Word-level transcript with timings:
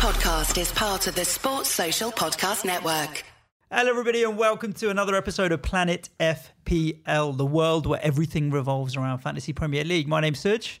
podcast 0.00 0.58
is 0.58 0.72
part 0.72 1.06
of 1.08 1.14
the 1.14 1.26
Sports 1.26 1.68
Social 1.68 2.10
Podcast 2.10 2.64
Network. 2.64 3.22
Hello, 3.70 3.90
everybody, 3.90 4.22
and 4.22 4.38
welcome 4.38 4.72
to 4.72 4.88
another 4.88 5.14
episode 5.14 5.52
of 5.52 5.60
Planet 5.60 6.08
FPL, 6.18 7.36
the 7.36 7.44
world 7.44 7.84
where 7.84 8.02
everything 8.02 8.50
revolves 8.50 8.96
around 8.96 9.18
Fantasy 9.18 9.52
Premier 9.52 9.84
League. 9.84 10.08
My 10.08 10.22
name's 10.22 10.42
Suj. 10.42 10.78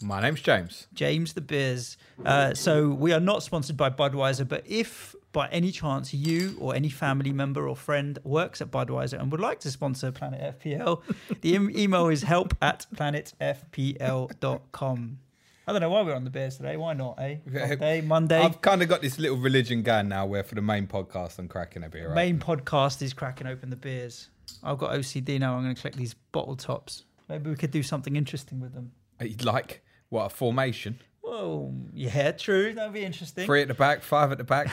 My 0.00 0.22
name's 0.22 0.42
James. 0.42 0.86
James 0.94 1.32
the 1.32 1.40
Beers. 1.40 1.96
Uh, 2.24 2.54
so 2.54 2.90
we 2.90 3.12
are 3.12 3.18
not 3.18 3.42
sponsored 3.42 3.76
by 3.76 3.90
Budweiser, 3.90 4.46
but 4.46 4.62
if 4.64 5.16
by 5.32 5.48
any 5.48 5.72
chance 5.72 6.14
you 6.14 6.56
or 6.60 6.72
any 6.72 6.90
family 6.90 7.32
member 7.32 7.68
or 7.68 7.74
friend 7.74 8.20
works 8.22 8.60
at 8.60 8.70
Budweiser 8.70 9.18
and 9.18 9.32
would 9.32 9.40
like 9.40 9.58
to 9.58 9.72
sponsor 9.72 10.12
Planet 10.12 10.60
FPL, 10.60 11.02
the 11.40 11.56
email 11.56 12.06
is 12.06 12.22
help 12.22 12.54
at 12.62 12.86
planetfpl.com. 12.94 15.18
I 15.66 15.72
don't 15.72 15.80
know 15.80 15.88
why 15.88 16.02
we're 16.02 16.14
on 16.14 16.24
the 16.24 16.30
Bears 16.30 16.58
today. 16.58 16.76
Why 16.76 16.92
not, 16.92 17.18
eh? 17.18 17.36
Monday, 17.46 18.00
Monday. 18.02 18.38
I've 18.38 18.60
kind 18.60 18.82
of 18.82 18.88
got 18.88 19.00
this 19.00 19.18
little 19.18 19.38
religion 19.38 19.82
going 19.82 20.08
now 20.08 20.26
where 20.26 20.42
for 20.42 20.54
the 20.54 20.62
main 20.62 20.86
podcast 20.86 21.38
I'm 21.38 21.48
cracking 21.48 21.82
a 21.84 21.88
beer. 21.88 22.08
Right? 22.08 22.14
Main 22.14 22.38
podcast 22.38 23.00
is 23.00 23.14
cracking 23.14 23.46
open 23.46 23.70
the 23.70 23.76
beers. 23.76 24.28
I've 24.62 24.76
got 24.76 24.92
OCD 24.92 25.40
now. 25.40 25.56
I'm 25.56 25.62
going 25.62 25.74
to 25.74 25.80
collect 25.80 25.96
these 25.96 26.14
bottle 26.32 26.54
tops. 26.54 27.04
Maybe 27.30 27.48
we 27.48 27.56
could 27.56 27.70
do 27.70 27.82
something 27.82 28.14
interesting 28.14 28.60
with 28.60 28.74
them. 28.74 28.92
You'd 29.20 29.44
like, 29.44 29.82
what, 30.10 30.26
a 30.26 30.28
formation? 30.28 30.98
Well, 31.22 31.72
yeah, 31.94 32.32
true. 32.32 32.74
That'd 32.74 32.92
be 32.92 33.02
interesting. 33.02 33.46
Three 33.46 33.62
at 33.62 33.68
the 33.68 33.74
back, 33.74 34.02
five 34.02 34.32
at 34.32 34.38
the 34.38 34.44
back. 34.44 34.68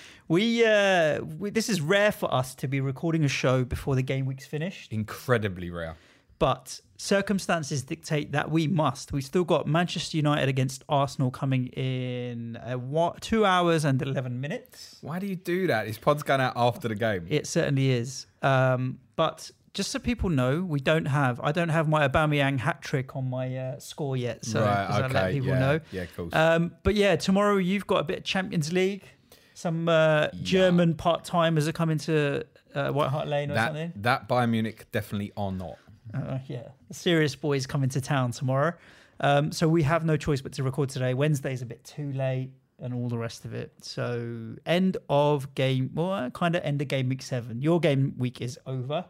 we, 0.28 0.62
uh, 0.62 1.22
we, 1.22 1.48
this 1.48 1.70
is 1.70 1.80
rare 1.80 2.12
for 2.12 2.32
us 2.32 2.54
to 2.56 2.68
be 2.68 2.82
recording 2.82 3.24
a 3.24 3.28
show 3.28 3.64
before 3.64 3.94
the 3.94 4.02
game 4.02 4.26
week's 4.26 4.46
finished, 4.46 4.92
Incredibly 4.92 5.70
rare. 5.70 5.96
But 6.38 6.80
circumstances 6.98 7.82
dictate 7.82 8.32
that 8.32 8.50
we 8.50 8.66
must. 8.66 9.12
We've 9.12 9.24
still 9.24 9.44
got 9.44 9.66
Manchester 9.66 10.16
United 10.16 10.48
against 10.48 10.84
Arsenal 10.88 11.30
coming 11.30 11.66
in 11.68 12.56
uh, 12.56 12.74
what, 12.74 13.20
two 13.20 13.44
hours 13.44 13.84
and 13.84 14.00
11 14.00 14.40
minutes. 14.40 14.98
Why 15.00 15.18
do 15.18 15.26
you 15.26 15.36
do 15.36 15.66
that? 15.66 15.86
This 15.86 15.98
pod's 15.98 16.22
going 16.22 16.40
out 16.40 16.54
after 16.56 16.88
the 16.88 16.94
game. 16.94 17.26
It 17.28 17.46
certainly 17.46 17.90
is. 17.90 18.26
Um, 18.42 18.98
but 19.16 19.50
just 19.74 19.90
so 19.90 19.98
people 19.98 20.30
know, 20.30 20.62
we 20.62 20.80
don't 20.80 21.04
have. 21.04 21.38
I 21.42 21.52
don't 21.52 21.68
have 21.68 21.88
my 21.88 22.08
Aubameyang 22.08 22.58
hat 22.58 22.80
trick 22.80 23.14
on 23.14 23.28
my 23.28 23.56
uh, 23.56 23.78
score 23.78 24.16
yet. 24.16 24.44
So 24.44 24.60
right, 24.60 24.88
just 24.88 25.00
to 25.00 25.14
let 25.14 25.32
people 25.32 25.48
yeah, 25.48 25.58
know. 25.58 25.80
yeah, 25.92 26.04
cool. 26.16 26.30
Um, 26.32 26.72
but 26.82 26.94
yeah, 26.94 27.16
tomorrow 27.16 27.56
you've 27.56 27.86
got 27.86 28.00
a 28.00 28.04
bit 28.04 28.18
of 28.18 28.24
Champions 28.24 28.72
League. 28.72 29.04
Some 29.52 29.88
uh, 29.88 30.28
German 30.42 30.94
part 30.94 31.24
timers 31.24 31.66
are 31.66 31.72
coming 31.72 31.98
to 31.98 32.44
uh, 32.74 32.90
White 32.90 33.08
Hart 33.08 33.26
Lane 33.26 33.50
or 33.50 33.54
that, 33.54 33.68
something. 33.68 33.92
that 33.96 34.28
Bayern 34.28 34.50
Munich 34.50 34.86
definitely 34.92 35.32
are 35.36 35.52
not. 35.52 35.78
Uh, 36.14 36.38
yeah, 36.46 36.68
serious 36.92 37.34
boys 37.34 37.66
coming 37.66 37.88
to 37.90 38.00
town 38.00 38.30
tomorrow. 38.30 38.72
Um, 39.20 39.52
so 39.52 39.68
we 39.68 39.82
have 39.82 40.04
no 40.04 40.16
choice 40.16 40.40
but 40.40 40.52
to 40.54 40.62
record 40.62 40.90
today. 40.90 41.14
Wednesday's 41.14 41.62
a 41.62 41.66
bit 41.66 41.84
too 41.84 42.12
late 42.12 42.50
and 42.78 42.92
all 42.92 43.08
the 43.08 43.18
rest 43.18 43.44
of 43.44 43.54
it. 43.54 43.72
So 43.80 44.56
end 44.66 44.98
of 45.08 45.54
game, 45.54 45.90
well, 45.94 46.30
kind 46.30 46.54
of 46.54 46.62
end 46.62 46.82
of 46.82 46.88
game 46.88 47.08
week 47.08 47.22
seven. 47.22 47.62
Your 47.62 47.80
game 47.80 48.14
week 48.18 48.40
is 48.40 48.58
over. 48.66 49.06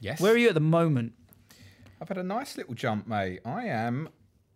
Yes. 0.00 0.20
Where 0.20 0.32
are 0.32 0.36
you 0.36 0.48
at 0.48 0.54
the 0.54 0.60
moment? 0.60 1.12
I've 2.00 2.08
had 2.08 2.18
a 2.18 2.24
nice 2.24 2.56
little 2.56 2.74
jump, 2.74 3.06
mate. 3.06 3.40
I 3.44 3.66
am 3.66 4.08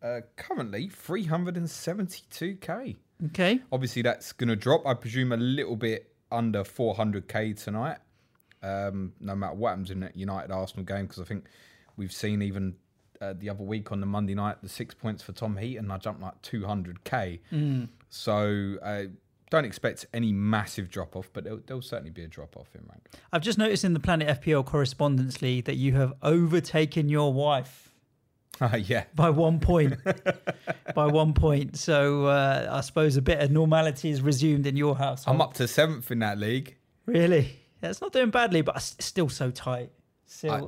uh, 0.03 0.21
currently 0.37 0.89
372k. 0.89 2.97
Okay. 3.27 3.61
Obviously, 3.73 4.03
that's 4.03 4.33
going 4.33 4.49
to 4.49 4.57
drop. 4.57 4.87
I 4.87 4.95
presume 4.95 5.33
a 5.33 5.37
little 5.37 5.77
bit 5.77 6.13
under 6.31 6.65
400k 6.65 7.63
tonight. 7.63 7.99
Um, 8.63 9.13
no 9.21 9.37
matter 9.37 9.55
what 9.55 9.71
happens 9.71 9.93
in 9.93 10.01
that 10.01 10.17
United 10.17 10.51
Arsenal 10.51 10.85
game, 10.85 11.07
because 11.07 11.21
I 11.21 11.25
think 11.25 11.45
we've 11.99 12.13
seen 12.13 12.41
even 12.41 12.77
uh, 13.21 13.35
the 13.37 13.51
other 13.51 13.63
week 13.65 13.93
on 13.93 14.01
the 14.01 14.07
Monday 14.07 14.35
night 14.35 14.57
the 14.63 14.69
six 14.69 14.95
points 14.95 15.23
for 15.23 15.33
Tom 15.33 15.57
Heaton. 15.59 15.91
I 15.91 15.99
jumped 15.99 16.23
like 16.23 16.41
200k. 16.43 17.41
So 18.09 18.77
uh, 18.83 19.03
don't 19.51 19.65
expect 19.67 20.07
any 20.15 20.33
massive 20.33 20.91
drop 20.91 21.17
off, 21.17 21.29
but 21.33 21.45
there'll, 21.45 21.61
there'll 21.67 21.83
certainly 21.83 22.11
be 22.11 22.23
a 22.25 22.29
drop 22.29 22.57
off 22.57 22.69
in 22.75 22.81
rank. 22.89 23.07
I've 23.33 23.43
just 23.43 23.59
noticed 23.59 23.85
in 23.85 23.93
the 23.93 24.01
Planet 24.01 24.41
FPL 24.41 24.65
Correspondence 24.65 25.43
League 25.43 25.65
that 25.67 25.75
you 25.77 25.93
have 25.95 26.15
overtaken 26.23 27.09
your 27.11 27.33
wife 27.33 27.85
Ah, 28.61 28.75
yeah. 28.77 29.05
by 29.15 29.31
one 29.31 29.61
point. 29.61 29.95
by 30.95 31.07
one 31.07 31.33
point. 31.33 31.77
So 31.77 32.27
uh, 32.27 32.69
I 32.71 32.81
suppose 32.81 33.17
a 33.17 33.23
bit 33.23 33.41
of 33.41 33.51
normality 33.53 34.11
is 34.11 34.21
resumed 34.21 34.67
in 34.67 34.77
your 34.77 34.97
house. 34.97 35.25
I'm 35.29 35.41
up 35.41 35.55
to 35.55 35.69
seventh 35.69 36.11
in 36.11 36.19
that 36.21 36.39
league. 36.39 36.77
Really? 37.07 37.57
Yeah, 37.83 37.91
it's 37.91 38.01
not 38.01 38.13
doing 38.13 38.31
badly, 38.31 38.63
but 38.63 38.75
it's 38.77 38.97
still 38.99 39.29
so 39.29 39.51
tight. 39.53 39.91
Still 40.31 40.53
I- 40.53 40.61
so, 40.61 40.67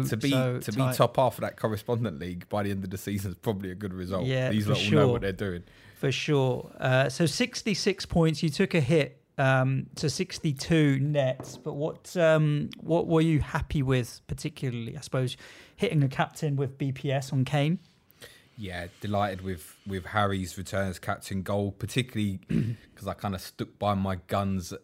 listen, 0.00 0.08
to 0.10 0.16
be 0.18 0.30
so 0.30 0.58
to 0.60 0.70
tight. 0.72 0.90
be 0.92 0.96
top 0.96 1.16
half 1.16 1.34
of 1.38 1.40
that 1.40 1.56
correspondent 1.56 2.18
league 2.20 2.48
by 2.48 2.62
the 2.62 2.70
end 2.70 2.84
of 2.84 2.90
the 2.90 2.98
season 2.98 3.30
is 3.32 3.36
probably 3.38 3.70
a 3.70 3.74
good 3.74 3.94
result. 3.94 4.26
Yeah, 4.26 4.50
These 4.50 4.68
lot 4.68 4.76
will 4.76 4.84
know 4.84 4.88
sure. 4.90 5.06
what 5.08 5.20
they're 5.22 5.32
doing. 5.32 5.62
for 5.96 6.12
sure. 6.12 6.70
Uh, 6.78 7.08
so 7.08 7.24
66 7.26 8.06
points. 8.06 8.42
You 8.42 8.50
took 8.50 8.74
a 8.74 8.80
hit 8.80 9.20
um, 9.38 9.86
to 9.96 10.10
62 10.10 10.98
nets, 11.00 11.56
but 11.56 11.72
what 11.74 12.14
um, 12.16 12.68
what 12.80 13.06
were 13.06 13.20
you 13.22 13.40
happy 13.40 13.82
with 13.82 14.20
particularly? 14.26 14.96
I 14.96 15.00
suppose 15.00 15.36
hitting 15.76 16.00
the 16.00 16.08
captain 16.08 16.56
with 16.56 16.76
BPS 16.76 17.32
on 17.32 17.44
Kane. 17.44 17.78
Yeah, 18.58 18.88
delighted 19.00 19.40
with 19.42 19.76
with 19.86 20.04
Harry's 20.06 20.58
return 20.58 20.88
as 20.88 20.98
captain 20.98 21.42
goal, 21.42 21.70
particularly 21.72 22.40
because 22.48 23.06
I 23.06 23.14
kind 23.14 23.34
of 23.34 23.40
stuck 23.40 23.68
by 23.78 23.94
my 23.94 24.16
guns. 24.26 24.74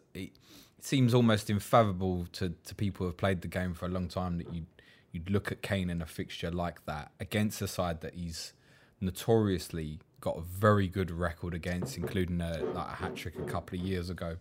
Seems 0.85 1.13
almost 1.13 1.49
infallible 1.49 2.27
to, 2.31 2.53
to 2.63 2.75
people 2.75 3.05
who 3.05 3.07
have 3.07 3.17
played 3.17 3.41
the 3.41 3.47
game 3.47 3.73
for 3.73 3.85
a 3.85 3.89
long 3.89 4.07
time 4.07 4.37
that 4.37 4.53
you 4.53 4.65
you'd 5.11 5.29
look 5.29 5.49
at 5.51 5.61
Kane 5.61 5.89
in 5.89 6.01
a 6.01 6.05
fixture 6.05 6.51
like 6.51 6.85
that 6.85 7.11
against 7.21 7.61
a 7.61 7.67
side 7.69 8.01
that 8.01 8.15
he's 8.15 8.53
notoriously 8.99 9.99
got 10.19 10.37
a 10.37 10.41
very 10.41 10.89
good 10.89 11.09
record 11.09 11.53
against, 11.53 11.97
including 11.97 12.41
a, 12.41 12.61
like 12.73 12.87
a 12.87 12.95
hat 12.95 13.15
trick 13.15 13.35
a 13.39 13.43
couple 13.43 13.79
of 13.79 13.85
years 13.85 14.09
ago, 14.09 14.35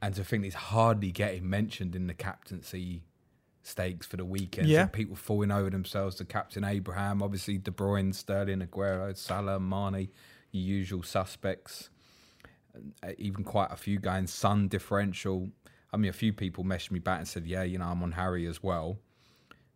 and 0.00 0.14
to 0.14 0.22
think 0.22 0.44
he's 0.44 0.54
hardly 0.54 1.10
getting 1.10 1.50
mentioned 1.50 1.96
in 1.96 2.06
the 2.06 2.14
captaincy 2.14 3.02
stakes 3.64 4.06
for 4.06 4.16
the 4.16 4.24
weekend. 4.24 4.68
Yeah. 4.68 4.84
So 4.84 4.90
people 4.90 5.16
falling 5.16 5.50
over 5.50 5.68
themselves 5.68 6.14
to 6.16 6.24
Captain 6.24 6.62
Abraham, 6.62 7.20
obviously 7.20 7.58
De 7.58 7.72
Bruyne, 7.72 8.14
Sterling, 8.14 8.60
Aguero, 8.60 9.16
Salah, 9.16 9.58
Mane, 9.58 10.08
your 10.52 10.64
usual 10.64 11.02
suspects. 11.02 11.90
Uh, 13.02 13.12
Even 13.18 13.44
quite 13.44 13.70
a 13.70 13.76
few 13.76 13.98
going 13.98 14.26
Son 14.26 14.68
differential. 14.68 15.50
I 15.92 15.96
mean, 15.98 16.08
a 16.08 16.12
few 16.14 16.32
people 16.32 16.64
messaged 16.64 16.90
me 16.90 16.98
back 17.00 17.18
and 17.18 17.28
said, 17.28 17.46
"Yeah, 17.46 17.62
you 17.64 17.78
know, 17.78 17.84
I'm 17.86 18.02
on 18.02 18.12
Harry 18.12 18.46
as 18.46 18.62
well." 18.62 18.98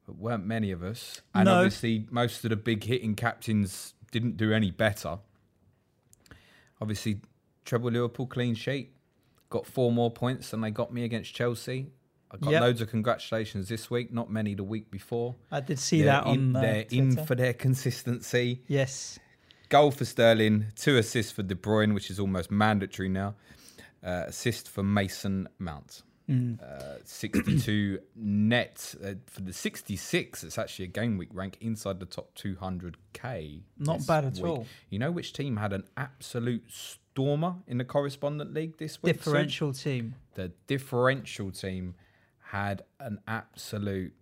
But 0.06 0.16
weren't 0.16 0.46
many 0.46 0.70
of 0.70 0.82
us, 0.82 1.20
and 1.34 1.46
No. 1.46 1.56
obviously 1.56 2.06
most 2.10 2.44
of 2.44 2.50
the 2.50 2.56
big 2.56 2.84
hitting 2.84 3.14
captains 3.16 3.94
didn't 4.12 4.36
do 4.36 4.52
any 4.52 4.70
better. 4.70 5.18
Obviously, 6.80 7.20
treble 7.64 7.90
Liverpool 7.90 8.26
clean 8.26 8.54
sheet, 8.54 8.94
got 9.50 9.66
four 9.66 9.90
more 9.92 10.10
points 10.10 10.50
than 10.50 10.60
they 10.60 10.70
got 10.70 10.92
me 10.92 11.04
against 11.04 11.34
Chelsea. 11.34 11.90
I 12.30 12.36
got 12.38 12.50
Yep. 12.50 12.60
loads 12.60 12.80
of 12.80 12.88
congratulations 12.90 13.68
this 13.68 13.90
week, 13.90 14.12
not 14.12 14.30
many 14.30 14.54
the 14.54 14.64
week 14.64 14.90
before. 14.90 15.36
I 15.50 15.60
did 15.60 15.78
see 15.78 15.98
They're 16.02 16.06
that 16.06 16.26
in, 16.26 16.54
on 16.54 16.56
uh, 16.56 16.60
they're 16.60 16.86
in 16.90 17.16
for 17.24 17.34
their 17.34 17.52
consistency. 17.54 18.62
Yes. 18.68 19.18
Goal 19.68 19.90
for 19.90 20.04
Sterling, 20.04 20.66
two 20.76 20.96
assists 20.96 21.32
for 21.32 21.42
De 21.42 21.54
Bruyne, 21.54 21.94
which 21.94 22.10
is 22.10 22.20
almost 22.20 22.50
mandatory 22.50 23.08
now. 23.08 23.34
Uh, 24.04 24.24
assist 24.26 24.68
for 24.68 24.82
Mason 24.82 25.48
Mount. 25.58 26.02
Mm. 26.30 26.60
Uh, 26.60 26.98
62 27.04 28.00
net 28.16 28.94
uh, 29.04 29.12
for 29.26 29.42
the 29.42 29.52
66. 29.52 30.44
It's 30.44 30.58
actually 30.58 30.86
a 30.86 30.88
game 30.88 31.18
week 31.18 31.28
rank 31.32 31.56
inside 31.60 32.00
the 32.00 32.06
top 32.06 32.34
200k. 32.36 33.62
Not 33.78 34.06
bad 34.06 34.24
at 34.24 34.34
week. 34.34 34.44
all. 34.44 34.66
You 34.90 34.98
know 34.98 35.10
which 35.10 35.32
team 35.32 35.56
had 35.56 35.72
an 35.72 35.84
absolute 35.96 36.64
stormer 36.68 37.56
in 37.66 37.78
the 37.78 37.84
correspondent 37.84 38.52
league 38.54 38.78
this 38.78 39.02
week? 39.02 39.16
Differential 39.16 39.72
team. 39.72 40.14
the 40.34 40.52
differential 40.66 41.50
team 41.50 41.94
had 42.50 42.82
an 43.00 43.20
absolute 43.26 44.12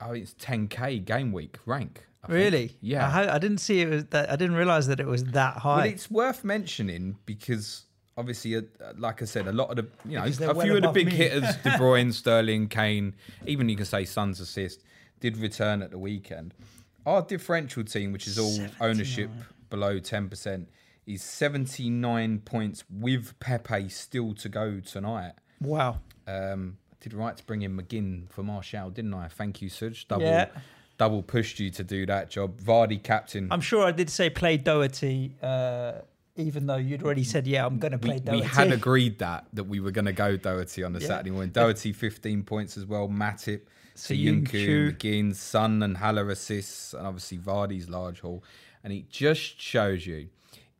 oh 0.00 0.12
it's 0.12 0.34
10k 0.34 1.04
game 1.04 1.30
week 1.32 1.56
rank 1.64 2.06
I 2.28 2.32
think. 2.32 2.44
Really? 2.44 2.76
yeah 2.80 3.06
I, 3.06 3.10
ha- 3.10 3.34
I 3.34 3.38
didn't 3.38 3.58
see 3.58 3.80
it 3.80 3.88
was 3.88 4.04
that. 4.06 4.30
I 4.30 4.36
didn't 4.36 4.56
realize 4.56 4.86
that 4.88 5.00
it 5.00 5.06
was 5.06 5.24
that 5.24 5.58
high. 5.58 5.76
well 5.76 5.86
it's 5.86 6.10
worth 6.10 6.44
mentioning 6.44 7.16
because 7.26 7.84
obviously 8.18 8.56
uh, 8.56 8.62
like 8.96 9.20
i 9.20 9.24
said 9.26 9.46
a 9.46 9.52
lot 9.52 9.68
of 9.70 9.76
the 9.76 9.86
you 10.08 10.18
know 10.18 10.24
a 10.24 10.54
well 10.54 10.60
few 10.64 10.76
of 10.76 10.82
the 10.82 10.88
big 10.90 11.06
me. 11.06 11.12
hitters 11.14 11.54
de 11.64 11.70
bruyne 11.70 12.12
sterling 12.12 12.66
kane 12.66 13.14
even 13.46 13.68
you 13.68 13.76
can 13.76 13.84
say 13.84 14.04
son's 14.04 14.40
assist 14.40 14.82
did 15.20 15.36
return 15.36 15.82
at 15.82 15.90
the 15.90 15.98
weekend 15.98 16.54
our 17.04 17.20
differential 17.22 17.84
team 17.84 18.12
which 18.12 18.26
is 18.26 18.38
all 18.38 18.56
ownership 18.80 19.30
below 19.68 19.98
10% 20.00 20.66
is 21.06 21.22
79 21.22 22.40
points 22.40 22.84
with 22.90 23.38
pepe 23.38 23.88
still 23.88 24.34
to 24.34 24.48
go 24.48 24.80
tonight 24.80 25.32
wow. 25.60 25.98
Um, 26.26 26.78
did 27.00 27.14
right 27.14 27.36
to 27.36 27.44
bring 27.44 27.62
in 27.62 27.76
McGinn 27.76 28.28
for 28.32 28.42
Marshall, 28.42 28.90
didn't 28.90 29.14
I? 29.14 29.28
Thank 29.28 29.62
you, 29.62 29.68
Suj. 29.70 30.08
Double, 30.08 30.24
Yeah. 30.24 30.48
Double 30.98 31.22
pushed 31.22 31.60
you 31.60 31.70
to 31.70 31.84
do 31.84 32.06
that 32.06 32.30
job. 32.30 32.60
Vardy 32.60 33.02
captain. 33.02 33.48
I'm 33.50 33.60
sure 33.60 33.84
I 33.84 33.92
did 33.92 34.08
say 34.10 34.30
play 34.30 34.56
Doherty, 34.56 35.34
uh, 35.42 35.92
even 36.36 36.66
though 36.66 36.76
you'd 36.76 37.02
already 37.02 37.24
said, 37.24 37.46
yeah, 37.46 37.66
I'm 37.66 37.78
going 37.78 37.92
to 37.92 37.98
play 37.98 38.14
we, 38.14 38.20
Doherty. 38.20 38.40
we 38.42 38.46
had 38.48 38.72
agreed 38.72 39.18
that 39.18 39.46
that 39.52 39.64
we 39.64 39.80
were 39.80 39.90
going 39.90 40.06
to 40.06 40.12
go 40.12 40.36
Doherty 40.36 40.82
on 40.84 40.92
the 40.92 41.00
Yeah. 41.00 41.06
Saturday 41.08 41.30
morning. 41.30 41.50
Doherty 41.50 41.92
15 41.92 42.42
points 42.44 42.76
as 42.76 42.86
well. 42.86 43.08
Matip. 43.08 43.62
Soyuncu, 43.96 44.94
McGinn, 44.96 45.34
Son 45.34 45.82
and 45.82 45.96
Haller 45.96 46.28
assists, 46.28 46.92
and 46.92 47.06
obviously 47.06 47.38
Vardy's 47.38 47.88
large 47.88 48.20
haul. 48.20 48.44
And 48.84 48.92
it 48.92 49.08
just 49.10 49.58
shows 49.60 50.06
you 50.06 50.28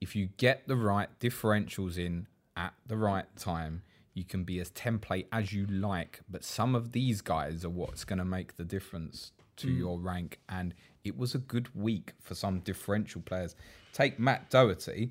if 0.01 0.15
you 0.15 0.29
get 0.37 0.69
the 0.69 0.77
right 0.77 1.09
differentials 1.19 1.97
in 1.99 2.27
at 2.57 2.75
the 2.87 2.97
right 2.97 3.25
time, 3.37 3.83
you 4.13 4.25
can 4.25 4.45
be 4.45 4.61
as 4.61 4.71
template 4.71 5.27
as 5.33 5.53
you 5.53 5.67
like. 5.67 6.21
But 6.29 6.45
some 6.45 6.75
of 6.75 6.93
these 6.93 7.23
guys 7.23 7.65
are 7.65 7.71
what's 7.71 8.05
going 8.05 8.19
to 8.19 8.25
make 8.25 8.57
the 8.57 8.65
difference 8.65 9.33
to 9.57 9.69
mm. 9.69 9.79
your 9.79 9.99
rank. 9.99 10.39
And 10.49 10.75
it 11.05 11.17
was 11.17 11.35
a 11.35 11.39
good 11.39 11.75
week 11.75 12.13
for 12.21 12.35
some 12.35 12.61
differential 12.61 13.21
players. 13.21 13.55
Take 13.93 14.19
Matt 14.19 14.51
Doherty. 14.51 15.11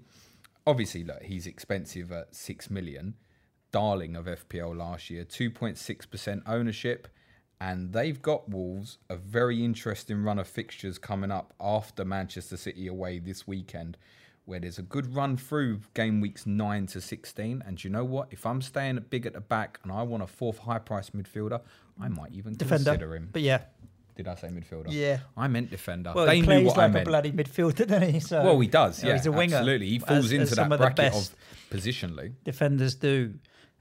Obviously, 0.67 1.03
look, 1.03 1.23
he's 1.23 1.47
expensive 1.47 2.11
at 2.11 2.35
six 2.35 2.69
million. 2.69 3.15
Darling 3.71 4.15
of 4.15 4.25
FPL 4.25 4.77
last 4.77 5.09
year, 5.09 5.25
2.6% 5.25 6.43
ownership. 6.47 7.07
And 7.59 7.93
they've 7.93 8.21
got 8.21 8.49
Wolves, 8.49 8.97
a 9.09 9.15
very 9.15 9.63
interesting 9.63 10.23
run 10.23 10.39
of 10.39 10.47
fixtures 10.47 10.97
coming 10.97 11.31
up 11.31 11.53
after 11.59 12.03
Manchester 12.03 12.57
City 12.57 12.87
away 12.87 13.19
this 13.19 13.47
weekend, 13.47 13.97
where 14.45 14.59
there's 14.59 14.77
a 14.77 14.83
good 14.83 15.15
run 15.15 15.37
through 15.37 15.81
game 15.93 16.21
weeks 16.21 16.45
9 16.45 16.87
to 16.87 17.01
16. 17.01 17.63
And 17.65 17.83
you 17.83 17.89
know 17.89 18.03
what? 18.03 18.27
If 18.31 18.45
I'm 18.45 18.61
staying 18.61 19.03
big 19.09 19.25
at 19.25 19.33
the 19.33 19.41
back 19.41 19.79
and 19.83 19.91
I 19.91 20.03
want 20.03 20.23
a 20.23 20.27
fourth 20.27 20.59
high 20.59 20.79
price 20.79 21.11
midfielder, 21.11 21.61
I 21.99 22.07
might 22.09 22.33
even 22.33 22.55
Defender. 22.55 22.91
consider 22.91 23.15
him. 23.15 23.29
But 23.31 23.41
yeah, 23.41 23.61
Did 24.15 24.27
I 24.29 24.35
say 24.35 24.47
midfielder? 24.47 24.85
Yeah. 24.89 25.19
I 25.35 25.47
meant 25.47 25.69
defender. 25.71 26.13
well, 26.15 26.25
they 26.25 26.37
he 26.37 26.43
plays 26.43 26.67
like 26.67 26.77
I 26.77 26.87
meant. 26.87 27.07
a 27.07 27.09
bloody 27.09 27.31
midfielder, 27.33 27.87
doesn't 27.87 28.13
he? 28.13 28.19
So, 28.21 28.43
well, 28.43 28.59
he 28.59 28.67
does. 28.67 29.03
know, 29.03 29.09
Yeah, 29.09 29.15
he's 29.17 29.25
a 29.25 29.31
winger. 29.31 29.57
absolutely. 29.57 29.89
He 29.89 29.99
falls 29.99 30.25
as- 30.25 30.31
into 30.31 30.43
as 30.43 30.49
that 30.51 30.71
of 30.71 30.77
bracket 30.79 31.13
of 31.13 31.35
positionally. 31.69 32.33
defenders 32.43 32.95
do. 32.95 33.33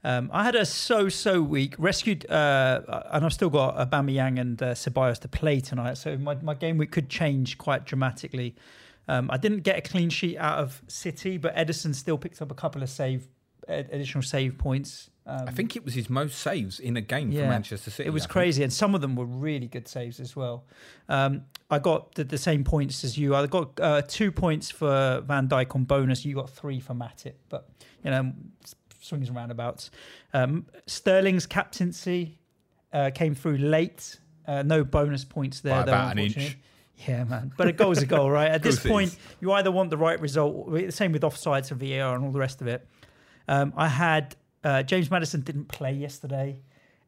Um, 0.03 0.29
I 0.33 0.43
had 0.43 0.53
a 0.55 0.65
so-so 0.65 1.41
week. 1.41 1.73
Rescued, 1.79 2.29
uh, 2.29 3.01
and 3.11 3.25
I've 3.25 3.33
still 3.33 3.49
got 3.49 3.75
Aubameyang 3.77 4.39
and 4.39 4.61
uh, 4.61 4.73
Ceballos 4.75 5.19
to 5.21 5.27
play 5.27 5.59
tonight, 5.61 5.97
so 5.97 6.15
my, 6.17 6.35
my 6.35 6.53
game 6.53 6.77
week 6.77 6.91
could 6.91 7.09
change 7.09 7.57
quite 7.57 7.85
dramatically. 7.85 8.55
Um, 9.07 9.31
I 9.31 9.37
didn't 9.37 9.61
get 9.61 9.77
a 9.77 9.81
clean 9.81 10.09
sheet 10.09 10.37
out 10.37 10.59
of 10.59 10.81
City, 10.87 11.37
but 11.37 11.55
Ederson 11.55 11.95
still 11.95 12.17
picked 12.19 12.39
up 12.41 12.51
a 12.51 12.55
couple 12.55 12.83
of 12.83 12.89
save 12.89 13.27
additional 13.67 14.21
save 14.21 14.57
points. 14.59 15.09
Um, 15.27 15.47
I 15.47 15.51
think 15.51 15.75
it 15.75 15.83
was 15.83 15.95
his 15.95 16.09
most 16.09 16.37
saves 16.37 16.79
in 16.79 16.97
a 16.97 17.01
game 17.01 17.31
for 17.31 17.39
Manchester 17.39 17.89
City. 17.89 18.07
It 18.07 18.11
was 18.11 18.27
crazy, 18.27 18.61
and 18.63 18.71
some 18.71 18.93
of 18.93 19.01
them 19.01 19.15
were 19.15 19.25
really 19.25 19.67
good 19.67 19.87
saves 19.87 20.19
as 20.19 20.35
well. 20.35 20.65
Um, 21.09 21.45
I 21.71 21.79
got 21.79 22.13
the, 22.13 22.23
the 22.23 22.37
same 22.37 22.63
points 22.63 23.03
as 23.03 23.17
you. 23.17 23.35
I 23.35 23.47
got 23.47 23.79
uh, 23.79 24.03
two 24.07 24.31
points 24.31 24.69
for 24.69 25.23
Van 25.25 25.47
Dijk 25.47 25.73
on 25.75 25.85
bonus. 25.85 26.25
You 26.25 26.35
got 26.35 26.51
three 26.51 26.79
for 26.79 26.93
Matip, 26.93 27.33
but 27.49 27.67
you 28.03 28.11
know, 28.11 28.33
swings 28.99 29.27
and 29.27 29.35
roundabouts. 29.35 29.89
Um, 30.33 30.67
Sterling's 30.85 31.47
captaincy 31.47 32.37
uh, 32.93 33.09
came 33.13 33.33
through 33.33 33.57
late. 33.57 34.19
Uh, 34.47 34.61
no 34.61 34.83
bonus 34.83 35.25
points 35.25 35.61
there, 35.61 35.73
By 35.73 35.83
though, 35.85 35.91
about 35.91 36.11
an 36.11 36.19
unfortunately. 36.19 36.45
inch. 36.45 36.57
Yeah, 37.07 37.23
man. 37.23 37.51
But 37.57 37.67
a 37.67 37.71
goal's 37.71 38.01
a 38.01 38.05
goal, 38.05 38.29
right? 38.29 38.51
At 38.51 38.61
this 38.63 38.79
point, 38.79 39.17
you 39.41 39.51
either 39.53 39.71
want 39.71 39.89
the 39.89 39.97
right 39.97 40.19
result, 40.19 40.71
the 40.71 40.91
same 40.91 41.11
with 41.11 41.23
offsides 41.23 41.71
and 41.71 41.79
VAR 41.79 42.15
and 42.15 42.23
all 42.23 42.31
the 42.31 42.39
rest 42.39 42.61
of 42.61 42.67
it. 42.67 42.87
Um, 43.47 43.73
I 43.75 43.87
had 43.87 44.35
uh, 44.65 44.83
James 44.83 45.11
Maddison 45.11 45.41
didn't 45.41 45.67
play 45.67 45.93
yesterday, 45.93 46.59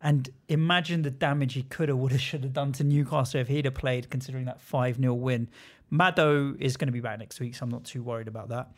and 0.01 0.29
imagine 0.47 1.01
the 1.01 1.11
damage 1.11 1.55
he 1.55 1.63
could 1.63 1.89
have, 1.89 1.97
would 1.97 2.11
have, 2.11 2.21
should 2.21 2.43
have 2.43 2.53
done 2.53 2.71
to 2.73 2.83
Newcastle 2.83 3.41
if 3.41 3.47
he'd 3.47 3.65
have 3.65 3.73
played, 3.73 4.09
considering 4.09 4.45
that 4.45 4.61
5 4.61 4.97
0 4.97 5.13
win. 5.15 5.49
Maddo 5.91 6.55
is 6.61 6.77
going 6.77 6.87
to 6.87 6.91
be 6.91 6.99
back 6.99 7.17
next 7.17 7.39
week, 7.39 7.55
so 7.55 7.63
I'm 7.63 7.71
not 7.71 7.83
too 7.83 8.03
worried 8.03 8.27
about 8.27 8.49
that. 8.49 8.71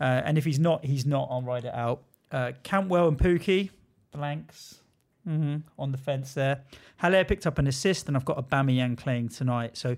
Uh, 0.00 0.22
and 0.24 0.38
if 0.38 0.44
he's 0.44 0.58
not, 0.58 0.84
he's 0.84 1.04
not. 1.04 1.28
I'll 1.30 1.42
ride 1.42 1.66
it 1.66 1.74
out. 1.74 2.02
Uh, 2.30 2.52
Cantwell 2.62 3.08
and 3.08 3.18
Pukki, 3.18 3.70
blanks 4.12 4.78
hmm 5.24 5.58
on 5.78 5.92
the 5.92 5.98
fence 5.98 6.34
there. 6.34 6.62
Haller 6.96 7.24
picked 7.24 7.46
up 7.46 7.58
an 7.58 7.66
assist, 7.66 8.08
and 8.08 8.16
I've 8.16 8.24
got 8.24 8.38
Aubameyang 8.38 8.96
playing 8.96 9.28
tonight. 9.28 9.76
So 9.76 9.96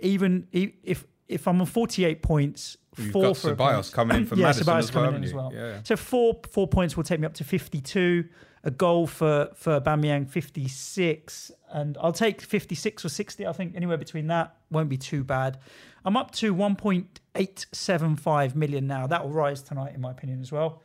even 0.00 0.48
if 0.52 1.04
if 1.28 1.48
I'm 1.48 1.60
on 1.60 1.66
48 1.66 2.22
points, 2.22 2.76
You've 2.96 3.12
four 3.12 3.22
got 3.22 3.36
for 3.36 3.54
Ceballos 3.54 3.92
coming 3.92 4.16
in 4.18 4.26
for 4.26 4.36
yeah, 4.36 4.46
Maddison 4.46 4.66
Ceballos 4.66 4.94
well, 4.94 5.14
in 5.14 5.24
as 5.24 5.34
well. 5.34 5.52
Yeah. 5.54 5.80
So 5.84 5.96
four 5.96 6.40
four 6.50 6.66
points 6.66 6.96
will 6.96 7.04
take 7.04 7.20
me 7.20 7.26
up 7.26 7.34
to 7.34 7.44
52. 7.44 8.24
A 8.64 8.70
goal 8.70 9.06
for 9.06 9.50
for 9.54 9.80
Aubameyang 9.80 10.28
56, 10.28 11.52
and 11.72 11.96
I'll 12.00 12.12
take 12.12 12.40
56 12.40 13.04
or 13.04 13.08
60. 13.08 13.46
I 13.46 13.52
think 13.52 13.76
anywhere 13.76 13.96
between 13.96 14.26
that 14.26 14.56
won't 14.70 14.88
be 14.88 14.96
too 14.96 15.22
bad. 15.22 15.58
I'm 16.04 16.16
up 16.16 16.32
to 16.36 16.54
1.875 16.54 18.54
million 18.54 18.86
now. 18.86 19.06
That 19.06 19.24
will 19.24 19.32
rise 19.32 19.62
tonight, 19.62 19.94
in 19.94 20.00
my 20.00 20.10
opinion, 20.10 20.40
as 20.40 20.50
well. 20.50 20.82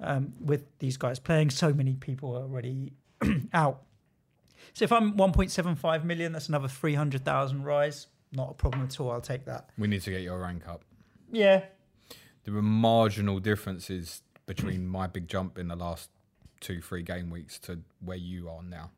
Um, 0.00 0.34
with 0.40 0.64
these 0.80 0.96
guys 0.96 1.18
playing, 1.18 1.50
so 1.50 1.72
many 1.72 1.94
people 1.94 2.36
are 2.36 2.42
already 2.42 2.92
out. 3.52 3.82
So 4.72 4.84
if 4.84 4.92
I'm 4.92 5.16
1.75 5.16 6.04
million, 6.04 6.32
that's 6.32 6.48
another 6.48 6.68
300,000 6.68 7.62
rise. 7.62 8.08
Not 8.32 8.50
a 8.50 8.54
problem 8.54 8.82
at 8.82 8.98
all. 8.98 9.12
I'll 9.12 9.20
take 9.20 9.44
that. 9.44 9.70
We 9.78 9.86
need 9.86 10.02
to 10.02 10.10
get 10.10 10.22
your 10.22 10.40
rank 10.40 10.66
up. 10.66 10.84
Yeah, 11.30 11.64
There 12.44 12.54
were 12.54 12.62
marginal 12.62 13.40
differences 13.40 14.22
between 14.46 14.86
my 14.98 15.06
big 15.06 15.28
jump 15.28 15.58
in 15.58 15.68
the 15.68 15.76
last 15.76 16.10
two, 16.60 16.80
three 16.80 17.02
game 17.02 17.30
weeks 17.30 17.58
to 17.60 17.80
where 18.00 18.16
you 18.16 18.48
are 18.48 18.62
now. 18.62 18.90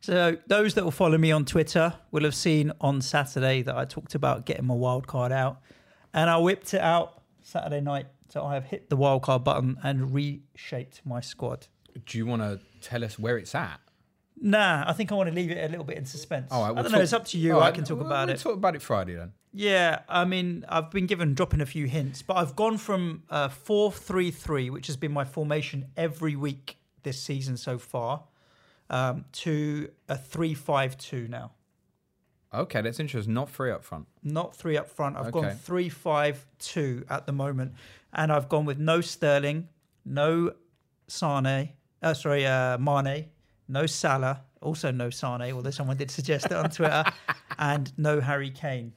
So 0.00 0.36
those 0.46 0.74
that 0.74 0.84
will 0.84 0.90
follow 0.90 1.18
me 1.18 1.32
on 1.32 1.44
Twitter 1.44 1.94
will 2.10 2.24
have 2.24 2.34
seen 2.34 2.72
on 2.80 3.00
Saturday 3.00 3.62
that 3.62 3.76
I 3.76 3.84
talked 3.84 4.14
about 4.14 4.46
getting 4.46 4.66
my 4.66 4.74
wild 4.74 5.06
card 5.06 5.32
out, 5.32 5.60
and 6.12 6.28
I 6.30 6.38
whipped 6.38 6.74
it 6.74 6.80
out 6.80 7.22
Saturday 7.42 7.80
night. 7.80 8.06
So 8.28 8.44
I 8.44 8.54
have 8.54 8.64
hit 8.64 8.90
the 8.90 8.96
wild 8.96 9.22
card 9.22 9.42
button 9.42 9.78
and 9.82 10.14
reshaped 10.14 11.00
my 11.04 11.20
squad. 11.20 11.66
Do 12.06 12.18
you 12.18 12.26
want 12.26 12.42
to 12.42 12.60
tell 12.80 13.04
us 13.04 13.18
where 13.18 13.36
it's 13.38 13.54
at? 13.54 13.80
Nah, 14.42 14.84
I 14.86 14.92
think 14.94 15.12
I 15.12 15.14
want 15.14 15.28
to 15.28 15.34
leave 15.34 15.50
it 15.50 15.62
a 15.62 15.68
little 15.68 15.84
bit 15.84 15.98
in 15.98 16.06
suspense. 16.06 16.50
All 16.50 16.62
right, 16.62 16.68
I 16.68 16.72
we'll 16.72 16.82
don't 16.84 16.92
know. 16.92 16.98
talk- 16.98 17.02
It's 17.04 17.12
up 17.12 17.26
to 17.26 17.38
you. 17.38 17.54
all 17.54 17.60
I 17.60 17.66
right, 17.66 17.74
can 17.74 17.84
talk 17.84 17.98
we'll- 17.98 18.06
about 18.06 18.28
we'll 18.28 18.36
it. 18.36 18.40
Talk 18.40 18.54
about 18.54 18.74
it 18.74 18.80
Friday 18.82 19.14
then. 19.14 19.32
Yeah, 19.52 20.00
I 20.08 20.24
mean, 20.24 20.64
I've 20.68 20.90
been 20.90 21.06
given 21.06 21.34
dropping 21.34 21.60
a 21.60 21.66
few 21.66 21.86
hints, 21.86 22.22
but 22.22 22.36
I've 22.36 22.54
gone 22.56 22.78
from 22.78 23.24
uh, 23.28 23.48
four 23.48 23.90
three 23.92 24.30
three, 24.30 24.70
which 24.70 24.86
has 24.86 24.96
been 24.96 25.12
my 25.12 25.24
formation 25.24 25.86
every 25.96 26.36
week 26.36 26.76
this 27.02 27.20
season 27.20 27.56
so 27.56 27.76
far, 27.76 28.24
um, 28.88 29.24
to 29.32 29.90
a 30.08 30.16
three 30.16 30.54
five 30.54 30.96
two 30.96 31.26
now. 31.28 31.50
Okay, 32.54 32.80
that's 32.80 32.98
interesting. 33.00 33.34
Not 33.34 33.48
free 33.50 33.70
up 33.70 33.84
front. 33.84 34.06
Not 34.22 34.56
three 34.56 34.76
up 34.76 34.88
front. 34.88 35.16
I've 35.16 35.32
gone 35.32 35.46
Okay. 35.46 35.54
three 35.56 35.88
five 35.88 36.46
two 36.58 37.04
at 37.10 37.26
the 37.26 37.32
moment, 37.32 37.74
and 38.12 38.32
I've 38.32 38.48
gone 38.48 38.64
with 38.64 38.78
no 38.78 39.00
Sterling, 39.00 39.68
no 40.04 40.52
Sane, 41.08 41.70
uh, 42.02 42.14
sorry, 42.14 42.46
uh, 42.46 42.78
Mane, 42.78 43.26
no 43.70 43.86
Salah, 43.86 44.42
also 44.60 44.90
no 44.90 45.10
Sane, 45.10 45.52
although 45.52 45.70
someone 45.70 45.96
did 45.96 46.10
suggest 46.10 46.46
it 46.46 46.52
on 46.52 46.70
Twitter, 46.70 47.04
and 47.58 47.92
no 47.96 48.20
Harry 48.20 48.50
Kane. 48.50 48.92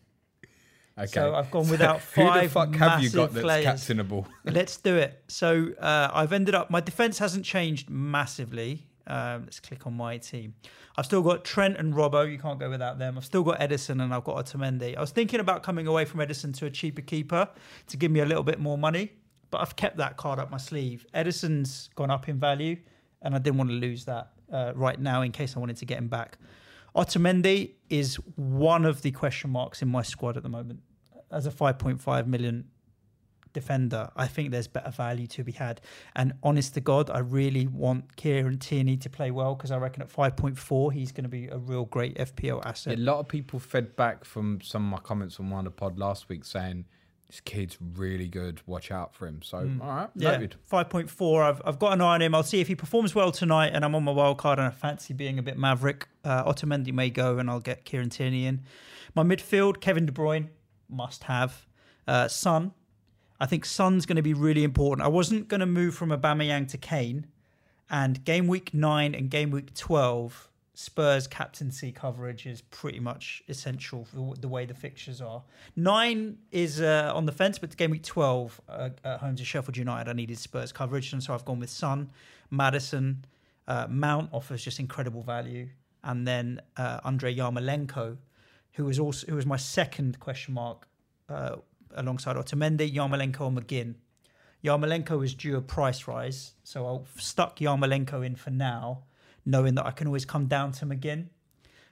Okay. 0.97 1.07
So 1.07 1.33
I've 1.33 1.49
gone 1.49 1.69
without 1.69 2.01
Who 2.15 2.23
the 2.23 2.29
five 2.29 2.51
fuck 2.51 2.75
have 2.75 3.01
you 3.01 3.09
got 3.09 3.33
that's 3.33 3.43
players. 3.43 3.65
captainable? 3.65 4.27
Let's 4.45 4.77
do 4.77 4.95
it. 4.95 5.23
So 5.27 5.71
uh, 5.79 6.09
I've 6.13 6.33
ended 6.33 6.53
up. 6.53 6.69
My 6.69 6.81
defense 6.81 7.17
hasn't 7.17 7.45
changed 7.45 7.89
massively. 7.89 8.85
Um, 9.05 9.43
let's 9.43 9.59
click 9.59 9.85
on 9.85 9.93
my 9.95 10.17
team. 10.17 10.53
I've 10.95 11.05
still 11.05 11.21
got 11.21 11.43
Trent 11.43 11.75
and 11.77 11.93
Robbo. 11.93 12.31
You 12.31 12.37
can't 12.37 12.57
go 12.57 12.69
without 12.69 12.99
them. 12.99 13.17
I've 13.17 13.25
still 13.25 13.43
got 13.43 13.59
Ederson 13.59 14.01
and 14.01 14.13
I've 14.13 14.23
got 14.23 14.45
Otamendi. 14.45 14.95
I 14.95 15.01
was 15.01 15.11
thinking 15.11 15.41
about 15.41 15.61
coming 15.61 15.87
away 15.87 16.05
from 16.05 16.21
Ederson 16.21 16.55
to 16.59 16.67
a 16.67 16.69
cheaper 16.69 17.01
keeper 17.01 17.49
to 17.87 17.97
give 17.97 18.11
me 18.11 18.21
a 18.21 18.25
little 18.25 18.43
bit 18.43 18.61
more 18.61 18.77
money, 18.77 19.11
but 19.51 19.59
I've 19.59 19.75
kept 19.75 19.97
that 19.97 20.15
card 20.15 20.39
up 20.39 20.49
my 20.51 20.57
sleeve. 20.57 21.05
Ederson's 21.13 21.89
gone 21.95 22.11
up 22.11 22.29
in 22.29 22.39
value, 22.39 22.77
and 23.21 23.35
I 23.35 23.39
didn't 23.39 23.57
want 23.57 23.71
to 23.71 23.75
lose 23.75 24.05
that 24.05 24.29
uh, 24.51 24.73
right 24.75 24.99
now 24.99 25.21
in 25.21 25.31
case 25.31 25.55
I 25.55 25.59
wanted 25.59 25.77
to 25.77 25.85
get 25.85 25.97
him 25.97 26.07
back. 26.07 26.37
Otamendi 26.95 27.71
is 27.89 28.15
one 28.35 28.85
of 28.85 29.01
the 29.01 29.11
question 29.11 29.49
marks 29.49 29.81
in 29.81 29.89
my 29.89 30.03
squad 30.03 30.37
at 30.37 30.43
the 30.43 30.49
moment. 30.49 30.81
As 31.31 31.47
a 31.47 31.51
5.5 31.51 32.27
million 32.27 32.65
defender, 33.53 34.09
I 34.15 34.27
think 34.27 34.51
there's 34.51 34.67
better 34.67 34.91
value 34.91 35.25
to 35.27 35.43
be 35.43 35.53
had. 35.53 35.81
And 36.15 36.33
honest 36.43 36.75
to 36.75 36.81
God, 36.81 37.09
I 37.09 37.19
really 37.19 37.67
want 37.67 38.15
Kieran 38.15 38.59
Tierney 38.59 38.97
to 38.97 39.09
play 39.09 39.31
well 39.31 39.55
because 39.55 39.71
I 39.71 39.77
reckon 39.77 40.03
at 40.03 40.11
5.4, 40.11 40.93
he's 40.93 41.11
going 41.11 41.23
to 41.23 41.29
be 41.29 41.47
a 41.47 41.57
real 41.57 41.85
great 41.85 42.15
FPL 42.17 42.63
asset. 42.65 42.97
A 42.97 43.01
lot 43.01 43.19
of 43.19 43.27
people 43.27 43.59
fed 43.59 43.95
back 43.95 44.25
from 44.25 44.61
some 44.61 44.85
of 44.85 44.91
my 44.91 45.03
comments 45.03 45.39
on 45.39 45.49
one 45.49 45.65
of 45.65 45.65
the 45.65 45.71
pod 45.71 45.97
last 45.97 46.29
week 46.29 46.45
saying 46.45 46.85
this 47.33 47.39
kid's 47.39 47.79
really 47.95 48.27
good. 48.27 48.61
Watch 48.67 48.91
out 48.91 49.15
for 49.15 49.25
him. 49.25 49.41
So, 49.41 49.57
all 49.81 49.87
right, 49.87 50.09
Yeah, 50.15 50.33
noted. 50.33 50.55
5.4. 50.71 51.43
I've, 51.43 51.61
I've 51.65 51.79
got 51.79 51.93
an 51.93 52.01
eye 52.01 52.13
on 52.13 52.21
him. 52.21 52.35
I'll 52.35 52.43
see 52.43 52.61
if 52.61 52.67
he 52.67 52.75
performs 52.75 53.15
well 53.15 53.31
tonight 53.31 53.71
and 53.73 53.83
I'm 53.83 53.95
on 53.95 54.03
my 54.03 54.11
wild 54.11 54.37
card 54.37 54.59
and 54.59 54.67
I 54.67 54.69
fancy 54.69 55.15
being 55.15 55.39
a 55.39 55.41
bit 55.41 55.57
maverick. 55.57 56.07
Uh, 56.23 56.43
Otamendi 56.43 56.93
may 56.93 57.09
go 57.09 57.39
and 57.39 57.49
I'll 57.49 57.59
get 57.59 57.85
Kieran 57.85 58.11
Tierney 58.11 58.45
in. 58.45 58.61
My 59.15 59.23
midfield, 59.23 59.81
Kevin 59.81 60.05
De 60.05 60.11
Bruyne, 60.11 60.49
must 60.87 61.23
have. 61.23 61.65
Uh, 62.07 62.27
Son, 62.27 62.71
I 63.39 63.47
think 63.47 63.65
Son's 63.65 64.05
going 64.05 64.17
to 64.17 64.21
be 64.21 64.35
really 64.35 64.63
important. 64.63 65.03
I 65.03 65.09
wasn't 65.09 65.47
going 65.47 65.61
to 65.61 65.65
move 65.65 65.95
from 65.95 66.11
Aubameyang 66.11 66.67
to 66.67 66.77
Kane, 66.77 67.25
and 67.89 68.23
game 68.23 68.45
week 68.45 68.75
nine 68.75 69.15
and 69.15 69.31
game 69.31 69.49
week 69.49 69.73
twelve, 69.73 70.51
Spurs 70.75 71.27
captaincy 71.27 71.91
coverage 71.91 72.47
is 72.47 72.61
pretty 72.61 72.99
much 72.99 73.43
essential 73.47 74.05
for 74.05 74.33
the- 74.35 74.47
way 74.47 74.65
the 74.65 74.73
fixtures 74.73 75.21
are. 75.21 75.43
Nine 75.75 76.37
is 76.51 76.81
uh, 76.81 77.11
on 77.13 77.25
the 77.25 77.31
fence, 77.31 77.59
but 77.59 77.75
game 77.77 77.91
week 77.91 78.03
twelve 78.03 78.59
uh, 78.67 78.89
at 79.03 79.19
home 79.19 79.35
to 79.35 79.45
Sheffield 79.45 79.77
United, 79.77 80.09
I 80.09 80.13
needed 80.13 80.37
Spurs 80.39 80.71
coverage, 80.71 81.13
and 81.13 81.21
so 81.21 81.33
I've 81.33 81.45
gone 81.45 81.59
with 81.59 81.69
Son, 81.69 82.09
Maddison, 82.49 83.23
uh, 83.67 83.85
Mount 83.89 84.29
offers 84.33 84.63
just 84.63 84.79
incredible 84.79 85.21
value, 85.21 85.69
and 86.03 86.27
then 86.27 86.59
uh, 86.75 86.99
Andrei 87.05 87.35
Yarmolenko, 87.35 88.17
who 88.73 88.85
was 88.85 88.97
also 88.97 89.27
who 89.27 89.35
was 89.35 89.45
my 89.45 89.57
second 89.57 90.19
question 90.19 90.55
mark 90.55 90.87
uh, 91.29 91.57
alongside 91.95 92.35
Otamendi, 92.35 92.91
Yarmolenko, 92.91 93.47
and 93.47 93.57
McGinn. 93.59 93.95
Yarmolenko 94.63 95.23
is 95.23 95.35
due 95.35 95.55
a 95.57 95.61
price 95.61 96.07
rise, 96.07 96.53
so 96.63 96.85
I'll 96.87 97.05
stuck 97.17 97.59
Yarmolenko 97.59 98.25
in 98.25 98.35
for 98.35 98.49
now, 98.49 99.03
knowing 99.45 99.75
that 99.75 99.85
I 99.85 99.91
can 99.91 100.07
always 100.07 100.25
come 100.25 100.47
down 100.47 100.71
to 100.73 100.85
McGinn. 100.85 101.27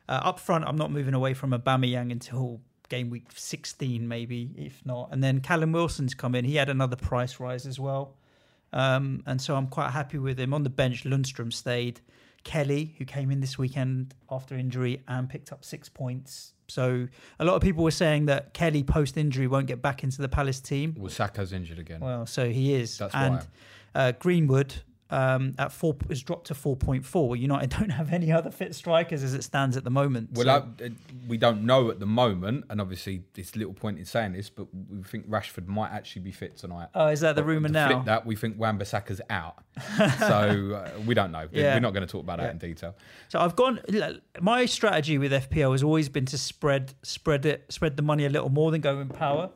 Uh, 0.08 0.22
up 0.24 0.40
front, 0.40 0.66
I'm 0.66 0.76
not 0.76 0.92
moving 0.92 1.14
away 1.14 1.34
from 1.34 1.52
Aubameyang 1.52 2.12
until 2.12 2.62
game 2.90 3.10
week 3.10 3.28
16, 3.34 4.08
maybe 4.08 4.52
if 4.58 4.86
not. 4.86 5.10
And 5.12 5.24
then 5.24 5.40
Callum 5.40 5.72
Wilson's 5.72 6.14
come 6.14 6.36
in; 6.36 6.46
he 6.46 6.56
had 6.56 6.70
another 6.70 6.96
price 6.96 7.40
rise 7.40 7.66
as 7.66 7.80
well, 7.80 8.18
um, 8.74 9.24
and 9.26 9.42
so 9.42 9.56
I'm 9.56 9.68
quite 9.68 9.92
happy 9.92 10.18
with 10.18 10.40
him. 10.40 10.54
On 10.54 10.64
the 10.64 10.70
bench, 10.70 11.04
Lundstram 11.04 11.52
stayed. 11.52 12.02
Kelly, 12.44 12.96
who 12.98 13.06
came 13.06 13.30
in 13.30 13.40
this 13.40 13.58
weekend 13.58 14.16
after 14.30 14.58
injury 14.58 15.04
and 15.08 15.30
picked 15.30 15.52
up 15.52 15.64
six 15.64 15.90
points. 15.90 16.54
So 16.68 17.08
a 17.40 17.46
lot 17.46 17.56
of 17.56 17.62
people 17.62 17.84
were 17.84 17.92
saying 17.92 18.26
that 18.28 18.54
Kelly 18.54 18.84
post 18.84 19.18
injury 19.18 19.46
won't 19.46 19.68
get 19.68 19.82
back 19.82 20.04
into 20.04 20.22
the 20.22 20.30
Palace 20.30 20.60
team. 20.60 20.96
Well, 20.98 21.12
Saka's 21.12 21.54
injured 21.54 21.80
again. 21.80 22.00
Well, 22.00 22.26
so 22.26 22.50
he 22.50 22.74
is. 22.74 22.98
That's 22.98 23.14
and 23.14 23.36
why. 23.36 23.44
Uh, 23.94 24.12
Greenwood 24.14 24.74
um, 25.12 25.54
at 25.60 25.72
four 25.72 25.96
has 26.10 26.24
dropped 26.24 26.48
to 26.48 26.56
four 26.56 26.76
point 26.76 27.06
four. 27.06 27.36
United 27.36 27.70
don't 27.70 27.90
have 27.92 28.12
any 28.14 28.32
other 28.32 28.50
fit 28.50 28.74
strikers 28.74 29.24
as 29.24 29.34
it 29.34 29.44
stands 29.44 29.78
at 29.78 29.84
the 29.84 29.90
moment. 29.90 30.30
Well, 30.34 30.46
so- 30.46 30.68
I, 30.82 30.86
uh, 30.86 30.90
we 31.28 31.38
don't 31.38 31.64
know 31.64 31.92
at 31.92 32.00
the 32.00 32.06
moment, 32.06 32.66
and 32.70 32.80
obviously, 32.82 33.24
it's 33.36 33.56
little 33.56 33.74
point 33.74 34.00
in 34.00 34.06
saying 34.06 34.34
this, 34.34 34.50
but 34.50 34.68
we 34.90 35.04
think 35.04 35.30
Rashford 35.30 35.68
might 35.68 35.92
actually 35.92 36.24
be 36.24 36.32
fit 36.32 36.58
tonight. 36.58 36.88
oh, 36.96 37.08
is 37.08 37.20
that 37.20 37.36
the 37.36 37.44
rumor 37.44 37.70
now? 37.70 37.88
Flip 37.88 38.06
that 38.06 38.26
we 38.26 38.36
think 38.36 38.58
Wan-Bissaka's 38.60 39.22
out, 39.30 39.64
so 40.20 40.84
uh, 40.86 40.90
we 41.06 41.14
don't 41.14 41.32
know. 41.32 41.48
Yeah. 41.52 41.76
We're 41.76 41.80
not 41.82 41.94
going 41.94 42.06
to 42.06 42.12
talk 42.12 42.24
about 42.24 42.38
that 42.40 42.46
Yeah. 42.46 42.52
in 42.52 42.58
detail. 42.58 42.96
So 43.30 43.40
I've 43.40 43.56
gone. 43.56 43.80
My 44.40 44.66
strategy 44.66 45.18
with 45.18 45.32
FPL 45.32 45.72
has 45.74 45.84
always 45.84 46.10
been 46.10 46.26
to 46.28 46.38
spread 46.38 46.94
spread 47.04 47.46
it 47.46 47.66
spread 47.70 47.98
the 47.98 48.04
money 48.04 48.26
a 48.26 48.30
little 48.30 48.50
more 48.50 48.72
than 48.72 48.82
go 48.82 49.00
in 49.00 49.10
power. 49.10 49.50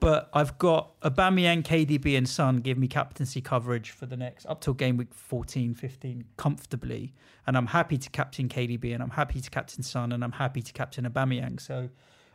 But 0.00 0.30
I've 0.32 0.56
got 0.58 1.00
Aubameyang, 1.00 1.62
KDB, 1.62 2.16
and 2.16 2.28
Son 2.28 2.58
give 2.58 2.78
me 2.78 2.88
captaincy 2.88 3.40
coverage 3.40 3.90
for 3.90 4.06
the 4.06 4.16
next 4.16 4.46
up 4.46 4.60
till 4.60 4.74
game 4.74 4.96
week 4.96 5.12
14, 5.12 5.74
15 5.74 6.24
comfortably, 6.36 7.12
and 7.46 7.56
I'm 7.56 7.66
happy 7.66 7.98
to 7.98 8.10
captain 8.10 8.48
KDB, 8.48 8.94
and 8.94 9.02
I'm 9.02 9.10
happy 9.10 9.40
to 9.40 9.50
captain 9.50 9.82
Son, 9.82 10.12
and 10.12 10.22
I'm 10.22 10.32
happy 10.32 10.62
to 10.62 10.72
captain 10.72 11.04
Aubameyang. 11.04 11.60
So 11.60 11.88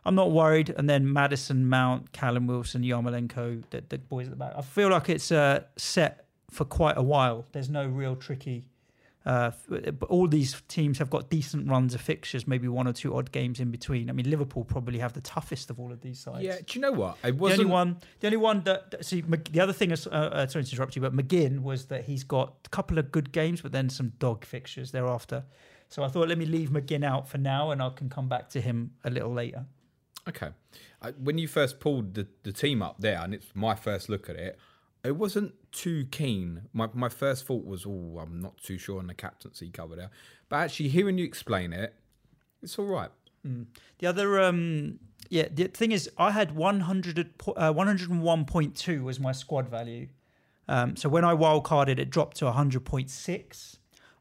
I'm 0.05 0.15
not 0.15 0.31
worried. 0.31 0.73
And 0.77 0.89
then 0.89 1.11
Maddison, 1.11 1.67
Mount, 1.69 2.11
Callum 2.11 2.47
Wilson, 2.47 2.83
Yarmolenko, 2.83 3.63
the, 3.69 3.83
the 3.87 3.97
boys 3.97 4.27
at 4.27 4.31
the 4.31 4.37
back. 4.37 4.53
I 4.55 4.61
feel 4.61 4.89
like 4.89 5.09
it's 5.09 5.31
uh, 5.31 5.63
set 5.77 6.25
for 6.49 6.65
quite 6.65 6.97
a 6.97 7.03
while. 7.03 7.45
There's 7.51 7.69
no 7.69 7.85
real 7.85 8.15
tricky 8.15 8.65
uh, 9.25 9.51
but 9.69 10.03
all 10.09 10.27
these 10.27 10.61
teams 10.67 10.97
have 10.97 11.09
got 11.09 11.29
decent 11.29 11.69
runs 11.69 11.93
of 11.93 12.01
fixtures, 12.01 12.47
maybe 12.47 12.67
one 12.67 12.87
or 12.87 12.93
two 12.93 13.15
odd 13.15 13.31
games 13.31 13.59
in 13.59 13.69
between. 13.69 14.09
I 14.09 14.13
mean, 14.13 14.29
Liverpool 14.29 14.63
probably 14.63 14.99
have 14.99 15.13
the 15.13 15.21
toughest 15.21 15.69
of 15.69 15.79
all 15.79 15.91
of 15.91 16.01
these 16.01 16.19
sides. 16.19 16.43
Yeah, 16.43 16.57
do 16.57 16.63
you 16.73 16.81
know 16.81 16.91
what? 16.91 17.17
It 17.23 17.27
The 17.27 17.33
wasn't. 17.33 17.61
only 17.61 17.71
one, 17.71 17.97
the 18.19 18.27
only 18.27 18.37
one 18.37 18.63
that 18.63 19.05
see 19.05 19.21
the 19.21 19.59
other 19.59 19.73
thing 19.73 19.91
is, 19.91 20.07
uh, 20.07 20.09
uh, 20.09 20.47
sorry 20.47 20.65
to 20.65 20.71
interrupt 20.71 20.95
you, 20.95 21.01
but 21.01 21.15
McGinn 21.15 21.61
was 21.61 21.85
that 21.85 22.05
he's 22.05 22.23
got 22.23 22.55
a 22.65 22.69
couple 22.69 22.97
of 22.97 23.11
good 23.11 23.31
games, 23.31 23.61
but 23.61 23.71
then 23.71 23.89
some 23.89 24.13
dog 24.19 24.43
fixtures 24.43 24.91
thereafter. 24.91 25.43
So 25.89 26.03
I 26.03 26.07
thought, 26.07 26.29
let 26.29 26.37
me 26.37 26.45
leave 26.45 26.69
McGinn 26.69 27.03
out 27.03 27.27
for 27.27 27.37
now, 27.37 27.71
and 27.71 27.81
I 27.81 27.89
can 27.89 28.09
come 28.09 28.27
back 28.29 28.49
to 28.51 28.61
him 28.61 28.91
a 29.03 29.09
little 29.09 29.33
later. 29.33 29.65
Okay. 30.27 30.49
I, 31.01 31.11
when 31.11 31.37
you 31.37 31.47
first 31.47 31.79
pulled 31.79 32.13
the, 32.13 32.27
the 32.43 32.51
team 32.53 32.81
up 32.81 32.95
there, 32.99 33.19
and 33.21 33.33
it's 33.33 33.47
my 33.53 33.75
first 33.75 34.07
look 34.07 34.29
at 34.29 34.35
it, 34.35 34.57
I 35.03 35.11
wasn't 35.11 35.53
too 35.71 36.05
keen. 36.11 36.63
My 36.73 36.89
my 36.93 37.09
first 37.09 37.45
thought 37.45 37.65
was, 37.65 37.85
oh, 37.85 38.19
I'm 38.21 38.41
not 38.41 38.57
too 38.57 38.77
sure 38.77 38.99
on 38.99 39.07
the 39.07 39.13
captaincy 39.13 39.69
cover 39.69 39.95
there. 39.95 40.11
But 40.49 40.57
actually, 40.57 40.89
hearing 40.89 41.17
you 41.17 41.25
explain 41.25 41.73
it, 41.73 41.95
it's 42.61 42.77
all 42.77 42.85
right. 42.85 43.09
The 43.99 44.07
other, 44.07 44.39
um, 44.41 44.99
yeah, 45.29 45.47
the 45.51 45.67
thing 45.67 45.91
is, 45.91 46.09
I 46.17 46.31
had 46.31 46.55
100, 46.55 47.33
uh, 47.47 47.73
101.2 47.73 49.03
was 49.03 49.19
my 49.19 49.31
squad 49.31 49.67
value. 49.67 50.09
Um, 50.67 50.95
so 50.95 51.09
when 51.09 51.25
I 51.25 51.33
wildcarded, 51.33 51.97
it 51.99 52.09
dropped 52.09 52.37
to 52.37 52.45
100.6. 52.45 53.77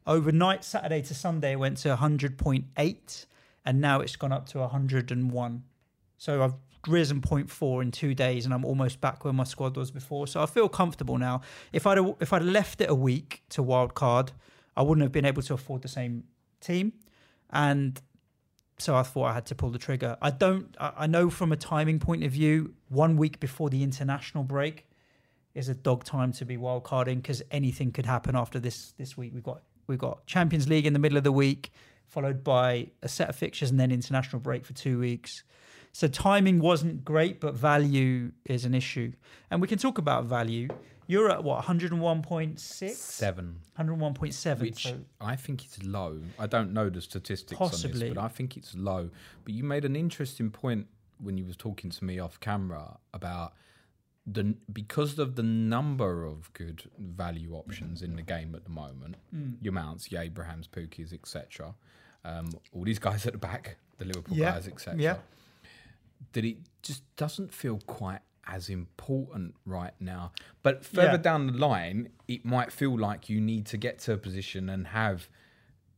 Overnight, 0.07 0.65
Saturday 0.65 1.03
to 1.03 1.15
Sunday, 1.15 1.53
it 1.53 1.59
went 1.59 1.77
to 1.79 1.95
100.8, 1.95 3.27
and 3.67 3.81
now 3.81 4.01
it's 4.01 4.17
gone 4.17 4.33
up 4.33 4.47
to 4.49 4.59
101. 4.61 5.63
So 6.17 6.43
I've 6.43 6.55
risen 6.87 7.21
0.4 7.21 7.83
in 7.83 7.91
two 7.91 8.15
days, 8.15 8.45
and 8.45 8.55
I'm 8.55 8.65
almost 8.65 9.01
back 9.01 9.25
where 9.25 9.33
my 9.33 9.45
squad 9.45 9.77
was 9.77 9.91
before. 9.91 10.27
So 10.27 10.43
I 10.43 10.47
feel 10.47 10.69
comfortable 10.69 11.19
now. 11.19 11.43
If 11.73 11.87
I'd 11.87 11.99
if 12.21 12.33
I'd 12.33 12.43
left 12.43 12.81
it 12.81 12.91
a 12.91 12.95
week 12.95 13.43
to 13.51 13.63
wild 13.63 13.95
card, 13.95 14.33
I 14.77 14.83
wouldn't 14.83 15.03
have 15.03 15.13
been 15.13 15.25
able 15.25 15.43
to 15.43 15.55
afford 15.55 15.83
the 15.83 15.89
same 15.89 16.25
team, 16.61 16.93
and 17.51 18.01
so 18.79 18.97
I 18.97 19.03
thought 19.03 19.25
I 19.25 19.35
had 19.35 19.47
to 19.47 19.55
pull 19.55 19.71
the 19.71 19.79
trigger. 19.79 20.17
I 20.23 20.31
don't. 20.31 20.75
I 20.79 21.07
know 21.07 21.31
from 21.31 21.53
a 21.53 21.57
timing 21.57 21.99
point 21.99 22.25
of 22.25 22.33
view, 22.33 22.75
one 22.89 23.17
week 23.17 23.41
before 23.41 23.69
the 23.69 23.83
international 23.83 24.45
break 24.45 24.87
is 25.55 25.69
a 25.69 25.75
dog 25.75 26.05
time 26.05 26.33
to 26.33 26.45
be 26.45 26.57
wild 26.57 26.85
carding 26.85 27.19
because 27.19 27.43
anything 27.51 27.91
could 27.93 28.07
happen 28.07 28.37
after 28.37 28.59
this 28.59 28.93
this 28.93 29.17
week. 29.17 29.33
We've 29.35 29.43
got 29.43 29.63
we've 29.87 29.99
got 29.99 30.27
Champions 30.27 30.69
League 30.69 30.87
in 30.87 30.93
the 30.93 30.99
middle 30.99 31.19
of 31.19 31.25
the 31.25 31.33
week, 31.33 31.73
followed 32.07 32.43
by 32.43 32.89
a 33.03 33.09
set 33.09 33.29
of 33.29 33.37
fixtures 33.37 33.71
and 33.71 33.79
then 33.79 33.91
international 33.91 34.41
break 34.41 34.65
for 34.65 34.73
two 34.73 34.99
weeks. 34.99 35.43
So 35.93 36.07
timing 36.09 36.61
wasn't 36.61 37.05
great, 37.05 37.41
but 37.41 37.55
value 37.55 38.33
is 38.45 38.65
an 38.65 38.75
issue, 38.75 39.13
and 39.51 39.61
we 39.61 39.67
can 39.69 39.79
talk 39.79 39.99
about 39.99 40.25
value. 40.25 40.69
You're 41.07 41.29
at 41.29 41.43
what 41.43 41.65
101.6, 41.65 42.59
Seven. 42.91 43.57
101.7. 43.77 44.61
Which 44.61 44.85
so 44.85 45.01
I 45.21 45.35
think 45.35 45.65
it's 45.65 45.83
low. 45.83 46.21
I 46.39 46.47
don't 46.47 46.73
know 46.73 46.89
the 46.89 47.01
statistics 47.01 47.61
on 47.61 47.71
this, 47.71 48.03
but 48.15 48.19
I 48.19 48.29
think 48.29 48.57
it's 48.57 48.77
low. 48.77 49.11
But 49.45 49.55
you 49.55 49.65
made 49.65 49.85
an 49.85 49.97
interesting 49.97 50.51
point 50.51 50.87
when 51.19 51.37
you 51.37 51.45
was 51.45 51.57
talking 51.57 51.91
to 51.91 52.05
me 52.05 52.21
off 52.21 52.39
camera 52.39 52.99
about 53.13 53.55
the 54.27 54.55
because 54.73 55.19
of 55.19 55.35
the 55.35 55.43
number 55.43 56.25
of 56.25 56.53
good 56.53 56.85
value 56.99 57.55
options 57.55 58.03
in 58.03 58.15
the 58.15 58.23
game 58.23 58.55
at 58.55 58.63
the 58.63 58.71
moment. 58.71 59.17
Hmm. 59.33 59.55
Your 59.61 59.73
mounts, 59.73 60.13
your 60.13 60.23
Abrahams, 60.23 60.69
Pukkis, 60.69 61.13
etc. 61.13 61.75
Um, 62.25 62.51
all 62.73 62.85
these 62.85 62.99
guys 63.01 63.27
at 63.27 63.33
the 63.33 63.39
back, 63.39 63.79
the 63.99 64.05
Liverpool 64.05 64.37
Yeah. 64.37 64.53
guys, 64.53 64.69
etc. 64.69 65.01
Yeah. 65.01 65.17
That 66.33 66.45
it 66.45 66.59
just 66.83 67.03
doesn't 67.17 67.53
feel 67.53 67.79
quite 67.87 68.21
as 68.47 68.69
important 68.69 69.55
right 69.65 69.95
now. 70.01 70.33
But 70.63 70.85
further 70.85 71.13
Yeah. 71.13 71.17
down 71.19 71.47
the 71.47 71.53
line, 71.53 72.11
it 72.27 72.45
might 72.45 72.73
feel 72.73 72.99
like 72.99 73.29
you 73.29 73.41
need 73.41 73.67
to 73.67 73.77
get 73.77 73.99
to 74.01 74.13
a 74.15 74.19
position 74.19 74.69
and 74.69 74.89
have 74.89 75.29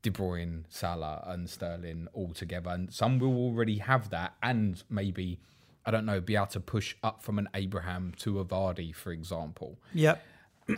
De 0.02 0.10
Bruyne, 0.10 0.64
Salah, 0.68 1.22
and 1.26 1.48
Sterling 1.48 2.08
all 2.12 2.32
together. 2.32 2.70
And 2.70 2.92
some 2.92 3.18
will 3.18 3.34
already 3.36 3.78
have 3.78 4.10
that, 4.10 4.34
and 4.42 4.82
maybe 4.90 5.38
I 5.84 5.90
don't 5.90 6.06
know, 6.06 6.20
be 6.20 6.36
able 6.36 6.46
to 6.46 6.60
push 6.60 6.94
up 7.02 7.22
from 7.22 7.38
an 7.40 7.48
Abraham 7.54 8.12
to 8.18 8.38
a 8.38 8.44
Vardy, 8.44 8.94
for 8.94 9.10
example, 9.10 9.80
Yep. 9.94 10.22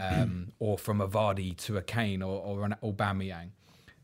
um, 0.00 0.52
or 0.58 0.78
from 0.78 1.00
a 1.02 1.06
Vardy 1.08 1.54
to 1.58 1.76
a 1.76 1.82
Kane 1.82 2.22
or, 2.22 2.40
or 2.42 2.64
an 2.64 2.74
Aubameyang, 2.82 3.50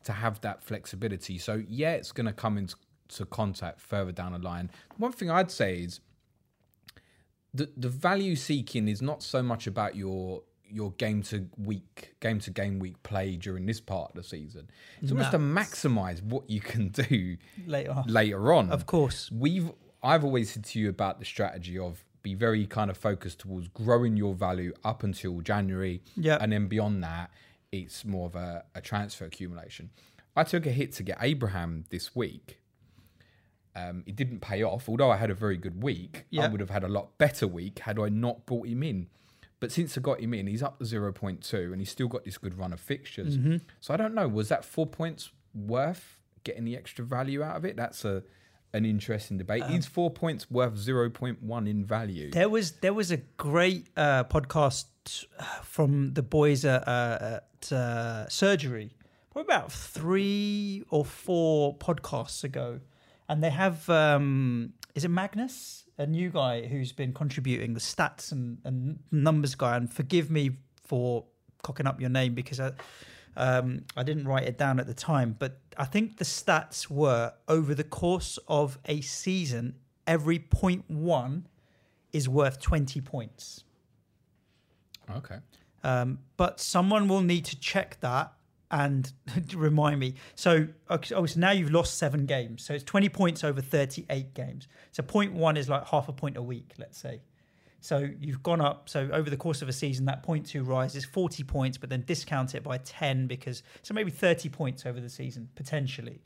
to 0.04 0.12
have 0.12 0.40
that 0.42 0.62
flexibility. 0.62 1.38
So 1.38 1.62
yeah, 1.68 1.92
it's 1.92 2.12
going 2.12 2.26
to 2.26 2.34
come 2.34 2.58
into 2.58 2.76
to 3.10 3.26
contact 3.26 3.80
further 3.80 4.12
down 4.12 4.32
the 4.32 4.38
line. 4.38 4.70
One 4.96 5.12
thing 5.12 5.30
I'd 5.30 5.50
say 5.50 5.78
is 5.80 6.00
the 7.52 7.70
the 7.76 7.88
value 7.88 8.36
seeking 8.36 8.88
is 8.88 9.02
not 9.02 9.22
so 9.22 9.42
much 9.42 9.66
about 9.66 9.96
your 9.96 10.42
your 10.72 10.92
game 10.92 11.20
to 11.24 11.48
week 11.58 12.14
game 12.20 12.38
to 12.40 12.50
game 12.50 12.78
week 12.78 13.02
play 13.02 13.36
during 13.36 13.66
this 13.66 13.80
part 13.80 14.10
of 14.10 14.16
the 14.16 14.22
season. 14.22 14.70
It's 15.02 15.10
almost 15.10 15.32
to 15.32 15.38
maximise 15.38 16.22
what 16.22 16.48
you 16.48 16.60
can 16.60 16.88
do 17.08 17.36
Later 17.66 17.90
on. 17.92 18.04
later 18.06 18.52
on. 18.52 18.70
Of 18.70 18.86
course. 18.86 19.30
We've 19.32 19.72
I've 20.02 20.24
always 20.24 20.52
said 20.52 20.64
to 20.66 20.78
you 20.78 20.88
about 20.88 21.18
the 21.18 21.24
strategy 21.24 21.76
of 21.78 22.04
be 22.22 22.34
very 22.34 22.66
kind 22.66 22.90
of 22.90 22.96
focused 22.96 23.40
towards 23.40 23.66
growing 23.68 24.16
your 24.16 24.34
value 24.34 24.72
up 24.84 25.02
until 25.02 25.40
January. 25.40 26.02
Yeah. 26.16 26.38
And 26.40 26.52
then 26.52 26.68
beyond 26.68 27.02
that, 27.02 27.30
it's 27.72 28.04
more 28.04 28.26
of 28.26 28.36
a, 28.36 28.64
a 28.74 28.80
transfer 28.80 29.24
accumulation. 29.24 29.90
I 30.36 30.44
took 30.44 30.66
a 30.66 30.70
hit 30.70 30.92
to 30.92 31.02
get 31.02 31.18
Abraham 31.20 31.84
this 31.90 32.14
week. 32.14 32.59
Um, 33.76 34.02
it 34.06 34.16
didn't 34.16 34.40
pay 34.40 34.62
off, 34.62 34.88
although 34.88 35.10
I 35.10 35.16
had 35.16 35.30
a 35.30 35.34
very 35.34 35.56
good 35.56 35.82
week. 35.82 36.26
I 36.38 36.48
would 36.48 36.60
have 36.60 36.70
had 36.70 36.82
a 36.82 36.88
lot 36.88 37.16
better 37.18 37.46
week 37.46 37.80
had 37.80 37.98
I 37.98 38.08
not 38.08 38.46
brought 38.46 38.66
him 38.66 38.82
in. 38.82 39.08
But 39.60 39.70
since 39.70 39.96
I 39.96 40.00
got 40.00 40.20
him 40.20 40.34
in, 40.34 40.46
he's 40.46 40.62
up 40.62 40.78
to 40.78 40.84
0.2 40.84 41.52
and 41.52 41.80
he's 41.80 41.90
still 41.90 42.08
got 42.08 42.24
this 42.24 42.38
good 42.38 42.58
run 42.58 42.72
of 42.72 42.80
fixtures. 42.80 43.36
Mm-hmm. 43.36 43.58
So 43.80 43.92
I 43.92 43.96
don't 43.98 44.14
know, 44.14 44.26
was 44.26 44.48
that 44.48 44.64
four 44.64 44.86
points 44.86 45.30
worth 45.54 46.18
getting 46.44 46.64
the 46.64 46.76
extra 46.76 47.04
value 47.04 47.42
out 47.42 47.56
of 47.56 47.64
it? 47.64 47.76
That's 47.76 48.04
a 48.04 48.22
an 48.72 48.84
interesting 48.84 49.36
debate. 49.36 49.62
Um, 49.64 49.72
is 49.72 49.86
four 49.86 50.10
points 50.10 50.50
worth 50.50 50.74
0.1 50.74 51.68
in 51.68 51.84
value? 51.84 52.30
There 52.30 52.48
was 52.48 52.72
there 52.72 52.94
was 52.94 53.10
a 53.10 53.18
great 53.18 53.88
uh, 53.96 54.24
podcast 54.24 54.86
from 55.62 56.14
the 56.14 56.22
boys 56.22 56.64
at, 56.64 56.86
uh, 56.86 57.40
at 57.60 57.72
uh, 57.72 58.28
Surgery, 58.28 58.92
probably 59.30 59.52
about 59.54 59.72
three 59.72 60.84
or 60.90 61.04
four 61.04 61.76
podcasts 61.76 62.44
ago, 62.44 62.80
and 63.30 63.44
they 63.44 63.50
have 63.50 63.88
um, 63.88 64.72
is 64.96 65.04
it 65.04 65.08
Magnus, 65.08 65.84
a 65.96 66.06
new 66.06 66.30
guy 66.30 66.66
who's 66.66 66.90
been 66.90 67.12
contributing 67.12 67.74
the 67.74 67.80
stats 67.80 68.32
and, 68.32 68.58
and 68.64 68.98
numbers 69.12 69.54
guy, 69.54 69.76
and 69.76 69.90
forgive 69.90 70.30
me 70.30 70.50
for 70.82 71.24
cocking 71.62 71.86
up 71.86 72.00
your 72.00 72.10
name 72.10 72.34
because 72.34 72.60
I. 72.60 72.72
Um, 73.36 73.84
I 73.96 74.02
didn't 74.02 74.26
write 74.26 74.42
it 74.42 74.58
down 74.58 74.80
at 74.80 74.88
the 74.88 74.92
time, 74.92 75.36
but 75.38 75.60
I 75.78 75.84
think 75.84 76.18
the 76.18 76.24
stats 76.24 76.90
were 76.90 77.32
over 77.46 77.76
the 77.76 77.84
course 77.84 78.40
of 78.48 78.76
a 78.86 79.00
season, 79.02 79.76
every 80.04 80.40
point 80.40 80.84
one 80.90 81.46
is 82.12 82.28
worth 82.28 82.60
20 82.60 83.00
points. 83.00 83.62
Okay. 85.08 85.36
Um, 85.84 86.18
but 86.36 86.58
someone 86.58 87.06
will 87.06 87.22
need 87.22 87.44
to 87.46 87.58
check 87.58 87.98
that 88.00 88.32
and 88.70 89.12
remind 89.54 90.00
me. 90.00 90.14
So 90.34 90.68
okay, 90.90 91.14
oh, 91.14 91.18
obviously 91.18 91.40
now 91.40 91.50
you've 91.50 91.70
lost 91.70 91.98
seven 91.98 92.26
games, 92.26 92.64
so 92.64 92.74
it's 92.74 92.84
twenty 92.84 93.08
points 93.08 93.44
over 93.44 93.60
thirty-eight 93.60 94.34
games. 94.34 94.68
So 94.92 95.02
point 95.02 95.32
one 95.32 95.56
is 95.56 95.68
like 95.68 95.86
half 95.88 96.08
a 96.08 96.12
point 96.12 96.36
a 96.36 96.42
week, 96.42 96.72
let's 96.78 96.98
say. 96.98 97.20
So 97.82 98.08
you've 98.20 98.42
gone 98.42 98.60
up. 98.60 98.88
So 98.88 99.08
over 99.12 99.30
the 99.30 99.38
course 99.38 99.62
of 99.62 99.68
a 99.68 99.72
season, 99.72 100.04
that 100.06 100.22
point 100.22 100.46
two 100.46 100.62
rise 100.62 100.94
is 100.94 101.04
forty 101.04 101.42
points, 101.42 101.78
but 101.78 101.90
then 101.90 102.04
discount 102.06 102.54
it 102.54 102.62
by 102.62 102.78
ten 102.78 103.26
because 103.26 103.62
so 103.82 103.94
maybe 103.94 104.10
thirty 104.10 104.48
points 104.48 104.86
over 104.86 105.00
the 105.00 105.10
season 105.10 105.48
potentially. 105.54 106.20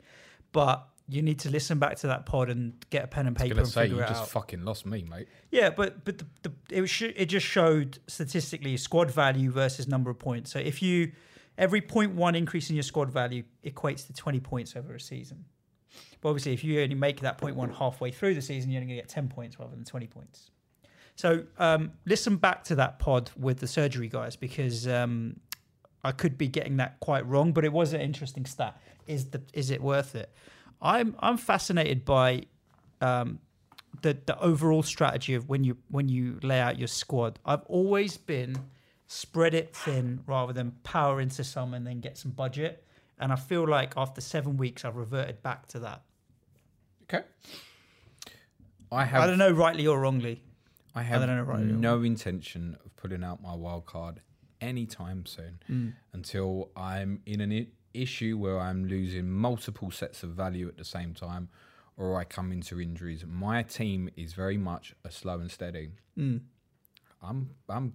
But 0.51 0.87
you 1.07 1.21
need 1.21 1.39
to 1.39 1.49
listen 1.49 1.77
back 1.77 1.97
to 1.97 2.07
that 2.07 2.25
pod 2.25 2.49
and 2.49 2.73
get 2.89 3.03
a 3.03 3.07
pen 3.07 3.27
and 3.27 3.35
paper 3.35 3.59
and 3.59 3.67
say 3.67 3.83
figure 3.83 3.97
you 3.97 4.03
it 4.03 4.07
just 4.07 4.23
out. 4.23 4.29
fucking 4.29 4.63
lost 4.63 4.85
me, 4.85 5.05
mate. 5.09 5.27
Yeah, 5.51 5.69
but 5.69 6.03
but 6.03 6.17
the, 6.17 6.25
the, 6.43 6.53
it 6.69 6.87
sh- 6.87 7.13
it 7.15 7.25
just 7.27 7.45
showed 7.45 7.99
statistically 8.07 8.75
squad 8.77 9.11
value 9.11 9.51
versus 9.51 9.87
number 9.87 10.09
of 10.09 10.17
points. 10.19 10.51
So 10.51 10.59
if 10.59 10.81
you 10.81 11.11
every 11.57 11.81
point 11.81 12.15
one 12.15 12.35
increase 12.35 12.69
in 12.69 12.75
your 12.75 12.83
squad 12.83 13.11
value 13.11 13.43
equates 13.63 14.07
to 14.07 14.13
twenty 14.13 14.39
points 14.39 14.75
over 14.75 14.95
a 14.95 14.99
season. 14.99 15.45
But 16.21 16.29
obviously, 16.29 16.53
if 16.53 16.63
you 16.63 16.81
only 16.81 16.95
make 16.95 17.21
that 17.21 17.37
point 17.37 17.55
one 17.55 17.69
halfway 17.69 18.11
through 18.11 18.35
the 18.35 18.41
season, 18.41 18.71
you're 18.71 18.81
only 18.81 18.93
going 18.93 18.97
to 18.97 19.03
get 19.03 19.09
ten 19.09 19.27
points 19.27 19.59
rather 19.59 19.75
than 19.75 19.85
twenty 19.85 20.07
points. 20.07 20.51
So 21.15 21.43
um, 21.57 21.93
listen 22.05 22.35
back 22.35 22.63
to 22.65 22.75
that 22.75 22.99
pod 22.99 23.31
with 23.37 23.59
the 23.59 23.67
surgery 23.67 24.09
guys 24.09 24.35
because 24.35 24.87
um, 24.87 25.39
I 26.03 26.11
could 26.11 26.37
be 26.37 26.47
getting 26.47 26.77
that 26.77 26.99
quite 26.99 27.25
wrong, 27.25 27.53
but 27.53 27.63
it 27.63 27.71
was 27.71 27.93
an 27.93 28.01
interesting 28.01 28.45
stat. 28.45 28.79
Is 29.07 29.29
the 29.29 29.41
is 29.53 29.71
it 29.71 29.81
worth 29.81 30.15
it? 30.15 30.29
I'm 30.81 31.15
I'm 31.19 31.37
fascinated 31.37 32.05
by 32.05 32.43
um, 33.01 33.39
the 34.01 34.17
the 34.25 34.37
overall 34.39 34.83
strategy 34.83 35.35
of 35.35 35.47
when 35.47 35.63
you 35.63 35.77
when 35.89 36.09
you 36.09 36.39
lay 36.43 36.59
out 36.59 36.77
your 36.77 36.87
squad. 36.87 37.39
I've 37.45 37.63
always 37.63 38.17
been 38.17 38.57
spread 39.07 39.53
it 39.53 39.75
thin 39.75 40.21
rather 40.25 40.51
than 40.53 40.71
power 40.83 41.21
into 41.21 41.43
some 41.43 41.73
and 41.73 41.85
then 41.85 41.99
get 41.99 42.17
some 42.17 42.31
budget. 42.31 42.83
And 43.19 43.31
I 43.31 43.35
feel 43.35 43.67
like 43.67 43.93
after 43.95 44.19
seven 44.21 44.57
weeks, 44.57 44.83
I've 44.83 44.95
reverted 44.95 45.41
back 45.41 45.67
to 45.69 45.79
that. 45.79 46.01
Okay. 47.03 47.23
I 48.91 49.05
have 49.05 49.23
I 49.23 49.27
don't 49.27 49.37
know 49.37 49.51
rightly 49.51 49.87
or 49.87 49.99
wrongly. 49.99 50.41
I 50.93 51.03
have 51.03 51.25
don't 51.25 51.47
know, 51.47 51.55
no 51.97 52.03
intention 52.03 52.77
of 52.85 52.95
putting 52.95 53.23
out 53.23 53.41
my 53.41 53.53
wild 53.53 53.85
card 53.85 54.21
anytime 54.61 55.25
soon 55.25 55.59
Hmm. 55.67 55.89
until 56.13 56.71
I'm 56.75 57.21
in 57.25 57.41
an 57.41 57.51
I- 57.51 57.67
issue 57.93 58.37
where 58.37 58.59
I'm 58.59 58.85
losing 58.85 59.29
multiple 59.29 59.91
sets 59.91 60.23
of 60.23 60.31
value 60.31 60.67
at 60.67 60.77
the 60.77 60.85
same 60.85 61.13
time 61.13 61.49
or 61.97 62.17
I 62.19 62.23
come 62.23 62.51
into 62.51 62.79
injuries. 62.81 63.25
My 63.25 63.63
team 63.63 64.09
is 64.15 64.33
very 64.33 64.57
much 64.57 64.93
a 65.03 65.11
slow 65.11 65.39
and 65.39 65.51
steady. 65.51 65.91
Hmm. 66.15 66.37
I'm 67.21 67.49
I'm 67.69 67.93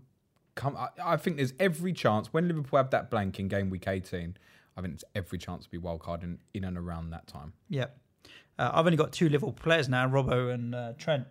come 0.61 0.77
I, 0.77 0.89
I 1.03 1.17
think 1.17 1.39
there's 1.39 1.55
every 1.59 1.93
chance 1.93 2.33
when 2.33 2.47
Liverpool 2.47 2.77
have 2.77 2.91
that 2.91 3.11
blank 3.11 3.41
in 3.41 3.49
game 3.49 3.71
week 3.71 3.89
18, 3.89 4.37
I 4.77 4.81
think 4.83 4.95
it's 4.95 5.05
every 5.15 5.39
chance 5.39 5.65
to 5.65 5.71
be 5.71 5.79
wild 5.79 6.01
card 6.01 6.23
in, 6.23 6.39
in 6.53 6.65
and 6.65 6.77
around 6.77 7.11
that 7.11 7.27
time. 7.27 7.55
Yeah. 7.69 7.87
Uh, 8.59 8.71
I've 8.75 8.85
only 8.85 8.99
got 8.99 9.13
two 9.13 9.29
Liverpool 9.31 9.55
players 9.55 9.89
now, 9.89 10.07
Robbo 10.07 10.53
and 10.53 10.75
uh, 10.75 10.93
Trent. 10.99 11.27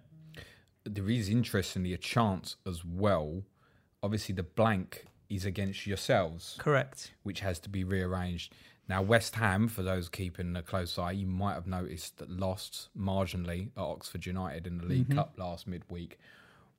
there 0.83 1.09
is 1.09 1.29
interestingly 1.29 1.93
a 1.93 1.97
chance 1.97 2.55
as 2.65 2.83
well. 2.83 3.43
Obviously, 4.01 4.33
the 4.33 4.43
blank 4.43 5.05
is 5.29 5.45
against 5.45 5.85
yourselves, 5.85 6.55
Correct. 6.57 7.11
which 7.21 7.41
has 7.41 7.59
to 7.59 7.69
be 7.69 7.83
rearranged. 7.83 8.53
Now, 8.87 9.03
West 9.03 9.35
Ham, 9.35 9.67
for 9.67 9.83
those 9.83 10.09
keeping 10.09 10.55
a 10.55 10.63
close 10.63 10.97
eye, 10.97 11.11
you 11.11 11.27
might 11.27 11.53
have 11.53 11.67
noticed 11.67 12.17
that 12.17 12.31
lost 12.31 12.89
marginally 12.97 13.67
at 13.77 13.83
Oxford 13.83 14.25
United 14.25 14.65
in 14.65 14.79
the 14.79 14.85
League 14.85 15.13
Cup 15.13 15.35
last 15.37 15.67
midweek. 15.67 16.17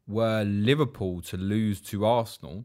Were 0.06 0.42
Liverpool 0.44 1.20
to 1.22 1.36
lose 1.36 1.80
to 1.82 2.04
Arsenal, 2.04 2.64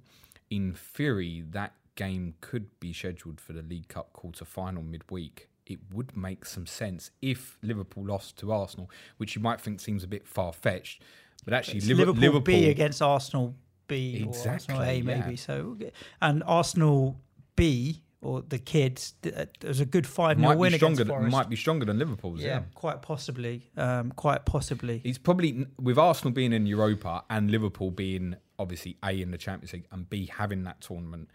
in 0.49 0.73
theory, 0.73 1.43
that 1.51 1.73
game 1.95 2.33
could 2.41 2.79
be 2.79 2.91
scheduled 2.93 3.39
for 3.39 3.53
the 3.53 3.61
League 3.61 3.87
Cup 3.87 4.11
quarter 4.13 4.45
final 4.45 4.81
midweek. 4.83 5.49
It 5.65 5.79
would 5.93 6.15
make 6.15 6.45
some 6.45 6.65
sense 6.65 7.11
if 7.21 7.57
Liverpool 7.63 8.05
lost 8.05 8.37
to 8.39 8.51
Arsenal, 8.51 8.89
which 9.17 9.35
you 9.35 9.41
might 9.41 9.59
think 9.61 9.79
seems 9.79 10.03
a 10.03 10.07
bit 10.07 10.27
far 10.27 10.53
fetched. 10.53 11.01
But 11.43 11.53
actually, 11.53 11.77
It's 11.77 11.87
Liver- 11.87 12.11
Liverpool, 12.11 12.41
B 12.41 12.69
against 12.69 13.01
Arsenal 13.01 13.55
B 13.87 14.23
or 14.23 14.29
Arsenal 14.29 14.81
Exactly, 14.81 14.99
A 14.99 15.01
maybe. 15.03 15.29
yeah. 15.31 15.35
So 15.35 15.77
and 16.21 16.43
Arsenal 16.45 17.19
B 17.55 18.01
or 18.21 18.41
the 18.41 18.57
kids, 18.59 19.13
uh, 19.25 19.45
was 19.63 19.79
a 19.79 19.85
good 19.85 20.07
five 20.07 20.37
0 20.37 20.49
might 20.49 20.57
win 20.57 20.71
be 20.71 20.77
stronger. 20.77 20.93
against 20.93 20.97
Than, 20.99 21.07
Forest. 21.07 21.31
might 21.31 21.49
be 21.49 21.55
stronger 21.55 21.85
than 21.85 21.99
Liverpool's. 21.99 22.41
yeah, 22.41 22.47
Yeah, 22.47 22.61
quite 22.73 23.01
possibly. 23.01 23.69
Um, 23.77 24.11
quite 24.11 24.45
possibly. 24.45 24.99
he's 25.03 25.17
probably 25.17 25.67
with 25.79 25.97
Arsenal 25.97 26.33
being 26.33 26.53
in 26.53 26.65
Europa 26.65 27.23
and 27.29 27.51
Liverpool 27.51 27.91
being 27.91 28.35
obviously 28.57 28.97
A 29.03 29.21
in 29.21 29.31
the 29.31 29.37
Champions 29.37 29.73
League 29.73 29.85
and 29.91 30.09
B 30.09 30.25
having 30.33 30.63
that 30.63 30.81
tournament 30.81 31.29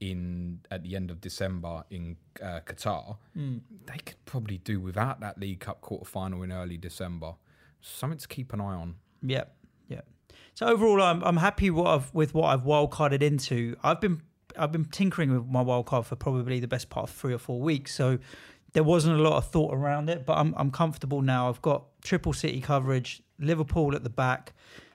in 0.00 0.60
at 0.70 0.82
the 0.82 0.96
end 0.96 1.10
of 1.10 1.20
December 1.20 1.84
in 1.90 2.16
uh, 2.42 2.60
Qatar. 2.66 3.18
Hmm. 3.34 3.58
They 3.86 3.98
could 3.98 4.24
probably 4.24 4.58
do 4.58 4.80
without 4.80 5.20
that 5.20 5.38
League 5.38 5.60
Cup 5.60 5.80
quarter 5.80 6.04
final 6.04 6.42
in 6.42 6.50
early 6.52 6.76
December. 6.76 7.34
Something 7.80 8.18
to 8.18 8.28
keep 8.28 8.52
an 8.52 8.60
eye 8.60 8.74
on. 8.74 8.96
Yep. 9.22 9.54
yeah. 9.88 10.00
So 10.54 10.66
overall, 10.66 11.00
I'm 11.00 11.22
I'm 11.22 11.36
happy 11.36 11.70
what 11.70 11.86
I've, 11.86 12.12
with 12.14 12.34
what 12.34 12.46
I've 12.48 12.62
wildcarded 12.62 13.22
into. 13.22 13.76
I've 13.82 14.00
been 14.00 14.22
I've 14.58 14.72
been 14.72 14.84
tinkering 14.84 15.32
with 15.32 15.46
my 15.46 15.62
wildcard 15.62 16.04
for 16.04 16.16
probably 16.16 16.60
the 16.60 16.68
best 16.68 16.90
part 16.90 17.08
of 17.08 17.14
three 17.14 17.32
or 17.32 17.38
four 17.38 17.60
weeks. 17.60 17.94
So 17.94 18.18
there 18.72 18.82
wasn't 18.82 19.18
a 19.18 19.22
lot 19.22 19.36
of 19.36 19.46
thought 19.48 19.74
around 19.74 20.08
it, 20.10 20.24
but 20.26 20.38
I'm 20.38 20.54
I'm 20.56 20.70
comfortable 20.70 21.22
now. 21.22 21.48
I've 21.48 21.62
got 21.62 21.84
triple 22.02 22.32
City 22.32 22.60
coverage, 22.60 23.22
Liverpool 23.38 23.94
at 23.94 24.02
the 24.02 24.10
back. 24.10 24.52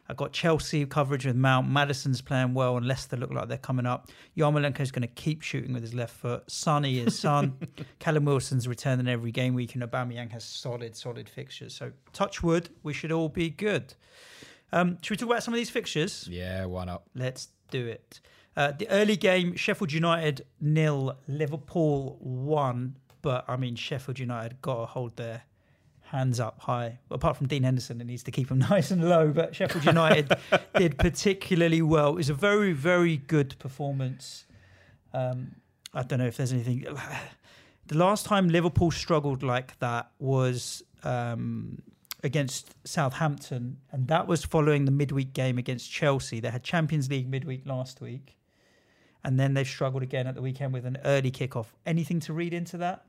I've 0.09 0.17
got 0.17 0.31
Chelsea 0.31 0.85
coverage 0.85 1.25
with 1.25 1.35
Mount. 1.35 1.69
Maddison's 1.69 2.21
playing 2.21 2.53
well, 2.53 2.77
and 2.77 2.87
Leicester 2.87 3.17
look 3.17 3.31
like 3.31 3.49
they're 3.49 3.57
coming 3.57 3.85
up. 3.85 4.07
Yarmolenko's 4.37 4.91
going 4.91 5.01
to 5.01 5.13
keep 5.13 5.41
shooting 5.41 5.73
with 5.73 5.83
his 5.83 5.93
left 5.93 6.15
foot. 6.15 6.49
Sonny 6.49 6.99
is 6.99 7.19
Son. 7.19 7.57
Callum 7.99 8.23
Wilson's 8.25 8.67
returning 8.67 9.07
every 9.07 9.31
game 9.31 9.53
week, 9.53 9.75
and 9.75 9.83
Aubameyang 9.83 10.31
has 10.31 10.45
solid, 10.45 10.95
solid 10.95 11.27
fixtures. 11.27 11.75
So 11.75 11.91
touch 12.13 12.41
wood, 12.41 12.69
we 12.83 12.93
should 12.93 13.11
all 13.11 13.27
be 13.27 13.49
good. 13.49 13.93
Um, 14.71 14.97
should 15.01 15.11
we 15.11 15.17
talk 15.17 15.29
about 15.29 15.43
some 15.43 15.53
of 15.53 15.57
these 15.57 15.69
fixtures? 15.69 16.27
Yeah, 16.29 16.65
why 16.65 16.85
not? 16.85 17.03
Let's 17.13 17.49
do 17.69 17.85
it. 17.85 18.21
Uh, 18.57 18.71
the 18.71 18.89
early 18.89 19.15
game, 19.15 19.55
Sheffield 19.55 19.93
United 19.93 20.43
nil, 20.59 21.15
Liverpool 21.27 22.17
one. 22.19 22.95
But 23.21 23.45
I 23.47 23.55
mean, 23.55 23.75
Sheffield 23.75 24.17
United 24.17 24.61
got 24.63 24.79
to 24.79 24.85
hold 24.87 25.15
their 25.15 25.43
hands 26.01 26.39
up 26.39 26.59
high. 26.61 26.97
Apart 27.11 27.37
from 27.37 27.47
Dean 27.47 27.61
Henderson, 27.61 28.01
it 28.01 28.05
needs 28.05 28.23
to 28.23 28.31
keep 28.31 28.49
them 28.49 28.59
nice 28.69 28.89
and 28.89 29.07
low. 29.07 29.29
But 29.29 29.55
Sheffield 29.55 29.85
United 29.85 30.31
did 30.75 30.97
particularly 30.97 31.83
well. 31.83 32.09
It 32.09 32.15
was 32.15 32.29
a 32.29 32.33
very, 32.33 32.73
very 32.73 33.17
good 33.17 33.55
performance. 33.59 34.45
Um, 35.13 35.57
I 35.93 36.01
don't 36.01 36.17
know 36.17 36.25
if 36.27 36.37
there's 36.37 36.51
anything. 36.51 36.85
The 37.85 37.95
last 37.95 38.25
time 38.25 38.49
Liverpool 38.49 38.91
struggled 38.91 39.43
like 39.43 39.79
that 39.79 40.11
was 40.19 40.83
um, 41.05 41.81
against 42.21 42.75
Southampton, 42.85 43.77
and 43.93 44.09
that 44.09 44.27
was 44.27 44.43
following 44.43 44.83
the 44.83 44.91
midweek 44.91 45.31
game 45.31 45.57
against 45.57 45.89
Chelsea. 45.89 46.41
They 46.41 46.49
had 46.49 46.63
Champions 46.63 47.09
League 47.09 47.29
midweek 47.29 47.65
last 47.65 48.01
week, 48.01 48.35
and 49.23 49.39
then 49.39 49.53
they've 49.53 49.67
struggled 49.67 50.03
again 50.03 50.27
at 50.27 50.35
the 50.35 50.41
weekend 50.41 50.73
with 50.73 50.85
an 50.85 50.97
early 51.05 51.31
kickoff. 51.31 51.67
Anything 51.85 52.19
to 52.21 52.33
read 52.33 52.53
into 52.53 52.77
that? 52.77 53.05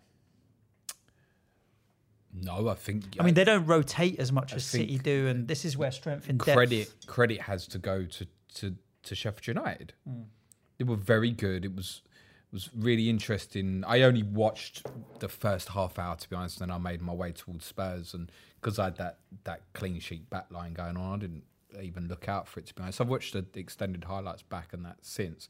No, 2.33 2.69
I 2.69 2.75
think. 2.75 3.05
I 3.19 3.25
mean, 3.25 3.35
they 3.35 3.45
don't 3.45 3.67
rotate 3.67 4.19
as 4.19 4.31
much 4.31 4.53
I 4.53 4.57
as 4.57 4.65
City 4.65 4.99
do, 4.99 5.27
and 5.29 5.49
this 5.49 5.65
is 5.65 5.77
where 5.77 5.91
strength 5.91 6.29
and 6.29 6.39
depth. 6.39 6.55
credit 6.55 6.95
credit 7.07 7.41
has 7.43 7.67
to 7.69 7.79
go 7.79 8.05
to 8.05 8.27
to, 8.57 8.75
to 9.05 9.15
Sheffield 9.15 9.47
United. 9.47 9.95
Hmm. 10.07 10.23
They 10.77 10.85
were 10.85 10.97
very 10.97 11.31
good. 11.31 11.65
It 11.65 11.75
was 11.75 12.03
was 12.53 12.71
really 12.75 13.11
interesting. 13.11 13.85
I 13.87 14.03
only 14.03 14.23
watched 14.23 14.87
the 15.21 15.29
first 15.29 15.71
half 15.71 15.99
hour 15.99 16.17
to 16.17 16.29
be 16.29 16.37
honest, 16.37 16.61
and 16.61 16.71
then 16.71 16.77
I 16.77 16.79
made 16.79 17.01
my 17.03 17.13
way 17.13 17.33
towards 17.33 17.65
Spurs, 17.65 18.15
and 18.15 18.31
because 18.61 18.79
I 18.79 18.85
had 18.85 18.97
that 18.97 19.19
that 19.45 19.63
clean 19.73 19.99
sheet 20.01 20.29
back 20.31 20.47
line 20.51 20.75
going 20.75 20.97
on, 20.97 21.15
I 21.15 21.19
didn't 21.19 21.45
even 21.81 22.09
look 22.09 22.29
out 22.29 22.49
for 22.49 22.61
it 22.61 22.67
to 22.67 22.75
be 22.75 22.83
honest. 22.83 23.01
I've 23.01 23.09
watched 23.09 23.33
the 23.33 23.45
extended 23.55 24.05
highlights 24.05 24.43
back 24.43 24.73
and 24.73 24.85
that 24.85 24.99
since. 25.03 25.49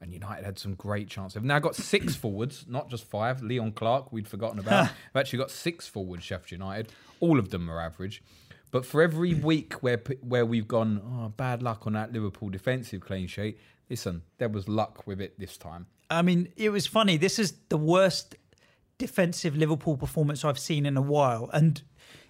And 0.00 0.12
United 0.12 0.44
had 0.44 0.58
some 0.58 0.74
great 0.74 1.08
chances. 1.08 1.34
They've 1.34 1.44
now 1.44 1.58
got 1.58 1.74
six 1.92 2.14
forwards, 2.14 2.64
not 2.68 2.88
just 2.88 3.04
five. 3.04 3.42
Leon 3.42 3.72
Clarke, 3.72 4.12
we'd 4.12 4.28
forgotten 4.28 4.58
about. 4.58 4.90
They've 5.12 5.20
actually 5.20 5.40
got 5.40 5.50
six 5.50 5.86
forwards, 5.86 6.24
Sheffield 6.24 6.52
United. 6.52 6.92
All 7.20 7.38
of 7.38 7.50
them 7.50 7.70
are 7.70 7.80
average. 7.80 8.22
But 8.70 8.86
for 8.86 9.02
every 9.02 9.32
hmm. 9.32 9.44
week 9.44 9.74
where 9.82 10.00
where 10.20 10.46
we've 10.46 10.68
gone, 10.68 11.02
oh, 11.04 11.28
bad 11.28 11.62
luck 11.62 11.86
on 11.86 11.94
that 11.94 12.12
Liverpool 12.12 12.50
defensive 12.50 13.00
clean 13.00 13.26
sheet, 13.26 13.58
listen, 13.88 14.22
there 14.38 14.48
was 14.48 14.68
luck 14.68 15.06
with 15.06 15.20
it 15.20 15.38
this 15.38 15.56
time. 15.56 15.86
I 16.08 16.22
mean, 16.22 16.52
it 16.56 16.70
was 16.70 16.86
funny. 16.86 17.16
This 17.16 17.38
is 17.38 17.54
the 17.68 17.76
worst 17.76 18.36
defensive 18.98 19.56
Liverpool 19.56 19.96
performance 19.96 20.44
I've 20.44 20.58
seen 20.58 20.86
in 20.86 20.96
a 20.96 21.02
while, 21.02 21.50
and 21.52 21.82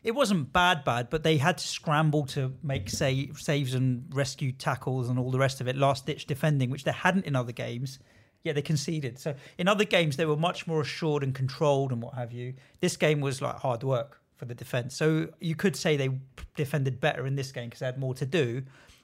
it 0.03 0.13
wasn't 0.13 0.53
bad, 0.53 0.85
bad, 0.85 1.11
but 1.11 1.23
they 1.23 1.37
had 1.37 1.59
to 1.59 1.67
scramble 1.67 2.27
to 2.27 2.55
make 2.63 2.89
save, 2.89 3.39
saves 3.39 3.75
and 3.75 4.05
rescue 4.15 4.53
tackles 4.53 5.09
and 5.09 5.19
all 5.19 5.31
the 5.31 5.39
rest 5.39 5.61
of 5.61 5.69
it, 5.69 5.77
last 5.77 6.07
ditch 6.07 6.27
defending, 6.27 6.71
which 6.71 6.85
they 6.85 6.93
hadn't 6.93 7.27
in 7.27 7.37
other 7.37 7.53
games. 7.53 7.99
Yeah, 8.43 8.55
they 8.55 8.63
conceded. 8.63 9.19
So 9.19 9.35
in 9.59 9.69
other 9.69 9.85
games, 9.85 10.17
they 10.17 10.25
were 10.25 10.37
much 10.37 10.67
more 10.67 10.81
assured 10.81 11.23
and 11.23 11.35
controlled 11.35 11.93
and 11.93 12.01
what 12.01 12.15
have 12.15 12.33
you. 12.33 12.55
This 12.81 12.97
game 12.97 13.21
was 13.21 13.43
like 13.43 13.57
hard 13.57 13.83
work 13.83 14.21
for 14.37 14.47
the 14.47 14.55
defense. 14.55 14.97
So 14.97 15.29
you 15.41 15.55
could 15.55 15.77
say 15.77 15.97
they 15.97 16.19
defended 16.57 17.01
better 17.01 17.27
in 17.27 17.37
this 17.37 17.53
game 17.53 17.69
because 17.69 17.81
they 17.81 17.87
had 17.87 17.99
more 17.99 18.15
to 18.15 18.25
do. 18.25 18.63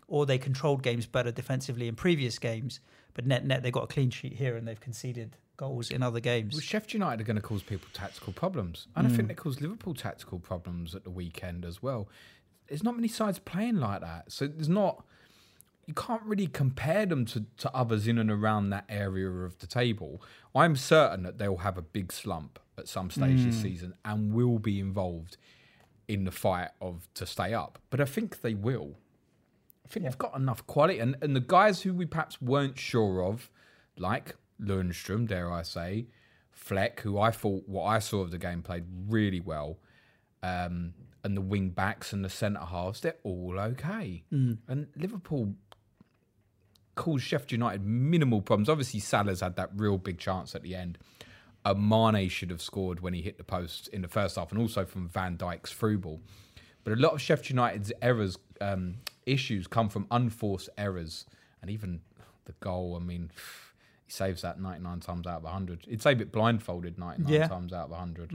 or 0.08 0.26
they 0.26 0.38
controlled 0.38 0.82
games 0.82 1.06
better 1.06 1.32
defensively 1.32 1.88
in 1.88 1.94
previous 1.94 2.38
games, 2.38 2.80
but 3.14 3.26
net 3.26 3.44
net 3.44 3.62
they 3.62 3.70
got 3.70 3.84
a 3.84 3.86
clean 3.86 4.10
sheet 4.10 4.34
here 4.34 4.56
and 4.56 4.66
they've 4.66 4.80
conceded 4.80 5.36
goals 5.56 5.90
in 5.90 6.02
other 6.02 6.20
games. 6.20 6.54
Well, 6.54 6.60
Sheffield 6.60 6.94
United 6.94 7.20
are 7.20 7.24
going 7.24 7.36
to 7.36 7.42
cause 7.42 7.62
people 7.62 7.88
tactical 7.92 8.32
problems. 8.32 8.88
And 8.94 9.06
I 9.06 9.10
think 9.10 9.24
mm. 9.24 9.28
they 9.28 9.34
caused 9.34 9.60
Liverpool 9.60 9.94
tactical 9.94 10.38
problems 10.38 10.94
at 10.94 11.04
the 11.04 11.10
weekend 11.10 11.64
as 11.64 11.82
well. 11.82 12.08
There's 12.68 12.82
not 12.82 12.96
many 12.96 13.08
sides 13.08 13.38
playing 13.38 13.76
like 13.76 14.00
that. 14.00 14.32
So 14.32 14.46
there's 14.46 14.68
not, 14.68 15.04
you 15.86 15.94
can't 15.94 16.22
really 16.22 16.46
compare 16.46 17.06
them 17.06 17.24
to, 17.26 17.46
to 17.58 17.74
others 17.74 18.08
in 18.08 18.18
and 18.18 18.30
around 18.30 18.70
that 18.70 18.84
area 18.88 19.30
of 19.30 19.58
the 19.58 19.66
table. 19.66 20.22
I'm 20.54 20.76
certain 20.76 21.22
that 21.22 21.38
they'll 21.38 21.58
have 21.58 21.78
a 21.78 21.82
big 21.82 22.12
slump 22.12 22.58
at 22.78 22.88
some 22.88 23.10
stage 23.10 23.44
this 23.44 23.56
mm. 23.56 23.62
season 23.62 23.94
and 24.04 24.34
will 24.34 24.58
be 24.58 24.80
involved 24.80 25.36
in 26.08 26.24
the 26.24 26.30
fight 26.30 26.70
of 26.80 27.08
to 27.14 27.26
stay 27.26 27.54
up. 27.54 27.78
But 27.90 28.00
I 28.00 28.04
think 28.04 28.42
they 28.42 28.54
will. 28.54 28.96
I 29.84 29.88
think 29.88 30.04
they've 30.04 30.18
got 30.18 30.36
enough 30.36 30.66
quality. 30.66 30.98
And, 30.98 31.16
and 31.22 31.36
the 31.36 31.40
guys 31.40 31.82
who 31.82 31.94
we 31.94 32.06
perhaps 32.06 32.42
weren't 32.42 32.78
sure 32.78 33.22
of, 33.22 33.48
like 33.96 34.34
Lundstram, 34.60 35.26
dare 35.26 35.50
I 35.52 35.62
say, 35.62 36.06
Fleck, 36.50 37.00
who 37.00 37.18
I 37.18 37.30
thought 37.30 37.64
what 37.66 37.84
I 37.84 37.98
saw 37.98 38.20
of 38.20 38.30
the 38.30 38.38
game 38.38 38.62
played 38.62 38.84
really 39.08 39.40
well, 39.40 39.78
um, 40.42 40.94
and 41.22 41.36
the 41.36 41.40
wing 41.40 41.70
backs 41.70 42.12
and 42.12 42.24
the 42.24 42.30
centre 42.30 42.60
halves, 42.60 43.00
they're 43.00 43.16
all 43.24 43.58
okay. 43.58 44.24
And 44.68 44.86
Liverpool 44.96 45.54
caused 46.94 47.24
Sheffield 47.24 47.52
United 47.52 47.84
minimal 47.84 48.40
problems. 48.40 48.68
Obviously, 48.68 49.00
Salah's 49.00 49.40
had 49.40 49.56
that 49.56 49.70
real 49.76 49.98
big 49.98 50.18
chance 50.18 50.54
at 50.54 50.62
the 50.62 50.74
end. 50.74 50.98
Uh, 51.64 51.74
Mane 51.74 52.28
should 52.28 52.50
have 52.50 52.62
scored 52.62 53.00
when 53.00 53.12
he 53.12 53.22
hit 53.22 53.38
the 53.38 53.44
post 53.44 53.88
in 53.88 54.02
the 54.02 54.08
first 54.08 54.36
half, 54.36 54.52
and 54.52 54.60
also 54.60 54.84
from 54.84 55.08
Van 55.08 55.36
Dijk's 55.36 55.72
through 55.72 55.98
ball. 55.98 56.20
But 56.84 56.92
a 56.92 56.96
lot 56.96 57.12
of 57.12 57.20
Sheffield 57.20 57.50
United's 57.50 57.92
errors, 58.00 58.38
um, 58.60 58.98
issues 59.26 59.66
come 59.66 59.88
from 59.88 60.06
unforced 60.10 60.68
errors, 60.78 61.26
and 61.60 61.70
even 61.70 62.00
the 62.44 62.52
goal. 62.60 62.96
I 62.98 63.04
mean, 63.04 63.32
he 64.06 64.12
saves 64.12 64.42
that 64.42 64.60
99 64.60 65.00
times 65.00 65.26
out 65.26 65.38
of 65.38 65.42
100. 65.44 65.84
He'd 65.88 66.00
save 66.02 66.20
it 66.20 66.32
blindfolded 66.32 66.98
99 66.98 67.32
Yeah. 67.32 67.48
times 67.48 67.72
out 67.72 67.86
of 67.86 67.90
100. 67.90 68.32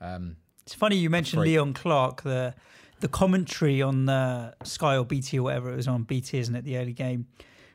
Um, 0.00 0.36
It's 0.62 0.74
funny 0.74 0.96
you 0.96 1.10
mentioned 1.10 1.42
Leon 1.42 1.72
Clarke, 1.74 2.22
the 2.22 2.54
the 3.00 3.08
commentary 3.08 3.82
on 3.82 4.08
uh, 4.08 4.52
Sky 4.64 4.96
or 4.96 5.04
BT 5.04 5.38
or 5.38 5.42
whatever 5.42 5.70
it 5.72 5.76
was 5.76 5.86
on 5.88 6.04
BT, 6.04 6.38
isn't 6.38 6.54
it? 6.56 6.64
The 6.64 6.78
early 6.78 6.94
game 6.94 7.26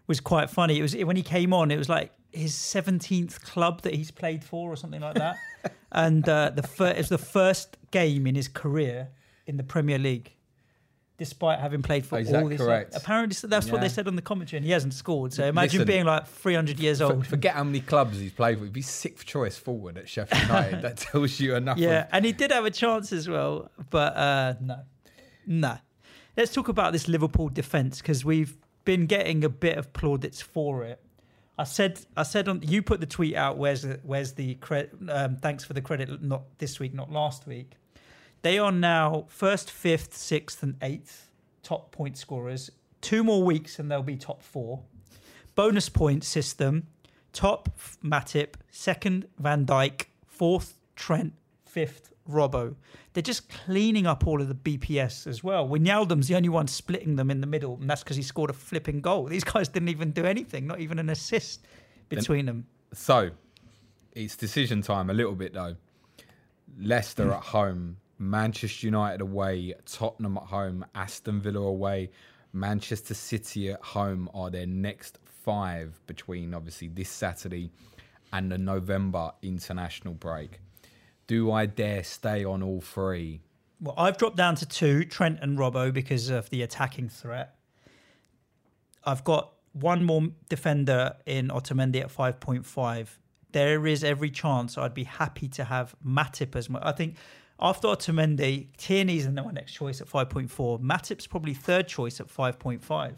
was 0.07 0.19
quite 0.19 0.49
funny. 0.49 0.79
It 0.79 0.81
was 0.81 0.95
when 0.95 1.15
he 1.15 1.21
came 1.23 1.53
on. 1.53 1.69
It 1.71 1.77
was 1.77 1.89
like 1.89 2.11
his 2.31 2.53
seventeenth 2.55 3.43
club 3.43 3.81
that 3.83 3.93
he's 3.93 4.09
played 4.11 4.43
for 4.43 4.71
or 4.71 4.75
something 4.75 5.01
like 5.01 5.15
that, 5.15 5.35
and 5.91 6.27
uh, 6.27 6.49
the 6.55 6.63
fir- 6.63 6.87
it 6.91 6.97
was 6.97 7.09
the 7.09 7.17
first 7.19 7.77
game 7.91 8.25
in 8.27 8.35
his 8.35 8.47
career 8.47 9.09
in 9.45 9.57
the 9.57 9.63
Premier 9.63 9.99
League. 9.99 10.33
Despite 11.17 11.59
having 11.59 11.83
played 11.83 12.03
for 12.03 12.17
all 12.17 12.49
this, 12.49 12.59
correct? 12.59 12.95
apparently 12.95 13.37
that's 13.47 13.69
what 13.69 13.79
they 13.81 13.89
said 13.89 14.07
on 14.07 14.15
the 14.15 14.23
commentary, 14.23 14.57
and 14.57 14.65
he 14.65 14.71
hasn't 14.71 14.95
scored. 14.95 15.33
So 15.33 15.45
imagine 15.45 15.79
Listen, 15.81 15.87
being 15.87 16.05
like 16.05 16.25
300 16.25 16.79
years 16.79 16.99
old. 16.99 17.27
forget 17.27 17.53
how 17.53 17.63
many 17.63 17.79
clubs 17.79 18.17
he's 18.19 18.31
played 18.31 18.57
for. 18.57 18.63
He'd 18.63 18.73
be 18.73 18.81
sixth 18.81 19.25
choice 19.25 19.55
forward 19.55 19.99
at 19.99 20.09
Sheffield 20.09 20.41
United. 20.47 20.81
that 20.81 20.97
tells 20.97 21.39
you 21.39 21.55
enough. 21.55 21.77
Yeah, 21.77 22.01
of- 22.03 22.07
and 22.13 22.25
he 22.25 22.31
did 22.31 22.51
have 22.51 22.65
a 22.65 22.71
chance 22.71 23.13
as 23.13 23.29
well, 23.29 23.69
but 23.91 24.15
uh, 24.17 24.53
no, 24.61 24.79
no. 25.45 25.77
Let's 26.35 26.53
talk 26.53 26.69
about 26.69 26.91
this 26.91 27.07
Liverpool 27.07 27.49
defense 27.49 27.99
because 28.01 28.25
we've 28.25 28.57
been 28.83 29.05
getting 29.05 29.43
a 29.43 29.49
bit 29.49 29.77
of 29.77 29.93
plaudits 29.93 30.41
for 30.41 30.83
it. 30.85 30.99
I 31.57 31.65
said, 31.65 31.99
I 32.17 32.23
said 32.23 32.47
on 32.47 32.61
you 32.63 32.81
put 32.81 32.99
the 32.99 33.05
tweet 33.05 33.35
out. 33.35 33.57
Where's 33.57 33.83
the, 33.83 33.99
where's 34.01 34.33
the 34.33 34.55
credit? 34.55 34.95
Um, 35.07 35.35
thanks 35.35 35.63
for 35.63 35.73
the 35.73 35.81
credit. 35.81 36.23
Not 36.23 36.43
this 36.57 36.79
week, 36.79 36.95
not 36.95 37.11
last 37.11 37.45
week. 37.45 37.73
They 38.41 38.57
are 38.57 38.71
now 38.71 39.25
first, 39.27 39.69
fifth, 39.69 40.15
sixth, 40.15 40.63
and 40.63 40.75
eighth 40.81 41.29
top 41.63 41.91
point 41.91 42.17
scorers. 42.17 42.71
Two 43.01 43.23
more 43.23 43.43
weeks 43.43 43.79
and 43.79 43.89
they'll 43.89 44.03
be 44.03 44.15
top 44.15 44.41
four. 44.43 44.81
Bonus 45.55 45.89
point 45.89 46.23
system. 46.23 46.87
Top 47.33 47.69
Matip, 48.03 48.55
second 48.69 49.27
Van 49.39 49.65
Dijk, 49.65 50.07
fourth 50.25 50.77
Trent, 50.95 51.33
fifth 51.65 52.11
Robbo. 52.29 52.75
They're 53.13 53.21
just 53.21 53.49
cleaning 53.49 54.05
up 54.05 54.27
all 54.27 54.41
of 54.41 54.47
the 54.47 54.55
BPS 54.55 55.27
as 55.27 55.43
well. 55.43 55.67
Wijnaldum's 55.67 56.27
the 56.27 56.35
only 56.35 56.49
one 56.49 56.67
splitting 56.67 57.15
them 57.15 57.31
in 57.31 57.41
the 57.41 57.47
middle, 57.47 57.77
and 57.79 57.89
that's 57.89 58.03
because 58.03 58.17
he 58.17 58.23
scored 58.23 58.49
a 58.49 58.53
flipping 58.53 59.01
goal. 59.01 59.25
These 59.25 59.43
guys 59.43 59.67
didn't 59.67 59.89
even 59.89 60.11
do 60.11 60.25
anything, 60.25 60.67
not 60.67 60.79
even 60.79 60.99
an 60.99 61.09
assist 61.09 61.65
between 62.09 62.45
them. 62.45 62.67
So, 62.93 63.31
it's 64.13 64.35
decision 64.35 64.81
time 64.81 65.09
a 65.09 65.13
little 65.13 65.35
bit 65.35 65.53
though. 65.53 65.75
Leicester 66.79 67.31
at 67.31 67.43
home, 67.43 67.97
Manchester 68.21 68.85
United 68.85 69.19
away, 69.19 69.73
Tottenham 69.85 70.37
at 70.37 70.43
home, 70.43 70.85
Aston 70.93 71.41
Villa 71.41 71.61
away, 71.61 72.11
Manchester 72.53 73.15
City 73.15 73.71
at 73.71 73.81
home 73.81 74.29
are 74.33 74.51
their 74.51 74.67
next 74.67 75.17
five 75.25 75.99
between 76.05 76.53
obviously 76.53 76.87
this 76.87 77.09
Saturday 77.09 77.71
and 78.31 78.51
the 78.51 78.59
November 78.59 79.31
international 79.41 80.13
break. 80.13 80.59
Do 81.25 81.51
I 81.51 81.65
dare 81.65 82.03
stay 82.03 82.45
on 82.45 82.61
all 82.61 82.79
three? 82.79 83.41
Well, 83.79 83.95
I've 83.97 84.17
dropped 84.17 84.37
down 84.37 84.53
to 84.55 84.67
two, 84.67 85.03
Trent 85.03 85.39
and 85.41 85.57
Robbo, 85.57 85.91
because 85.91 86.29
of 86.29 86.49
the 86.51 86.61
attacking 86.61 87.09
threat. 87.09 87.55
I've 89.03 89.23
got 89.23 89.53
one 89.73 90.03
more 90.03 90.27
defender 90.47 91.15
in 91.25 91.47
Otamendi 91.47 92.01
at 92.01 92.15
5.5. 92.15 93.07
There 93.51 93.87
is 93.87 94.03
every 94.03 94.29
chance 94.29 94.77
I'd 94.77 94.93
be 94.93 95.05
happy 95.05 95.47
to 95.49 95.63
have 95.63 95.95
Matip 96.05 96.55
as 96.55 96.69
my. 96.69 96.79
I 96.83 96.91
think 96.91 97.15
after 97.61 97.87
Otamendi, 97.87 98.67
Tierney's 98.77 99.25
in 99.25 99.35
my 99.35 99.51
next 99.51 99.73
choice 99.73 100.01
at 100.01 100.07
5.4. 100.07 100.81
Matip's 100.81 101.27
probably 101.27 101.53
third 101.53 101.87
choice 101.87 102.19
at 102.19 102.27
5.5. 102.27 103.13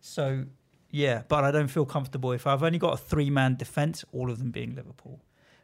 So, 0.00 0.44
yeah, 0.90 1.22
but 1.28 1.44
I 1.44 1.50
don't 1.50 1.68
feel 1.68 1.86
comfortable 1.86 2.32
if 2.32 2.46
I've 2.46 2.62
only 2.62 2.78
got 2.78 2.94
a 2.94 2.96
three 2.96 3.30
man 3.30 3.56
defence, 3.56 4.04
all 4.12 4.30
of 4.30 4.38
them 4.38 4.50
being 4.50 4.74
Liverpool. 4.74 5.20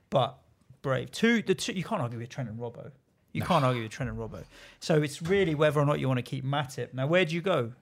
But 0.08 0.38
brave. 0.82 1.12
Two, 1.12 1.42
the 1.42 1.54
two, 1.54 1.72
you 1.72 1.84
can't 1.84 2.02
argue 2.02 2.18
with 2.18 2.30
Trent 2.30 2.48
and 2.48 2.58
Robbo. 2.58 2.90
You 3.32 3.42
can't 3.42 3.64
argue 3.64 3.82
with 3.82 3.92
Trent 3.92 4.10
and 4.10 4.18
Robbo. 4.18 4.42
So 4.80 5.00
it's 5.00 5.22
really 5.22 5.54
whether 5.54 5.78
or 5.78 5.86
not 5.86 6.00
you 6.00 6.08
want 6.08 6.18
to 6.18 6.22
keep 6.22 6.44
Matip. 6.44 6.92
Now, 6.94 7.06
where 7.06 7.24
do 7.24 7.34
you 7.34 7.40
go? 7.40 7.72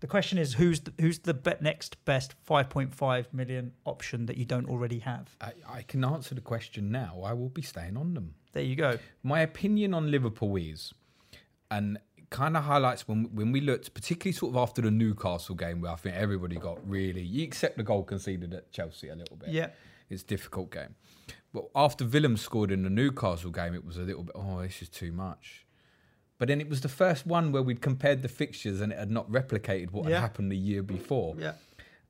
The 0.00 0.06
question 0.06 0.38
is 0.38 0.54
who's 0.54 0.80
the, 0.80 0.92
who's 1.00 1.18
the 1.18 1.34
be- 1.34 1.54
next 1.60 2.04
best 2.04 2.34
5.5 2.48 3.32
million 3.32 3.72
option 3.84 4.26
that 4.26 4.36
you 4.36 4.44
don't 4.44 4.68
already 4.68 5.00
have? 5.00 5.34
I, 5.40 5.52
I 5.68 5.82
can 5.82 6.04
answer 6.04 6.36
the 6.36 6.40
question 6.40 6.92
now. 6.92 7.20
I 7.24 7.32
will 7.32 7.48
be 7.48 7.62
staying 7.62 7.96
on 7.96 8.14
them. 8.14 8.34
There 8.52 8.62
you 8.62 8.76
go. 8.76 8.98
my 9.22 9.40
opinion 9.40 9.94
on 9.94 10.10
Liverpool 10.10 10.56
is, 10.56 10.92
and 11.70 11.98
kind 12.30 12.56
of 12.56 12.64
highlights 12.64 13.06
when 13.08 13.24
when 13.34 13.52
we 13.52 13.60
looked, 13.60 13.94
particularly 13.94 14.32
sort 14.32 14.50
of 14.52 14.56
after 14.56 14.82
the 14.82 14.90
Newcastle 14.90 15.54
game, 15.54 15.80
where 15.80 15.92
I 15.92 15.96
think 15.96 16.14
everybody 16.16 16.56
got 16.56 16.78
really, 16.88 17.22
you 17.22 17.44
accept 17.44 17.76
the 17.76 17.82
goal 17.82 18.02
conceded 18.04 18.52
at 18.54 18.70
Chelsea 18.72 19.08
a 19.08 19.14
little 19.16 19.36
bit. 19.36 19.50
Yeah. 19.50 19.68
it's 20.10 20.22
a 20.22 20.26
difficult 20.26 20.70
game. 20.70 20.94
But 21.52 21.64
after 21.74 22.04
Willem 22.04 22.36
scored 22.36 22.70
in 22.70 22.82
the 22.82 22.90
Newcastle 22.90 23.50
game, 23.50 23.74
it 23.74 23.84
was 23.84 23.96
a 23.96 24.02
little 24.02 24.22
bit, 24.22 24.32
oh, 24.36 24.60
this 24.62 24.82
is 24.82 24.88
too 24.88 25.12
much. 25.12 25.66
But 26.38 26.48
then 26.48 26.60
it 26.60 26.68
was 26.68 26.82
the 26.82 26.88
first 26.88 27.26
one 27.26 27.52
where 27.52 27.62
we'd 27.62 27.80
compared 27.80 28.22
the 28.22 28.28
fixtures 28.28 28.80
and 28.80 28.92
it 28.92 28.98
had 28.98 29.10
not 29.10 29.30
replicated 29.30 29.90
what 29.90 30.04
Yeah. 30.06 30.16
had 30.16 30.20
happened 30.20 30.52
the 30.52 30.56
year 30.56 30.82
before. 30.82 31.34
Yeah. 31.38 31.54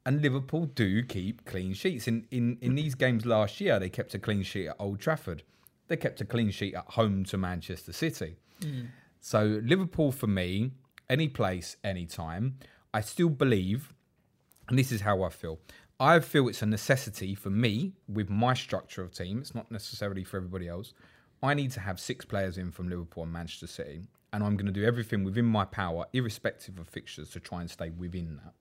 And 0.05 0.21
Liverpool 0.23 0.67
do 0.67 1.03
keep 1.05 1.45
clean 1.45 1.73
sheets. 1.75 2.07
In, 2.09 2.27
in 2.31 2.59
in 2.61 2.75
these 2.75 2.95
games 2.95 3.25
last 3.27 3.61
year, 3.61 3.79
they 3.79 3.89
kept 3.91 4.15
a 4.15 4.19
clean 4.19 4.43
sheet 4.43 4.69
at 4.69 4.77
Old 4.79 5.01
Trafford. 5.01 5.43
They 5.89 5.97
kept 5.97 6.21
a 6.21 6.25
clean 6.25 6.51
sheet 6.51 6.75
at 6.75 6.85
home 6.87 7.25
to 7.25 7.37
Manchester 7.37 7.93
City. 7.93 8.37
Hmm. 8.63 8.87
So 9.21 9.61
Liverpool 9.65 10.13
for 10.13 10.27
me, 10.27 10.73
any 11.11 11.29
place, 11.29 11.77
any 11.83 12.07
time. 12.07 12.59
I 12.95 13.01
still 13.01 13.29
believe, 13.29 13.95
and 14.69 14.79
this 14.79 14.93
is 14.93 15.01
how 15.01 15.23
I 15.23 15.31
feel. 15.31 15.59
I 16.01 16.21
feel 16.21 16.49
it's 16.49 16.63
a 16.63 16.67
necessity 16.67 17.35
for 17.35 17.51
me 17.51 17.93
with 18.09 18.31
my 18.31 18.55
structure 18.55 19.03
of 19.03 19.13
team. 19.13 19.39
It's 19.41 19.55
not 19.55 19.71
necessarily 19.71 20.25
for 20.25 20.37
everybody 20.37 20.69
else. 20.69 20.95
I 21.43 21.55
need 21.55 21.73
to 21.73 21.81
have 21.81 21.99
six 21.99 22.25
players 22.25 22.59
in 22.59 22.71
from 22.71 22.89
Liverpool 22.89 23.25
and 23.25 23.33
Manchester 23.33 23.67
City, 23.67 24.03
and 24.33 24.43
I'm 24.43 24.57
going 24.57 24.67
to 24.67 24.73
do 24.73 24.85
everything 24.85 25.25
within 25.25 25.45
my 25.45 25.65
power, 25.65 26.07
irrespective 26.13 26.79
of 26.79 26.89
fixtures, 26.89 27.31
to 27.31 27.41
try 27.41 27.61
and 27.61 27.71
stay 27.71 27.91
within 27.91 28.41
that. 28.45 28.55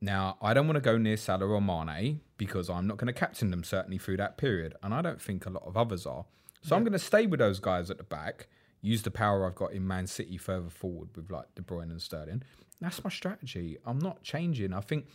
Now, 0.00 0.36
I 0.42 0.52
don't 0.52 0.66
want 0.66 0.76
to 0.76 0.82
go 0.82 0.98
near 0.98 1.16
Salah 1.16 1.46
or 1.46 1.60
Mane 1.60 2.20
because 2.36 2.68
I'm 2.68 2.86
not 2.86 2.98
going 2.98 3.06
to 3.06 3.18
captain 3.18 3.50
them 3.50 3.64
certainly 3.64 3.98
through 3.98 4.18
that 4.18 4.36
period, 4.36 4.74
and 4.82 4.92
I 4.92 5.00
don't 5.00 5.20
think 5.20 5.46
a 5.46 5.50
lot 5.50 5.64
of 5.64 5.76
others 5.76 6.04
are. 6.06 6.24
So 6.62 6.76
I'm 6.76 6.82
going 6.82 6.92
to 6.92 6.98
stay 6.98 7.26
with 7.26 7.40
those 7.40 7.60
guys 7.60 7.90
at 7.90 7.98
the 7.98 8.04
back, 8.04 8.48
use 8.80 9.02
the 9.02 9.10
power 9.10 9.46
I've 9.46 9.54
got 9.54 9.72
in 9.72 9.86
Man 9.86 10.06
City 10.06 10.36
further 10.36 10.70
forward 10.70 11.08
with 11.14 11.30
like 11.30 11.54
De 11.54 11.62
Bruyne 11.62 11.90
and 11.90 12.00
Sterling. 12.00 12.42
That's 12.80 13.02
my 13.04 13.10
strategy. 13.10 13.78
I'm 13.86 13.98
not 13.98 14.22
changing. 14.22 14.72
I 14.72 14.80
think 14.80 15.06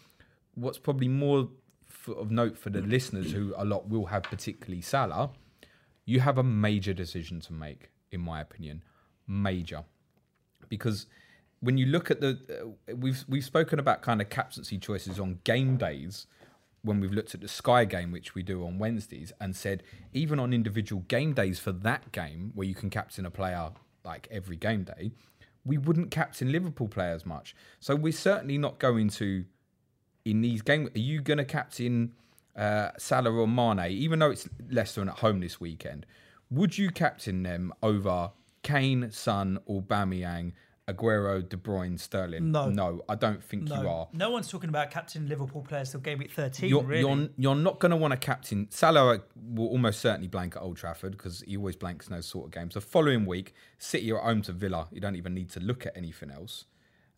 what's 0.56 0.80
probably 0.80 1.08
more 1.08 1.50
of 2.08 2.32
note 2.32 2.58
for 2.58 2.70
the 2.70 2.82
listeners 2.82 3.32
who 3.32 3.54
a 3.58 3.66
lot 3.66 3.90
will 3.90 4.06
have, 4.08 4.24
particularly 4.24 4.82
Salah, 4.82 5.32
you 6.06 6.20
have 6.20 6.38
a 6.38 6.44
major 6.44 6.94
decision 6.94 7.40
to 7.42 7.54
make, 7.54 7.90
in 8.12 8.22
my 8.22 8.42
opinion, 8.42 8.84
major 9.28 9.84
because 10.70 11.08
when 11.62 11.78
you 11.78 11.86
look 11.86 12.10
at 12.10 12.22
the 12.22 12.40
uh, 12.50 12.96
we've 12.96 13.24
we've 13.28 13.46
spoken 13.46 13.80
about 13.80 14.02
kind 14.02 14.22
of 14.22 14.30
captaincy 14.30 14.78
choices 14.78 15.20
on 15.20 15.40
game 15.44 15.78
days 15.78 16.28
when 16.82 17.00
we've 17.00 17.12
looked 17.12 17.36
at 17.36 17.42
the 17.42 17.48
Sky 17.48 17.84
game 17.86 18.12
which 18.12 18.36
we 18.36 18.42
do 18.44 18.66
on 18.66 18.80
Wednesdays 18.80 19.34
and 19.42 19.56
said 19.56 19.84
even 20.14 20.40
on 20.40 20.54
individual 20.54 21.04
game 21.08 21.34
days 21.34 21.60
for 21.60 21.72
that 21.72 22.12
game 22.12 22.52
where 22.56 22.66
you 22.66 22.76
can 22.76 22.90
captain 22.90 23.26
a 23.26 23.32
player 23.32 23.72
like 24.06 24.28
every 24.32 24.56
game 24.56 24.84
day 24.84 25.12
we 25.66 25.78
wouldn't 25.78 26.12
captain 26.12 26.52
Liverpool 26.52 26.88
players 26.88 27.26
much. 27.26 27.56
So 27.80 27.96
we're 27.96 28.14
certainly 28.14 28.58
not 28.58 28.80
going 28.80 29.10
to 29.10 29.46
in 30.26 30.42
these 30.42 30.62
games. 30.62 30.90
Are 30.96 31.00
you 31.00 31.22
going 31.22 31.38
to 31.38 31.46
captain 31.46 32.14
uh, 32.56 32.90
Salah 32.98 33.32
or 33.32 33.48
Mane, 33.48 33.92
even 33.92 34.20
though 34.20 34.32
it's 34.32 34.50
Leicester 34.70 35.02
and 35.02 35.10
at 35.10 35.20
home 35.20 35.40
this 35.40 35.60
weekend? 35.60 36.06
Would 36.50 36.78
you 36.78 36.90
captain 36.90 37.44
them 37.44 37.74
over 37.84 38.32
Kane, 38.64 39.12
Son, 39.12 39.60
or 39.66 39.82
Aubameyang, 39.82 40.54
Aguero, 40.94 41.48
De 41.48 41.58
Bruyne, 41.58 42.00
Sterling? 42.00 42.52
No. 42.52 42.70
no, 42.70 43.02
I 43.08 43.16
don't 43.16 43.44
think 43.44 43.70
you 43.70 43.88
are. 43.88 44.08
no 44.14 44.30
one's 44.32 44.50
talking 44.50 44.70
about 44.70 44.92
captain 44.92 45.28
Liverpool 45.28 45.62
players 45.62 45.92
till 45.92 46.00
game 46.00 46.20
week 46.20 46.32
13, 46.32 46.70
You're, 46.70 46.84
really. 46.84 47.02
you're 47.02 47.30
you're 47.38 47.56
not 47.56 47.80
going 47.80 47.92
to 47.92 47.98
want 47.98 48.12
to 48.12 48.18
captain 48.18 48.68
Salah 48.72 49.22
will 49.36 49.68
almost 49.68 50.00
certainly 50.00 50.28
blank 50.28 50.56
at 50.56 50.62
Old 50.62 50.78
Trafford 50.78 51.12
because 51.12 51.44
he 51.46 51.58
always 51.58 51.76
blanks 51.76 52.08
in 52.08 52.14
those 52.14 52.26
sort 52.26 52.46
of 52.46 52.52
games. 52.52 52.74
The 52.74 52.82
following 52.82 53.26
week, 53.26 53.54
City 53.78 54.12
are 54.12 54.20
at 54.20 54.24
home 54.26 54.42
to 54.44 54.52
Villa. 54.52 54.88
You 54.92 55.02
don't 55.02 55.16
even 55.16 55.34
need 55.34 55.50
to 55.52 55.60
look 55.60 55.86
at 55.86 55.96
anything 55.96 56.32
else. 56.32 56.66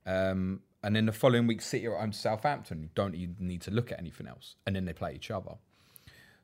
Um, 0.05 0.61
and 0.83 0.95
then 0.95 1.05
the 1.05 1.11
following 1.11 1.47
week, 1.47 1.61
City 1.61 1.87
are 1.87 1.95
at 1.95 2.01
home 2.01 2.11
to 2.11 2.17
Southampton. 2.17 2.81
You 2.81 2.89
don't 2.95 3.15
even 3.15 3.35
need 3.39 3.61
to 3.61 3.71
look 3.71 3.91
at 3.91 3.99
anything 3.99 4.27
else. 4.27 4.55
And 4.65 4.75
then 4.75 4.85
they 4.85 4.93
play 4.93 5.13
each 5.13 5.29
other. 5.31 5.55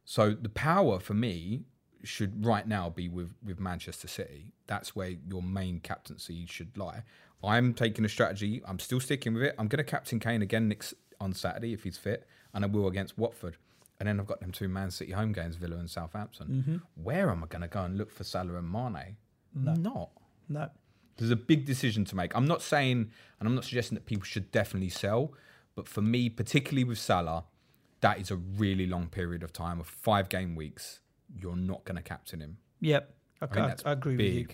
So 0.06 0.32
the 0.34 0.50
power 0.50 1.00
for 1.00 1.14
me 1.14 1.66
should 2.04 2.46
right 2.46 2.68
now 2.68 2.90
be 2.90 3.08
with 3.10 3.34
with 3.44 3.60
Manchester 3.60 4.08
City. 4.08 4.54
That's 4.68 4.96
where 4.96 5.16
your 5.28 5.42
main 5.42 5.80
captaincy 5.80 6.46
should 6.46 6.78
lie. 6.78 7.04
I'm 7.44 7.74
taking 7.74 8.04
a 8.06 8.10
strategy. 8.10 8.62
I'm 8.68 8.80
still 8.80 9.00
sticking 9.00 9.34
with 9.34 9.44
it. 9.44 9.56
I'm 9.60 9.68
going 9.68 9.78
to 9.78 9.84
captain 9.84 10.20
Kane 10.20 10.42
again 10.42 10.68
next 10.68 10.94
on 11.20 11.34
Saturday 11.34 11.74
if 11.74 11.84
he's 11.84 11.98
fit, 11.98 12.28
and 12.54 12.64
I 12.64 12.68
will 12.68 12.88
against 12.88 13.18
Watford. 13.18 13.58
And 14.00 14.08
then 14.08 14.20
I've 14.20 14.28
got 14.28 14.40
them 14.42 14.52
two 14.52 14.68
Man 14.68 14.92
City 14.92 15.12
home 15.12 15.32
games, 15.32 15.56
Villa 15.56 15.78
and 15.78 15.90
Southampton. 15.90 16.48
Mm-hmm. 16.48 17.04
Where 17.04 17.30
am 17.30 17.44
I 17.44 17.48
going 17.48 17.62
to 17.62 17.68
go 17.68 17.84
and 17.84 17.98
look 17.98 18.12
for 18.12 18.24
Salah 18.24 18.56
and 18.56 18.72
Mane? 18.72 19.18
No. 19.56 19.74
Not. 19.74 20.10
no. 20.50 20.70
There's 21.18 21.32
a 21.32 21.36
big 21.36 21.66
decision 21.66 22.06
to 22.06 22.16
make. 22.16 22.36
I'm 22.36 22.46
not 22.46 22.62
saying, 22.62 23.12
and 23.40 23.48
I'm 23.48 23.56
not 23.56 23.64
suggesting 23.64 23.96
that 23.96 24.06
people 24.06 24.24
should 24.24 24.52
definitely 24.52 24.90
sell, 24.90 25.34
but 25.76 25.88
for 25.88 26.02
me, 26.02 26.30
particularly 26.30 26.84
with 26.84 27.00
Salah, 27.00 27.46
that 28.02 28.20
is 28.20 28.30
a 28.30 28.36
really 28.36 28.86
long 28.86 29.08
period 29.08 29.42
of 29.42 29.52
time 29.52 29.80
of 29.80 29.88
five 29.88 30.30
game 30.30 30.56
weeks. 30.56 31.00
You're 31.36 31.56
not 31.56 31.84
going 31.86 31.98
to 31.98 32.02
captain 32.02 32.40
him. 32.40 32.58
Yep. 32.82 33.14
I 33.42 33.46
Okay, 33.46 33.62
I, 33.62 33.76
I 33.86 33.92
agree 33.92 34.18
with 34.18 34.26
you. 34.26 34.48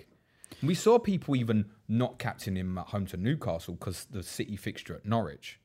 We 0.62 0.76
saw 0.76 1.00
people 1.00 1.36
even 1.36 1.66
not 1.88 2.20
captain 2.20 2.56
him 2.56 2.78
at 2.78 2.88
home 2.88 3.06
to 3.08 3.18
Newcastle 3.18 3.76
because 3.76 4.06
the 4.06 4.24
City 4.24 4.56
fixture 4.56 4.96
at 4.96 5.06
Norwich. 5.06 5.60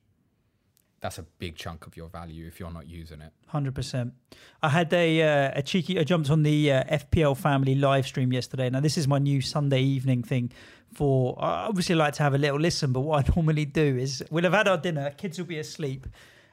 That's 1.01 1.17
a 1.17 1.23
big 1.23 1.55
chunk 1.55 1.87
of 1.87 1.95
your 1.95 2.09
value 2.09 2.45
if 2.45 2.59
you're 2.59 2.71
not 2.71 2.87
using 2.87 3.21
it. 3.21 3.31
Hundred 3.47 3.73
percent. 3.73 4.13
I 4.61 4.67
had 4.67 4.91
a 4.91 5.21
uh, 5.21 5.51
a 5.55 5.61
cheeky. 5.61 5.97
I 5.97 6.03
jumped 6.03 6.29
on 6.29 6.43
the 6.43 6.73
uh, 6.73 6.83
FPL 6.83 7.37
family 7.37 7.75
live 7.75 8.05
stream 8.05 8.33
yesterday. 8.33 8.69
Now 8.69 8.81
this 8.81 8.97
is 8.97 9.07
my 9.07 9.17
new 9.17 9.39
Sunday 9.39 9.81
evening 9.81 10.23
thing. 10.23 10.51
For 10.93 11.37
I 11.39 11.67
obviously 11.67 11.95
like 11.95 12.15
to 12.15 12.23
have 12.23 12.33
a 12.33 12.37
little 12.37 12.59
listen, 12.59 12.91
but 12.91 13.01
what 13.01 13.29
I 13.29 13.33
normally 13.35 13.65
do 13.65 13.97
is 13.97 14.23
we'll 14.29 14.43
have 14.43 14.53
had 14.53 14.67
our 14.67 14.77
dinner, 14.77 15.11
kids 15.11 15.37
will 15.37 15.45
be 15.45 15.59
asleep, 15.59 16.05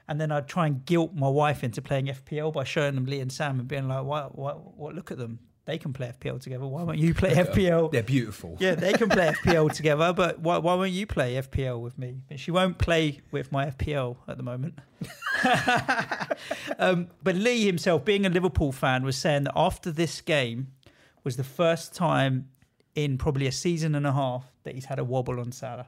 and 0.07 0.19
then 0.21 0.31
I'd 0.31 0.47
try 0.47 0.67
and 0.67 0.85
guilt 0.85 1.13
my 1.13 1.27
wife 1.27 1.63
into 1.63 1.81
playing 1.81 2.07
FPL 2.07 2.53
by 2.53 2.63
showing 2.63 2.95
them 2.95 3.05
Lee 3.05 3.19
and 3.19 3.31
Sam 3.31 3.59
and 3.59 3.67
being 3.67 3.87
like, 3.87 4.03
"What? 4.03 4.37
What? 4.37 4.77
What? 4.77 4.95
Look 4.95 5.11
at 5.11 5.17
them. 5.17 5.39
They 5.65 5.77
can 5.77 5.91
play 5.91 6.13
FPL 6.17 6.41
together. 6.41 6.65
Why 6.65 6.83
won't 6.83 6.97
you 6.97 7.13
play 7.13 7.31
FPL?" 7.31 7.91
They're 7.91 8.03
beautiful. 8.03 8.55
Yeah, 8.59 8.75
they 8.75 8.93
can 8.93 9.09
play 9.09 9.27
FPL 9.43 9.73
together, 9.73 10.13
but 10.13 10.39
why, 10.39 10.59
why 10.59 10.75
won't 10.75 10.91
you 10.91 11.05
play 11.05 11.35
FPL 11.35 11.81
with 11.81 11.97
me? 11.97 12.21
But 12.29 12.39
she 12.39 12.51
won't 12.51 12.77
play 12.77 13.21
with 13.31 13.51
my 13.51 13.67
FPL 13.67 14.15
at 14.27 14.37
the 14.37 14.43
moment. 14.43 14.79
um, 16.79 17.07
but 17.21 17.35
Lee 17.35 17.65
himself, 17.65 18.05
being 18.05 18.25
a 18.25 18.29
Liverpool 18.29 18.71
fan, 18.71 19.03
was 19.03 19.17
saying 19.17 19.43
that 19.43 19.53
after 19.55 19.91
this 19.91 20.21
game 20.21 20.67
was 21.25 21.35
the 21.35 21.43
first 21.43 21.93
time 21.93 22.47
in 22.95 23.17
probably 23.17 23.45
a 23.45 23.51
season 23.51 23.93
and 23.93 24.07
a 24.07 24.13
half 24.13 24.45
that 24.63 24.73
he's 24.73 24.85
had 24.85 24.99
a 24.99 25.03
wobble 25.03 25.39
on 25.39 25.51
Salah. 25.51 25.87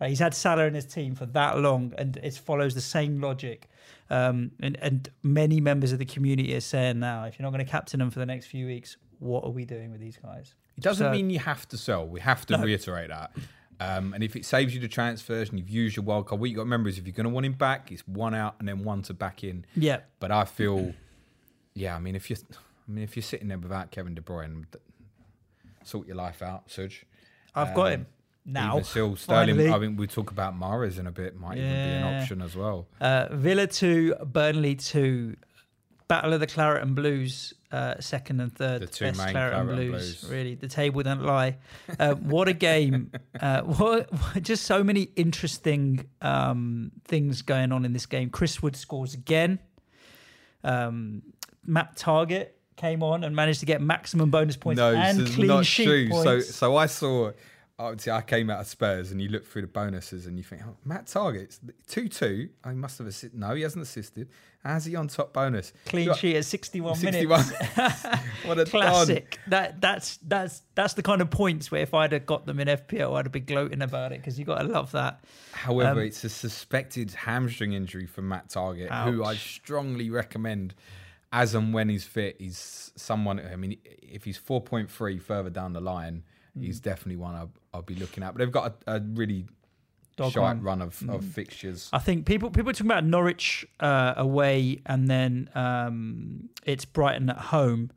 Like 0.00 0.10
he's 0.10 0.18
had 0.18 0.34
Salah 0.34 0.66
in 0.66 0.74
his 0.74 0.84
team 0.84 1.14
for 1.14 1.26
that 1.26 1.58
long, 1.58 1.92
and 1.96 2.16
it 2.18 2.34
follows 2.34 2.74
the 2.74 2.80
same 2.82 3.20
logic. 3.20 3.68
Um, 4.10 4.52
and, 4.60 4.76
and 4.82 5.08
many 5.22 5.60
members 5.60 5.90
of 5.92 5.98
the 5.98 6.04
community 6.04 6.54
are 6.54 6.60
saying 6.60 6.98
now, 7.00 7.24
if 7.24 7.38
you're 7.38 7.44
not 7.44 7.52
going 7.52 7.64
to 7.64 7.70
captain 7.70 7.98
them 8.00 8.10
for 8.10 8.18
the 8.18 8.26
next 8.26 8.46
few 8.46 8.66
weeks, 8.66 8.96
what 9.18 9.42
are 9.44 9.50
we 9.50 9.64
doing 9.64 9.90
with 9.90 10.00
these 10.00 10.18
guys? 10.18 10.54
It 10.76 10.82
doesn't 10.84 11.06
So- 11.06 11.10
mean 11.12 11.30
you 11.30 11.38
have 11.38 11.66
to 11.68 11.78
sell. 11.78 12.06
We 12.06 12.20
have 12.20 12.44
to 12.46 12.58
reiterate 12.58 13.08
that. 13.08 13.32
Um, 13.80 14.14
and 14.14 14.22
if 14.22 14.36
it 14.36 14.44
saves 14.46 14.74
you 14.74 14.80
the 14.80 14.88
transfers 14.88 15.50
and 15.50 15.58
you've 15.58 15.68
used 15.68 15.96
your 15.96 16.04
wild 16.04 16.26
card, 16.26 16.40
what 16.40 16.48
you 16.50 16.56
got 16.56 16.62
to 16.62 16.64
remember 16.66 16.88
is 16.88 16.98
if 16.98 17.06
you're 17.06 17.12
going 17.14 17.24
to 17.24 17.30
want 17.30 17.44
him 17.46 17.52
back, 17.52 17.90
it's 17.92 18.06
one 18.08 18.34
out 18.34 18.54
and 18.58 18.66
then 18.68 18.84
one 18.84 19.02
to 19.02 19.14
back 19.14 19.44
in. 19.44 19.64
Yeah, 19.74 20.00
But 20.20 20.30
I 20.30 20.44
feel, 20.44 20.94
yeah, 21.74 21.94
I 21.96 21.98
mean, 21.98 22.14
if 22.16 22.30
you're, 22.30 22.38
I 22.88 22.90
mean, 22.92 23.04
if 23.04 23.16
you're 23.16 23.22
sitting 23.22 23.48
there 23.48 23.58
without 23.58 23.90
Kevin 23.90 24.14
De 24.14 24.22
Bruyne, 24.22 24.64
sort 25.84 26.06
your 26.06 26.16
life 26.16 26.42
out, 26.42 26.68
Suj. 26.68 27.04
I've 27.54 27.74
got 27.74 27.92
him 27.92 28.06
now. 28.46 28.74
Even 28.74 28.84
still, 28.84 29.16
Sterling. 29.16 29.56
finally. 29.56 29.70
I 29.70 29.78
mean, 29.78 29.96
we 29.96 30.06
talk 30.06 30.30
about 30.30 30.58
Mahrez 30.58 30.98
in 30.98 31.06
a 31.06 31.12
bit. 31.12 31.38
Might 31.38 31.58
even 31.58 31.70
be 31.70 31.74
an 31.74 32.20
option 32.20 32.42
as 32.42 32.56
well. 32.56 32.86
Uh, 33.00 33.26
Villa 33.32 33.66
2, 33.66 34.14
Burnley 34.26 34.76
2, 34.76 35.36
Battle 36.08 36.32
of 36.34 36.40
the 36.40 36.46
Claret 36.46 36.82
and 36.82 36.94
Blues, 36.94 37.52
uh, 37.72 37.94
second 37.98 38.40
and 38.40 38.54
third. 38.54 38.82
The 38.82 38.86
two 38.86 39.06
best 39.06 39.18
main 39.18 39.32
Claret, 39.32 39.54
and 39.54 39.68
Claret 39.68 39.80
and 39.82 39.90
Blues. 39.90 40.20
Blues. 40.20 40.30
Really, 40.30 40.54
the 40.54 40.68
table 40.68 41.02
don't 41.02 41.24
lie. 41.24 41.56
Uh, 41.98 42.14
what 42.14 42.48
a 42.48 42.52
game. 42.52 43.10
Uh, 43.38 43.60
what, 43.60 44.08
just 44.42 44.64
so 44.64 44.82
many 44.82 45.02
interesting 45.14 46.08
um, 46.22 46.90
things 47.04 47.42
going 47.42 47.70
on 47.70 47.84
in 47.84 47.92
this 47.92 48.06
game. 48.06 48.30
Chris 48.30 48.62
Wood 48.62 48.74
scores 48.74 49.12
again. 49.12 49.58
Um, 50.64 51.22
Matt 51.62 51.96
Targett 51.96 52.48
came 52.76 53.02
on 53.02 53.24
and 53.24 53.36
managed 53.36 53.60
to 53.60 53.66
get 53.66 53.82
maximum 53.82 54.30
bonus 54.30 54.56
points 54.56 54.80
and 54.80 55.20
this 55.20 55.28
is 55.28 55.34
clean 55.34 55.62
sheet 55.64 55.84
true. 55.84 56.08
So, 56.10 56.24
points. 56.24 56.54
so 56.54 56.76
I 56.76 56.86
saw. 56.86 57.32
Obviously, 57.78 58.12
I 58.12 58.22
came 58.22 58.48
out 58.48 58.60
of 58.60 58.66
Spurs, 58.66 59.12
and 59.12 59.20
you 59.20 59.28
look 59.28 59.44
through 59.44 59.60
the 59.60 59.68
bonuses, 59.68 60.24
and 60.26 60.38
you 60.38 60.42
think, 60.42 60.62
oh, 60.66 60.76
Matt 60.84 61.06
Targett's 61.08 61.60
two 61.86 62.08
two. 62.08 62.48
Oh, 62.64 62.70
he 62.70 62.76
must 62.76 62.96
have 62.98 63.06
assisted. 63.06 63.38
No, 63.38 63.54
he 63.54 63.60
hasn't 63.62 63.82
assisted. 63.82 64.28
How's 64.64 64.86
he 64.86 64.96
on 64.96 65.08
top 65.08 65.34
bonus? 65.34 65.74
clean 65.84 66.08
Look, 66.08 66.16
sheet 66.18 66.36
at 66.36 66.44
61, 66.46 66.96
61. 66.96 67.40
minutes. 67.40 68.04
what 68.46 68.58
a 68.58 68.64
don. 68.64 68.70
Classic. 68.70 69.38
That 69.48 69.80
that's 69.82 70.16
that's 70.22 70.62
that's 70.74 70.94
the 70.94 71.02
kind 71.02 71.20
of 71.20 71.28
points 71.30 71.70
where 71.70 71.82
if 71.82 71.92
I'd 71.92 72.12
have 72.12 72.24
got 72.24 72.46
them 72.46 72.60
in 72.60 72.68
FPL, 72.68 73.14
I'd 73.14 73.26
have 73.26 73.32
been 73.32 73.44
gloating 73.44 73.82
about 73.82 74.10
it 74.12 74.20
because 74.20 74.38
you 74.38 74.46
got 74.46 74.62
to 74.62 74.68
love 74.68 74.92
that. 74.92 75.22
However, 75.52 76.00
Um, 76.00 76.06
it's 76.06 76.24
a 76.24 76.30
suspected 76.30 77.10
hamstring 77.12 77.74
injury 77.74 78.06
for 78.06 78.22
Matt 78.22 78.48
Targett, 78.48 78.88
who 79.04 79.22
I 79.22 79.36
strongly 79.36 80.08
recommend, 80.08 80.74
as 81.30 81.54
and 81.54 81.74
when 81.74 81.90
he's 81.90 82.04
fit, 82.04 82.36
he's 82.38 82.90
someone. 82.96 83.38
I 83.38 83.56
mean, 83.56 83.76
if 83.84 84.24
he's 84.24 84.38
four 84.38 84.62
point 84.62 84.90
three 84.90 85.18
further 85.18 85.50
down 85.50 85.74
the 85.74 85.80
line. 85.82 86.22
He's 86.60 86.80
definitely 86.80 87.16
one 87.16 87.34
I'll, 87.34 87.50
I'll 87.74 87.82
be 87.82 87.94
looking 87.94 88.22
at. 88.22 88.34
But 88.34 88.38
they've 88.38 88.52
got 88.52 88.76
a, 88.86 88.96
a 88.96 89.00
really 89.00 89.46
Dog 90.16 90.32
shite 90.32 90.62
run. 90.62 90.80
of, 90.80 91.02
of 91.08 91.24
fixtures. 91.24 91.90
I 91.92 91.98
think 91.98 92.24
people 92.24 92.50
people 92.50 92.70
are 92.70 92.72
talking 92.72 92.90
about 92.90 93.04
Norwich 93.04 93.66
uh, 93.80 94.14
away 94.16 94.80
and 94.86 95.08
then 95.08 95.50
um, 95.54 96.48
it's 96.64 96.84
Brighton 96.84 97.30
at 97.30 97.38
home. 97.38 97.90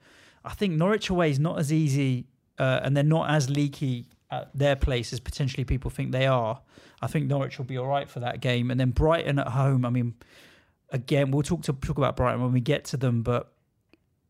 I 0.43 0.53
think 0.53 0.73
Norwich 0.73 1.09
away 1.09 1.31
is 1.31 1.39
not 1.39 1.59
as 1.59 1.71
easy 1.71 2.27
uh, 2.57 2.81
and 2.83 2.95
they're 2.95 3.03
not 3.03 3.29
as 3.29 3.49
leaky 3.49 4.07
at 4.31 4.49
their 4.53 4.75
place 4.75 5.13
as 5.13 5.19
potentially 5.19 5.63
people 5.63 5.89
think 5.89 6.11
they 6.11 6.27
are. 6.27 6.61
I 7.01 7.07
think 7.07 7.27
Norwich 7.27 7.57
will 7.57 7.65
be 7.65 7.77
all 7.77 7.87
right 7.87 8.09
for 8.09 8.19
that 8.19 8.41
game, 8.41 8.69
and 8.69 8.79
then 8.79 8.91
Brighton 8.91 9.39
at 9.39 9.47
home. 9.47 9.85
I 9.85 9.89
mean, 9.89 10.15
again, 10.89 11.31
we'll 11.31 11.43
talk 11.43 11.63
to 11.63 11.73
talk 11.73 11.97
about 11.97 12.15
Brighton 12.17 12.41
when 12.41 12.51
we 12.51 12.59
get 12.59 12.83
to 12.85 12.97
them, 12.97 13.23
but 13.23 13.53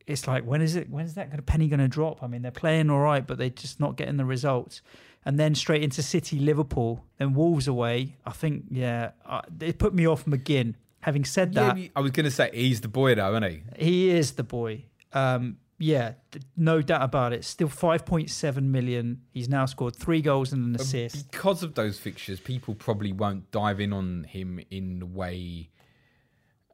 it's 0.09 0.27
like 0.27 0.43
when 0.43 0.61
is 0.61 0.75
it 0.75 0.89
when 0.89 1.05
is 1.05 1.13
that 1.13 1.29
gonna, 1.29 1.41
penny 1.43 1.67
going 1.67 1.79
to 1.79 1.87
drop? 1.87 2.23
I 2.23 2.27
mean, 2.27 2.41
they're 2.41 2.51
playing 2.51 2.89
all 2.89 2.99
right, 2.99 3.25
but 3.25 3.37
they're 3.37 3.49
just 3.49 3.79
not 3.79 3.95
getting 3.95 4.17
the 4.17 4.25
results. 4.25 4.81
And 5.25 5.37
then 5.39 5.53
straight 5.53 5.83
into 5.83 6.01
City, 6.01 6.39
Liverpool, 6.39 7.05
then 7.17 7.33
Wolves 7.33 7.67
away. 7.67 8.15
I 8.25 8.31
think, 8.31 8.65
yeah, 8.71 9.11
uh, 9.25 9.41
it 9.59 9.77
put 9.77 9.93
me 9.93 10.07
off 10.07 10.25
McGinn. 10.25 10.75
Having 11.01 11.25
said 11.25 11.53
Yeah, 11.53 11.73
that, 11.73 11.89
I 11.95 12.01
was 12.01 12.11
going 12.11 12.25
to 12.25 12.31
say 12.31 12.49
he's 12.53 12.81
the 12.81 12.87
boy 12.87 13.15
though, 13.15 13.31
isn't 13.35 13.43
he? 13.43 13.61
he 13.77 14.09
is 14.09 14.33
the 14.33 14.43
boy. 14.43 14.85
Um, 15.13 15.57
yeah, 15.77 16.13
no 16.57 16.81
doubt 16.81 17.03
about 17.03 17.31
it. 17.31 17.45
Still 17.45 17.69
5.7 17.69 18.63
million. 18.63 19.21
He's 19.31 19.47
now 19.47 19.65
scored 19.65 19.95
three 19.95 20.21
goals 20.21 20.51
and 20.51 20.75
an 20.75 20.81
assist. 20.81 21.31
Because 21.31 21.63
of 21.63 21.75
those 21.75 21.97
fixtures, 21.97 22.39
people 22.39 22.75
probably 22.75 23.13
won't 23.13 23.49
dive 23.51 23.79
in 23.79 23.93
on 23.93 24.25
him 24.25 24.59
in 24.71 24.99
the 24.99 25.05
way 25.05 25.69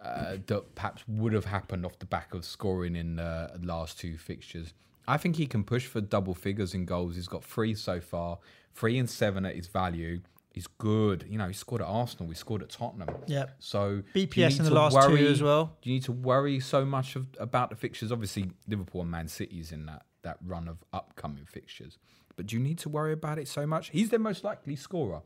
uh, 0.05 0.37
that 0.47 0.75
perhaps 0.75 1.03
would 1.07 1.33
have 1.33 1.45
happened 1.45 1.85
off 1.85 1.97
the 1.99 2.05
back 2.05 2.33
of 2.33 2.45
scoring 2.45 2.95
in 2.95 3.15
the 3.15 3.59
last 3.61 3.99
two 3.99 4.17
fixtures. 4.17 4.73
I 5.07 5.17
think 5.17 5.35
he 5.35 5.45
can 5.45 5.63
push 5.63 5.85
for 5.85 6.01
double 6.01 6.33
figures 6.33 6.73
in 6.73 6.85
goals. 6.85 7.15
He's 7.15 7.27
got 7.27 7.43
three 7.43 7.75
so 7.75 7.99
far, 7.99 8.39
three 8.73 8.97
and 8.97 9.09
seven 9.09 9.45
at 9.45 9.55
his 9.55 9.67
value. 9.67 10.21
He's 10.53 10.67
good. 10.67 11.25
You 11.29 11.37
know, 11.37 11.47
he 11.47 11.53
scored 11.53 11.81
at 11.81 11.87
Arsenal. 11.87 12.29
He 12.29 12.35
scored 12.35 12.63
at 12.63 12.69
Tottenham. 12.69 13.09
Yeah. 13.27 13.47
So 13.59 14.03
BPS 14.15 14.59
in 14.59 14.65
the 14.65 14.73
last 14.73 14.95
two 15.07 15.17
as 15.17 15.43
well. 15.43 15.77
Do 15.81 15.89
you 15.89 15.95
need 15.95 16.03
to 16.03 16.13
worry 16.13 16.59
so 16.59 16.85
much 16.85 17.15
of, 17.15 17.27
about 17.39 17.71
the 17.71 17.75
fixtures? 17.75 18.11
Obviously, 18.11 18.51
Liverpool 18.67 19.01
and 19.01 19.11
Man 19.11 19.27
City's 19.27 19.71
in 19.71 19.85
that 19.87 20.03
that 20.23 20.37
run 20.45 20.67
of 20.67 20.77
upcoming 20.91 21.45
fixtures. 21.45 21.99
But 22.35 22.47
do 22.47 22.55
you 22.55 22.61
need 22.61 22.77
to 22.79 22.89
worry 22.89 23.13
about 23.13 23.37
it 23.37 23.47
so 23.47 23.67
much? 23.67 23.89
He's 23.89 24.09
their 24.09 24.19
most 24.19 24.43
likely 24.43 24.75
scorer. 24.75 25.21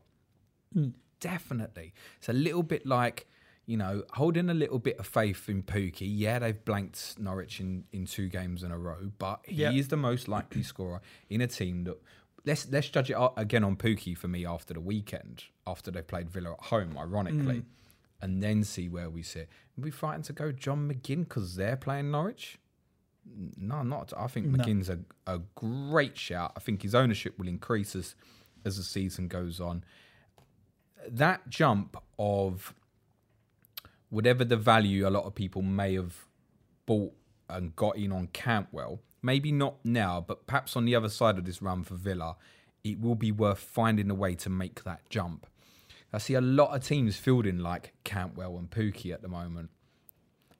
Hmm. 0.72 0.88
Definitely. 1.20 1.92
It's 2.18 2.28
a 2.28 2.32
little 2.32 2.62
bit 2.62 2.86
like, 2.86 3.26
you 3.70 3.76
know, 3.76 4.02
holding 4.14 4.50
a 4.50 4.54
little 4.54 4.80
bit 4.80 4.98
of 4.98 5.06
faith 5.06 5.48
in 5.48 5.62
Pukki. 5.62 6.00
Yeah, 6.00 6.40
they've 6.40 6.64
blanked 6.64 7.14
Norwich 7.20 7.60
in, 7.60 7.84
in 7.92 8.04
two 8.04 8.28
games 8.28 8.64
in 8.64 8.72
a 8.72 8.78
row, 8.78 9.12
but 9.20 9.42
he 9.44 9.62
Yeah. 9.62 9.70
is 9.70 9.86
the 9.86 9.96
most 9.96 10.26
likely 10.26 10.64
scorer 10.64 11.00
in 11.28 11.40
a 11.40 11.46
team 11.46 11.84
that 11.84 11.96
let's 12.44 12.68
let's 12.68 12.88
judge 12.88 13.12
it 13.12 13.16
again 13.36 13.62
on 13.62 13.76
Pukki 13.76 14.18
for 14.18 14.26
me 14.26 14.44
after 14.44 14.74
the 14.74 14.80
weekend, 14.80 15.44
after 15.68 15.92
they 15.92 16.02
played 16.02 16.28
Villa 16.28 16.54
at 16.54 16.64
home, 16.64 16.98
ironically, 16.98 17.60
mm. 17.60 17.64
and 18.20 18.42
then 18.42 18.64
see 18.64 18.88
where 18.88 19.08
we 19.08 19.22
sit. 19.22 19.48
Are 19.78 19.82
we 19.82 19.92
frightened 19.92 20.24
to 20.24 20.32
go 20.32 20.50
John 20.50 20.90
McGinn 20.90 21.20
because 21.20 21.54
they're 21.54 21.76
playing 21.76 22.10
Norwich? 22.10 22.58
No, 23.56 23.84
not. 23.84 24.12
I 24.16 24.26
think 24.26 24.46
No. 24.46 24.58
McGinn's 24.58 24.90
a, 24.90 24.98
a 25.28 25.42
great 25.54 26.18
shout. 26.18 26.54
I 26.56 26.60
think 26.60 26.82
his 26.82 26.96
ownership 26.96 27.38
will 27.38 27.46
increase 27.46 27.94
as 27.94 28.16
as 28.64 28.78
the 28.78 28.82
season 28.82 29.28
goes 29.28 29.60
on. 29.60 29.84
That 31.08 31.48
jump 31.48 31.96
of 32.18 32.74
whatever 34.10 34.44
the 34.44 34.56
value 34.56 35.08
a 35.08 35.10
lot 35.10 35.24
of 35.24 35.34
people 35.34 35.62
may 35.62 35.94
have 35.94 36.26
bought 36.86 37.12
and 37.48 37.74
got 37.74 37.96
in 37.96 38.12
on 38.12 38.28
Cantwell, 38.28 39.00
maybe 39.22 39.50
not 39.50 39.76
now, 39.84 40.24
but 40.26 40.46
perhaps 40.46 40.76
on 40.76 40.84
the 40.84 40.94
other 40.94 41.08
side 41.08 41.38
of 41.38 41.44
this 41.44 41.62
run 41.62 41.82
for 41.82 41.94
Villa, 41.94 42.36
it 42.84 43.00
will 43.00 43.14
be 43.14 43.32
worth 43.32 43.58
finding 43.58 44.10
a 44.10 44.14
way 44.14 44.34
to 44.34 44.50
make 44.50 44.84
that 44.84 45.08
jump. 45.08 45.46
I 46.12 46.18
see 46.18 46.34
a 46.34 46.40
lot 46.40 46.74
of 46.74 46.84
teams 46.84 47.16
fielding 47.16 47.58
like 47.58 47.92
Cantwell 48.04 48.58
and 48.58 48.70
Pukki 48.70 49.12
at 49.12 49.22
the 49.22 49.28
moment. 49.28 49.70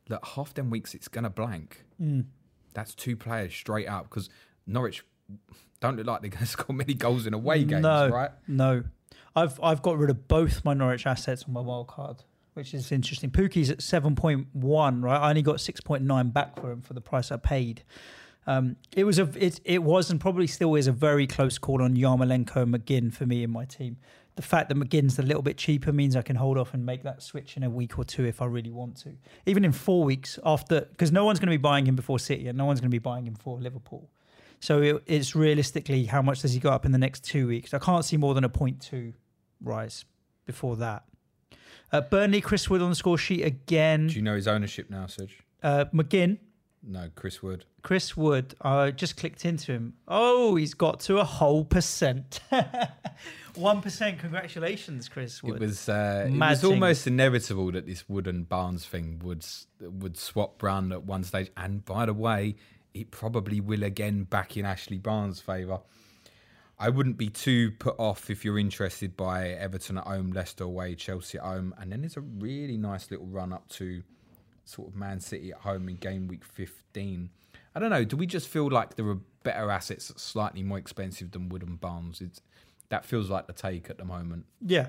That 0.09 0.25
half 0.35 0.55
them 0.55 0.71
weeks 0.71 0.95
it's 0.95 1.09
going 1.09 1.25
to 1.25 1.31
blank. 1.31 1.85
Mm. 2.01 2.27
That's 2.75 2.95
two 2.95 3.17
players 3.17 3.55
straight 3.55 3.89
up 3.89 4.09
because 4.09 4.29
Norwich 4.67 5.05
don't 5.81 5.97
look 5.97 6.07
like 6.07 6.23
they're 6.23 6.31
to 6.31 6.47
score 6.47 6.75
many 6.75 6.95
goals 6.95 7.27
in 7.27 7.35
away 7.35 7.65
games, 7.65 7.83
no, 7.83 8.09
right? 8.09 8.31
No, 8.47 8.85
I've 9.35 9.59
I've 9.63 9.83
got 9.83 9.99
rid 9.99 10.11
of 10.11 10.29
both 10.29 10.65
my 10.65 10.75
Norwich 10.75 11.07
assets 11.07 11.45
on 11.47 11.55
my 11.55 11.61
wild 11.61 11.89
card, 11.89 12.25
which 12.61 12.75
is 12.75 12.92
interesting. 12.92 13.31
Pukki's 13.31 13.70
at 13.70 13.81
seven 13.81 14.14
point 14.14 14.46
one, 14.53 15.01
right? 15.01 15.18
I 15.18 15.31
only 15.31 15.40
got 15.40 15.62
six 15.62 15.81
point 15.81 16.03
nine 16.03 16.29
back 16.29 16.61
for 16.61 16.70
him 16.70 16.83
for 16.83 16.92
the 16.92 17.01
price 17.01 17.33
I 17.33 17.38
paid. 17.38 17.83
Um, 18.46 18.77
it 18.94 19.05
was 19.05 19.18
a 19.18 19.31
it 19.35 19.61
it 19.64 19.83
was 19.83 20.11
and 20.11 20.20
probably 20.20 20.46
still 20.46 20.75
is 20.75 20.87
a 20.87 20.92
very 20.92 21.27
close 21.27 21.57
call 21.57 21.83
on 21.83 21.96
Yarmolenko 21.96 22.57
and 22.57 22.75
McGinn 22.75 23.14
for 23.14 23.25
me 23.25 23.42
in 23.42 23.51
my 23.51 23.64
team. 23.64 23.96
The 24.37 24.42
fact 24.42 24.68
that 24.68 24.77
McGinn's 24.77 25.18
a 25.18 25.23
little 25.23 25.40
bit 25.40 25.57
cheaper 25.57 25.90
means 25.90 26.14
I 26.14 26.20
can 26.20 26.37
hold 26.37 26.59
off 26.59 26.75
and 26.75 26.85
make 26.85 27.03
that 27.03 27.23
switch 27.23 27.57
in 27.57 27.62
a 27.62 27.70
week 27.70 27.99
or 27.99 28.05
two 28.05 28.27
if 28.27 28.42
I 28.42 28.44
really 28.44 28.70
want 28.70 28.99
to. 28.99 29.16
Even 29.46 29.64
in 29.64 29.73
four 29.73 30.05
weeks 30.05 30.38
after, 30.44 30.83
because 30.83 31.11
no 31.11 31.25
one's 31.25 31.38
going 31.38 31.49
to 31.49 31.59
be 31.59 31.62
buying 31.62 31.87
him 31.87 31.96
before 31.96 32.18
City 32.18 32.46
and 32.46 32.59
no 32.59 32.66
one's 32.66 32.81
going 32.81 32.90
to 32.90 32.94
be 32.94 32.99
buying 32.99 33.27
him 33.27 33.37
for 33.37 33.59
Liverpool. 33.59 34.11
So 34.61 34.83
it, 34.83 35.03
it's 35.07 35.35
realistically 35.35 36.05
how 36.05 36.20
much 36.20 36.42
does 36.42 36.53
he 36.53 36.61
go 36.61 36.70
up 36.70 36.85
in 36.85 36.92
the 36.92 36.99
next 36.99 37.25
two 37.25 37.49
weeks? 37.49 37.73
I 37.73 37.79
can't 37.79 38.05
see 38.05 38.18
more 38.18 38.35
than 38.35 38.44
a 38.44 38.51
0.2 38.51 39.14
rise 39.62 40.05
before 40.46 40.77
that. 40.77 41.05
Uh, 41.92 42.00
Burnley, 42.00 42.40
Chris 42.40 42.70
Wood 42.70 42.83
on 42.83 42.90
the 42.90 42.96
score 42.96 43.18
sheet 43.18 43.42
again. 43.44 44.07
Do 44.09 44.14
you 44.14 44.22
know 44.22 44.37
his 44.37 44.46
ownership 44.46 44.90
now, 44.90 45.05
Suj? 45.07 45.31
Uh, 45.62 45.87
McGinn, 45.92 46.38
No, 46.83 47.11
Chris 47.14 47.42
Wood. 47.42 47.64
Chris 47.83 48.16
Wood. 48.16 48.55
I 48.62 48.90
just 48.92 49.16
clicked 49.16 49.44
into 49.44 49.72
him. 49.72 49.94
Oh, 50.09 50.57
he's 50.57 50.74
got 50.74 51.00
to 51.00 51.18
a 51.18 51.24
whole 51.24 51.64
percent. 51.64 52.40
One 53.57 53.83
percent. 53.83 54.20
Congratulations, 54.20 55.09
Chris 55.09 55.42
Wood. 55.42 55.57
It 55.57 55.61
was 55.61 55.88
uh, 55.88 56.29
it 56.31 56.38
was 56.38 56.62
almost 56.64 57.07
inevitable 57.07 57.72
that 57.72 57.87
this 57.87 58.09
Wood 58.09 58.26
and 58.26 58.48
Barnes 58.48 58.87
thing 58.87 59.20
would 59.24 59.44
would 59.81 60.16
swap 60.16 60.62
round 60.62 60.92
at 60.92 61.03
one 61.05 61.24
stage. 61.24 61.50
And 61.57 61.85
by 61.85 62.07
the 62.07 62.14
way, 62.14 62.55
it 62.94 63.11
probably 63.11 63.61
will 63.61 63.83
again 63.83 64.22
back 64.24 64.57
in 64.57 64.64
Ashley 64.64 64.98
Barnes' 64.98 65.40
favour. 65.40 65.81
I 66.81 66.88
wouldn't 66.88 67.19
be 67.19 67.29
too 67.29 67.73
put 67.73 67.95
off 67.99 68.31
if 68.31 68.43
you're 68.43 68.59
interested 68.59 69.14
by 69.14 69.51
Everton 69.51 69.99
at 69.99 70.05
home, 70.05 70.33
Leicester 70.33 70.64
away, 70.64 70.95
Chelsea 70.95 71.37
at 71.37 71.45
home, 71.45 71.75
and 71.79 71.93
then 71.93 72.01
there's 72.01 72.16
a 72.16 72.23
really 72.23 72.79
nice 72.79 73.11
little 73.11 73.27
run 73.27 73.53
up 73.53 73.69
to 73.69 74.03
sort 74.64 74.88
of 74.88 74.97
Man 74.97 75.21
City 75.21 75.53
at 75.53 75.59
home 75.59 75.90
in 75.90 75.97
game 75.97 76.27
week 76.27 76.43
15. 76.43 77.29
I 77.75 77.79
don't 77.81 77.90
know. 77.90 78.03
Do 78.03 78.16
we 78.16 78.27
just 78.27 78.49
feel 78.49 78.71
like 78.71 78.97
there 78.97 79.07
are 79.09 79.19
better 79.43 79.71
assets 79.71 80.11
slightly 80.16 80.62
more 80.62 80.79
expensive 80.79 81.33
than 81.33 81.51
Wood 81.51 81.62
and 81.62 81.79
Barnes? 81.79 82.23
It's, 82.23 82.40
that 82.88 83.05
feels 83.05 83.29
like 83.29 83.47
the 83.47 83.53
take 83.53 83.90
at 83.90 83.99
the 83.99 84.07
moment. 84.07 84.47
Yeah, 84.64 84.88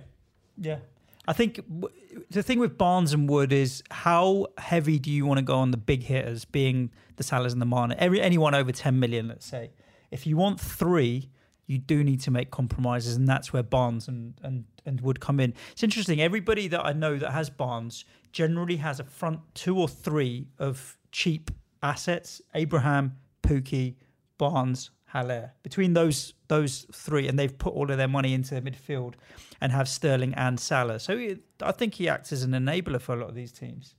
yeah. 0.57 0.79
I 1.27 1.33
think 1.33 1.57
w- 1.57 1.93
the 2.29 2.41
thing 2.41 2.59
with 2.59 2.77
Barnes 2.77 3.11
and 3.11 3.29
Wood 3.29 3.51
is 3.51 3.83
how 3.91 4.47
heavy 4.57 4.97
do 4.97 5.11
you 5.11 5.25
want 5.25 5.39
to 5.39 5.43
go 5.43 5.57
on 5.57 5.71
the 5.71 5.77
big 5.77 6.03
hitters, 6.03 6.45
being 6.45 6.89
the 7.17 7.23
Salahs 7.23 7.51
and 7.51 7.61
the 7.61 7.65
Mane, 7.65 7.93
every 7.97 8.21
anyone 8.21 8.55
over 8.55 8.71
ten 8.71 8.97
million, 8.97 9.27
let's 9.27 9.45
say. 9.45 9.71
If 10.09 10.25
you 10.25 10.37
want 10.37 10.59
three, 10.59 11.29
you 11.71 11.77
do 11.77 12.03
need 12.03 12.19
to 12.21 12.31
make 12.31 12.51
compromises, 12.51 13.15
and 13.15 13.27
that's 13.27 13.53
where 13.53 13.63
Barnes 13.63 14.07
and 14.07 14.33
and 14.43 14.65
and 14.85 14.99
Wood 14.99 15.19
come 15.21 15.39
in. 15.39 15.53
It's 15.71 15.83
interesting. 15.83 16.21
Everybody 16.21 16.67
that 16.67 16.85
I 16.85 16.91
know 16.91 17.17
that 17.17 17.31
has 17.31 17.49
Barnes 17.49 18.03
generally 18.31 18.77
has 18.77 18.99
a 18.99 19.05
front 19.05 19.39
two 19.53 19.79
or 19.79 19.87
three 19.87 20.47
of 20.59 20.97
cheap 21.11 21.49
assets: 21.81 22.41
Abraham, 22.53 23.15
Pukki, 23.41 23.95
Barnes, 24.37 24.91
Haller. 25.05 25.53
Between 25.63 25.93
those 25.93 26.33
those 26.49 26.85
three, 26.91 27.27
and 27.29 27.39
they've 27.39 27.57
put 27.57 27.73
all 27.73 27.89
of 27.89 27.97
their 27.97 28.09
money 28.09 28.33
into 28.33 28.53
the 28.53 28.61
midfield 28.61 29.13
and 29.61 29.71
have 29.71 29.87
Sterling 29.87 30.33
and 30.33 30.59
Salah. 30.59 30.99
So 30.99 31.13
it, 31.13 31.39
I 31.61 31.71
think 31.71 31.93
he 31.95 32.09
acts 32.09 32.33
as 32.33 32.43
an 32.43 32.51
enabler 32.51 32.99
for 32.99 33.13
a 33.13 33.17
lot 33.17 33.29
of 33.29 33.35
these 33.35 33.53
teams. 33.53 33.95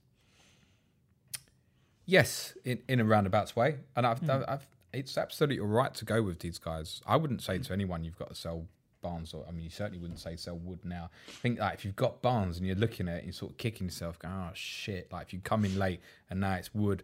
Yes, 2.05 2.55
in, 2.65 2.79
in 2.89 2.99
a 2.99 3.05
roundabouts 3.05 3.55
way, 3.55 3.77
and 3.95 4.05
I've, 4.05 4.19
hmm. 4.19 4.29
I've, 4.29 4.43
I've, 4.47 4.67
it's 4.93 5.17
absolutely 5.17 5.59
all 5.59 5.67
right 5.67 5.93
to 5.95 6.05
go 6.05 6.21
with 6.21 6.39
these 6.39 6.59
guys. 6.59 7.01
I 7.05 7.15
wouldn't 7.17 7.41
say 7.41 7.57
to 7.57 7.73
anyone 7.73 8.03
you've 8.03 8.17
got 8.17 8.29
to 8.29 8.35
sell 8.35 8.67
Barnes, 9.01 9.33
or 9.33 9.45
I 9.47 9.51
mean, 9.51 9.63
you 9.65 9.69
certainly 9.69 9.99
wouldn't 9.99 10.19
say 10.19 10.35
sell 10.35 10.55
Wood 10.57 10.79
now. 10.83 11.09
I 11.27 11.31
think 11.31 11.59
like 11.59 11.75
if 11.75 11.85
you've 11.85 11.95
got 11.95 12.21
Barnes 12.21 12.57
and 12.57 12.65
you're 12.65 12.75
looking 12.75 13.07
at 13.09 13.17
it, 13.17 13.23
you're 13.25 13.33
sort 13.33 13.51
of 13.51 13.57
kicking 13.57 13.87
yourself, 13.87 14.17
going, 14.17 14.33
"Oh 14.33 14.51
shit!" 14.53 15.11
Like 15.11 15.27
if 15.27 15.33
you 15.33 15.39
come 15.39 15.65
in 15.65 15.77
late 15.77 15.99
and 16.29 16.39
now 16.39 16.53
it's 16.53 16.73
Wood. 16.73 17.03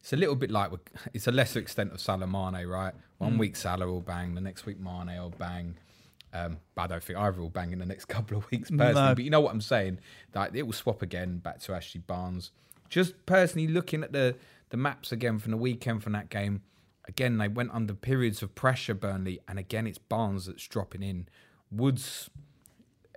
It's 0.00 0.12
a 0.12 0.16
little 0.16 0.36
bit 0.36 0.50
like 0.50 0.70
it's 1.12 1.26
a 1.26 1.32
lesser 1.32 1.58
extent 1.58 1.92
of 1.92 2.00
Salah 2.00 2.26
Mane, 2.26 2.66
right? 2.66 2.94
One 3.18 3.36
week 3.36 3.56
Salah 3.56 3.86
will 3.86 4.00
bang, 4.00 4.34
the 4.34 4.40
next 4.40 4.64
week 4.64 4.78
Mane 4.80 5.08
will 5.18 5.34
bang. 5.36 5.74
Um, 6.32 6.58
I 6.76 6.86
don't 6.86 7.02
think 7.02 7.18
either 7.18 7.40
will 7.40 7.50
bang 7.50 7.72
in 7.72 7.78
the 7.78 7.86
next 7.86 8.04
couple 8.08 8.38
of 8.38 8.50
weeks 8.50 8.70
personally. 8.70 8.94
No. 8.94 9.14
But 9.14 9.24
you 9.24 9.30
know 9.30 9.40
what 9.40 9.52
I'm 9.52 9.60
saying? 9.60 9.98
Like 10.34 10.54
it 10.54 10.62
will 10.62 10.72
swap 10.72 11.02
again 11.02 11.38
back 11.38 11.60
to 11.62 11.74
Ashley 11.74 12.00
Barnes. 12.00 12.52
Just 12.88 13.26
personally 13.26 13.68
looking 13.68 14.02
at 14.02 14.12
the 14.12 14.34
the 14.70 14.76
maps 14.76 15.12
again 15.12 15.38
from 15.38 15.50
the 15.50 15.56
weekend 15.56 16.02
from 16.02 16.12
that 16.12 16.28
game. 16.28 16.62
Again, 17.06 17.38
they 17.38 17.48
went 17.48 17.70
under 17.72 17.94
periods 17.94 18.42
of 18.42 18.54
pressure, 18.54 18.94
Burnley, 18.94 19.40
and 19.48 19.58
again 19.58 19.86
it's 19.86 19.98
Barnes 19.98 20.46
that's 20.46 20.66
dropping 20.66 21.02
in. 21.02 21.28
Woods 21.70 22.30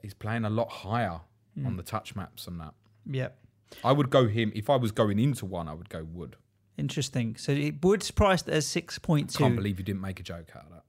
is 0.03 0.13
playing 0.13 0.45
a 0.45 0.49
lot 0.49 0.69
higher 0.69 1.21
hmm. 1.57 1.65
on 1.65 1.77
the 1.77 1.83
touch 1.83 2.15
maps 2.15 2.47
and 2.47 2.59
that. 2.59 2.73
Yep. 3.05 3.37
I 3.83 3.91
would 3.91 4.09
go 4.09 4.27
him 4.27 4.51
if 4.55 4.69
I 4.69 4.75
was 4.75 4.91
going 4.91 5.19
into 5.19 5.45
one. 5.45 5.67
I 5.67 5.73
would 5.73 5.89
go 5.89 6.03
Wood. 6.03 6.35
Interesting. 6.77 7.35
So 7.35 7.51
it, 7.51 7.83
Wood's 7.83 8.11
priced 8.11 8.49
at 8.49 8.63
six 8.63 8.97
point 8.99 9.33
Can't 9.33 9.55
believe 9.55 9.79
you 9.79 9.85
didn't 9.85 10.01
make 10.01 10.19
a 10.19 10.23
joke 10.23 10.51
out 10.55 10.65
of 10.65 10.71
that. 10.71 10.83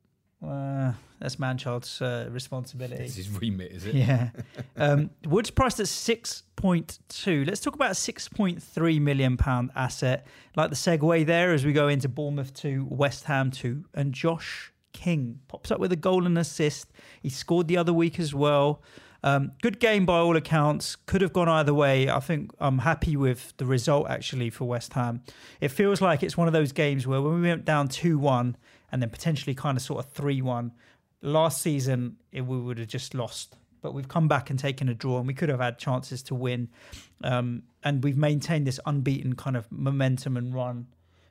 Uh, 0.45 0.93
that's 1.21 1.39
Manchild's 1.39 2.03
uh, 2.03 2.29
responsibility. 2.31 3.05
It's 3.05 3.15
his 3.15 3.31
remit, 3.31 3.71
is 3.73 3.87
it? 3.87 3.95
Yeah. 3.95 4.31
Um, 4.77 5.11
Wood's 5.27 5.51
priced 5.51 5.79
at 5.81 5.87
6.2. 5.87 7.47
Let's 7.47 7.61
talk 7.61 7.75
about 7.75 7.91
a 7.91 7.95
6.3 7.95 9.01
million 9.01 9.37
pound 9.37 9.71
asset. 9.77 10.27
Like 10.57 10.71
the 10.71 10.77
segue 10.77 11.27
there 11.27 11.53
as 11.53 11.65
we 11.65 11.73
go 11.73 11.89
into 11.89 12.09
Bournemouth 12.09 12.53
2, 12.55 12.87
West 12.89 13.25
Ham 13.25 13.51
2, 13.51 13.85
and 13.95 14.13
Josh 14.13 14.73
King 14.93 15.41
pops 15.47 15.71
up 15.71 15.79
with 15.79 15.93
a 15.93 15.97
goal 15.97 16.27
and 16.27 16.37
assist. 16.39 16.91
He 17.21 17.29
scored 17.29 17.69
the 17.69 17.77
other 17.77 17.93
week 17.93 18.19
as 18.19 18.35
well. 18.35 18.83
Um, 19.25 19.53
good 19.63 19.79
game 19.79 20.05
by 20.05 20.19
all 20.19 20.37
accounts. 20.37 20.97
Could 20.97 21.21
have 21.21 21.33
gone 21.33 21.49
either 21.49 21.73
way. 21.75 22.09
I 22.09 22.19
think 22.19 22.51
I'm 22.59 22.79
happy 22.79 23.17
with 23.17 23.55
the 23.59 23.67
result 23.67 24.09
actually 24.11 24.51
for 24.51 24.65
West 24.65 24.95
Ham. 24.95 25.23
It 25.61 25.69
feels 25.69 26.01
like 26.01 26.23
it's 26.23 26.37
one 26.37 26.49
of 26.49 26.53
those 26.53 26.73
games 26.73 27.07
where 27.07 27.21
when 27.23 27.41
we 27.41 27.49
went 27.49 27.65
down 27.65 27.89
2 27.89 28.19
1 28.19 28.57
and 28.93 29.03
then 29.03 29.11
potentially 29.11 29.55
kind 29.55 29.77
of 29.77 29.83
sort 29.83 30.05
of 30.05 30.13
3 30.13 30.43
1, 30.43 30.73
last 31.23 31.63
season 31.63 32.17
it, 32.31 32.43
we 32.43 32.59
would 32.59 32.79
have 32.79 32.89
just 32.89 33.15
lost. 33.15 33.57
But 33.81 33.95
we've 33.95 34.09
come 34.09 34.29
back 34.29 34.51
and 34.51 34.59
taken 34.59 34.89
a 34.89 34.95
draw, 34.95 35.19
and 35.19 35.27
we 35.27 35.35
could 35.35 35.49
have 35.49 35.59
had 35.59 35.79
chances 35.79 36.23
to 36.25 36.35
win. 36.35 36.69
Um, 37.25 37.65
and 37.83 38.05
we've 38.05 38.17
maintained 38.17 38.67
this 38.67 38.79
unbeaten 38.87 39.35
kind 39.35 39.57
of 39.57 39.71
momentum 39.73 40.37
and 40.37 40.55
run 40.55 40.87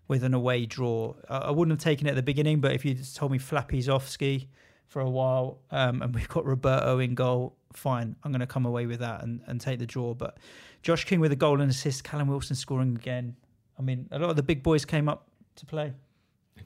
with 0.08 0.24
an 0.26 0.34
away 0.34 0.66
draw. 0.66 1.14
I, 1.30 1.38
I 1.38 1.52
wouldn't 1.52 1.80
have 1.80 1.84
taken 1.84 2.08
it 2.08 2.12
at 2.12 2.16
the 2.18 2.24
beginning, 2.24 2.60
but 2.60 2.74
if 2.74 2.84
you 2.84 2.96
told 3.16 3.32
me 3.32 3.38
Flappy's 3.38 3.88
off 3.88 4.10
ski 4.10 4.50
for 4.88 5.02
a 5.02 5.10
while 5.10 5.60
um, 5.72 6.02
and 6.02 6.14
we've 6.16 6.28
got 6.28 6.46
Roberto 6.46 7.00
in 7.00 7.16
goal, 7.16 7.56
fine. 7.72 8.16
I'm 8.24 8.32
going 8.32 8.42
to 8.42 8.48
come 8.48 8.66
away 8.66 8.86
with 8.86 9.00
that 9.00 9.24
and, 9.24 9.42
and 9.48 9.62
take 9.62 9.80
the 9.80 9.86
draw. 9.86 10.14
But 10.14 10.38
Josh 10.82 11.06
King 11.06 11.22
with 11.22 11.32
a 11.32 11.38
goal 11.38 11.62
and 11.62 11.72
assist, 11.72 12.04
Callum 12.04 12.28
Wilson 12.28 12.58
scoring 12.58 12.98
again. 12.98 13.38
I 13.80 13.82
mean, 13.82 14.10
a 14.12 14.20
lot 14.20 14.30
of 14.30 14.36
the 14.36 14.44
big 14.44 14.62
boys 14.62 14.84
came 14.84 15.08
up 15.08 15.30
to 15.56 15.66
play. 15.66 15.94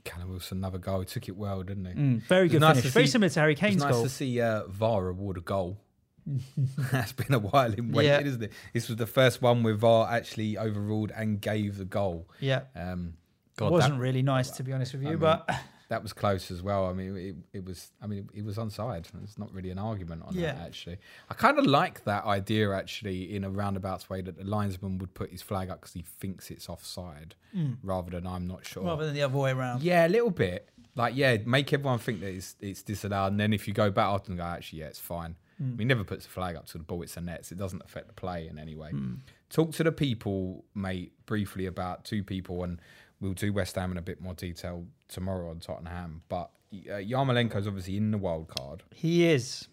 Callum 0.03 0.29
Wilson, 0.29 0.57
another 0.59 0.77
goal. 0.77 0.99
He 0.99 1.05
took 1.05 1.27
it 1.27 1.35
well, 1.37 1.63
didn't 1.63 1.85
he? 1.85 1.93
Mm, 1.93 2.23
very 2.23 2.47
good 2.49 2.61
nice 2.61 2.75
finish. 2.77 2.83
to 2.85 2.89
Very 2.91 3.05
see- 3.05 3.11
similar 3.11 3.29
to 3.29 3.39
Harry 3.39 3.51
It's 3.53 3.61
Kane's 3.61 3.81
nice 3.83 3.91
goal. 3.93 4.03
to 4.03 4.09
see 4.09 4.41
uh, 4.41 4.63
VAR 4.67 5.07
award 5.09 5.37
a 5.37 5.41
goal. 5.41 5.77
That's 6.91 7.11
been 7.13 7.33
a 7.33 7.39
while 7.39 7.71
in 7.73 7.91
waiting, 7.91 8.11
Yeah. 8.11 8.21
isn't 8.27 8.43
it? 8.43 8.51
This 8.73 8.87
was 8.89 8.97
the 8.97 9.07
first 9.07 9.41
one 9.41 9.63
where 9.63 9.75
VAR 9.75 10.09
actually 10.11 10.57
overruled 10.57 11.11
and 11.15 11.39
gave 11.39 11.77
the 11.77 11.85
goal. 11.85 12.27
Yeah. 12.39 12.61
Um, 12.75 13.13
It 13.53 13.57
God, 13.57 13.71
wasn't 13.71 13.93
that- 13.95 13.99
really 14.01 14.21
nice, 14.21 14.51
to 14.51 14.63
be 14.63 14.73
honest 14.73 14.93
with 14.93 15.03
you, 15.03 15.09
I 15.09 15.11
mean, 15.11 15.19
but 15.19 15.49
that 15.89 16.01
was 16.01 16.13
close 16.13 16.49
as 16.49 16.63
well. 16.63 16.87
I 16.87 16.93
mean, 16.93 17.15
it, 17.15 17.57
it 17.57 17.65
was. 17.65 17.91
I 18.01 18.07
mean, 18.07 18.29
it 18.33 18.43
was 18.43 18.57
onside. 18.57 19.05
There's 19.11 19.37
not 19.37 19.53
really 19.53 19.69
an 19.69 19.77
argument 19.77 20.23
on 20.25 20.33
Yeah. 20.33 20.53
that 20.53 20.61
actually. 20.61 20.97
I 21.29 21.33
kind 21.33 21.59
of 21.59 21.65
like 21.65 22.03
that 22.05 22.25
idea 22.25 22.71
actually 22.73 23.35
in 23.35 23.43
a 23.43 23.49
roundabout 23.49 24.09
way 24.09 24.21
that 24.21 24.37
the 24.37 24.43
linesman 24.43 24.97
would 24.97 25.13
put 25.13 25.31
his 25.31 25.41
flag 25.41 25.69
up 25.69 25.81
because 25.81 25.93
he 25.93 26.01
thinks 26.01 26.49
it's 26.49 26.69
offside, 26.69 27.35
hmm. 27.53 27.73
rather 27.83 28.11
than 28.11 28.25
I'm 28.25 28.47
not 28.47 28.65
sure. 28.65 28.83
rather 28.83 29.05
than 29.05 29.13
the 29.13 29.21
other 29.21 29.37
way 29.37 29.51
around. 29.51 29.83
Yeah, 29.83 30.07
a 30.07 30.09
little 30.09 30.31
bit. 30.31 30.69
Like, 30.95 31.15
yeah, 31.15 31.37
make 31.45 31.71
everyone 31.73 31.99
think 31.99 32.21
that 32.21 32.33
it's 32.33 32.55
it's 32.61 32.81
disallowed, 32.81 33.31
and 33.33 33.39
then 33.39 33.53
if 33.53 33.67
you 33.67 33.73
go 33.73 33.91
back 33.91 34.07
after 34.07 34.31
and 34.31 34.39
go, 34.39 34.45
actually, 34.45 34.79
yeah, 34.79 34.87
it's 34.87 34.99
fine. 34.99 35.35
Hmm. 35.57 35.77
He 35.77 35.85
never 35.85 36.03
puts 36.03 36.25
the 36.25 36.31
flag 36.31 36.55
up 36.55 36.65
to 36.67 36.77
the 36.77 36.83
ball; 36.83 37.01
it's 37.03 37.15
the 37.15 37.21
nets. 37.21 37.51
It 37.51 37.57
doesn't 37.57 37.83
affect 37.83 38.07
the 38.07 38.13
play 38.13 38.47
in 38.47 38.57
any 38.57 38.75
way. 38.75 38.89
Hmm. 38.89 39.15
Talk 39.49 39.71
to 39.73 39.83
the 39.83 39.91
people, 39.91 40.65
mate, 40.73 41.13
briefly 41.25 41.65
about 41.65 42.03
two 42.03 42.23
people, 42.23 42.63
and 42.63 42.79
we'll 43.19 43.33
do 43.33 43.53
West 43.53 43.75
Ham 43.75 43.91
in 43.91 43.97
a 43.97 44.01
bit 44.01 44.21
more 44.21 44.33
detail 44.33 44.85
tomorrow 45.07 45.49
on 45.49 45.59
Tottenham. 45.59 46.21
But 46.29 46.51
uh, 46.73 46.95
Yarmolenko's 46.95 47.67
obviously 47.67 47.97
in 47.97 48.11
the 48.11 48.17
wild 48.17 48.47
card. 48.47 48.83
He 48.93 49.25
is 49.25 49.67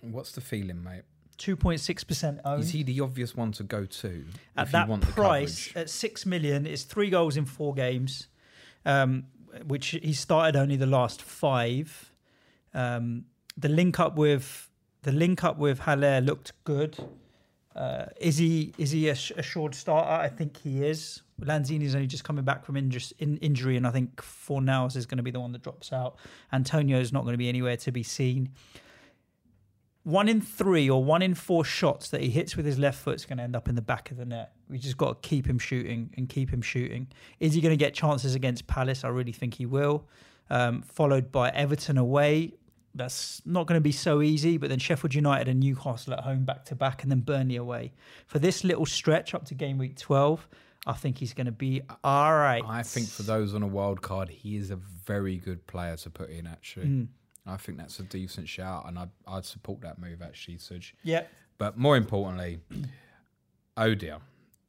What's 0.00 0.32
the 0.32 0.40
feeling, 0.40 0.82
mate? 0.82 1.02
2.6% 1.38 2.40
owned. 2.44 2.62
Is 2.62 2.70
he 2.70 2.82
the 2.82 3.00
obvious 3.00 3.34
one 3.34 3.52
to 3.52 3.62
go 3.62 3.84
to 3.84 4.24
at 4.56 4.72
that 4.72 4.88
price 5.02 5.70
at 5.76 5.90
six 5.90 6.24
million 6.24 6.66
it's 6.66 6.84
three 6.84 7.10
goals 7.10 7.36
in 7.36 7.44
four 7.44 7.74
games 7.74 8.28
um, 8.86 9.24
which 9.66 9.88
he 9.88 10.14
started 10.14 10.56
only 10.56 10.76
the 10.76 10.86
last 10.86 11.20
five 11.20 12.10
um, 12.72 13.26
the 13.54 13.68
link 13.68 14.00
up 14.00 14.16
with 14.16 14.70
the 15.02 15.12
link 15.12 15.44
up 15.44 15.58
with 15.58 15.80
Haller 15.80 16.22
looked 16.22 16.52
good 16.64 16.96
uh, 17.74 18.06
is 18.18 18.38
he 18.38 18.72
is 18.78 18.92
he 18.92 19.10
a 19.10 19.14
sh- 19.14 19.32
assured 19.36 19.74
starter 19.74 20.10
I 20.10 20.28
think 20.28 20.56
he 20.56 20.86
is 20.86 21.20
Lanzini's 21.40 21.94
only 21.94 22.06
just 22.06 22.24
coming 22.24 22.44
back 22.44 22.64
from 22.64 22.76
injus- 22.76 23.12
in, 23.18 23.36
injury 23.38 23.76
and 23.76 23.86
I 23.86 23.90
think 23.90 24.16
Fornals 24.16 24.96
is 24.96 25.06
going 25.06 25.18
to 25.18 25.22
be 25.22 25.30
the 25.30 25.40
one 25.40 25.52
that 25.52 25.62
drops 25.62 25.92
out 25.92 26.16
Antonio's 26.52 27.12
not 27.12 27.22
going 27.22 27.34
to 27.34 27.38
be 27.38 27.48
anywhere 27.48 27.76
to 27.76 27.92
be 27.92 28.02
seen 28.02 28.50
one 30.06 30.28
in 30.28 30.40
three 30.40 30.88
or 30.88 31.02
one 31.02 31.20
in 31.20 31.34
four 31.34 31.64
shots 31.64 32.10
that 32.10 32.20
he 32.20 32.30
hits 32.30 32.56
with 32.56 32.64
his 32.64 32.78
left 32.78 32.96
foot 32.96 33.16
is 33.16 33.26
going 33.26 33.38
to 33.38 33.42
end 33.42 33.56
up 33.56 33.68
in 33.68 33.74
the 33.74 33.82
back 33.82 34.12
of 34.12 34.16
the 34.16 34.24
net. 34.24 34.52
We 34.70 34.78
just 34.78 34.96
got 34.96 35.20
to 35.20 35.28
keep 35.28 35.48
him 35.48 35.58
shooting 35.58 36.14
and 36.16 36.28
keep 36.28 36.48
him 36.48 36.62
shooting. 36.62 37.08
Is 37.40 37.54
he 37.54 37.60
going 37.60 37.72
to 37.72 37.76
get 37.76 37.92
chances 37.92 38.36
against 38.36 38.68
Palace? 38.68 39.02
I 39.02 39.08
really 39.08 39.32
think 39.32 39.54
he 39.54 39.66
will. 39.66 40.06
Um, 40.48 40.82
followed 40.82 41.32
by 41.32 41.50
Everton 41.50 41.98
away. 41.98 42.52
That's 42.94 43.42
not 43.44 43.66
going 43.66 43.78
to 43.78 43.82
be 43.82 43.90
so 43.90 44.22
easy, 44.22 44.58
but 44.58 44.68
then 44.68 44.78
Sheffield 44.78 45.12
United 45.12 45.48
and 45.48 45.58
Newcastle 45.58 46.12
at 46.12 46.20
home 46.20 46.44
back 46.44 46.64
to 46.66 46.76
back, 46.76 47.02
and 47.02 47.10
then 47.10 47.20
Burnley 47.20 47.56
away. 47.56 47.92
For 48.28 48.38
this 48.38 48.62
little 48.62 48.86
stretch 48.86 49.34
up 49.34 49.44
to 49.46 49.54
game 49.54 49.76
week 49.76 49.96
12, 49.96 50.48
I 50.86 50.92
think 50.92 51.18
he's 51.18 51.34
going 51.34 51.46
to 51.46 51.52
be 51.52 51.82
all 52.04 52.34
right. 52.34 52.62
I 52.66 52.82
think 52.82 53.08
for 53.08 53.22
those 53.22 53.54
on 53.54 53.62
a 53.62 53.66
wild 53.66 54.02
card, 54.02 54.28
he 54.28 54.56
is 54.56 54.70
a 54.70 54.76
very 54.76 55.36
good 55.36 55.66
player 55.66 55.96
to 55.96 56.10
put 56.10 56.30
in. 56.30 56.46
Actually, 56.46 56.86
Mm. 56.86 57.08
I 57.48 57.56
think 57.56 57.78
that's 57.78 58.00
a 58.00 58.02
decent 58.02 58.48
shout, 58.48 58.88
and 58.88 58.98
I'd, 58.98 59.10
I'd 59.26 59.44
support 59.44 59.80
that 59.82 59.98
move 60.00 60.20
actually, 60.22 60.56
Suj. 60.56 60.92
Yeah. 61.04 61.24
But 61.58 61.76
more 61.78 61.96
importantly, 61.96 62.58
oh 63.76 63.94
dear, 63.94 64.18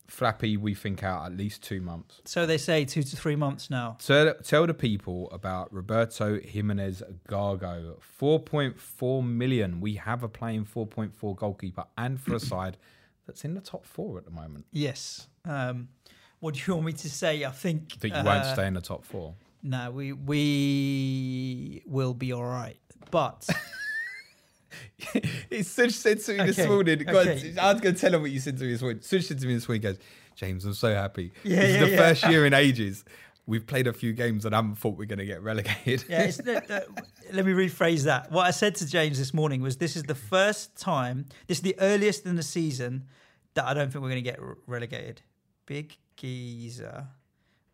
Flappy, 0.07 0.55
we 0.57 0.73
think 0.73 1.03
out 1.03 1.25
at 1.25 1.35
least 1.35 1.61
two 1.63 1.81
months. 1.81 2.21
So 2.25 2.45
they 2.45 2.57
say 2.57 2.85
two 2.85 3.03
to 3.03 3.15
three 3.17 3.35
months 3.35 3.69
now. 3.69 3.97
Tell, 3.99 4.33
tell 4.35 4.65
the 4.65 4.73
people 4.73 5.29
about 5.31 5.73
Roberto 5.73 6.39
Jimenez 6.39 7.03
Gago, 7.27 8.01
four 8.01 8.39
point 8.39 8.79
four 8.79 9.21
million. 9.21 9.81
We 9.81 9.95
have 9.95 10.23
a 10.23 10.29
playing 10.29 10.65
four 10.65 10.87
point 10.87 11.13
four 11.13 11.35
goalkeeper, 11.35 11.85
and 11.97 12.19
for 12.19 12.35
a 12.35 12.39
side 12.53 12.77
that's 13.25 13.43
in 13.43 13.53
the 13.53 13.61
top 13.61 13.85
four 13.85 14.17
at 14.17 14.23
the 14.25 14.31
moment. 14.31 14.65
Yes. 14.71 15.27
Um, 15.43 15.89
what 16.39 16.53
do 16.53 16.61
you 16.65 16.73
want 16.75 16.85
me 16.85 16.93
to 16.93 17.09
say? 17.09 17.43
I 17.43 17.51
think 17.51 17.99
That 17.99 18.09
you 18.09 18.15
won't 18.15 18.27
uh, 18.27 18.53
stay 18.53 18.67
in 18.67 18.73
the 18.73 18.81
top 18.81 19.05
four. 19.05 19.33
No, 19.63 19.91
we 19.91 20.13
we 20.13 21.83
will 21.85 22.13
be 22.13 22.31
all 22.31 22.45
right. 22.45 22.77
But 23.11 23.47
It's 25.49 25.75
Suj 25.75 25.91
said 25.91 26.19
to 26.21 26.37
me 26.37 26.51
this 26.51 26.67
morning. 26.67 26.99
God, 26.99 27.27
okay. 27.27 27.55
I 27.57 27.71
was 27.71 27.81
going 27.81 27.95
to 27.95 28.01
tell 28.01 28.13
him 28.13 28.21
what 28.21 28.31
you 28.31 28.39
said 28.39 28.57
to 28.57 28.63
me 28.63 28.71
this 28.71 28.81
morning. 28.81 28.99
Suj 28.99 29.23
said 29.23 29.39
to 29.39 29.47
me 29.47 29.55
this 29.55 29.67
morning. 29.67 29.81
He 29.81 29.87
goes, 29.87 29.97
James, 30.35 30.65
I'm 30.65 30.73
so 30.73 30.93
happy. 30.93 31.31
Yeah, 31.43 31.61
this 31.61 31.69
yeah, 31.69 31.75
is 31.75 31.79
the 31.81 31.89
yeah. 31.91 31.97
first 31.97 32.27
year 32.27 32.45
in 32.47 32.53
ages. 32.53 33.03
We've 33.45 33.65
played 33.65 33.87
a 33.87 33.93
few 33.93 34.11
games 34.13 34.43
and 34.45 34.53
I 34.53 34.57
haven't 34.57 34.75
thought 34.75 34.97
we're 34.97 35.05
going 35.05 35.19
to 35.19 35.25
get 35.25 35.41
relegated. 35.41 36.03
yeah, 36.09 36.23
it's 36.23 36.37
the, 36.37 36.43
the, 36.67 36.85
let 37.33 37.45
me 37.45 37.53
rephrase 37.53 38.03
that. 38.03 38.31
What 38.31 38.45
I 38.45 38.51
said 38.51 38.75
to 38.75 38.85
James 38.85 39.17
this 39.17 39.33
morning 39.33 39.61
was, 39.61 39.77
"This 39.77 39.95
is 39.95 40.03
the 40.03 40.15
first 40.15 40.75
time. 40.75 41.25
This 41.47 41.59
is 41.59 41.61
the 41.61 41.75
earliest 41.79 42.25
in 42.25 42.35
the 42.35 42.43
season 42.43 43.05
that 43.53 43.65
I 43.65 43.73
don't 43.73 43.91
think 43.91 44.03
we're 44.03 44.09
going 44.09 44.23
to 44.23 44.29
get 44.29 44.41
re- 44.41 44.55
relegated." 44.67 45.21
Big 45.65 45.97
geezer, 46.17 47.07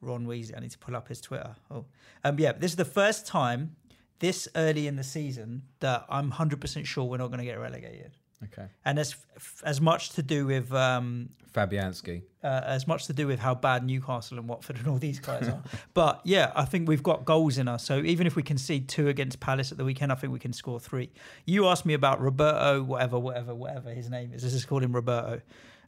Ron 0.01 0.27
Weasley. 0.27 0.55
I 0.55 0.59
need 0.59 0.71
to 0.71 0.77
pull 0.77 0.95
up 0.95 1.07
his 1.07 1.19
Twitter. 1.19 1.55
Oh, 1.71 1.85
um, 2.23 2.39
yeah. 2.39 2.51
This 2.51 2.71
is 2.71 2.77
the 2.77 2.85
first 2.85 3.25
time 3.25 3.75
this 4.19 4.47
early 4.55 4.87
in 4.87 4.95
the 4.95 5.03
season 5.03 5.63
that 5.79 6.05
I'm 6.09 6.31
100% 6.31 6.85
sure 6.85 7.03
we're 7.03 7.17
not 7.17 7.27
going 7.27 7.39
to 7.39 7.45
get 7.45 7.59
relegated. 7.59 8.15
Okay. 8.45 8.67
And 8.85 8.99
as 8.99 9.15
as 9.63 9.81
much 9.81 10.11
to 10.11 10.23
do 10.23 10.45
with 10.45 10.71
um, 10.73 11.29
Fabianski. 11.53 12.23
uh, 12.43 12.61
as 12.65 12.87
much 12.87 13.05
to 13.07 13.13
do 13.13 13.27
with 13.27 13.39
how 13.39 13.55
bad 13.55 13.85
Newcastle 13.85 14.39
and 14.39 14.47
Watford 14.47 14.77
and 14.77 14.87
all 14.87 14.97
these 14.97 15.19
guys 15.19 15.47
are. 15.47 15.61
But 15.93 16.21
yeah, 16.23 16.51
I 16.55 16.65
think 16.65 16.87
we've 16.87 17.03
got 17.03 17.25
goals 17.25 17.57
in 17.57 17.67
us. 17.67 17.83
So 17.83 17.99
even 17.99 18.25
if 18.27 18.35
we 18.35 18.43
concede 18.43 18.89
two 18.89 19.07
against 19.07 19.39
Palace 19.39 19.71
at 19.71 19.77
the 19.77 19.85
weekend, 19.85 20.11
I 20.11 20.15
think 20.15 20.33
we 20.33 20.39
can 20.39 20.53
score 20.53 20.79
three. 20.79 21.11
You 21.45 21.67
asked 21.67 21.85
me 21.85 21.93
about 21.93 22.19
Roberto, 22.21 22.81
whatever, 22.83 23.19
whatever, 23.19 23.53
whatever 23.53 23.91
his 23.91 24.09
name 24.09 24.33
is. 24.33 24.41
This 24.41 24.53
is 24.53 24.61
just 24.61 24.67
call 24.67 24.83
him 24.83 24.93
Roberto. 24.93 25.41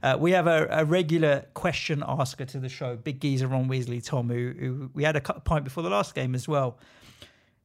Uh, 0.04 0.18
we 0.20 0.32
have 0.32 0.46
a, 0.46 0.68
a 0.70 0.86
regular 0.86 1.46
question 1.56 2.04
asker 2.08 2.46
to 2.46 2.60
the 2.60 2.70
show, 2.70 2.96
Big 2.96 3.20
Geezer 3.20 3.48
Ron 3.48 3.68
Weasley, 3.68 4.06
Tom, 4.06 4.30
who, 4.30 4.54
who 4.60 4.92
we 4.94 5.04
had 5.04 5.16
a 5.16 5.22
point 5.22 5.64
before 5.64 5.82
the 5.82 5.90
last 5.90 6.14
game 6.14 6.36
as 6.36 6.48
well. 6.48 6.78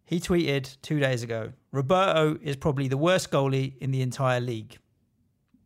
He 0.07 0.21
tweeted 0.21 0.77
two 0.81 0.99
days 0.99 1.23
ago 1.23 1.53
Roberto 1.73 2.39
is 2.43 2.57
probably 2.57 2.89
the 2.89 2.97
worst 2.97 3.31
goalie 3.31 3.75
in 3.81 3.91
the 3.91 4.03
entire 4.03 4.41
league. 4.41 4.79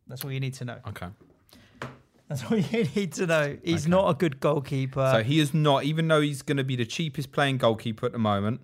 That's 0.07 0.23
all 0.23 0.31
you 0.31 0.39
need 0.39 0.53
to 0.55 0.65
know. 0.65 0.77
Okay. 0.87 1.07
That's 2.27 2.43
all 2.49 2.57
you 2.57 2.83
need 2.95 3.13
to 3.13 3.27
know. 3.27 3.57
He's 3.63 3.83
Okay. 3.83 3.91
not 3.91 4.09
a 4.09 4.13
good 4.15 4.39
goalkeeper. 4.39 5.09
so 5.11 5.23
he 5.23 5.39
is 5.39 5.53
not, 5.53 5.83
even 5.83 6.07
though 6.07 6.21
he's 6.21 6.41
going 6.41 6.57
to 6.57 6.63
be 6.63 6.75
the 6.75 6.85
cheapest 6.85 7.31
playing 7.31 7.57
goalkeeper 7.57 8.05
at 8.05 8.11
the 8.11 8.19
moment, 8.19 8.61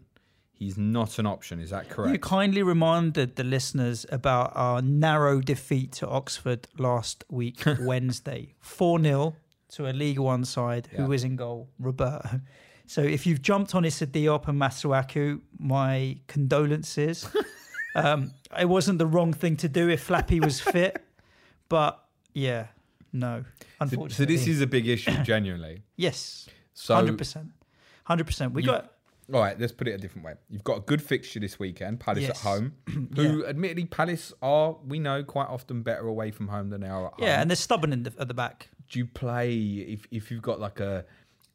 he's 0.53 0.77
not 0.77 1.19
an 1.19 1.25
option. 1.27 1.59
Is 1.59 1.69
that 1.71 1.89
correct? 1.89 2.11
you 2.13 2.19
kindly 2.19 2.63
reminded 2.63 3.35
the 3.35 3.43
listeners 3.43 4.05
about 4.11 4.51
our 4.55 4.81
narrow 4.81 5.41
defeat 5.41 5.91
to 5.93 6.07
Oxford 6.07 6.67
last 6.77 7.23
week, 7.29 7.63
Wednesday. 7.81 8.55
4 8.59 9.01
0 9.01 9.35
to 9.69 9.87
a 9.89 9.93
League 9.93 10.19
One 10.19 10.43
side 10.43 10.87
who 10.91 11.03
Yeah. 11.03 11.07
was 11.07 11.23
in 11.23 11.35
goal, 11.35 11.69
Roberto. 11.79 12.41
So 12.91 13.01
if 13.01 13.25
you've 13.25 13.41
jumped 13.41 13.73
on 13.73 13.85
Issa 13.85 14.07
Diop 14.07 14.49
and 14.49 14.59
Masuaku, 14.59 15.39
my 15.57 16.17
condolences. 16.27 17.25
um, 17.95 18.33
it 18.59 18.67
wasn't 18.67 18.99
the 18.99 19.05
wrong 19.05 19.31
thing 19.31 19.55
to 19.63 19.69
do 19.69 19.87
if 19.87 20.03
Flappy 20.03 20.41
was 20.41 20.59
fit, 20.59 21.01
but 21.69 22.03
yeah, 22.33 22.65
no. 23.13 23.45
So, 23.61 23.65
Unfortunately. 23.79 24.13
so 24.15 24.25
this 24.25 24.45
is 24.45 24.59
a 24.59 24.67
big 24.67 24.89
issue, 24.89 25.15
genuinely. 25.23 25.83
Yes, 25.95 26.49
So, 26.73 26.95
100%. 26.95 27.49
100%. 28.09 28.51
We 28.51 28.63
You- 28.63 28.67
got. 28.67 28.91
all 29.33 29.39
right, 29.39 29.57
let's 29.57 29.71
put 29.71 29.87
it 29.87 29.93
a 29.93 29.97
different 29.97 30.25
way. 30.25 30.33
You've 30.49 30.65
got 30.65 30.79
a 30.79 30.81
good 30.81 31.01
fixture 31.01 31.39
this 31.39 31.57
weekend, 31.57 32.01
Palace 32.01 32.25
at 32.25 32.35
Yes. 32.35 32.41
home, 32.41 32.73
who 33.15 33.45
admittedly 33.45 33.85
Palace 33.85 34.33
are, 34.41 34.75
we 34.85 34.99
know, 34.99 35.23
quite 35.23 35.47
often 35.47 35.81
better 35.81 36.07
away 36.07 36.31
from 36.31 36.49
home 36.49 36.69
than 36.69 36.81
they 36.81 36.89
are 36.89 37.05
at 37.07 37.13
home. 37.13 37.23
Yeah, 37.25 37.39
and 37.39 37.49
they're 37.49 37.55
stubborn 37.55 37.93
in 37.93 38.03
the, 38.03 38.13
at 38.19 38.27
the 38.27 38.33
back. 38.33 38.67
do 38.89 38.99
you 38.99 39.05
play 39.05 39.55
if 39.95 40.05
if 40.11 40.29
you've 40.29 40.41
got 40.41 40.59
like 40.59 40.81
a 40.81 41.05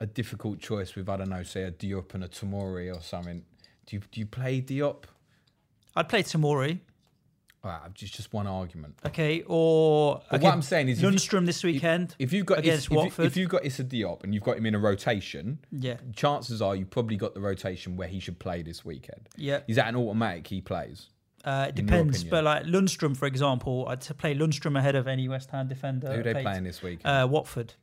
a 0.01 0.07
difficult 0.07 0.59
choice 0.59 0.95
with 0.95 1.09
I 1.09 1.17
don't 1.17 1.31
know, 1.31 1.43
say 1.43 1.63
a 1.65 1.71
Diop 1.71 2.15
and 2.15 2.25
a 2.25 2.29
Tomori 2.29 2.95
or 2.95 3.01
something? 3.01 3.45
Do 3.87 3.97
you 3.97 4.03
do 4.11 4.21
you 4.21 4.27
play 4.27 4.61
Diop? 4.61 5.05
I'd 5.95 6.09
play 6.11 6.23
Tamori, 6.23 6.81
All 7.65 7.71
right, 7.71 7.95
just 7.95 8.15
just 8.15 8.33
one 8.33 8.47
argument. 8.47 8.99
okay, 9.07 9.43
or 9.47 10.21
But 10.31 10.37
okay, 10.37 10.45
what 10.45 10.53
I'm 10.53 10.61
saying 10.63 10.89
is 10.89 10.99
if 10.99 11.05
you- 11.05 11.11
Lundstram 11.11 11.47
this 11.47 11.65
weekend. 11.65 12.15
If 12.19 12.33
you've 12.33 12.45
got 12.47 12.59
against 12.59 12.87
if, 12.87 12.91
Watford. 12.93 13.27
if 13.27 13.37
you've 13.37 13.49
got 13.49 13.65
Issa 13.65 13.85
Diop 13.85 14.23
and 14.25 14.35
you've 14.35 14.43
got 14.43 14.59
him 14.59 14.67
in 14.67 14.75
a 14.75 14.79
rotation, 14.79 15.61
yeah, 15.73 15.97
chances 16.15 16.61
are 16.61 16.77
you 16.77 16.85
probably 16.85 17.17
got 17.17 17.33
the 17.35 17.41
rotation 17.41 17.97
where 17.97 18.09
he 18.09 18.21
should 18.21 18.39
play 18.39 18.63
this 18.63 18.85
weekend. 18.85 19.29
yeah. 19.37 19.61
Is 19.67 19.77
that 19.77 19.89
an 19.89 19.97
automatic 19.97 20.47
he 20.49 20.61
plays? 20.61 21.09
Uh, 21.45 21.67
it 21.69 21.77
depends, 21.77 22.25
but 22.25 22.43
like 22.43 22.65
Lundstram, 22.65 23.17
for 23.17 23.27
example, 23.27 23.87
I'd 23.89 24.01
to 24.03 24.15
play 24.15 24.35
Lundstram 24.35 24.77
ahead 24.77 24.97
of 24.97 25.07
any 25.07 25.29
West 25.29 25.51
Ham 25.53 25.69
defender. 25.69 26.13
Who 26.13 26.21
are 26.21 26.23
they 26.25 26.43
playing 26.43 26.65
this 26.65 26.83
week? 26.83 26.99
Uh, 27.05 27.27
Watford. 27.31 27.75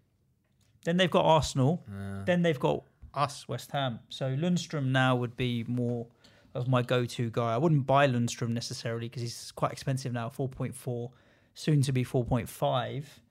Then 0.86 0.98
they've 0.98 1.10
got 1.12 1.26
Arsenal. 1.26 1.84
Uh, 1.88 2.24
Then 2.26 2.42
they've 2.42 2.60
got 2.60 2.84
us, 3.14 3.48
West 3.48 3.72
Ham. 3.72 4.00
So 4.10 4.36
Lundstram 4.36 4.88
now 4.88 5.16
would 5.16 5.36
be 5.38 5.64
more 5.68 6.08
of 6.54 6.68
my 6.68 6.82
go-to 6.82 7.30
guy. 7.32 7.54
I 7.54 7.58
wouldn't 7.58 7.86
buy 7.88 8.08
Lundstram 8.08 8.50
necessarily 8.50 9.08
because 9.08 9.22
he's 9.22 9.52
quite 9.56 9.72
expensive 9.72 10.14
now, 10.14 10.30
four 10.30 10.48
point 10.50 10.76
four, 10.76 11.12
soon 11.54 11.82
to 11.84 11.92
be 11.92 12.04
four 12.04 12.24
point 12.24 12.50
five. 12.50 13.22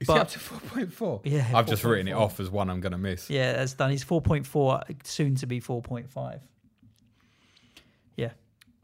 Is 0.00 0.06
but- 0.06 0.14
he 0.14 0.20
up 0.20 0.28
to 0.30 0.38
four 0.38 0.60
point 0.60 0.92
four? 0.92 1.20
Yeah, 1.24 1.46
I've 1.54 1.66
just 1.66 1.84
written 1.84 2.08
it 2.08 2.12
off 2.12 2.40
as 2.40 2.48
one 2.50 2.70
I'm 2.70 2.80
going 2.80 2.92
to 2.92 2.98
miss. 2.98 3.28
Yeah, 3.28 3.52
that's 3.52 3.74
done. 3.74 3.90
He's 3.90 4.04
4.4, 4.04 5.06
soon 5.06 5.34
to 5.36 5.46
be 5.46 5.60
4.5. 5.60 6.40
Yeah. 8.16 8.30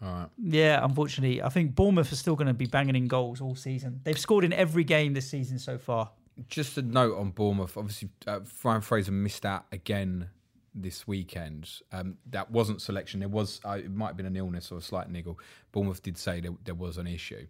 All 0.03 0.13
right. 0.13 0.29
Yeah, 0.43 0.85
unfortunately, 0.85 1.43
I 1.43 1.49
think 1.49 1.75
Bournemouth 1.75 2.13
are 2.13 2.17
still 2.17 2.37
going 2.37 2.49
to 2.49 2.55
be 2.55 2.67
banging 2.67 2.97
in 2.97 3.09
goals 3.09 3.41
all 3.41 3.55
season. 3.55 4.01
They've 4.05 4.19
scored 4.19 4.45
in 4.45 4.53
every 4.53 4.85
game 4.85 5.15
this 5.15 5.29
season 5.31 5.59
so 5.59 5.79
far. 5.79 6.11
Just 6.49 6.77
a 6.77 6.83
note 6.83 7.17
on 7.17 7.31
Bournemouth. 7.31 7.77
Obviously, 7.77 8.11
uh, 8.27 8.41
Ryan 8.63 8.81
Fraser 8.83 9.13
missed 9.13 9.47
out 9.47 9.65
again 9.73 10.29
this 10.75 11.07
weekend. 11.07 11.71
Um, 11.91 12.19
that 12.31 12.51
wasn't 12.51 12.83
selection. 12.83 13.21
There 13.21 13.29
was 13.29 13.61
uh, 13.65 13.79
it 13.83 13.91
might 13.91 14.09
have 14.09 14.17
been 14.17 14.27
an 14.27 14.37
illness 14.37 14.71
or 14.71 14.79
a 14.79 14.83
slight 14.83 15.11
niggle. 15.11 15.39
Bournemouth 15.73 16.03
did 16.03 16.19
say 16.19 16.41
there, 16.41 16.53
there 16.65 16.75
was 16.75 16.99
an 16.99 17.07
issue, 17.07 17.47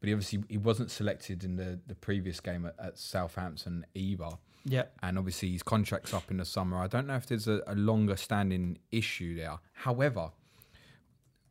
but 0.00 0.06
he 0.06 0.12
obviously 0.12 0.44
he 0.48 0.58
wasn't 0.58 0.90
selected 0.90 1.42
in 1.42 1.56
the, 1.56 1.80
the 1.86 1.94
previous 1.96 2.38
game 2.40 2.66
at, 2.66 2.74
at 2.78 2.98
Southampton 2.98 3.84
either. 3.94 4.30
Yeah. 4.64 4.84
And 5.02 5.18
obviously 5.18 5.50
his 5.50 5.62
contract's 5.62 6.14
up 6.14 6.30
in 6.30 6.38
the 6.38 6.44
summer. 6.44 6.78
I 6.78 6.86
don't 6.86 7.06
know 7.06 7.16
if 7.16 7.26
there's 7.26 7.48
a, 7.48 7.62
a 7.66 7.74
longer 7.74 8.16
standing 8.16 8.78
issue 8.90 9.36
there. 9.36 9.58
However, 9.72 10.30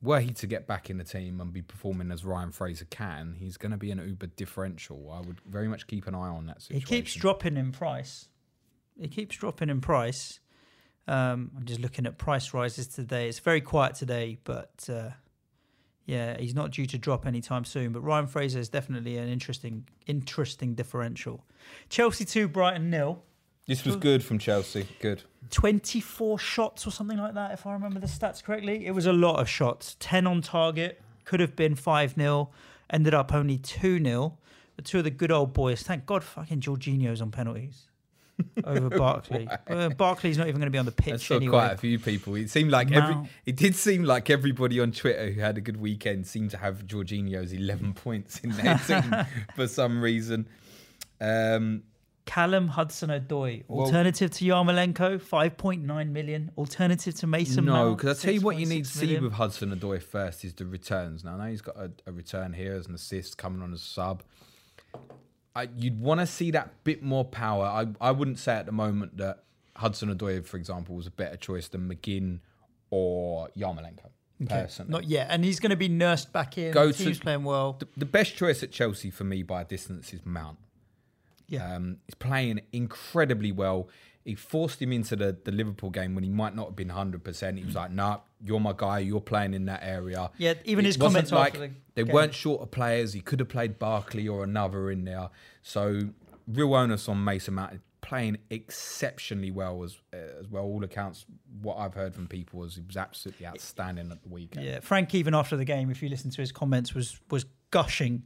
were 0.04 0.20
he 0.20 0.32
to 0.34 0.46
get 0.46 0.68
back 0.68 0.90
in 0.90 0.98
the 0.98 1.04
team 1.04 1.40
and 1.40 1.54
be 1.54 1.62
performing 1.62 2.12
as 2.12 2.26
Ryan 2.26 2.52
Fraser 2.52 2.86
can, 2.86 3.36
he's 3.40 3.58
going 3.58 3.72
to 3.72 3.78
be 3.78 3.90
an 3.90 4.06
uber 4.06 4.28
differential. 4.28 5.10
I 5.12 5.22
would 5.22 5.40
very 5.50 5.68
much 5.70 5.88
keep 5.88 6.06
an 6.08 6.14
eye 6.14 6.28
on 6.28 6.46
that 6.48 6.58
He 6.58 6.76
situation. 6.76 6.88
keeps 6.88 7.14
dropping 7.16 7.56
in 7.58 7.72
price. 7.72 8.28
He 9.00 9.08
keeps 9.08 9.38
dropping 9.38 9.70
in 9.70 9.82
price. 9.82 10.40
Um, 11.08 11.52
I'm 11.58 11.66
just 11.66 11.80
looking 11.80 12.06
at 12.06 12.18
price 12.18 12.54
rises 12.54 12.88
today. 12.88 13.28
It's 13.30 13.40
very 13.40 13.62
quiet 13.62 13.96
today, 13.96 14.38
but 14.44 14.88
uh, 14.90 15.10
yeah, 16.06 16.38
he's 16.38 16.54
not 16.54 16.72
due 16.72 16.86
to 16.86 16.98
drop 16.98 17.26
anytime 17.26 17.66
soon. 17.66 17.92
But 17.94 18.02
Ryan 18.02 18.28
Fraser 18.28 18.60
is 18.60 18.70
definitely 18.70 19.18
an 19.18 19.30
interesting, 19.30 19.88
interesting 20.06 20.76
differential. 20.76 21.46
Chelsea 21.90 22.26
two, 22.26 22.48
Brighton 22.48 22.90
nil. 22.90 23.24
This 23.68 23.86
was 23.86 23.96
good 23.96 24.24
from 24.24 24.38
Chelsea. 24.40 24.88
Good. 25.00 25.24
24 25.50 26.40
shots 26.40 26.88
or 26.88 26.92
something 26.92 27.18
like 27.18 27.34
that, 27.34 27.52
if 27.52 27.66
I 27.66 27.74
remember 27.74 28.00
the 28.00 28.08
stats 28.08 28.44
correctly. 28.44 28.86
It 28.86 28.92
was 28.92 29.06
a 29.06 29.14
lot 29.14 29.40
of 29.40 29.50
shots. 29.50 29.96
10 30.00 30.28
on 30.28 30.42
target, 30.42 31.02
could 31.26 31.40
have 31.40 31.56
been 31.56 31.76
5 31.76 32.16
0, 32.16 32.50
ended 32.90 33.14
up 33.14 33.34
only 33.34 33.58
2 33.58 34.04
0. 34.04 34.38
But 34.76 34.86
two 34.86 35.00
of 35.00 35.04
the 35.04 35.12
good 35.12 35.32
old 35.32 35.54
boys, 35.54 35.84
thank 35.84 36.06
God 36.06 36.24
fucking 36.24 36.62
Jorginho's 36.62 37.22
on 37.22 37.30
penalties 37.30 37.88
over 38.64 38.90
Barkley. 38.90 39.48
Well, 39.70 39.92
Barkley's 39.92 40.38
not 40.38 40.48
even 40.48 40.60
going 40.60 40.68
to 40.68 40.72
be 40.72 40.80
on 40.80 40.86
the 40.86 40.96
I 40.98 41.02
pitch 41.02 41.28
saw 41.28 41.36
anyway. 41.36 41.52
quite 41.52 41.72
a 41.74 41.78
few 41.78 42.00
people. 42.00 42.36
It 42.36 42.50
seemed 42.50 42.72
like 42.72 42.92
every. 42.92 43.16
It 43.46 43.56
did 43.56 43.76
seem 43.76 44.04
like 44.04 44.30
everybody 44.30 44.80
on 44.80 44.92
Twitter 44.92 45.30
who 45.32 45.42
had 45.42 45.58
a 45.58 45.62
good 45.62 45.78
weekend 45.78 46.26
seemed 46.26 46.52
to 46.52 46.58
have 46.58 46.88
Jorginho's 46.88 47.54
eleven 47.54 47.94
points 47.94 48.40
in 48.40 48.50
their 48.52 48.78
team 48.88 49.16
for 49.56 49.68
some 49.68 50.02
reason. 50.02 50.48
Um, 51.22 51.84
Callum 52.26 52.70
Hudson 52.70 53.10
Odoi, 53.10 53.64
Well- 53.68 53.86
alternative 53.86 54.32
to 54.32 54.46
Yarmolenko, 54.46 55.20
5.9 55.22 56.12
million. 56.12 56.52
Alternative 56.58 57.14
to 57.16 57.28
Mason 57.28 57.66
no, 57.66 57.96
because 57.96 58.20
I 58.20 58.22
tell 58.26 58.34
you 58.34 58.42
what, 58.42 58.58
you 58.58 58.66
need 58.66 58.86
to 58.86 58.92
see 58.92 59.18
with 59.20 59.34
Hudson 59.34 59.76
Odoi 59.76 60.02
first 60.02 60.46
is 60.46 60.54
the 60.54 60.66
returns. 60.66 61.24
Now, 61.24 61.36
I 61.36 61.38
know 61.38 61.50
he's 61.50 61.62
got 61.62 61.76
a, 61.76 61.92
a 62.08 62.12
return 62.12 62.54
here 62.54 62.74
as 62.76 62.88
an 62.88 62.96
assist 62.96 63.38
coming 63.38 63.62
on 63.62 63.74
as 63.74 63.82
a 63.82 63.86
sub. 63.86 64.24
I, 65.56 65.68
you'd 65.76 66.00
want 66.00 66.20
to 66.20 66.26
see 66.26 66.52
that 66.52 66.84
bit 66.84 67.04
more 67.04 67.26
power. 67.26 67.66
I, 67.66 67.88
I 68.00 68.12
wouldn't 68.12 68.40
say 68.40 68.54
at 68.56 68.66
the 68.66 68.72
moment 68.72 69.18
that 69.18 69.44
Hudson 69.76 70.16
Odoi, 70.16 70.46
for 70.46 70.58
example, 70.58 70.96
was 70.96 71.08
a 71.08 71.12
better 71.12 71.36
choice 71.38 71.68
than 71.68 71.90
McGinn 71.90 72.40
or 72.90 73.50
Yarmolenko. 73.58 74.10
Personally, 74.48 74.92
Not 74.92 75.06
yet, 75.06 75.28
and 75.30 75.46
he's 75.46 75.60
going 75.60 75.70
to 75.70 75.76
be 75.78 75.88
nursed 75.88 76.34
back 76.34 76.58
in. 76.58 76.74
Go 76.74 76.92
the 76.92 77.14
to- 77.14 77.20
playing 77.20 77.44
well. 77.44 77.74
the, 77.80 77.88
the 77.96 78.06
best 78.06 78.36
choice 78.36 78.62
at 78.64 78.72
Chelsea 78.72 79.10
for 79.10 79.24
me 79.24 79.42
by 79.44 79.62
a 79.62 79.66
distance 79.66 80.12
is 80.14 80.26
Mount. 80.26 80.58
Yeah, 81.48 81.76
Um, 81.76 81.98
he's 82.06 82.16
playing 82.16 82.62
incredibly 82.72 83.52
well. 83.52 83.90
He 84.26 84.36
forced 84.36 84.82
him 84.82 84.94
into 84.94 85.16
the, 85.18 85.38
the 85.44 85.52
Liverpool 85.52 85.90
game 85.90 86.16
when 86.16 86.24
he 86.24 86.30
might 86.30 86.56
not 86.56 86.68
have 86.68 86.76
been 86.78 86.88
100%. 86.88 87.58
He 87.58 87.66
was 87.66 87.76
like, 87.76 87.92
nah, 87.92 88.20
you're 88.42 88.60
my 88.62 88.74
guy. 88.76 89.00
You're 89.00 89.20
playing 89.20 89.54
in 89.54 89.66
that 89.66 89.82
area. 89.84 90.32
Yeah, 90.38 90.54
even 90.64 90.86
It 90.86 90.88
his 90.88 90.98
comments 90.98 91.32
like 91.32 91.54
the 91.54 91.72
They 91.96 92.04
game. 92.06 92.14
weren't 92.14 92.34
short 92.34 92.62
of 92.62 92.72
players. 92.72 93.12
He 93.12 93.20
could 93.20 93.40
have 93.42 93.50
played 93.50 93.78
Barkley 93.80 94.28
or 94.30 94.44
another 94.46 94.90
in 94.92 95.04
there. 95.04 95.30
So, 95.62 96.00
real 96.48 96.74
onus 96.74 97.10
on 97.10 97.22
Mason 97.24 97.56
Mount. 97.56 97.82
Playing 98.00 98.38
exceptionally 98.50 99.50
well 99.52 99.82
as 99.84 99.98
as 100.12 100.48
well. 100.50 100.64
All 100.64 100.84
accounts, 100.84 101.26
what 101.62 101.78
I've 101.78 101.94
heard 101.94 102.14
from 102.14 102.28
people 102.28 102.60
was 102.60 102.76
he 102.76 102.82
was 102.86 102.98
absolutely 102.98 103.46
outstanding 103.46 104.12
at 104.12 104.22
the 104.24 104.28
weekend. 104.30 104.66
Yeah, 104.66 104.82
Frank 104.82 105.16
even 105.16 105.34
after 105.34 105.56
the 105.56 105.64
game, 105.64 105.90
if 105.90 106.04
you 106.04 106.10
listen 106.10 106.30
to 106.32 106.42
his 106.42 106.52
comments, 106.52 106.94
was 106.94 107.20
was 107.32 107.46
gushing 107.72 108.24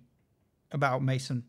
about 0.72 1.04
Mason. 1.04 1.44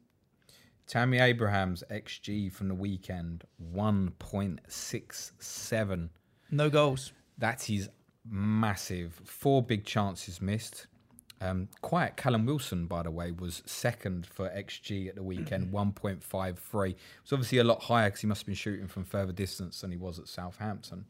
Tammy 0.89 1.19
Abraham's 1.19 1.85
XG 1.91 2.51
from 2.51 2.69
the 2.69 2.75
weekend, 2.75 3.45
1.67. 3.75 6.09
No 6.51 6.71
goals. 6.71 7.13
That 7.37 7.69
is 7.69 7.91
massive. 8.27 9.21
Four 9.25 9.63
big 9.63 9.85
chances 9.85 10.41
missed. 10.41 10.87
Um, 11.41 11.69
quiet 11.83 12.17
Callum 12.17 12.47
Wilson, 12.47 12.87
by 12.87 13.03
the 13.03 13.11
way, 13.11 13.33
was 13.33 13.63
second 13.67 14.27
for 14.27 14.49
XG 14.49 15.09
at 15.09 15.15
the 15.15 15.23
weekend, 15.23 15.71
1.53. 15.75 16.95
It's 17.23 17.33
obviously 17.33 17.59
a 17.59 17.65
lot 17.65 17.83
higher 17.83 18.09
because 18.09 18.23
he 18.23 18.27
must 18.27 18.41
have 18.41 18.47
been 18.47 18.55
shooting 18.55 18.89
from 18.89 19.05
further 19.05 19.33
distance 19.33 19.83
than 19.83 19.91
he 19.91 19.99
was 19.99 20.19
at 20.19 20.27
Southampton. 20.27 21.05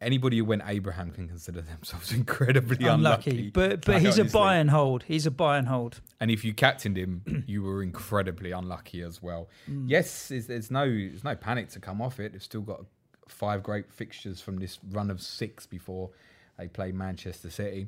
Anybody 0.00 0.38
who 0.38 0.44
went 0.44 0.62
Abraham 0.66 1.10
can 1.10 1.28
consider 1.28 1.60
themselves 1.60 2.12
incredibly 2.20 2.86
Unlucky, 2.86 3.30
unlucky. 3.30 3.50
but 3.50 3.84
but 3.84 3.94
Like, 3.94 4.02
he's 4.02 4.18
a 4.18 4.24
buy 4.24 4.56
and 4.56 4.70
hold. 4.70 5.04
He's 5.04 5.26
a 5.26 5.30
buy 5.30 5.58
and 5.58 5.68
hold. 5.68 6.00
And 6.20 6.30
if 6.30 6.44
you 6.44 6.52
captained 6.54 6.96
him, 6.96 7.44
you 7.46 7.62
were 7.62 7.82
incredibly 7.82 8.52
unlucky 8.52 9.02
as 9.02 9.22
well. 9.22 9.48
Yes, 9.86 10.28
there's, 10.28 10.46
there's 10.46 10.70
no 10.70 10.86
there's 10.86 11.24
no 11.24 11.34
panic 11.34 11.68
to 11.70 11.80
come 11.80 12.00
off 12.02 12.20
it. 12.20 12.32
They've 12.32 12.42
still 12.42 12.62
got 12.62 12.84
five 13.28 13.62
great 13.62 13.90
fixtures 13.92 14.40
from 14.40 14.58
this 14.58 14.78
run 14.90 15.10
of 15.10 15.20
six 15.20 15.66
before 15.66 16.10
they 16.58 16.68
play 16.68 16.92
Manchester 16.92 17.50
City. 17.50 17.86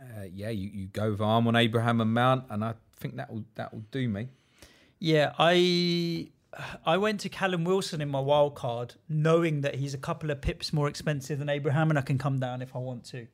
Uh, 0.00 0.22
yeah, 0.32 0.48
you, 0.50 0.70
you 0.72 0.86
go 0.86 1.10
with 1.10 1.20
arm 1.20 1.48
on 1.48 1.56
Abraham 1.56 2.00
and 2.00 2.14
Mount, 2.14 2.44
and 2.50 2.64
I 2.64 2.74
think 2.96 3.16
that 3.16 3.30
will 3.32 3.44
that 3.56 3.74
will 3.74 3.84
do 3.90 4.08
me. 4.08 4.28
Yeah, 5.00 5.32
I 5.38 6.28
I 6.86 6.96
went 6.96 7.20
to 7.20 7.28
Callum 7.28 7.64
Wilson 7.64 8.00
in 8.00 8.08
my 8.08 8.20
wild 8.20 8.54
card, 8.54 8.94
knowing 9.08 9.60
that 9.60 9.76
he's 9.76 9.94
a 9.94 9.98
couple 9.98 10.30
of 10.30 10.40
pips 10.40 10.72
more 10.72 10.88
expensive 10.88 11.38
than 11.38 11.48
Abraham, 11.48 11.90
and 11.90 11.98
I 11.98 12.02
can 12.02 12.18
come 12.18 12.40
down 12.40 12.62
if 12.62 12.74
I 12.74 12.78
want 12.78 13.04
to. 13.06 13.26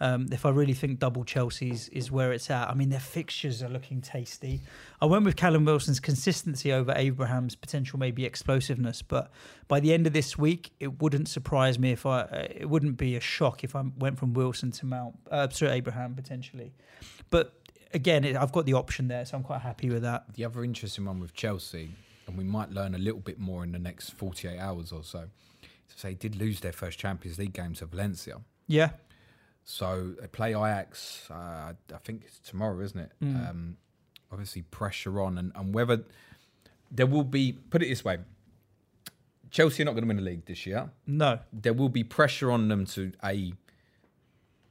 Um, 0.00 0.26
if 0.32 0.44
I 0.44 0.50
really 0.50 0.74
think 0.74 0.98
double 0.98 1.22
Chelsea's 1.22 1.88
is 1.90 2.10
where 2.10 2.32
it's 2.32 2.50
at. 2.50 2.68
I 2.68 2.74
mean, 2.74 2.88
their 2.88 2.98
fixtures 2.98 3.62
are 3.62 3.68
looking 3.68 4.00
tasty. 4.00 4.60
I 5.00 5.06
went 5.06 5.24
with 5.24 5.36
Callum 5.36 5.64
Wilson's 5.64 6.00
consistency 6.00 6.72
over 6.72 6.92
Abraham's 6.96 7.54
potential 7.54 8.00
maybe 8.00 8.24
explosiveness, 8.24 9.00
but 9.00 9.30
by 9.68 9.78
the 9.78 9.92
end 9.92 10.08
of 10.08 10.12
this 10.12 10.36
week, 10.36 10.72
it 10.80 11.00
wouldn't 11.00 11.28
surprise 11.28 11.78
me 11.78 11.92
if 11.92 12.04
I. 12.04 12.22
Uh, 12.22 12.48
it 12.50 12.68
wouldn't 12.68 12.96
be 12.96 13.14
a 13.14 13.20
shock 13.20 13.62
if 13.62 13.76
I 13.76 13.84
went 13.96 14.18
from 14.18 14.34
Wilson 14.34 14.72
to 14.72 14.86
Mount, 14.86 15.14
uh, 15.30 15.48
sorry, 15.50 15.72
Abraham 15.72 16.14
potentially. 16.14 16.72
But 17.30 17.54
again, 17.94 18.24
it, 18.24 18.34
I've 18.34 18.52
got 18.52 18.66
the 18.66 18.74
option 18.74 19.06
there, 19.06 19.24
so 19.24 19.36
I'm 19.36 19.44
quite 19.44 19.60
happy 19.60 19.88
with 19.88 20.02
that. 20.02 20.24
The 20.34 20.44
other 20.44 20.64
interesting 20.64 21.04
one 21.04 21.20
with 21.20 21.32
Chelsea, 21.32 21.90
and 22.26 22.36
we 22.36 22.44
might 22.44 22.70
learn 22.70 22.94
a 22.94 22.98
little 22.98 23.20
bit 23.20 23.38
more 23.38 23.64
in 23.64 23.72
the 23.72 23.78
next 23.78 24.10
48 24.10 24.58
hours 24.58 24.92
or 24.92 25.02
so, 25.04 25.28
is 25.94 26.02
they 26.02 26.14
did 26.14 26.36
lose 26.36 26.60
their 26.60 26.72
first 26.72 26.98
Champions 26.98 27.38
League 27.38 27.52
game 27.52 27.74
to 27.74 27.86
Valencia. 27.86 28.40
Yeah, 28.66 28.90
So 29.64 30.14
they 30.20 30.26
play 30.28 30.50
Ajax. 30.50 31.28
Uh, 31.30 31.34
I 31.94 31.98
think 32.04 32.22
it's 32.24 32.38
tomorrow, 32.38 32.80
isn't 32.80 32.98
it? 32.98 33.12
Mm. 33.22 33.50
Um, 33.50 33.76
obviously, 34.30 34.62
pressure 34.62 35.20
on, 35.20 35.38
and, 35.38 35.52
and 35.54 35.74
whether 35.74 36.04
there 36.90 37.06
will 37.06 37.24
be. 37.24 37.52
Put 37.52 37.82
it 37.82 37.88
this 37.88 38.04
way: 38.04 38.18
Chelsea 39.50 39.82
are 39.82 39.86
not 39.86 39.92
going 39.92 40.04
to 40.04 40.08
win 40.08 40.16
the 40.16 40.22
league 40.22 40.46
this 40.46 40.64
year. 40.66 40.90
no, 41.06 41.38
There 41.52 41.74
will 41.74 41.88
be 41.90 42.04
pressure 42.04 42.50
on 42.50 42.68
them 42.68 42.86
to 42.86 43.12
a 43.22 43.52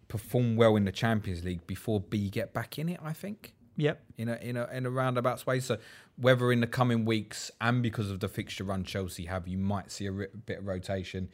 perform 0.08 0.56
well 0.58 0.76
in 0.76 0.84
the 0.86 0.92
Champions 0.92 1.44
League 1.44 1.66
before 1.68 2.00
B 2.02 2.30
get 2.30 2.54
back 2.54 2.78
in 2.80 2.90
it. 2.90 3.00
I 3.04 3.14
think 3.14 3.54
yep. 3.78 4.02
in 4.18 4.30
a 4.30 4.36
in 4.36 4.58
a 4.58 4.68
in 4.72 4.86
a 4.86 4.90
roundabout 4.90 5.46
way. 5.46 5.60
So 5.60 5.78
whether 6.18 6.52
in 6.52 6.62
the 6.62 6.68
coming 6.68 7.06
weeks 7.06 7.52
and 7.60 7.82
because 7.82 8.12
of 8.12 8.20
the 8.20 8.28
fixture 8.28 8.64
run 8.64 8.84
Chelsea 8.84 9.26
have, 9.26 9.48
you 9.48 9.58
might 9.58 9.92
see 9.92 10.06
a 10.06 10.12
ri- 10.12 10.28
bit 10.46 10.60
of 10.60 10.68
rotation. 10.68 11.30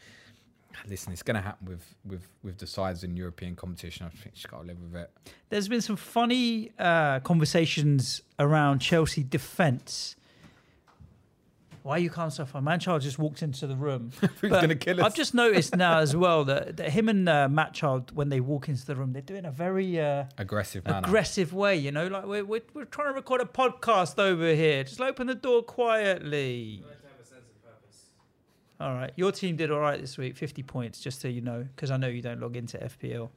Listen, 0.87 1.11
it's 1.11 1.23
going 1.23 1.35
to 1.35 1.41
happen 1.41 1.67
with 1.67 1.95
with 2.05 2.27
with 2.43 2.59
the 2.59 2.67
sides 2.67 3.03
in 3.03 3.17
European 3.17 3.55
competition. 3.55 4.05
I 4.05 4.09
think 4.09 4.35
you 4.35 4.49
got 4.49 4.61
to 4.61 4.67
live 4.67 4.79
with 4.79 4.95
it. 4.95 5.11
There's 5.49 5.67
been 5.67 5.81
some 5.81 5.95
funny 5.95 6.71
uh, 6.77 7.19
conversations 7.21 8.21
around 8.37 8.79
Chelsea 8.79 9.23
defence. 9.23 10.15
Why 11.87 11.93
are 11.95 11.99
you 11.99 12.09
calm 12.09 12.29
so 12.29 12.45
far? 12.45 12.61
Manchild 12.61 12.99
just 12.99 13.17
walked 13.17 13.41
into 13.41 13.65
the 13.65 13.77
room. 13.77 14.11
Who's 14.41 14.51
going 14.51 14.67
to 14.67 14.75
kill 14.75 14.99
us? 14.99 15.05
I've 15.05 15.15
just 15.15 15.33
noticed 15.33 15.73
now 15.73 15.99
as 15.99 16.13
well 16.23 16.43
that, 16.43 16.75
that 16.75 16.89
him 16.89 17.07
and 17.07 17.29
uh, 17.29 17.47
Manchild, 17.49 18.11
when 18.11 18.27
they 18.27 18.41
walk 18.41 18.67
into 18.67 18.85
the 18.85 18.93
room, 18.93 19.13
they're 19.13 19.21
doing 19.21 19.45
a 19.45 19.51
very 19.51 19.97
uh, 19.97 20.25
aggressive 20.37 20.83
manner. 20.83 21.07
aggressive 21.07 21.53
way. 21.53 21.77
You 21.77 21.93
know, 21.93 22.07
like 22.07 22.25
we're, 22.25 22.43
we're 22.43 22.61
we're 22.73 22.83
trying 22.83 23.07
to 23.07 23.13
record 23.13 23.39
a 23.39 23.45
podcast 23.45 24.19
over 24.19 24.53
here. 24.53 24.83
Just 24.83 24.99
open 24.99 25.27
the 25.27 25.35
door 25.35 25.63
quietly. 25.63 26.83
All 28.81 28.93
right, 28.93 29.13
your 29.15 29.31
team 29.31 29.55
did 29.55 29.71
all 29.71 29.79
right 29.79 30.01
this 30.01 30.17
week, 30.17 30.35
fifty 30.35 30.63
points, 30.63 30.99
just 30.99 31.21
so 31.21 31.29
you 31.29 31.39
know, 31.39 31.65
because 31.73 31.89
I 31.89 31.95
know 31.95 32.09
you 32.09 32.21
don't 32.21 32.41
log 32.41 32.57
into 32.57 32.77
FPL. 32.79 33.29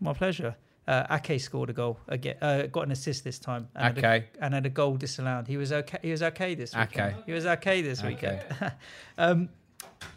My 0.00 0.12
pleasure. 0.12 0.54
Uh, 0.86 1.06
Ake 1.10 1.40
scored 1.40 1.70
a 1.70 1.72
goal 1.72 1.98
again, 2.08 2.36
uh, 2.42 2.62
got 2.66 2.82
an 2.82 2.92
assist 2.92 3.24
this 3.24 3.38
time, 3.38 3.68
and, 3.74 3.96
had 3.96 4.04
a, 4.04 4.24
and 4.44 4.52
had 4.52 4.66
a 4.66 4.70
goal 4.70 4.96
disallowed. 4.96 5.46
He 5.48 5.56
was 5.56 5.72
okay. 5.72 5.98
He 6.02 6.10
was 6.10 6.22
okay 6.22 6.54
this 6.54 6.74
weekend. 6.76 7.16
He 7.24 7.32
was 7.32 7.46
okay 7.46 7.80
this 7.80 8.00
Ake. 8.02 8.10
weekend. 8.10 8.42
um, 9.18 9.48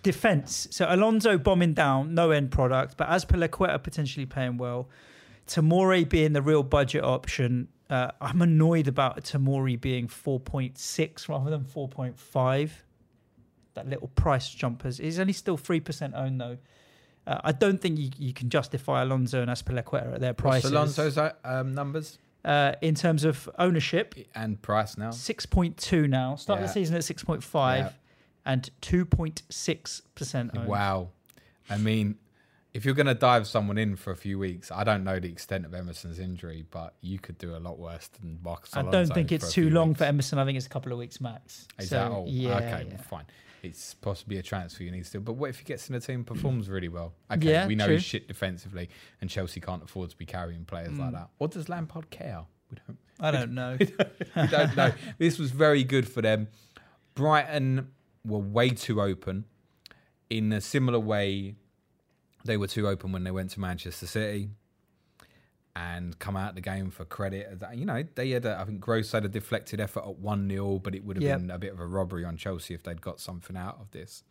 defense. 0.03 0.67
So 0.71 0.85
Alonso 0.89 1.37
bombing 1.37 1.73
down, 1.73 2.13
no 2.13 2.31
end 2.31 2.51
product, 2.51 2.97
but 2.97 3.07
Azpilicueta 3.07 3.81
potentially 3.81 4.25
playing 4.25 4.57
well, 4.57 4.89
Tomori 5.47 6.07
being 6.07 6.33
the 6.33 6.41
real 6.41 6.63
budget 6.63 7.03
option. 7.03 7.69
Uh, 7.89 8.11
I'm 8.19 8.41
annoyed 8.41 8.89
about 8.89 9.23
Tomori 9.23 9.79
being 9.79 10.07
4.6 10.09 11.29
rather 11.29 11.49
than 11.49 11.63
4.5. 11.63 12.69
that 13.75 13.87
little 13.87 14.09
price 14.09 14.49
jumpers. 14.49 14.97
He's 14.97 15.19
only 15.19 15.31
still 15.33 15.55
three 15.55 15.79
percent 15.79 16.13
owned 16.15 16.41
though. 16.41 16.57
Uh, 17.27 17.41
I 17.43 17.51
don't 17.51 17.79
think 17.81 17.99
you, 17.99 18.09
you 18.17 18.33
can 18.33 18.49
justify 18.49 19.01
Alonso 19.03 19.41
and 19.41 19.51
Azpilicueta 19.51 20.13
at 20.15 20.21
their 20.21 20.29
What's 20.31 20.41
prices. 20.41 20.71
Alonso's 20.71 21.17
uh, 21.17 21.33
um, 21.43 21.73
numbers 21.75 22.17
uh, 22.45 22.71
in 22.81 22.95
terms 22.95 23.25
of 23.25 23.49
ownership, 23.59 24.15
and 24.33 24.61
price 24.61 24.97
now? 24.97 25.11
six 25.11 25.45
point 25.45 25.75
two 25.77 26.07
now. 26.07 26.35
Start 26.35 26.61
the 26.61 26.67
season 26.67 26.95
at 26.95 27.03
six 27.03 27.23
point 27.23 27.43
five, 27.43 27.85
Yeah. 27.85 27.91
and 28.45 28.69
two 28.81 29.03
point 29.05 29.43
six 29.49 30.01
percent 30.15 30.51
owned. 30.57 30.67
Wow. 30.67 31.09
I 31.69 31.75
mean, 31.77 32.15
if 32.73 32.85
you're 32.85 32.93
going 32.95 33.07
to 33.07 33.13
dive 33.13 33.45
someone 33.45 33.77
in 33.77 33.97
for 33.97 34.11
a 34.11 34.15
few 34.15 34.39
weeks, 34.39 34.71
I 34.71 34.85
don't 34.85 35.03
know 35.03 35.19
the 35.19 35.27
extent 35.29 35.65
of 35.65 35.73
Emerson's 35.73 36.19
injury, 36.19 36.63
but 36.71 36.93
you 37.01 37.19
could 37.19 37.37
do 37.37 37.55
a 37.55 37.59
lot 37.59 37.77
worse 37.77 38.07
than 38.07 38.39
Marcos 38.41 38.69
I 38.73 38.83
don't 38.83 39.13
think 39.13 39.33
it's 39.33 39.51
too 39.51 39.69
long 39.69 39.89
weeks. 39.89 39.97
for 39.97 40.05
Emerson. 40.05 40.39
I 40.39 40.45
think 40.45 40.55
it's 40.57 40.65
a 40.67 40.69
couple 40.69 40.93
of 40.93 40.97
weeks 40.97 41.19
max. 41.19 41.67
Is 41.77 41.89
So, 41.89 41.95
that 41.97 42.11
all? 42.11 42.25
Yeah, 42.25 42.55
okay, 42.55 42.85
yeah. 42.87 42.93
well, 42.93 43.03
fine. 43.09 43.25
It's 43.67 43.93
possibly 43.93 44.37
a 44.37 44.43
transfer 44.43 44.83
you 44.83 44.91
need 44.91 45.05
to 45.05 45.11
do. 45.11 45.19
But 45.19 45.33
what 45.33 45.49
if 45.49 45.59
he 45.59 45.65
gets 45.65 45.89
in 45.89 45.95
a 45.95 45.99
team 45.99 46.15
and 46.17 46.27
performs 46.27 46.69
really 46.69 46.89
well? 46.89 47.13
Okay, 47.31 47.51
Yeah, 47.51 47.67
we 47.67 47.75
know 47.75 47.85
true. 47.85 47.95
he's 47.95 48.03
shit 48.03 48.27
defensively, 48.27 48.89
and 49.21 49.29
Chelsea 49.29 49.59
can't 49.59 49.83
afford 49.83 50.09
to 50.11 50.17
be 50.17 50.25
carrying 50.25 50.65
players 50.65 50.89
Mm. 50.89 50.99
like 50.99 51.11
that. 51.13 51.29
Or 51.39 51.47
does 51.47 51.69
Lampard 51.69 52.09
care? 52.09 52.45
We 52.71 52.77
don't, 52.87 52.97
I 53.19 53.31
don't 53.31 53.53
know. 53.53 53.77
we 54.35 54.47
don't 54.47 54.75
know. 54.75 54.91
This 55.17 55.37
was 55.39 55.51
very 55.51 55.83
good 55.83 56.07
for 56.07 56.21
them. 56.21 56.47
Brighton 57.15 57.91
were 58.25 58.39
way 58.39 58.69
too 58.71 59.01
open. 59.01 59.45
In 60.29 60.51
a 60.51 60.59
similar 60.61 60.99
way, 60.99 61.55
they 62.43 62.57
were 62.57 62.67
too 62.67 62.87
open 62.87 63.11
when 63.11 63.23
they 63.23 63.31
went 63.31 63.51
to 63.51 63.59
Manchester 63.59 64.05
City 64.07 64.49
and 65.77 66.17
come 66.17 66.35
out 66.35 66.55
the 66.55 66.61
game 66.61 66.89
for 66.89 67.05
credit. 67.05 67.61
You 67.73 67.85
know, 67.85 68.03
they 68.15 68.31
had, 68.31 68.45
a, 68.45 68.59
I 68.59 68.65
think 68.65 68.79
Gross 68.79 69.11
had 69.11 69.25
a 69.25 69.27
deflected 69.27 69.79
effort 69.79 70.03
at 70.07 70.17
1 70.17 70.49
0, 70.49 70.79
but 70.79 70.95
it 70.95 71.05
would 71.05 71.17
have 71.17 71.23
Yep. 71.23 71.39
been 71.39 71.51
a 71.51 71.59
bit 71.59 71.71
of 71.71 71.79
a 71.79 71.85
robbery 71.85 72.25
on 72.25 72.35
Chelsea 72.35 72.73
if 72.73 72.81
they'd 72.81 73.01
got 73.01 73.19
something 73.19 73.55
out 73.55 73.77
of 73.79 73.91
this. 73.91 74.23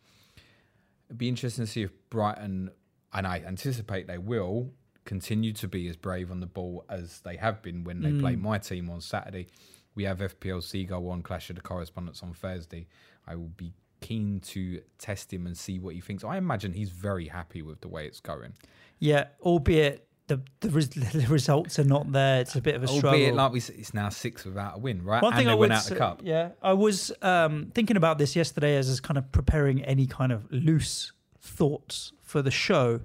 It'd 1.07 1.17
be 1.17 1.29
interesting 1.29 1.65
to 1.65 1.71
see 1.71 1.83
if 1.83 1.91
Brighton, 2.09 2.71
and 3.13 3.25
I 3.25 3.39
anticipate 3.47 4.07
they 4.07 4.17
will, 4.17 4.73
continue 5.05 5.53
to 5.53 5.69
be 5.69 5.87
as 5.87 5.95
brave 5.95 6.31
on 6.31 6.41
the 6.41 6.47
ball 6.47 6.83
as 6.89 7.21
they 7.21 7.37
have 7.37 7.61
been 7.61 7.85
when 7.85 8.01
they 8.01 8.11
play 8.19 8.35
mm. 8.35 8.41
my 8.41 8.57
team 8.57 8.89
on 8.89 8.99
Saturday. 8.99 9.47
We 9.95 10.03
have 10.03 10.17
FPL 10.17 10.61
Seagull 10.61 11.09
on 11.09 11.21
Clash 11.21 11.49
of 11.49 11.55
the 11.55 11.61
Correspondents 11.61 12.21
on 12.21 12.33
Thursday. 12.33 12.87
I 13.25 13.35
will 13.35 13.53
be 13.55 13.71
keen 14.01 14.41
to 14.41 14.81
test 14.97 15.31
him 15.31 15.47
and 15.47 15.57
see 15.57 15.79
what 15.79 15.95
he 15.95 16.01
thinks. 16.01 16.25
I 16.25 16.37
imagine 16.37 16.73
he's 16.73 16.89
very 16.89 17.27
happy 17.27 17.61
with 17.61 17.79
the 17.79 17.87
way 17.87 18.05
it's 18.05 18.19
going. 18.19 18.53
Yeah, 18.99 19.27
albeit 19.41 20.06
the 20.27 20.41
the, 20.59 20.69
res- 20.69 20.89
the 20.89 21.25
results 21.29 21.79
are 21.79 21.83
not 21.83 22.11
there. 22.11 22.41
It's 22.41 22.55
a 22.55 22.61
bit 22.61 22.75
of 22.75 22.83
a 22.83 22.87
struggle. 22.87 23.09
Albeit, 23.11 23.35
like 23.35 23.51
we 23.51 23.59
it's 23.59 23.93
now 23.93 24.09
six 24.09 24.45
without 24.45 24.75
a 24.75 24.79
win, 24.79 25.03
right? 25.03 25.21
One 25.21 25.33
and 25.33 25.39
thing 25.39 25.47
they 25.47 25.53
I 25.53 25.55
went 25.55 25.73
out 25.73 25.85
the 25.85 25.95
cup. 25.95 26.21
Yeah, 26.23 26.49
I 26.61 26.73
was 26.73 27.11
um, 27.21 27.71
thinking 27.73 27.97
about 27.97 28.17
this 28.17 28.35
yesterday 28.35 28.77
as 28.77 28.87
I 28.87 28.91
was 28.91 28.99
kind 28.99 29.17
of 29.17 29.31
preparing 29.31 29.83
any 29.83 30.05
kind 30.05 30.31
of 30.31 30.51
loose 30.51 31.11
thoughts 31.39 32.11
for 32.21 32.41
the 32.41 32.51
show. 32.51 33.01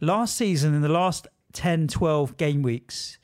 Last 0.00 0.36
season, 0.36 0.74
in 0.74 0.82
the 0.82 0.88
last 0.88 1.26
10, 1.54 1.88
12 1.88 2.36
game 2.36 2.62
weeks, 2.62 3.18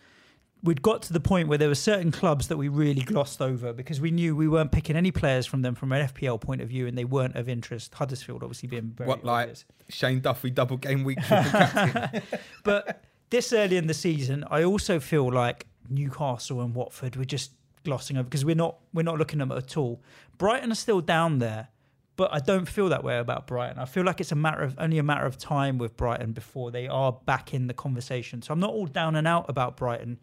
we'd 0.62 0.82
got 0.82 1.02
to 1.02 1.12
the 1.12 1.20
point 1.20 1.46
where 1.48 1.58
there 1.58 1.68
were 1.68 1.74
certain 1.74 2.10
clubs 2.10 2.48
that 2.48 2.56
we 2.56 2.68
really 2.68 3.02
glossed 3.02 3.40
over 3.40 3.72
because 3.72 4.00
we 4.00 4.10
knew 4.10 4.34
we 4.34 4.48
weren't 4.48 4.72
picking 4.72 4.96
any 4.96 5.12
players 5.12 5.46
from 5.46 5.62
them 5.62 5.74
from 5.74 5.92
an 5.92 6.08
FPL 6.08 6.40
point 6.40 6.62
of 6.62 6.68
view 6.68 6.86
and 6.86 6.96
they 6.96 7.04
weren't 7.04 7.36
of 7.36 7.48
interest. 7.48 7.94
Huddersfield 7.94 8.42
obviously 8.42 8.68
being 8.68 8.92
very 8.96 9.06
What, 9.06 9.24
like 9.24 9.42
obvious. 9.42 9.64
Shane 9.90 10.20
Duffy 10.20 10.50
double 10.50 10.78
game 10.78 11.04
week? 11.04 11.18
But 12.64 13.04
this 13.34 13.52
early 13.52 13.76
in 13.76 13.88
the 13.88 13.94
season, 13.94 14.44
I 14.48 14.62
also 14.62 15.00
feel 15.00 15.28
like 15.28 15.66
Newcastle 15.90 16.60
and 16.60 16.72
Watford 16.72 17.16
we're 17.16 17.24
just 17.24 17.50
glossing 17.82 18.16
over 18.16 18.22
because 18.22 18.44
we're 18.44 18.54
not 18.54 18.76
we're 18.92 19.02
not 19.02 19.18
looking 19.18 19.40
at 19.40 19.48
them 19.48 19.58
at 19.58 19.76
all. 19.76 20.00
Brighton 20.38 20.70
are 20.70 20.76
still 20.76 21.00
down 21.00 21.40
there, 21.40 21.66
but 22.14 22.32
I 22.32 22.38
don't 22.38 22.68
feel 22.68 22.88
that 22.90 23.02
way 23.02 23.18
about 23.18 23.48
Brighton. 23.48 23.80
I 23.80 23.86
feel 23.86 24.04
like 24.04 24.20
it's 24.20 24.30
a 24.30 24.36
matter 24.36 24.62
of 24.62 24.76
only 24.78 24.98
a 24.98 25.02
matter 25.02 25.26
of 25.26 25.36
time 25.36 25.78
with 25.78 25.96
Brighton 25.96 26.30
before 26.30 26.70
they 26.70 26.86
are 26.86 27.10
back 27.10 27.52
in 27.52 27.66
the 27.66 27.74
conversation. 27.74 28.40
So 28.40 28.52
I'm 28.52 28.60
not 28.60 28.70
all 28.70 28.86
down 28.86 29.16
and 29.16 29.26
out 29.26 29.46
about 29.48 29.76
Brighton, 29.76 30.20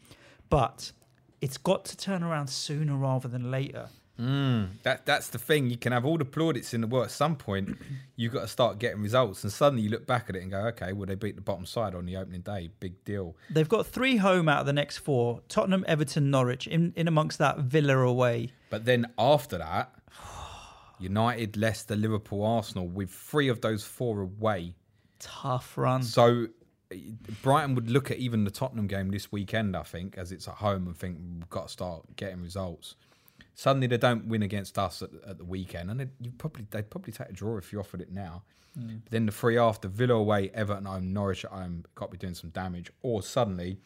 but 0.50 0.94
it's 1.42 1.58
got 1.58 1.84
to 1.86 1.98
turn 1.98 2.24
around 2.24 2.48
sooner 2.48 2.96
rather 2.96 3.28
than 3.28 3.52
later. 3.52 3.90
Mm, 4.20 4.82
that 4.84 5.06
that's 5.06 5.30
the 5.30 5.40
thing. 5.40 5.70
You 5.70 5.78
can 5.78 5.94
have 5.94 6.06
all 6.06 6.18
the 6.18 6.26
plaudits 6.26 6.74
in 6.74 6.82
the 6.82 6.88
world. 6.88 7.06
At 7.06 7.12
some 7.12 7.36
point, 7.36 7.78
you've 8.16 8.34
got 8.34 8.42
to 8.42 8.48
start 8.48 8.78
getting 8.78 9.02
results, 9.02 9.44
and 9.44 9.52
suddenly 9.52 9.84
you 9.84 9.90
look 9.90 10.06
back 10.06 10.30
at 10.30 10.36
it 10.36 10.42
and 10.42 10.52
go, 10.52 10.60
"Okay, 10.68 10.94
well 10.94 11.08
they 11.08 11.16
beat 11.16 11.36
the 11.36 11.42
bottom 11.42 11.66
side 11.66 11.96
on 11.96 12.06
the 12.06 12.18
opening 12.18 12.42
day. 12.42 12.70
Big 12.80 13.04
deal." 13.04 13.36
They've 13.50 13.70
got 13.70 13.88
three 13.88 14.18
home 14.18 14.48
out 14.48 14.60
of 14.60 14.66
the 14.66 14.74
next 14.74 14.98
four: 14.98 15.42
Tottenham, 15.48 15.84
Everton, 15.88 16.30
Norwich. 16.30 16.68
In 16.68 16.94
in 16.96 17.08
amongst 17.08 17.40
that, 17.40 17.60
Villa 17.60 17.98
away. 17.98 18.52
But 18.70 18.86
then 18.86 19.08
after 19.18 19.58
that, 19.58 19.96
United, 21.00 21.58
Leicester, 21.58 21.96
Liverpool, 21.96 22.44
Arsenal, 22.44 22.88
with 22.88 23.10
three 23.10 23.48
of 23.48 23.62
those 23.62 23.84
four 23.84 24.22
away. 24.22 24.76
Tough 25.20 25.78
run. 25.78 26.04
So 26.04 26.48
Brighton 27.42 27.76
would 27.76 27.90
look 27.90 28.12
at 28.12 28.18
even 28.18 28.44
the 28.44 28.52
Tottenham 28.52 28.88
game 28.88 29.10
this 29.10 29.32
weekend, 29.32 29.76
I 29.76 29.84
think, 29.84 30.18
as 30.18 30.32
it's 30.32 30.48
at 30.48 30.56
home, 30.56 30.88
and 30.88 30.98
think 30.98 31.18
we've 31.40 31.50
got 31.50 31.68
to 31.68 31.72
start 31.72 32.16
getting 32.16 32.42
results. 32.42 32.96
Suddenly 33.54 33.88
they 33.88 33.98
don't 33.98 34.26
win 34.28 34.42
against 34.44 34.78
us 34.80 35.02
at, 35.02 35.10
at 35.28 35.38
the 35.38 35.46
weekend, 35.46 35.90
and 35.92 36.00
they'd, 36.00 36.10
you 36.20 36.32
probably 36.38 36.66
they'd 36.72 36.90
probably 36.90 37.12
take 37.14 37.30
a 37.30 37.34
draw 37.34 37.58
if 37.58 37.72
you 37.74 37.80
offered 37.80 38.02
it 38.02 38.12
now. 38.12 38.44
But 38.74 39.12
then 39.12 39.26
the 39.26 39.34
three 39.34 39.58
after 39.58 39.90
Villa 39.90 40.14
away, 40.14 40.50
Everton 40.54 40.86
home, 40.86 41.12
Norwich 41.12 41.44
at 41.44 41.52
home, 41.52 41.84
got 41.96 42.06
to 42.06 42.12
be 42.14 42.18
doing 42.18 42.34
some 42.34 42.52
damage. 42.52 42.90
Or 43.02 43.22
suddenly 43.22 43.80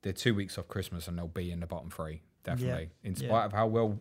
they're 0.00 0.14
two 0.14 0.34
weeks 0.34 0.56
off 0.56 0.68
Christmas 0.68 1.06
and 1.06 1.18
they'll 1.18 1.28
be 1.28 1.50
in 1.52 1.60
the 1.60 1.66
bottom 1.66 1.90
three, 1.90 2.22
definitely, 2.42 2.88
in 3.04 3.12
Yeah. 3.14 3.28
spite 3.28 3.44
of 3.44 3.52
how 3.52 3.66
well 3.66 3.98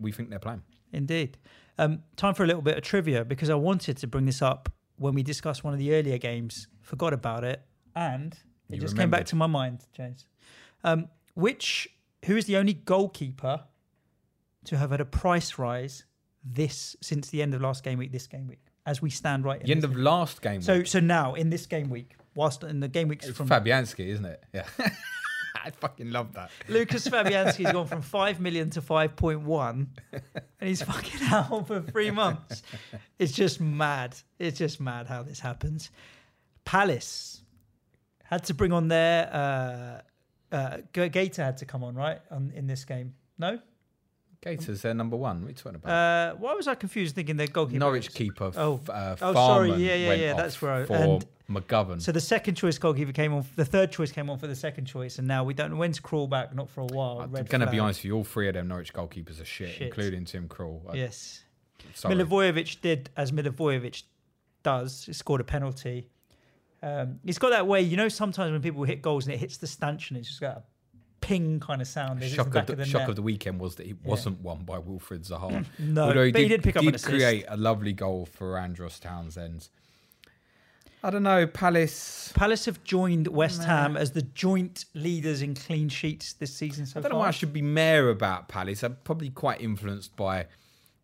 we 0.00 0.10
think 0.10 0.30
they're 0.30 0.40
playing. 0.40 0.62
Indeed. 0.92 1.38
Um, 1.78 2.02
time 2.16 2.34
for 2.34 2.42
a 2.42 2.46
little 2.48 2.60
bit 2.60 2.76
of 2.76 2.82
trivia 2.82 3.24
because 3.24 3.48
I 3.48 3.54
wanted 3.54 3.96
to 3.98 4.08
bring 4.08 4.24
this 4.26 4.42
up 4.42 4.68
when 4.96 5.14
we 5.14 5.22
discussed 5.22 5.62
one 5.62 5.72
of 5.72 5.78
the 5.78 5.94
earlier 5.94 6.18
games. 6.18 6.66
Forgot 6.80 7.12
about 7.12 7.44
it, 7.44 7.62
and 7.94 8.32
it 8.68 8.74
You 8.76 8.80
just 8.80 8.96
came 8.96 9.10
back 9.10 9.26
to 9.26 9.36
my 9.36 9.46
mind, 9.46 9.84
James. 9.92 10.26
Um, 10.82 11.08
which 11.34 11.88
who 12.24 12.36
is 12.36 12.46
the 12.46 12.56
only 12.56 12.72
goalkeeper 12.74 13.62
to 14.66 14.76
have 14.76 14.90
had 14.90 15.00
a 15.00 15.04
price 15.04 15.58
rise 15.58 16.04
this 16.44 16.94
since 17.02 17.30
the 17.30 17.42
end 17.42 17.54
of 17.54 17.60
last 17.60 17.82
game 17.84 17.98
week? 17.98 18.12
This 18.12 18.26
game 18.26 18.46
week, 18.46 18.64
as 18.86 19.02
we 19.02 19.10
stand 19.10 19.44
right. 19.44 19.60
In 19.60 19.66
The 19.66 19.72
end 19.72 19.84
of 19.84 19.92
game. 19.94 20.04
last 20.04 20.42
game. 20.42 20.62
so 20.62 20.78
week, 20.78 20.86
so 20.86 21.00
now 21.00 21.34
in 21.34 21.50
this 21.50 21.66
game 21.66 21.88
week, 21.90 22.12
whilst 22.34 22.62
in 22.62 22.80
the 22.80 22.88
game 22.88 23.08
weeks 23.08 23.26
it's 23.26 23.36
from 23.36 23.48
Fabianski, 23.48 24.06
isn't 24.08 24.24
it? 24.24 24.44
Yeah. 24.52 24.66
I 25.64 25.70
fucking 25.70 26.12
love 26.12 26.34
that. 26.34 26.50
Lukasz 26.68 27.08
Fabianski's 27.10 27.72
gone 27.72 27.88
from 27.88 28.00
five 28.02 28.38
million 28.38 28.70
to 28.70 28.80
five 28.82 29.16
point 29.16 29.40
one, 29.40 29.88
and 30.12 30.68
he's 30.68 30.82
fucking 30.82 31.26
out 31.30 31.66
for 31.66 31.80
three 31.80 32.12
months. 32.12 32.62
It's 33.18 33.32
just 33.32 33.60
mad. 33.60 34.16
It's 34.38 34.56
just 34.58 34.80
mad 34.80 35.08
how 35.08 35.24
this 35.24 35.40
happens. 35.40 35.90
Palace 36.64 37.42
had 38.22 38.44
to 38.44 38.54
bring 38.54 38.72
on 38.72 38.86
their 38.88 39.28
uh, 39.32 40.54
uh, 40.54 40.76
Guaita 40.92 41.36
had 41.36 41.56
to 41.58 41.64
come 41.64 41.82
on 41.82 41.94
right 41.94 42.20
on, 42.30 42.52
in 42.54 42.66
this 42.68 42.84
game. 42.84 43.14
No, 43.38 43.58
Guaita's, 44.42 44.82
they're 44.82 44.94
number 44.94 45.16
one. 45.16 45.40
What 45.40 45.46
are 45.46 45.50
you 45.50 45.54
talking 45.56 45.76
about? 45.76 45.90
uh, 45.92 46.36
why 46.36 46.54
was 46.54 46.68
I 46.68 46.74
confused 46.74 47.14
thinking 47.14 47.36
their 47.36 47.46
goalkeeper? 47.46 47.78
Norwich 47.80 48.12
keeper. 48.14 48.52
Oh. 48.56 48.80
uh, 48.88 49.16
Oh, 49.20 49.32
sorry. 49.34 49.70
Yeah, 49.74 49.94
yeah, 49.94 50.12
yeah, 50.14 50.32
that's 50.34 50.60
where 50.62 50.72
I- 50.72 50.84
For 50.84 50.94
and- 50.96 51.26
McGovern. 51.48 52.02
So 52.02 52.10
the 52.10 52.20
second 52.20 52.56
choice 52.56 52.76
goalkeeper 52.76 53.12
came 53.12 53.32
on. 53.32 53.44
The 53.54 53.64
third 53.64 53.92
choice 53.92 54.10
came 54.10 54.28
on 54.30 54.36
for 54.38 54.48
the 54.48 54.56
second 54.56 54.86
choice, 54.86 55.18
and 55.20 55.28
now 55.28 55.44
we 55.44 55.54
don't 55.54 55.70
know 55.70 55.76
when 55.76 55.92
to 55.92 56.02
crawl 56.02 56.26
back. 56.26 56.52
Not 56.54 56.68
for 56.68 56.80
a 56.80 56.86
while. 56.86 57.20
I'm 57.20 57.30
going 57.30 57.60
to 57.60 57.70
be 57.70 57.78
honest 57.78 58.00
with 58.00 58.06
you, 58.06 58.16
all 58.16 58.24
three 58.24 58.48
of 58.48 58.54
them 58.54 58.66
Norwich 58.66 58.92
goalkeepers 58.92 59.40
are 59.40 59.44
shit, 59.44 59.70
Shit. 59.76 59.82
including 59.82 60.24
Tim. 60.24 60.48
I- 60.90 60.94
Yes. 60.96 61.44
Sorry. 61.94 62.16
Milivojevic 62.16 62.80
did 62.80 63.10
as 63.16 63.30
Milivojevic 63.30 64.02
does. 64.64 65.04
He 65.04 65.12
scored 65.12 65.40
a 65.40 65.44
penalty. 65.44 66.08
Um, 66.82 67.20
he's 67.24 67.38
got 67.38 67.50
that 67.50 67.66
way, 67.68 67.80
you 67.80 67.96
know. 67.96 68.08
Sometimes 68.08 68.50
when 68.50 68.60
people 68.60 68.82
hit 68.82 69.00
goals 69.00 69.26
and 69.26 69.34
it 69.34 69.38
hits 69.38 69.56
the 69.56 69.66
stanchion, 69.68 70.16
it's 70.16 70.26
just 70.28 70.40
got 70.40 70.56
a 70.56 70.62
ping 71.26 71.60
kind 71.60 71.82
of 71.82 71.88
sound. 71.88 72.22
It 72.22 72.26
hits 72.26 72.32
the 72.32 72.36
shock, 72.36 72.46
of 72.54 72.66
the, 72.66 72.72
of 72.72 72.78
the 72.78 72.84
shock 72.84 73.00
net. 73.00 73.08
of 73.10 73.16
the 73.16 73.22
weekend 73.22 73.60
was 73.60 73.74
that 73.76 73.86
it 73.86 73.96
wasn't 74.04 74.40
won 74.40 74.64
by 74.64 74.78
Wilfried 74.78 75.28
Zaha. 75.28 75.64
No, 75.78 76.04
Although 76.04 76.24
he 76.26 76.32
but 76.32 76.38
did, 76.38 76.42
he 76.44 76.48
did 76.48 76.62
pick 76.62 76.76
up 76.76 76.82
an 76.82 76.94
assist. 76.94 77.04
create 77.06 77.44
a 77.48 77.56
lovely 77.56 77.92
goal 77.92 78.26
for 78.26 78.58
Andros 78.58 79.00
Townsend. 79.00 79.68
I 81.02 81.10
don't 81.10 81.22
know, 81.22 81.46
Palace. 81.46 82.32
Palace 82.34 82.64
have 82.64 82.82
joined 82.82 83.28
West 83.28 83.62
Ham 83.64 83.96
as 83.96 84.12
the 84.12 84.22
joint 84.22 84.86
leaders 84.94 85.42
in 85.42 85.54
clean 85.54 85.88
sheets 85.88 86.32
this 86.32 86.54
season 86.54 86.86
so 86.86 86.98
I 86.98 87.02
don't 87.02 87.12
know 87.12 87.18
why 87.18 87.28
I 87.28 87.32
should 87.32 87.52
be 87.52 87.62
mayor 87.62 88.08
about 88.08 88.48
Palace. 88.48 88.82
I'm 88.82 88.96
probably 89.04 89.30
quite 89.30 89.60
influenced 89.60 90.16
by 90.16 90.46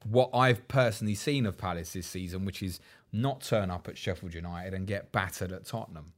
what 0.04 0.30
I've 0.34 0.66
personally 0.66 1.14
seen 1.14 1.46
of 1.46 1.56
Palace 1.58 1.92
this 1.92 2.06
season, 2.06 2.44
which 2.44 2.62
is 2.62 2.80
not 3.12 3.42
turn 3.42 3.70
up 3.70 3.86
at 3.86 3.96
Sheffield 3.96 4.34
United 4.34 4.74
and 4.74 4.86
get 4.86 5.12
battered 5.12 5.52
at 5.52 5.66
Tottenham. 5.66 6.12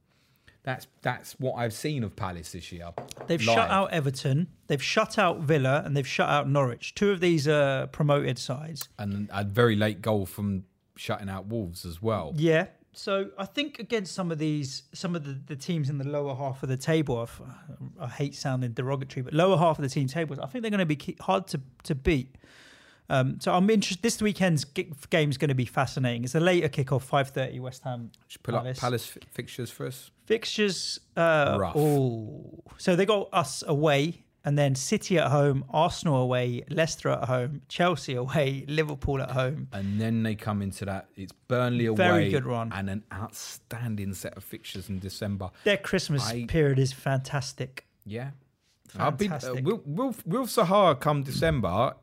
That's 0.65 0.87
that's 1.01 1.33
what 1.39 1.53
I've 1.53 1.73
seen 1.73 2.03
of 2.03 2.15
Palace 2.15 2.51
this 2.51 2.71
year. 2.71 2.89
They've 3.27 3.39
live. 3.39 3.55
shut 3.55 3.69
out 3.69 3.91
Everton, 3.93 4.47
they've 4.67 4.81
shut 4.83 5.17
out 5.17 5.39
Villa, 5.41 5.83
and 5.85 5.95
they've 5.95 6.07
shut 6.07 6.27
out 6.27 6.49
Norwich. 6.49 6.95
Two 6.95 7.11
of 7.11 7.19
these 7.19 7.47
are 7.47 7.87
promoted 7.87 8.37
sides. 8.39 8.89
and 8.99 9.29
a 9.31 9.43
very 9.43 9.75
late 9.75 10.01
goal 10.01 10.25
from 10.25 10.65
shutting 10.97 11.29
out 11.29 11.45
Wolves 11.45 11.85
as 11.85 12.01
well. 12.01 12.33
Yeah. 12.35 12.65
So 12.97 13.29
I 13.37 13.45
think 13.45 13.79
against 13.79 14.15
some 14.15 14.31
of 14.31 14.37
these, 14.39 14.83
some 14.93 15.15
of 15.17 15.25
the, 15.25 15.37
the 15.47 15.55
teams 15.57 15.89
in 15.89 15.97
the 15.97 16.07
lower 16.07 16.33
half 16.33 16.63
of 16.63 16.69
the 16.69 16.77
table, 16.77 17.19
I've- 17.19 17.43
I 17.99 18.07
hate 18.07 18.33
sounding 18.35 18.71
derogatory, 18.71 19.21
but 19.23 19.33
lower 19.33 19.57
half 19.57 19.77
of 19.77 19.83
the 19.83 19.89
team 19.89 20.07
tables, 20.07 20.39
I 20.39 20.47
think 20.47 20.61
they're 20.61 20.71
going 20.71 20.87
to 20.87 20.95
be 20.95 21.15
hard 21.19 21.45
to, 21.47 21.59
to 21.83 21.93
beat. 21.93 22.37
Um, 23.09 23.39
so 23.41 23.53
I'm 23.53 23.69
interested. 23.69 24.01
This 24.01 24.21
weekend's 24.21 24.63
game 24.63 25.29
is 25.29 25.37
going 25.37 25.49
to 25.49 25.53
be 25.55 25.65
fascinating. 25.65 26.23
It's 26.23 26.35
a 26.35 26.39
later 26.39 26.69
kickoff, 26.69 27.01
five 27.03 27.29
thirty. 27.29 27.59
West 27.59 27.83
Ham 27.83 28.11
Just 28.27 28.41
pull 28.41 28.55
up 28.55 28.63
Palace. 28.63 28.79
Palace 28.79 29.05
fi- 29.05 29.19
fixtures 29.31 29.69
for 29.69 29.85
us. 29.85 30.09
Fixtures. 30.25 30.99
Uh, 31.15 31.57
Rough. 31.59 31.75
Oh, 31.75 32.63
so 32.77 32.95
they 32.95 33.05
got 33.05 33.29
us 33.33 33.63
away, 33.65 34.23
and 34.43 34.57
then 34.57 34.75
City 34.75 35.17
at 35.17 35.31
home, 35.31 35.65
Arsenal 35.69 36.17
away, 36.17 36.63
Leicester 36.69 37.09
at 37.09 37.25
home, 37.25 37.61
Chelsea 37.67 38.15
away, 38.15 38.65
Liverpool 38.67 39.21
at 39.21 39.31
home. 39.31 39.67
And 39.71 39.99
then 39.99 40.23
they 40.23 40.35
come 40.35 40.61
into 40.61 40.85
that. 40.85 41.07
It's 41.15 41.31
Burnley 41.47 41.85
away. 41.87 41.97
Very 41.97 42.29
good 42.29 42.45
run. 42.45 42.71
And 42.73 42.89
an 42.89 43.03
outstanding 43.13 44.13
set 44.13 44.35
of 44.37 44.43
fixtures 44.43 44.89
in 44.89 44.99
December. 44.99 45.49
Their 45.63 45.77
Christmas 45.77 46.27
I- 46.29 46.45
period 46.45 46.79
is 46.79 46.91
fantastic. 46.93 47.85
Yeah. 48.05 48.31
I'll 48.99 49.11
be, 49.11 49.27
uh, 49.27 49.31
Fantastic. 49.31 49.65
will, 49.65 49.81
will, 49.85 50.15
will 50.25 50.47
Sahara 50.47 50.95
come 50.95 51.23
December? 51.23 51.95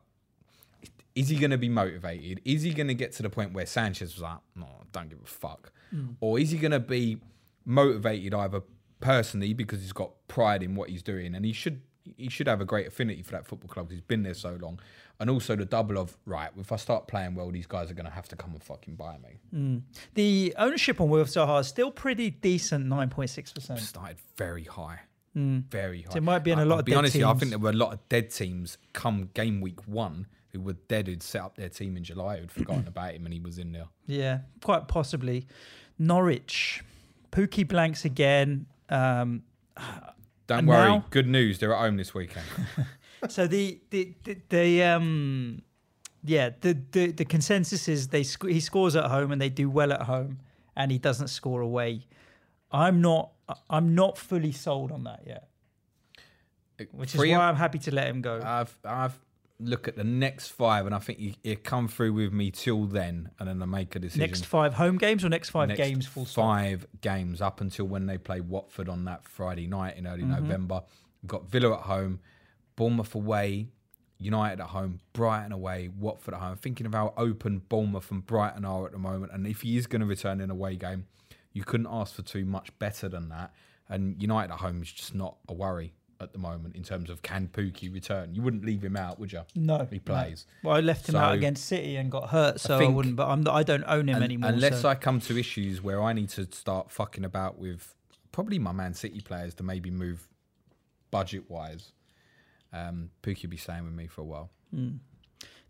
Is 1.15 1.29
he 1.29 1.37
going 1.37 1.51
to 1.51 1.59
be 1.59 1.69
motivated? 1.69 2.41
Is 2.45 2.63
he 2.63 2.75
going 2.75 2.89
to 2.89 2.95
get 2.95 3.13
to 3.13 3.23
the 3.23 3.31
point 3.31 3.53
where 3.53 3.67
Sanchez 3.67 4.15
was 4.15 4.23
like, 4.23 4.39
no, 4.57 4.67
don't 4.93 5.09
give 5.09 5.21
a 5.23 5.27
fuck? 5.27 5.73
Mm. 5.95 6.17
Or 6.21 6.39
is 6.39 6.51
he 6.51 6.59
going 6.59 6.73
to 6.73 6.81
be 6.81 7.19
motivated 7.65 8.35
either 8.35 8.63
personally 9.01 9.53
because 9.53 9.81
he's 9.81 9.93
got 9.93 10.11
pride 10.29 10.63
in 10.63 10.75
what 10.75 10.89
he's 10.89 11.03
doing 11.03 11.35
and 11.35 11.45
he 11.45 11.53
should 11.53 11.83
he 12.17 12.29
should 12.29 12.49
have 12.49 12.61
a 12.61 12.65
great 12.65 12.87
affinity 12.89 13.23
for 13.23 13.31
that 13.33 13.47
football 13.47 13.69
club 13.69 13.87
'cause 13.87 13.93
he's 13.93 14.01
been 14.01 14.25
there 14.25 14.35
so 14.35 14.59
long. 14.61 14.81
And 15.21 15.31
also 15.31 15.55
the 15.55 15.65
double 15.65 15.99
of, 15.99 16.17
right, 16.27 16.51
if 16.59 16.73
I 16.73 16.77
start 16.77 17.07
playing 17.07 17.37
well, 17.37 17.49
these 17.53 17.67
guys 17.69 17.93
are 17.93 17.95
going 17.95 18.07
to 18.07 18.13
have 18.13 18.27
to 18.29 18.35
come 18.37 18.51
and 18.53 18.63
fucking 18.63 18.97
buy 18.97 19.19
me. 19.19 19.39
Mm. 19.55 19.83
The 20.15 20.53
ownership 20.59 21.01
on 21.01 21.09
Will 21.11 21.25
Zaha 21.25 21.61
is 21.61 21.69
still 21.69 21.93
pretty 21.93 22.31
decent, 22.31 22.87
nine 22.87 23.09
point 23.09 23.31
six 23.31 23.53
percent. 23.53 23.79
started 23.79 24.17
very 24.37 24.65
high. 24.65 24.99
Mm. 25.37 25.71
Very 25.71 26.03
high. 26.03 26.11
So 26.11 26.17
it 26.19 26.25
might 26.25 26.41
be 26.41 26.51
in 26.51 26.59
a 26.59 26.65
lot 26.65 26.75
I'll 26.75 26.79
of 26.81 26.85
be 26.87 26.91
dead 26.93 26.99
honest, 26.99 27.17
I 27.17 27.35
think 27.35 27.51
there 27.51 27.59
were 27.61 27.71
a 27.71 27.73
lot 27.73 27.93
of 27.93 28.01
dead 28.09 28.31
teams 28.31 28.79
come 28.93 29.31
game 29.35 29.61
week 29.61 29.87
one 29.87 30.27
who 30.49 30.61
were 30.61 30.73
dead 30.75 31.07
who'd 31.07 31.23
set 31.23 31.41
up 31.43 31.57
their 31.57 31.69
team 31.69 31.97
in 31.97 32.03
July 32.03 32.39
who'd 32.41 32.51
forgotten 32.51 32.89
about 32.89 33.15
him 33.15 33.25
and 33.27 33.33
he 33.33 33.39
was 33.39 33.59
in 33.59 33.71
there. 33.71 33.87
Yeah, 34.07 34.41
quite 34.61 34.89
possibly. 34.89 35.47
Norwich, 35.99 36.83
Pukki 37.33 37.67
blanks 37.67 38.05
again. 38.05 38.67
Um, 38.89 39.43
Don't 40.47 40.67
worry. 40.67 40.89
now- 40.89 41.05
Good 41.11 41.27
news. 41.29 41.59
They're 41.59 41.75
at 41.75 41.81
home 41.81 41.97
this 41.97 42.15
weekend. 42.15 42.45
so 43.29 43.47
the 43.47 43.81
the 43.91 44.15
the, 44.25 44.37
the 44.51 44.83
um 44.85 45.63
yeah 46.25 46.51
the, 46.61 46.77
the 46.93 47.13
the 47.13 47.25
consensus 47.25 47.89
is 47.89 48.09
they 48.09 48.23
sc- 48.23 48.47
he 48.49 48.61
scores 48.61 48.95
at 48.97 49.05
home 49.11 49.33
and 49.33 49.41
they 49.41 49.49
do 49.49 49.71
well 49.71 49.93
at 49.93 50.03
home 50.03 50.39
and 50.77 50.91
he 50.93 50.99
doesn't 50.99 51.29
score 51.29 51.61
away. 51.63 52.07
I'm 52.71 53.01
not 53.01 53.33
I'm 53.71 53.95
not 53.95 54.19
fully 54.19 54.53
sold 54.53 54.93
on 54.93 55.05
that 55.05 55.23
yet, 55.27 55.49
which 56.93 57.15
is 57.15 57.21
why 57.21 57.35
I'm 57.49 57.57
happy 57.57 57.79
to 57.81 57.95
let 57.95 58.09
him 58.09 58.21
go. 58.23 58.41
I've 58.45 58.77
I've 58.85 59.19
look 59.65 59.89
at 59.89 59.97
the 59.97 60.05
next 60.05 60.49
five 60.49 60.87
and 60.87 60.95
I 60.95 60.99
think 60.99 61.19
you, 61.19 61.35
you 61.43 61.57
come 61.57 61.89
through 61.89 62.13
with 62.13 62.33
me 62.33 62.51
till 62.51 62.85
then 62.87 63.31
and 63.39 63.49
then 63.49 63.63
I 63.63 63.67
make 63.67 63.95
a 63.95 63.99
decision. 63.99 64.21
next 64.21 64.45
five 64.47 64.75
home 64.75 64.99
games 64.99 65.25
or 65.25 65.29
next 65.29 65.51
five 65.51 65.69
Next 65.69 65.79
games 65.79 66.07
full 66.07 66.27
stop. 66.27 66.45
five 66.45 66.87
games 67.01 67.41
up 67.41 67.61
until 67.61 67.87
when 67.87 68.07
they 68.07 68.19
play 68.19 68.41
Watford 68.41 68.89
on 68.89 69.05
that 69.05 69.25
Friday 69.25 69.67
night 69.67 69.97
in 69.97 70.07
early 70.07 70.23
Mm-hmm. 70.23 70.33
November. 70.45 70.83
We've 71.23 71.29
got 71.29 71.49
Villa 71.49 71.75
at 71.75 71.83
home, 71.83 72.21
Bournemouth 72.77 73.15
away, 73.15 73.69
United 74.19 74.61
at 74.61 74.69
home, 74.69 75.01
Brighton 75.13 75.53
away, 75.53 75.89
Watford 75.89 76.35
at 76.35 76.41
home. 76.41 76.57
Thinking 76.57 76.87
of 76.87 76.95
how 76.95 77.13
open 77.17 77.59
Bournemouth 77.69 78.11
and 78.11 78.25
Brighton 78.27 78.65
are 78.65 78.87
at 78.87 78.93
the 78.93 78.99
moment, 78.99 79.33
and 79.33 79.47
if 79.47 79.63
he 79.63 79.77
is 79.77 79.87
going 79.87 80.01
to 80.01 80.07
return 80.07 80.41
in 80.41 80.51
a 80.51 80.55
away 80.55 80.77
game, 80.77 81.07
you 81.53 81.65
couldn't 81.65 81.87
ask 81.91 82.15
for 82.15 82.23
too 82.23 82.45
much 82.45 82.77
better 82.79 83.09
than 83.09 83.29
that. 83.29 83.53
And 83.89 84.21
United 84.23 84.53
at 84.53 84.61
home 84.61 84.81
is 84.83 84.91
just 84.91 85.15
not 85.15 85.37
a 85.49 85.53
worry 85.53 85.93
at 86.23 86.33
the 86.33 86.39
moment 86.39 86.77
in 86.77 86.83
terms 86.83 87.11
of 87.11 87.23
can 87.23 87.49
Pukki 87.49 87.93
return. 87.93 88.35
You 88.35 88.43
wouldn't 88.43 88.65
leave 88.65 88.83
him 88.83 88.97
out, 88.97 89.19
would 89.19 89.33
you? 89.33 89.43
No, 89.55 89.87
he 89.91 89.99
plays. 89.99 90.47
no. 90.63 90.69
Well, 90.71 90.79
I 90.79 90.81
left 90.81 91.09
him 91.09 91.17
out 91.17 91.35
against 91.35 91.65
City 91.67 91.97
and 91.97 92.11
got 92.11 92.31
hurt, 92.31 92.61
so 92.61 92.77
I, 92.77 92.79
think- 92.79 92.95
wouldn't. 92.97 93.17
But 93.17 93.29
I'm 93.29 93.47
I 93.49 93.63
don't 93.63 93.85
own 93.87 94.09
him 94.09 94.17
Un- 94.17 94.23
anymore. 94.23 94.51
Unless 94.51 94.83
so. 94.83 94.89
I 94.89 94.95
come 94.95 95.21
to 95.21 95.39
issues 95.39 95.83
where 95.83 96.03
I 96.03 96.13
need 96.13 96.29
to 96.31 96.47
start 96.53 96.91
fucking 96.91 97.25
about 97.25 97.59
with 97.59 97.95
probably 98.31 98.59
my 98.59 98.73
Man 98.73 98.95
City 98.95 99.21
players 99.21 99.55
to 99.55 99.63
maybe 99.63 99.91
move 99.91 100.29
budget 101.11 101.51
wise. 101.51 101.93
Um, 102.73 103.11
Pukki 103.23 103.43
will 103.43 103.51
be 103.51 103.57
staying 103.59 103.85
with 103.85 103.93
me 103.95 104.07
for 104.07 104.23
a 104.23 104.25
while. 104.25 104.51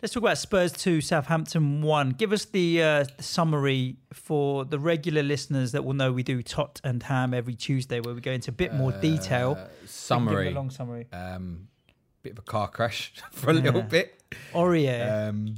Let's 0.02 0.14
talk 0.14 0.24
about 0.24 0.38
Spurs 0.38 0.72
2, 0.72 1.00
Southampton 1.00 1.80
1. 1.80 2.10
Give 2.18 2.32
us 2.32 2.46
the, 2.46 2.82
uh, 2.82 3.04
the 3.16 3.22
summary 3.22 3.98
for 4.12 4.64
the 4.64 4.80
regular 4.80 5.22
listeners 5.22 5.70
that 5.70 5.84
will 5.84 5.92
know 5.92 6.10
we 6.10 6.24
do 6.24 6.42
Tot 6.42 6.80
and 6.82 7.00
Ham 7.04 7.32
every 7.32 7.54
Tuesday, 7.54 8.00
where 8.00 8.12
we 8.12 8.20
go 8.20 8.32
into 8.32 8.50
a 8.50 8.52
bit 8.52 8.74
more 8.74 8.90
detail. 8.90 9.52
Uh, 9.52 9.68
Give 9.80 9.88
summary. 9.88 10.48
a 10.48 10.50
long 10.50 10.70
summary. 10.70 11.06
Um, 11.12 11.68
bit 12.24 12.32
of 12.32 12.40
a 12.40 12.42
car 12.42 12.66
crash 12.66 13.12
for 13.30 13.50
a 13.50 13.52
little 13.52 13.80
bit. 13.80 14.20
Aurier. 14.52 15.28
Um, 15.28 15.54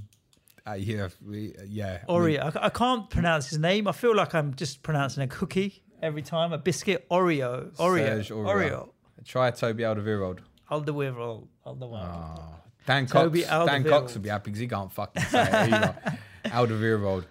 uh, 0.67 0.75
yeah, 0.75 1.09
we, 1.27 1.55
yeah. 1.67 2.01
I 2.07 2.19
mean, 2.19 2.39
I, 2.39 2.53
I 2.67 2.69
can't 2.69 3.09
pronounce 3.09 3.49
his 3.49 3.59
name. 3.59 3.89
I 3.89 3.93
feel 3.93 4.15
like 4.15 4.35
I'm 4.35 4.53
just 4.57 4.83
pronouncing 4.83 5.23
a 5.23 5.27
cookie 5.27 5.83
every 6.03 6.21
time. 6.21 6.53
A 6.53 6.59
biscuit. 6.59 7.09
Oreo. 7.09 7.75
Oreo. 7.77 8.23
Serge. 8.23 8.29
Oreo. 8.29 8.91
Try 9.25 9.51
Toby 9.53 9.85
Alderweireld. 9.85 10.41
Alderweireld. 10.71 11.47
Alderweireld. 11.65 12.39
Oh, 12.39 12.64
Dan 12.87 13.07
Toby 13.07 13.43
Cox. 13.43 13.71
Dan 13.71 13.85
Cox 13.85 14.15
would 14.15 14.23
be 14.23 14.29
happy 14.29 14.51
because 14.51 14.61
he 14.61 14.69
can't 14.69 14.93
fucking 14.93 15.23
say 15.25 15.43
it 15.43 15.73
either. 15.73 15.97
Alderweireld. 16.47 17.25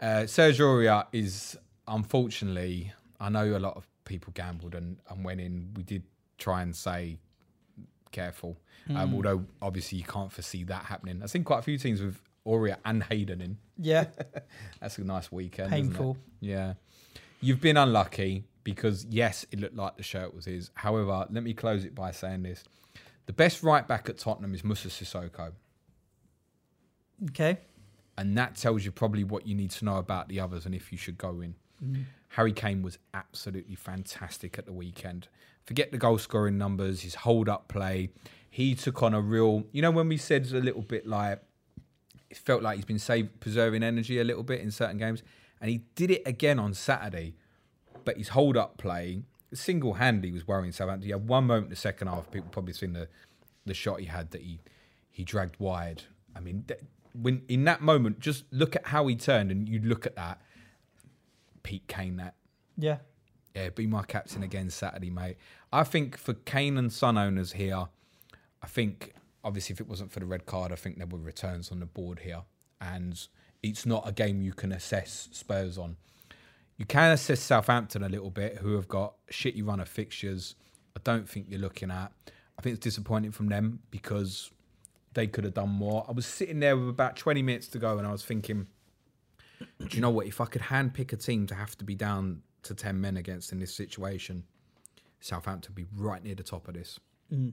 Uh, 0.00 0.26
Serge 0.26 0.58
Aurier 0.58 1.06
is 1.12 1.56
unfortunately. 1.88 2.92
I 3.20 3.28
know 3.28 3.56
a 3.56 3.58
lot 3.60 3.76
of 3.76 3.86
people 4.04 4.32
gambled 4.34 4.74
and, 4.74 4.96
and 5.08 5.24
went 5.24 5.40
in. 5.40 5.70
We 5.76 5.84
did 5.84 6.02
try 6.38 6.62
and 6.62 6.74
say 6.74 7.18
careful, 8.10 8.58
Hmm. 8.88 8.96
um, 8.96 9.14
although 9.14 9.44
obviously 9.62 9.98
you 9.98 10.04
can't 10.04 10.32
foresee 10.32 10.64
that 10.64 10.84
happening. 10.86 11.22
I've 11.22 11.30
seen 11.30 11.44
quite 11.44 11.60
a 11.60 11.62
few 11.62 11.78
teams 11.78 12.02
with 12.02 12.20
Aurier 12.44 12.76
and 12.84 13.02
Hayden 13.04 13.40
in. 13.40 13.58
Yeah. 13.78 14.06
That's 14.80 14.98
a 14.98 15.02
nice 15.04 15.30
weekend. 15.30 15.70
Painful. 15.70 16.16
Yeah. 16.40 16.74
You've 17.40 17.60
been 17.60 17.76
unlucky 17.76 18.44
because, 18.64 19.06
yes, 19.08 19.46
it 19.52 19.60
looked 19.60 19.76
like 19.76 19.96
the 19.96 20.02
shirt 20.02 20.34
was 20.34 20.44
his. 20.46 20.70
However, 20.74 21.26
let 21.30 21.42
me 21.44 21.54
close 21.54 21.84
it 21.84 21.94
by 21.94 22.10
saying 22.10 22.42
this. 22.42 22.64
The 23.26 23.32
best 23.32 23.62
right 23.62 23.86
back 23.86 24.08
at 24.08 24.18
Tottenham 24.18 24.54
is 24.54 24.64
Moussa 24.64 24.88
Sissoko. 24.88 25.52
Okay. 27.30 27.58
And 28.18 28.36
that 28.36 28.56
tells 28.56 28.84
you 28.84 28.92
probably 28.92 29.24
what 29.24 29.46
you 29.46 29.54
need 29.54 29.70
to 29.72 29.84
know 29.84 29.96
about 29.96 30.28
the 30.28 30.40
others 30.40 30.66
and 30.66 30.74
if 30.74 30.92
you 30.92 30.98
should 30.98 31.16
go 31.16 31.40
in. 31.40 31.54
Mm-hmm. 31.82 32.02
Harry 32.30 32.52
Kane 32.52 32.82
was 32.82 32.98
absolutely 33.14 33.74
fantastic 33.74 34.58
at 34.58 34.66
the 34.66 34.72
weekend. 34.72 35.28
Forget 35.64 35.92
the 35.92 35.98
goal 35.98 36.18
scoring 36.18 36.58
numbers, 36.58 37.02
his 37.02 37.14
hold 37.14 37.48
up 37.48 37.68
play. 37.68 38.10
He 38.50 38.74
took 38.74 39.02
on 39.02 39.14
a 39.14 39.20
real, 39.20 39.64
you 39.72 39.82
know, 39.82 39.90
when 39.90 40.08
we 40.08 40.16
said 40.16 40.46
a 40.52 40.60
little 40.60 40.82
bit 40.82 41.06
like, 41.06 41.40
it 42.30 42.36
felt 42.36 42.62
like 42.62 42.76
he's 42.76 42.84
been 42.84 42.98
save, 42.98 43.28
preserving 43.40 43.82
energy 43.82 44.18
a 44.18 44.24
little 44.24 44.42
bit 44.42 44.60
in 44.60 44.70
certain 44.70 44.98
games. 44.98 45.22
And 45.60 45.70
he 45.70 45.82
did 45.94 46.10
it 46.10 46.22
again 46.26 46.58
on 46.58 46.74
Saturday. 46.74 47.34
But 48.04 48.16
his 48.16 48.30
hold 48.30 48.56
up 48.56 48.78
play, 48.78 49.22
single 49.54 49.94
handedly, 49.94 50.32
was 50.32 50.46
worrying 50.46 50.72
Southampton. 50.72 51.06
He 51.06 51.12
had 51.12 51.26
one 51.28 51.44
moment 51.46 51.66
in 51.66 51.70
the 51.70 51.76
second 51.76 52.08
half, 52.08 52.30
people 52.30 52.48
probably 52.50 52.72
seen 52.72 52.92
the, 52.92 53.08
the 53.66 53.74
shot 53.74 54.00
he 54.00 54.06
had 54.06 54.30
that 54.32 54.42
he, 54.42 54.60
he 55.10 55.24
dragged 55.24 55.56
wide. 55.58 56.02
I 56.34 56.40
mean, 56.40 56.64
th- 56.66 56.80
when 57.20 57.42
in 57.48 57.64
that 57.64 57.82
moment, 57.82 58.20
just 58.20 58.44
look 58.50 58.74
at 58.76 58.86
how 58.86 59.06
he 59.06 59.16
turned 59.16 59.50
and 59.50 59.68
you 59.68 59.80
look 59.80 60.06
at 60.06 60.16
that. 60.16 60.40
Pete 61.62 61.86
Kane, 61.86 62.16
that 62.16 62.34
Yeah. 62.76 62.98
yeah, 63.54 63.68
be 63.70 63.86
my 63.86 64.02
captain 64.02 64.42
again 64.42 64.70
Saturday, 64.70 65.10
mate. 65.10 65.36
I 65.72 65.84
think 65.84 66.16
for 66.16 66.34
Kane 66.34 66.76
and 66.76 66.92
Son 66.92 67.16
owners 67.16 67.52
here, 67.52 67.86
I 68.62 68.66
think 68.66 69.14
obviously 69.44 69.74
if 69.74 69.80
it 69.80 69.88
wasn't 69.88 70.10
for 70.12 70.20
the 70.20 70.26
red 70.26 70.46
card, 70.46 70.72
I 70.72 70.76
think 70.76 70.98
there 70.98 71.06
were 71.06 71.18
returns 71.18 71.70
on 71.70 71.80
the 71.80 71.86
board 71.86 72.20
here, 72.20 72.42
and 72.80 73.18
it's 73.62 73.86
not 73.86 74.08
a 74.08 74.12
game 74.12 74.42
you 74.42 74.52
can 74.52 74.72
assess 74.72 75.28
Spurs 75.32 75.78
on. 75.78 75.96
You 76.76 76.86
can 76.86 77.12
assist 77.12 77.46
Southampton 77.46 78.02
a 78.02 78.08
little 78.08 78.30
bit, 78.30 78.56
who 78.58 78.74
have 78.74 78.88
got 78.88 79.14
a 79.28 79.32
shitty 79.32 79.66
run 79.66 79.80
of 79.80 79.88
fixtures. 79.88 80.56
I 80.96 81.00
don't 81.04 81.28
think 81.28 81.46
you're 81.48 81.60
looking 81.60 81.90
at. 81.90 82.12
I 82.58 82.62
think 82.62 82.74
it's 82.76 82.84
disappointing 82.84 83.32
from 83.32 83.48
them 83.48 83.80
because 83.90 84.50
they 85.14 85.26
could 85.26 85.44
have 85.44 85.54
done 85.54 85.70
more. 85.70 86.04
I 86.08 86.12
was 86.12 86.26
sitting 86.26 86.60
there 86.60 86.76
with 86.76 86.88
about 86.88 87.16
20 87.16 87.42
minutes 87.42 87.68
to 87.68 87.78
go, 87.78 87.98
and 87.98 88.06
I 88.06 88.12
was 88.12 88.24
thinking, 88.24 88.66
do 89.60 89.88
you 89.90 90.00
know 90.00 90.10
what? 90.10 90.26
If 90.26 90.40
I 90.40 90.46
could 90.46 90.62
handpick 90.62 91.12
a 91.12 91.16
team 91.16 91.46
to 91.48 91.54
have 91.54 91.76
to 91.78 91.84
be 91.84 91.94
down 91.94 92.42
to 92.64 92.74
10 92.74 93.00
men 93.00 93.16
against 93.16 93.52
in 93.52 93.58
this 93.60 93.74
situation, 93.74 94.44
Southampton 95.20 95.74
would 95.74 95.88
be 95.88 96.02
right 96.02 96.22
near 96.22 96.34
the 96.34 96.42
top 96.42 96.68
of 96.68 96.74
this. 96.74 96.98
Mm. 97.32 97.52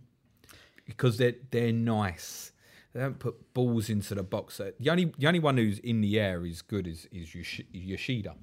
Because 0.85 1.17
they're, 1.17 1.35
they're 1.51 1.71
nice. 1.71 2.51
They 2.93 2.99
don't 3.01 3.19
put 3.19 3.53
balls 3.53 3.89
into 3.89 4.15
the 4.15 4.23
box. 4.23 4.59
The 4.79 4.89
only, 4.89 5.13
the 5.17 5.27
only 5.27 5.39
one 5.39 5.57
who's 5.57 5.77
in 5.79 6.01
the 6.01 6.19
air 6.19 6.45
is 6.45 6.61
good 6.61 6.87
is, 6.87 7.07
is 7.11 7.35
Yoshi- 7.35 7.67
Yoshida. 7.71 8.35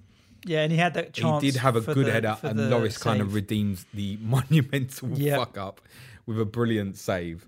Yeah, 0.45 0.62
and 0.62 0.70
he 0.72 0.78
had 0.78 0.95
that 0.95 1.12
chance. 1.12 1.43
He 1.43 1.51
did 1.51 1.61
have 1.61 1.76
a 1.76 1.80
good 1.80 2.07
the- 2.07 2.12
header, 2.12 2.37
and 2.43 2.59
the 2.59 2.64
Lloris 2.64 3.01
kind 3.01 3.20
of 3.20 3.34
redeems 3.34 3.87
the 3.95 4.16
monumental 4.20 5.11
Yep. 5.11 5.39
fuck 5.39 5.59
up 5.59 5.80
with 6.26 6.41
a 6.41 6.45
brilliant 6.45 6.97
save. 6.97 7.47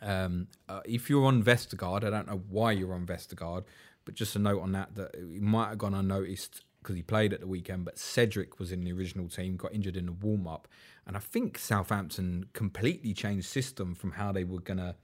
Um, 0.00 0.48
uh, 0.68 0.80
if 0.84 1.08
you're 1.08 1.24
on 1.26 1.42
Vestergaard, 1.42 2.04
I 2.04 2.10
don't 2.10 2.26
know 2.26 2.42
why 2.50 2.72
you're 2.72 2.92
on 2.94 3.06
Vestergaard, 3.06 3.64
but 4.04 4.14
just 4.14 4.34
a 4.34 4.38
note 4.38 4.60
on 4.60 4.72
that 4.72 4.94
that 4.96 5.14
he 5.16 5.38
might 5.38 5.68
have 5.68 5.78
gone 5.78 5.94
unnoticed 5.94 6.64
because 6.82 6.96
he 6.96 7.02
played 7.02 7.32
at 7.32 7.40
the 7.40 7.46
weekend. 7.46 7.84
But 7.84 7.98
Cedric 7.98 8.58
was 8.58 8.72
in 8.72 8.82
the 8.84 8.92
original 8.92 9.28
team, 9.28 9.56
got 9.56 9.72
injured 9.72 9.96
in 9.96 10.06
the 10.06 10.12
warm 10.12 10.48
up, 10.48 10.66
and 11.06 11.16
I 11.16 11.20
think 11.20 11.56
Southampton 11.56 12.46
completely 12.52 13.14
changed 13.14 13.46
system 13.46 13.94
from 13.94 14.12
how 14.12 14.32
they 14.32 14.42
were 14.44 14.60
gonna 14.60 14.96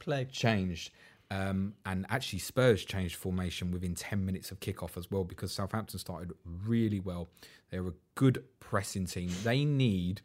play. 0.00 0.24
changed. 0.24 0.90
Um, 1.32 1.74
and 1.86 2.06
actually, 2.10 2.40
Spurs 2.40 2.84
changed 2.84 3.14
formation 3.14 3.70
within 3.70 3.94
10 3.94 4.24
minutes 4.24 4.50
of 4.50 4.58
kickoff 4.58 4.96
as 4.96 5.10
well 5.10 5.22
because 5.24 5.52
Southampton 5.52 5.98
started 5.98 6.32
really 6.66 6.98
well. 6.98 7.28
They're 7.70 7.86
a 7.86 7.92
good 8.16 8.42
pressing 8.58 9.06
team. 9.06 9.30
They 9.44 9.64
need 9.64 10.22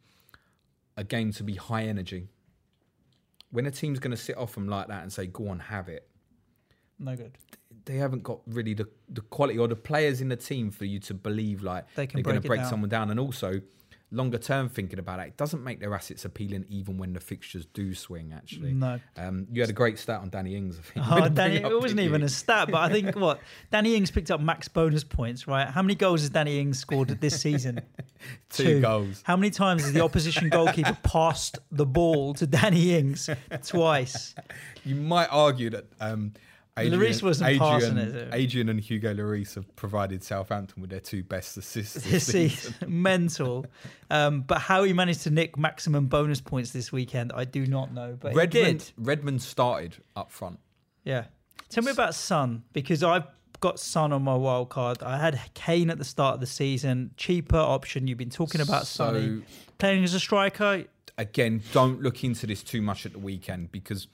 a 0.98 1.04
game 1.04 1.32
to 1.34 1.44
be 1.44 1.54
high 1.56 1.84
energy. 1.84 2.28
When 3.52 3.66
a 3.68 3.72
team's 3.72 4.00
going 4.00 4.12
to 4.12 4.18
sit 4.18 4.36
off 4.38 4.56
them 4.56 4.68
like 4.68 4.88
that 4.88 5.04
and 5.04 5.14
say, 5.14 5.28
go 5.28 5.48
on, 5.50 5.60
have 5.60 5.88
it, 5.90 6.08
No 6.98 7.16
good. 7.16 7.38
they 7.86 7.98
haven't 7.98 8.24
got 8.24 8.40
really 8.48 8.74
the, 8.74 8.88
the 9.08 9.22
quality 9.22 9.60
or 9.60 9.68
the 9.68 9.76
players 9.76 10.22
in 10.22 10.30
the 10.30 10.36
team 10.36 10.72
for 10.72 10.86
you 10.86 11.00
to 11.02 11.14
believe 11.14 11.62
like 11.62 11.86
They 11.94 12.08
can 12.08 12.20
are 12.20 12.24
going 12.24 12.34
break 12.38 12.42
to 12.42 12.48
break 12.48 12.60
down. 12.62 12.70
someone 12.70 12.90
down. 12.90 13.12
And 13.12 13.20
also, 13.20 13.62
longer 14.12 14.38
term 14.38 14.70
thinking 14.70 15.00
about 15.00 15.20
it, 15.20 15.28
it 15.28 15.38
doesn't 15.38 15.64
make 15.64 15.80
their 15.80 15.94
assets 15.94 16.26
appealing 16.26 16.66
even 16.70 16.98
when 16.98 17.14
the 17.14 17.20
fixtures 17.20 17.66
do 17.74 17.94
swing, 17.94 18.34
actually. 18.36 18.74
No. 18.74 19.00
Um, 19.18 19.48
you 19.52 19.62
had 19.62 19.70
a 19.70 19.74
great 19.74 20.00
stat 20.00 20.22
on 20.22 20.30
Danny 20.30 20.56
Ings, 20.56 20.78
I 20.78 20.82
think. 20.82 21.06
Oh, 21.12 21.30
Danny, 21.30 21.64
up, 21.64 21.72
it 21.72 21.80
wasn't 21.80 22.02
even 22.02 22.22
you? 22.22 22.28
a 22.28 22.30
stat, 22.30 22.70
but 22.72 22.78
I 22.78 22.90
think 22.90 23.16
what 23.16 23.40
Danny 23.72 23.96
Ings 23.96 24.12
picked 24.12 24.32
up 24.32 24.40
max 24.40 24.68
bonus 24.68 25.04
points, 25.04 25.48
right? 25.48 25.68
How 25.68 25.82
many 25.82 25.96
goals 25.96 26.22
has 26.22 26.30
Danny 26.30 26.60
Ings 26.60 26.80
scored 26.80 27.10
this 27.10 27.42
season? 27.42 27.82
Two 28.50 28.82
goals. 28.82 29.22
How 29.26 29.36
many 29.36 29.50
times 29.50 29.84
has 29.84 29.94
the 29.94 30.02
opposition 30.02 30.50
goalkeeper 30.50 30.98
passed 31.04 31.60
the 31.72 31.86
ball 31.86 32.34
to 32.36 32.48
Danny 32.48 32.96
Ings? 32.96 33.30
Twice. 33.66 34.36
You 34.84 34.96
might 34.96 35.28
argue 35.28 35.70
that 35.72 35.86
um, 36.00 36.34
Adrian, 36.78 37.00
Lloris 37.00 37.24
wasn't 37.24 37.50
Adrian, 37.52 37.72
passing 37.80 37.98
it. 37.98 38.30
Adrian 38.34 38.68
and 38.70 38.80
Hugo 38.82 39.14
Lloris 39.14 39.56
have 39.56 39.74
provided 39.78 40.22
Southampton 40.24 40.82
with 40.82 40.90
their 40.90 41.00
two 41.00 41.24
best 41.24 41.56
assists 41.56 42.04
this 42.04 42.28
season. 42.28 42.74
mental. 42.88 43.66
Um, 44.10 44.42
but 44.42 44.60
how 44.60 44.84
he 44.84 44.92
managed 44.92 45.22
to 45.24 45.30
nick 45.30 45.58
maximum 45.58 46.08
bonus 46.08 46.42
points 46.42 46.72
this 46.72 46.92
weekend, 46.92 47.32
I 47.34 47.46
do 47.46 47.66
not 47.66 47.94
know. 47.94 48.18
But 48.20 48.34
Redmond. 48.36 48.92
Redmond 48.98 49.42
started 49.42 49.96
up 50.18 50.32
front. 50.32 50.60
Yeah. 51.06 51.26
Tell 51.70 51.84
me 51.84 51.92
about 51.92 52.14
Son 52.14 52.64
because 52.74 53.04
I've 53.04 53.24
got 53.62 53.80
Son 53.80 54.12
on 54.12 54.22
my 54.24 54.36
wild 54.36 54.68
card. 54.70 55.02
I 55.02 55.18
had 55.18 55.40
Kane 55.54 55.90
at 55.90 55.98
the 55.98 56.04
start 56.04 56.34
of 56.36 56.40
the 56.42 56.46
season, 56.46 57.12
cheaper 57.16 57.56
option. 57.58 58.08
You've 58.08 58.18
been 58.18 58.30
talking 58.30 58.60
about 58.60 58.86
So- 58.86 59.06
Sonny 59.14 59.44
playing 59.78 60.04
as 60.04 60.14
a 60.14 60.20
striker. 60.20 60.84
again, 61.18 61.62
don't 61.72 62.02
look 62.02 62.24
into 62.26 62.46
this 62.46 62.62
too 62.64 62.82
much 62.82 63.06
at 63.06 63.14
the 63.14 63.20
weekend 63.20 63.72
because 63.72 64.08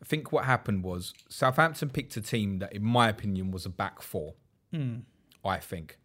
I 0.00 0.04
think 0.04 0.32
what 0.32 0.44
happened 0.44 0.84
was 0.84 1.12
Southampton 1.28 1.90
picked 1.90 2.16
a 2.16 2.20
team 2.20 2.58
that, 2.60 2.72
in 2.72 2.84
my 2.84 3.08
opinion, 3.08 3.50
was 3.50 3.66
a 3.66 3.70
back 3.70 4.00
four. 4.02 4.34
Hmm. 4.72 4.98
I 5.44 5.58
think. 5.58 5.98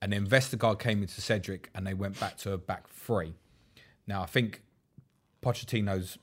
And 0.00 0.12
then 0.12 0.26
Vestergaard 0.26 0.78
came 0.78 1.02
into 1.02 1.20
Cedric 1.20 1.70
and 1.74 1.86
they 1.86 1.94
went 1.94 2.18
back 2.20 2.36
to 2.38 2.52
a 2.52 2.58
back 2.58 2.88
three. 2.88 3.34
Now, 4.06 4.22
I 4.22 4.26
think 4.26 4.62
Pochettino's 5.42 6.18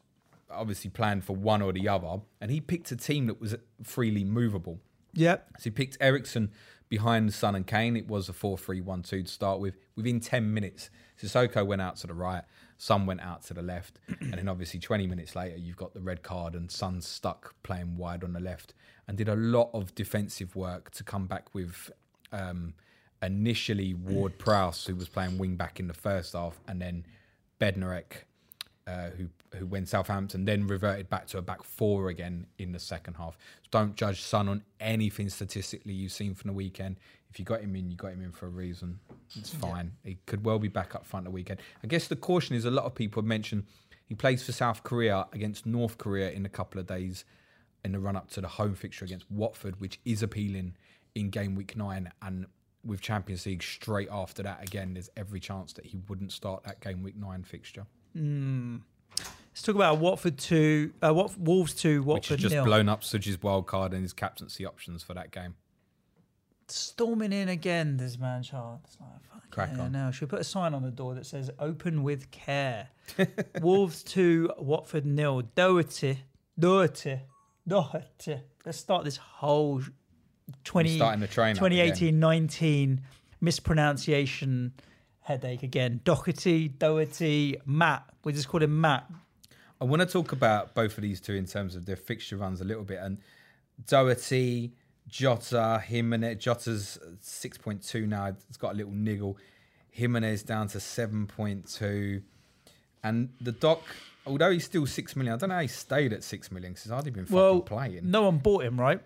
obviously 0.49 0.89
planned 0.89 1.24
for 1.24 1.36
one 1.36 1.61
or 1.61 1.74
the 1.74 1.88
other, 1.88 2.22
and 2.39 2.51
he 2.51 2.61
picked 2.61 2.91
a 2.91 2.95
team 2.95 3.26
that 3.28 3.41
was 3.41 3.55
freely 3.84 4.24
movable. 4.24 4.80
Yep. 5.13 5.47
So 5.59 5.63
he 5.66 5.70
picked 5.72 5.97
Eriksen 5.99 6.51
behind 6.89 7.34
Son 7.34 7.55
and 7.55 7.66
Kane. 7.66 7.95
It 7.95 8.07
was 8.07 8.30
a 8.30 8.34
4 8.34 8.57
3 8.57 8.82
1 8.82 9.03
2 9.03 9.24
to 9.24 9.32
start 9.32 9.59
with. 9.59 9.78
Within 9.95 10.20
10 10.20 10.53
minutes, 10.53 10.89
Sissoko 11.22 11.66
went 11.66 11.82
out 11.82 11.97
to 11.97 12.07
the 12.07 12.13
right, 12.13 12.43
Son 12.78 13.06
went 13.06 13.22
out 13.22 13.44
to 13.44 13.54
the 13.54 13.62
left. 13.62 14.00
and 14.20 14.34
then 14.34 14.48
obviously 14.48 14.80
20 14.80 15.08
minutes 15.08 15.36
later, 15.36 15.58
you've 15.58 15.78
got 15.78 15.94
the 15.94 16.02
red 16.02 16.24
card 16.24 16.56
and 16.56 16.72
Son 16.72 17.02
stuck 17.02 17.56
playing 17.64 17.98
wide 17.98 18.24
on 18.24 18.34
the 18.34 18.40
left 18.40 18.74
and 19.08 19.18
did 19.18 19.30
a 19.30 19.36
lot 19.36 19.70
of 19.74 19.94
defensive 19.96 20.56
work 20.56 20.92
to 20.92 21.04
come 21.04 21.28
back 21.28 21.54
with 21.54 21.92
um, 22.32 22.74
initially 23.22 23.94
Ward 23.94 24.38
Prowse, 24.38 24.86
who 24.86 24.96
was 24.96 25.08
playing 25.08 25.38
wing 25.38 25.56
back 25.56 25.80
in 25.80 25.88
the 25.88 25.94
first 25.94 26.34
half, 26.34 26.60
and 26.68 26.82
then 26.82 27.06
Bednarek 27.60 28.24
uh, 28.88 29.10
who 29.18 29.28
who 29.58 29.66
when 29.66 29.86
Southampton 29.86 30.46
then 30.46 30.68
reverted 30.68 31.10
back 31.10 31.28
to 31.28 31.38
a 31.38 31.42
back 31.42 31.64
four 31.64 32.10
again 32.10 32.46
in 32.58 32.72
the 32.72 32.80
second 32.80 33.16
half. 33.16 33.38
So 33.64 33.70
don't 33.72 33.96
judge 33.96 34.22
Son 34.22 34.48
on 34.48 34.64
anything 34.80 35.30
statistically 35.30 35.94
you've 35.94 36.12
seen 36.12 36.36
from 36.36 36.50
the 36.50 36.54
weekend. 36.54 36.98
If 37.30 37.40
you 37.40 37.46
got 37.46 37.62
him 37.62 37.76
in, 37.76 37.90
you 37.90 37.98
got 37.98 38.14
him 38.14 38.22
in 38.22 38.32
for 38.32 38.46
a 38.46 38.50
reason. 38.50 39.00
It's 39.36 39.50
fine. 39.50 39.92
He 40.04 40.18
could 40.26 40.46
well 40.46 40.60
be 40.60 40.68
back 40.68 40.96
up 40.96 41.06
front 41.06 41.26
the 41.26 41.32
weekend. 41.32 41.60
I 41.84 41.88
guess 41.88 42.08
the 42.08 42.16
caution 42.16 42.56
is 42.56 42.66
a 42.66 42.72
lot 42.72 42.86
of 42.86 42.96
people 42.96 43.22
have 43.22 43.28
mentioned 43.28 43.66
he 44.06 44.16
plays 44.16 44.44
for 44.44 44.52
South 44.52 44.84
Korea 44.84 45.28
against 45.34 45.66
North 45.66 45.98
Korea 45.98 46.30
in 46.32 46.46
a 46.46 46.50
couple 46.50 46.80
of 46.80 46.88
days 46.88 47.26
in 47.84 47.92
the 47.92 48.00
run 48.00 48.16
up 48.16 48.30
to 48.32 48.42
the 48.42 48.48
home 48.48 48.76
fixture 48.76 49.06
against 49.06 49.30
Watford, 49.30 49.80
which 49.82 50.00
is 50.06 50.24
appealing 50.24 50.76
in 51.16 51.30
game 51.30 51.56
week 51.56 51.76
nine 51.76 52.12
and. 52.22 52.46
With 52.88 53.02
Champions 53.02 53.48
League 53.48 53.64
straight 53.64 54.10
after 54.12 54.44
that, 54.44 54.62
again, 54.62 54.94
there's 54.94 55.10
every 55.18 55.40
chance 55.40 55.74
that 55.74 55.88
he 55.88 55.98
wouldn't 56.08 56.32
start 56.32 56.64
that 56.66 56.82
game 56.82 57.02
week 57.02 57.16
nine 57.16 57.42
fixture. 57.42 57.88
Let's 58.16 59.61
talk 59.61 59.76
about 59.76 59.99
Watford 59.99 60.38
two, 60.38 60.93
uh, 61.03 61.13
Wat- 61.13 61.38
Wolves 61.38 61.74
two, 61.74 62.01
which 62.01 62.07
Watford 62.07 62.39
has 62.39 62.41
just 62.41 62.55
nil. 62.55 62.66
blown 62.66 62.89
up 62.89 63.03
Suj's 63.03 63.41
wild 63.41 63.68
card 63.68 63.93
and 63.93 64.01
his 64.01 64.13
captaincy 64.13 64.66
options 64.66 65.03
for 65.03 65.13
that 65.13 65.32
game. 65.32 65.55
Storming 66.68 67.32
in 67.32 67.49
again, 67.49 67.97
this 67.97 68.18
man 68.18 68.41
child. 68.41 68.80
It's 68.86 68.97
like, 68.99 69.24
fuck 69.32 69.49
Crack 69.51 69.72
yeah, 69.76 69.84
on. 69.84 69.91
Now, 69.91 70.11
should 70.11 70.30
we 70.30 70.32
put 70.32 70.39
a 70.39 70.45
sign 70.45 70.74
on 70.74 70.82
the 70.82 70.91
door 70.91 71.13
that 71.16 71.26
says 71.26 71.51
"Open 71.59 72.03
with 72.03 72.32
care"? 72.32 72.89
Wolves 73.61 74.03
two, 74.03 74.51
Watford 74.57 75.05
nil. 75.05 75.43
Doherty, 75.55 76.20
Doherty, 76.57 77.20
Doherty. 77.68 78.41
Let's 78.66 78.80
start 78.80 79.05
this 79.05 79.18
whole 79.18 79.82
20, 80.63 80.97
starting 80.97 81.22
the 81.22 81.28
train 81.28 81.57
up 81.57 81.63
2018-19 81.63 82.99
mispronunciation 83.41 84.74
headache 85.26 85.64
again. 85.64 86.00
Doherty, 86.04 86.68
Doherty, 86.68 87.58
Matt. 87.66 88.04
We 88.24 88.32
just 88.32 88.48
call 88.48 88.62
him 88.62 88.80
Matt. 88.80 89.10
I 89.82 89.86
want 89.86 90.02
to 90.02 90.06
talk 90.06 90.32
about 90.32 90.74
both 90.76 90.98
of 90.98 91.02
these 91.02 91.20
two 91.20 91.34
in 91.34 91.46
terms 91.46 91.76
of 91.76 91.86
their 91.86 91.96
fixture 91.96 92.38
runs 92.38 92.62
a 92.62 92.64
little 92.64 92.84
bit. 92.84 93.00
And 93.02 93.18
Doherty, 93.88 94.72
Jota, 95.08 95.82
Jimenez. 95.86 96.38
Jota's 96.44 97.00
6.2 97.22 98.08
now. 98.08 98.28
It's 98.28 98.58
got 98.58 98.74
a 98.74 98.78
little 98.78 98.94
niggle. 98.94 99.38
Jimenez 99.92 100.44
down 100.44 100.68
to 100.70 100.78
7.2. 100.78 102.22
And 103.04 103.30
the 103.42 103.52
doc, 103.52 103.82
although 104.26 104.52
he's 104.52 104.66
still 104.66 104.86
6 104.86 105.16
million, 105.16 105.34
I 105.34 105.38
don't 105.38 105.50
know 105.50 105.56
how 105.56 105.62
he 105.62 105.68
stayed 105.68 106.14
at 106.14 106.24
6 106.24 106.52
million 106.52 106.72
because 106.74 106.84
he's 106.84 106.92
hardly 106.92 107.12
been 107.12 107.26
fucking 107.26 107.36
Well, 107.36 107.62
playing. 107.62 108.10
no 108.10 108.24
one 108.24 108.38
bought 108.38 108.64
him, 108.64 108.80
right? 108.80 109.02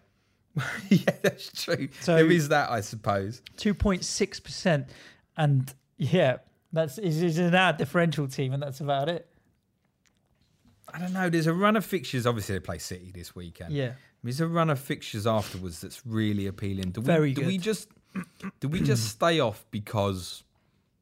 yeah, 0.90 1.00
that's 1.22 1.64
true. 1.64 1.88
So- 2.02 2.16
there 2.16 2.30
is 2.32 2.50
that, 2.50 2.70
I 2.70 2.82
suppose. 2.82 3.42
two 3.56 3.74
point 3.74 4.04
six 4.04 4.40
percent, 4.40 4.88
and 5.38 5.74
yeah, 6.00 6.38
that's 6.74 6.98
is 6.98 7.22
is 7.22 7.38
an 7.38 7.54
our 7.54 7.74
differential 7.74 8.28
team, 8.28 8.54
and 8.54 8.64
that's 8.64 8.80
about 8.80 9.10
it. 9.10 9.28
I 10.92 10.98
don't 10.98 11.14
know. 11.14 11.30
There's 11.30 11.46
a 11.46 11.54
run 11.54 11.76
of 11.76 11.86
fixtures. 11.86 12.26
Obviously, 12.26 12.56
they 12.56 12.60
play 12.60 12.80
City 12.80 13.12
this 13.14 13.36
weekend. 13.36 13.74
Yeah. 13.74 13.92
There's 14.24 14.42
a 14.42 14.48
run 14.48 14.70
of 14.70 14.80
fixtures 14.80 15.28
afterwards 15.28 15.82
that's 15.82 16.06
really 16.06 16.48
appealing. 16.48 16.92
Do 16.92 17.02
we, 17.02 17.06
Very 17.06 17.34
do 17.34 17.46
we 17.46 17.58
just 17.58 17.90
do 18.60 18.68
we 18.68 18.82
just 18.82 19.08
stay 19.10 19.40
off 19.40 19.66
because 19.72 20.44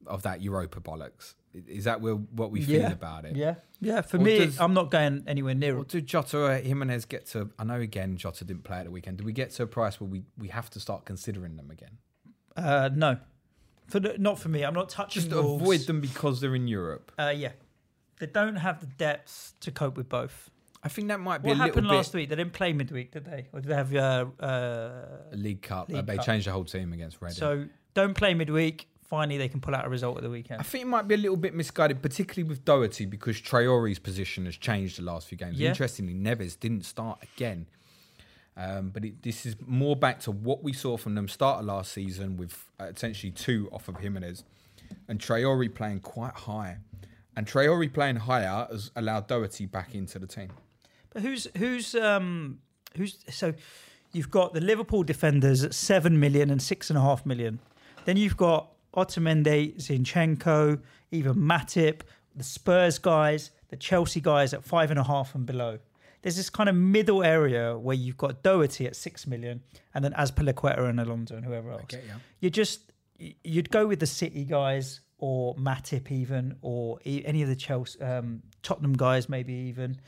of 0.05 0.23
that 0.23 0.41
Europa 0.41 0.81
bollocks? 0.81 1.35
Is 1.53 1.85
that 1.85 2.01
where, 2.01 2.13
what 2.13 2.51
we 2.51 2.61
feel 2.61 2.81
yeah. 2.81 2.91
about 2.91 3.25
it? 3.25 3.35
Yeah, 3.35 3.55
yeah. 3.79 4.01
For 4.01 4.17
Or 4.17 4.21
me, 4.21 4.39
does- 4.39 4.59
I'm 4.59 4.73
not 4.73 4.91
going 4.91 5.23
anywhere 5.25 5.55
near 5.55 5.79
it. 5.79 5.87
do 5.87 6.01
Jota 6.01 6.37
or 6.37 6.55
Jimenez 6.57 7.05
get 7.05 7.25
to? 7.27 7.49
I 7.57 7.63
know 7.63 7.79
again 7.79 8.17
Jota 8.17 8.45
didn't 8.45 8.63
play 8.63 8.77
at 8.77 8.85
the 8.85 8.91
weekend. 8.91 9.17
Do 9.17 9.23
we 9.23 9.33
get 9.33 9.51
to 9.51 9.63
a 9.63 9.67
price 9.67 9.99
where 9.99 10.09
we, 10.09 10.23
we 10.37 10.49
have 10.49 10.69
to 10.71 10.79
start 10.79 11.05
considering 11.05 11.55
them 11.55 11.71
again? 11.71 11.97
Uh, 12.55 12.89
no, 12.93 13.17
for 13.87 13.99
the, 13.99 14.17
not 14.17 14.39
for 14.39 14.49
me. 14.49 14.63
I'm 14.63 14.73
not 14.73 14.89
touching. 14.89 15.23
Just 15.23 15.33
Wolves. 15.33 15.61
avoid 15.61 15.79
them 15.81 16.01
because 16.01 16.41
they're 16.41 16.55
in 16.55 16.67
Europe. 16.67 17.11
Uh, 17.17 17.33
yeah, 17.35 17.51
they 18.19 18.25
don't 18.27 18.55
have 18.57 18.79
the 18.79 18.87
depth 18.87 19.53
to 19.61 19.71
cope 19.71 19.97
with 19.97 20.09
both. 20.09 20.49
I 20.83 20.89
think 20.89 21.07
that 21.07 21.19
might 21.19 21.41
be 21.41 21.49
What 21.49 21.55
a 21.55 21.57
happened 21.57 21.87
little 21.87 21.97
last 21.97 22.11
bit 22.13 22.19
week? 22.19 22.29
They 22.29 22.35
didn't 22.35 22.53
play 22.53 22.71
midweek, 22.71 23.11
did 23.11 23.25
they? 23.25 23.47
Or 23.51 23.59
did 23.61 23.69
they 23.69 23.75
have 23.75 23.93
uh, 23.95 24.25
uh, 24.39 24.91
League 25.31 25.61
Cup. 25.61 25.89
League 25.89 26.05
they 26.05 26.15
Cup. 26.17 26.25
changed 26.25 26.47
the 26.47 26.51
whole 26.51 26.65
team 26.65 26.93
against 26.93 27.17
Reading. 27.21 27.35
so 27.35 27.65
don't 27.93 28.13
play 28.13 28.33
midweek. 28.33 28.87
Finally, 29.01 29.37
they 29.37 29.47
can 29.47 29.61
pull 29.61 29.73
out 29.73 29.85
a 29.85 29.89
result 29.89 30.17
at 30.17 30.23
the 30.23 30.29
weekend. 30.29 30.59
I 30.59 30.63
think 30.63 30.83
it 30.83 30.87
might 30.87 31.07
be 31.07 31.15
a 31.15 31.17
little 31.17 31.37
bit 31.37 31.53
misguided, 31.55 32.01
particularly 32.01 32.47
with 32.47 32.65
Doherty, 32.65 33.05
because 33.05 33.39
Traore's 33.39 33.99
position 33.99 34.45
has 34.45 34.57
changed 34.57 34.97
the 34.97 35.03
last 35.03 35.27
few 35.27 35.37
games. 35.37 35.57
Yeah. 35.57 35.69
Interestingly, 35.69 36.13
Neves 36.13 36.59
didn't 36.59 36.83
start 36.83 37.23
again. 37.23 37.67
Um, 38.57 38.89
but 38.89 39.05
it, 39.05 39.21
this 39.21 39.45
is 39.45 39.55
more 39.65 39.95
back 39.95 40.19
to 40.21 40.31
what 40.31 40.63
we 40.63 40.73
saw 40.73 40.97
from 40.97 41.13
them 41.13 41.27
start 41.27 41.59
of 41.59 41.65
last 41.65 41.93
season 41.93 42.37
with 42.37 42.65
uh, 42.79 42.85
essentially 42.85 43.31
two 43.31 43.69
off 43.71 43.87
of 43.87 43.97
Jimenez 43.97 44.43
and 45.07 45.19
Traore 45.19 45.73
playing 45.73 45.99
quite 45.99 46.33
high. 46.33 46.77
And 47.35 47.45
Traore 47.45 47.93
playing 47.93 48.15
higher 48.15 48.67
has 48.71 48.91
allowed 48.95 49.27
Doherty 49.27 49.67
back 49.67 49.93
into 49.93 50.17
the 50.17 50.25
team. 50.25 50.49
But 51.13 51.21
who's 51.21 51.47
who's 51.57 51.93
um 51.93 52.59
who's 52.95 53.19
so 53.29 53.53
you've 54.11 54.31
got 54.31 54.53
the 54.53 54.61
Liverpool 54.61 55.03
defenders 55.03 55.63
at 55.63 55.73
seven 55.75 56.19
million 56.19 56.49
and 56.49 56.61
six 56.61 56.89
and 56.89 56.97
a 56.97 57.01
half 57.01 57.25
million. 57.25 57.59
Then 58.05 58.17
you've 58.17 58.37
got 58.37 58.71
Otamendi, 58.95 59.75
Zinchenko, 59.75 60.79
even 61.11 61.35
Matip, 61.35 62.01
the 62.35 62.43
Spurs 62.43 62.97
guys, 62.97 63.51
the 63.69 63.75
Chelsea 63.75 64.21
guys 64.21 64.53
at 64.53 64.63
five 64.63 64.89
and 64.89 64.99
a 64.99 65.03
half 65.03 65.35
and 65.35 65.45
below. 65.45 65.77
There's 66.21 66.35
this 66.35 66.49
kind 66.49 66.67
of 66.67 66.75
middle 66.75 67.23
area 67.23 67.77
where 67.77 67.95
you've 67.95 68.17
got 68.17 68.43
Doherty 68.43 68.87
at 68.87 68.95
six 68.95 69.27
million, 69.27 69.61
and 69.93 70.03
then 70.03 70.13
Azpilicueta 70.13 70.89
and 70.89 70.99
Alonso 70.99 71.35
and 71.35 71.45
whoever 71.45 71.71
else. 71.71 71.85
get 71.87 72.05
ya. 72.05 72.15
You 72.39 72.49
just 72.49 72.91
you'd 73.43 73.69
go 73.69 73.87
with 73.87 73.99
the 73.99 74.07
City 74.07 74.43
guys 74.43 75.01
or 75.19 75.55
Matip 75.55 76.11
even, 76.11 76.57
or 76.61 76.99
any 77.05 77.41
of 77.41 77.49
the 77.49 77.55
Chelsea, 77.55 77.99
um, 78.01 78.43
Tottenham 78.61 78.93
guys 78.93 79.29
maybe 79.29 79.53
even. 79.53 79.99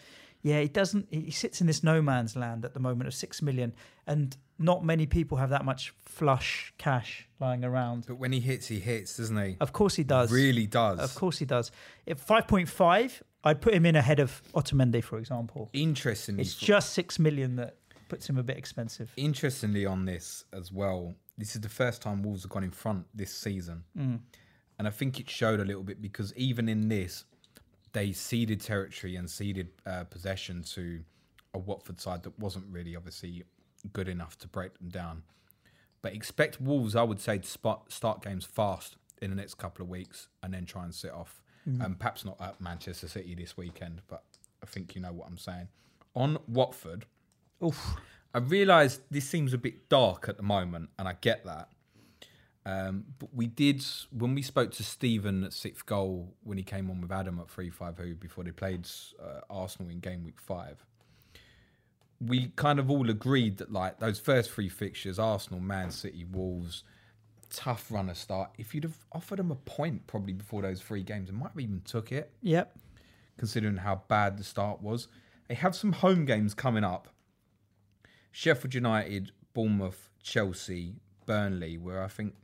Yeah, 0.41 0.61
he 0.61 0.67
doesn't. 0.69 1.07
He 1.11 1.31
sits 1.31 1.59
in 1.59 1.67
this 1.67 1.83
no 1.83 2.01
man's 2.01 2.35
land 2.35 2.63
at 2.63 2.73
the 2.73 2.79
moment 2.79 3.07
of 3.07 3.13
six 3.13 3.41
million, 3.41 3.73
and 4.07 4.35
not 4.57 4.85
many 4.85 5.05
people 5.05 5.37
have 5.37 5.49
that 5.49 5.65
much 5.65 5.93
flush 6.05 6.73
cash 6.77 7.27
lying 7.39 7.63
around. 7.65 8.05
But 8.07 8.15
when 8.15 8.31
he 8.31 8.39
hits, 8.39 8.67
he 8.67 8.79
hits, 8.79 9.17
doesn't 9.17 9.37
he? 9.37 9.57
Of 9.59 9.73
course 9.73 9.95
he 9.95 10.03
does. 10.03 10.31
Really 10.31 10.65
does. 10.65 10.99
Of 10.99 11.13
course 11.15 11.39
he 11.39 11.45
does. 11.45 11.71
If 12.05 12.19
five 12.19 12.47
point 12.47 12.69
five, 12.69 13.21
I'd 13.43 13.61
put 13.61 13.73
him 13.73 13.85
in 13.85 13.95
ahead 13.95 14.19
of 14.19 14.41
Otamendi, 14.53 15.03
for 15.03 15.17
example. 15.17 15.69
Interestingly, 15.73 16.41
It's 16.41 16.55
just 16.55 16.93
six 16.93 17.17
million 17.19 17.55
that 17.55 17.77
puts 18.09 18.27
him 18.29 18.37
a 18.37 18.43
bit 18.43 18.57
expensive. 18.57 19.11
interestingly 19.15 19.85
on 19.85 20.05
this 20.05 20.43
as 20.51 20.71
well. 20.71 21.13
This 21.37 21.55
is 21.55 21.61
the 21.61 21.69
first 21.69 22.01
time 22.01 22.21
Wolves 22.23 22.43
have 22.43 22.51
gone 22.51 22.63
in 22.63 22.71
front 22.71 23.05
this 23.13 23.33
season, 23.33 23.83
Mm. 23.97 24.19
and 24.77 24.87
I 24.87 24.91
think 24.91 25.19
it 25.19 25.29
showed 25.29 25.59
a 25.59 25.65
little 25.65 25.83
bit 25.83 26.01
because 26.01 26.33
even 26.35 26.67
in 26.67 26.89
this, 26.89 27.23
they 27.93 28.11
ceded 28.11 28.61
territory 28.61 29.15
and 29.15 29.29
ceded 29.29 29.69
uh, 29.85 30.03
possession 30.03 30.63
to 30.63 31.03
a 31.53 31.59
Watford 31.59 31.99
side 32.01 32.23
that 32.23 32.37
wasn't 32.37 32.65
really 32.69 32.95
obviously 32.95 33.43
good 33.93 34.07
enough 34.09 34.37
to 34.39 34.47
break 34.47 34.77
them 34.79 34.89
down. 34.89 35.23
But 36.01 36.13
expect 36.13 36.59
Wolves, 36.61 36.95
I 36.95 37.03
would 37.03 37.19
say, 37.19 37.37
to 37.39 37.47
spot, 37.47 37.91
start 37.91 38.21
games 38.21 38.45
fast 38.45 38.97
in 39.21 39.29
the 39.29 39.35
next 39.35 39.55
couple 39.55 39.83
of 39.83 39.89
weeks 39.89 40.27
and 40.43 40.53
then 40.53 40.65
try 40.65 40.83
and 40.83 40.93
sit 40.93 41.11
off. 41.11 41.41
Um, 41.81 41.95
perhaps 41.95 42.25
not 42.25 42.39
at 42.41 42.59
Manchester 42.59 43.07
City 43.07 43.35
this 43.35 43.55
weekend, 43.57 44.01
but 44.07 44.23
I 44.63 44.65
think 44.65 44.95
you 44.95 45.01
know 45.01 45.11
what 45.11 45.27
I'm 45.27 45.37
saying. 45.37 45.67
On 46.15 46.37
Watford, 46.47 47.05
Oof. 47.63 47.95
I 48.33 48.39
realise 48.39 48.99
this 49.09 49.27
seems 49.27 49.53
a 49.53 49.57
bit 49.57 49.89
dark 49.89 50.29
at 50.29 50.37
the 50.37 50.43
moment, 50.43 50.89
and 50.97 51.07
I 51.07 51.15
get 51.19 51.45
that. 51.45 51.69
Um, 52.65 53.05
but 53.17 53.29
we 53.33 53.47
did 53.47 53.83
when 54.11 54.35
we 54.35 54.41
spoke 54.41 54.71
to 54.73 54.83
Stephen 54.83 55.43
at 55.43 55.53
sixth 55.53 55.85
goal 55.85 56.35
when 56.43 56.57
he 56.57 56.63
came 56.63 56.89
on 56.91 57.01
with 57.01 57.11
Adam 57.11 57.39
at 57.39 57.49
three 57.49 57.69
five 57.69 57.97
who 57.97 58.15
before 58.15 58.43
they 58.43 58.51
played 58.51 58.87
uh, 59.21 59.41
Arsenal 59.49 59.89
in 59.89 59.99
game 59.99 60.23
week 60.23 60.39
five. 60.39 60.85
We 62.21 62.51
kind 62.57 62.79
of 62.79 62.91
all 62.91 63.09
agreed 63.09 63.57
that 63.57 63.71
like 63.71 63.99
those 63.99 64.19
first 64.19 64.51
three 64.51 64.69
fixtures, 64.69 65.17
Arsenal, 65.17 65.61
Man 65.61 65.89
City, 65.89 66.25
Wolves, 66.29 66.83
tough 67.49 67.91
runner 67.91 68.13
start. 68.13 68.51
If 68.57 68.73
you'd 68.73 68.83
have 68.83 68.97
offered 69.11 69.39
them 69.39 69.51
a 69.51 69.55
point 69.55 70.07
probably 70.07 70.33
before 70.33 70.61
those 70.61 70.81
three 70.81 71.03
games, 71.03 71.29
they 71.29 71.35
might 71.35 71.49
have 71.49 71.59
even 71.59 71.81
took 71.81 72.11
it 72.11 72.31
Yep. 72.41 72.77
considering 73.37 73.77
how 73.77 74.03
bad 74.07 74.37
the 74.37 74.43
start 74.43 74.81
was. 74.81 75.07
They 75.47 75.55
have 75.55 75.75
some 75.75 75.93
home 75.93 76.25
games 76.25 76.53
coming 76.53 76.83
up 76.83 77.07
Sheffield 78.31 78.73
United, 78.75 79.31
Bournemouth, 79.53 80.09
Chelsea, 80.21 80.95
Burnley, 81.25 81.77
where 81.77 82.03
I 82.03 82.07
think 82.07 82.35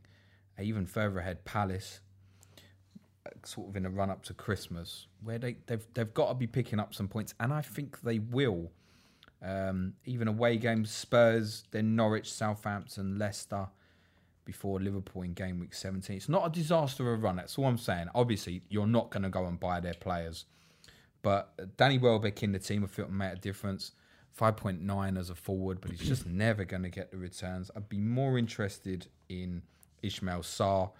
even 0.60 0.86
further 0.86 1.18
ahead, 1.20 1.44
Palace, 1.44 2.00
uh, 3.24 3.30
sort 3.44 3.68
of 3.68 3.76
in 3.76 3.86
a 3.86 3.90
run 3.90 4.10
up 4.10 4.22
to 4.24 4.34
Christmas, 4.34 5.06
where 5.22 5.38
they, 5.38 5.56
they've, 5.66 5.86
they've 5.94 6.12
got 6.14 6.28
to 6.28 6.34
be 6.34 6.46
picking 6.46 6.80
up 6.80 6.94
some 6.94 7.08
points, 7.08 7.34
and 7.38 7.52
I 7.52 7.62
think 7.62 8.00
they 8.00 8.18
will. 8.18 8.72
Um, 9.42 9.92
even 10.06 10.28
away 10.28 10.56
games, 10.56 10.90
Spurs, 10.90 11.64
then 11.70 11.94
Norwich, 11.94 12.32
Southampton, 12.32 13.18
Leicester, 13.18 13.68
before 14.46 14.80
Liverpool 14.80 15.22
in 15.22 15.34
game 15.34 15.58
week 15.58 15.74
17. 15.74 16.16
It's 16.16 16.28
not 16.28 16.46
a 16.46 16.50
disaster 16.50 17.12
of 17.12 17.18
a 17.18 17.22
run. 17.22 17.36
That's 17.36 17.58
all 17.58 17.66
I'm 17.66 17.76
saying. 17.76 18.08
Obviously, 18.14 18.62
you're 18.70 18.86
not 18.86 19.10
going 19.10 19.24
to 19.24 19.28
go 19.28 19.44
and 19.44 19.60
buy 19.60 19.80
their 19.80 19.94
players. 19.94 20.46
But 21.20 21.76
Danny 21.76 21.98
Welbeck 21.98 22.42
in 22.42 22.52
the 22.52 22.58
team, 22.58 22.84
I 22.84 22.86
feel 22.86 23.08
made 23.08 23.32
a 23.32 23.36
difference. 23.36 23.92
5.9 24.38 25.18
as 25.18 25.30
a 25.30 25.34
forward, 25.34 25.80
but 25.80 25.90
he's 25.90 26.00
just 26.00 26.26
never 26.26 26.64
going 26.64 26.82
to 26.82 26.88
get 26.88 27.10
the 27.10 27.16
returns. 27.16 27.70
I'd 27.76 27.88
be 27.88 27.98
more 27.98 28.38
interested 28.38 29.08
in 29.28 29.62
Ishmael 30.02 30.40
Sarr 30.40 30.90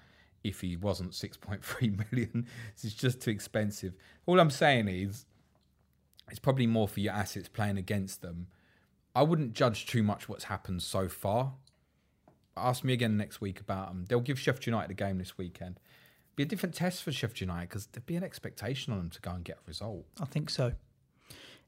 if 0.42 0.60
he 0.60 0.76
wasn't 0.76 1.12
6.3 1.12 2.10
million. 2.12 2.46
It's 2.72 2.94
just 2.94 3.20
too 3.20 3.30
expensive. 3.30 3.94
All 4.26 4.40
I'm 4.40 4.50
saying 4.50 4.88
is, 4.88 5.26
it's 6.28 6.38
probably 6.38 6.66
more 6.66 6.88
for 6.88 7.00
your 7.00 7.12
assets 7.12 7.48
playing 7.48 7.78
against 7.78 8.22
them. 8.22 8.48
I 9.14 9.22
wouldn't 9.22 9.52
judge 9.52 9.86
too 9.86 10.02
much 10.02 10.28
what's 10.28 10.44
happened 10.44 10.82
so 10.82 11.08
far. 11.08 11.52
Ask 12.56 12.84
me 12.84 12.92
again 12.92 13.16
next 13.16 13.40
week 13.40 13.60
about 13.60 13.88
them. 13.88 14.04
They'll 14.08 14.20
give 14.20 14.38
Sheffield 14.38 14.66
United 14.66 14.90
a 14.90 14.94
game 14.94 15.18
this 15.18 15.36
weekend. 15.36 15.78
Be 16.36 16.42
a 16.42 16.46
different 16.46 16.74
test 16.74 17.02
for 17.02 17.12
Sheffield 17.12 17.40
United 17.40 17.68
because 17.68 17.86
there'd 17.86 18.06
be 18.06 18.16
an 18.16 18.24
expectation 18.24 18.92
on 18.92 18.98
them 18.98 19.10
to 19.10 19.20
go 19.20 19.30
and 19.30 19.44
get 19.44 19.56
a 19.56 19.66
result. 19.66 20.04
I 20.20 20.24
think 20.24 20.50
so. 20.50 20.72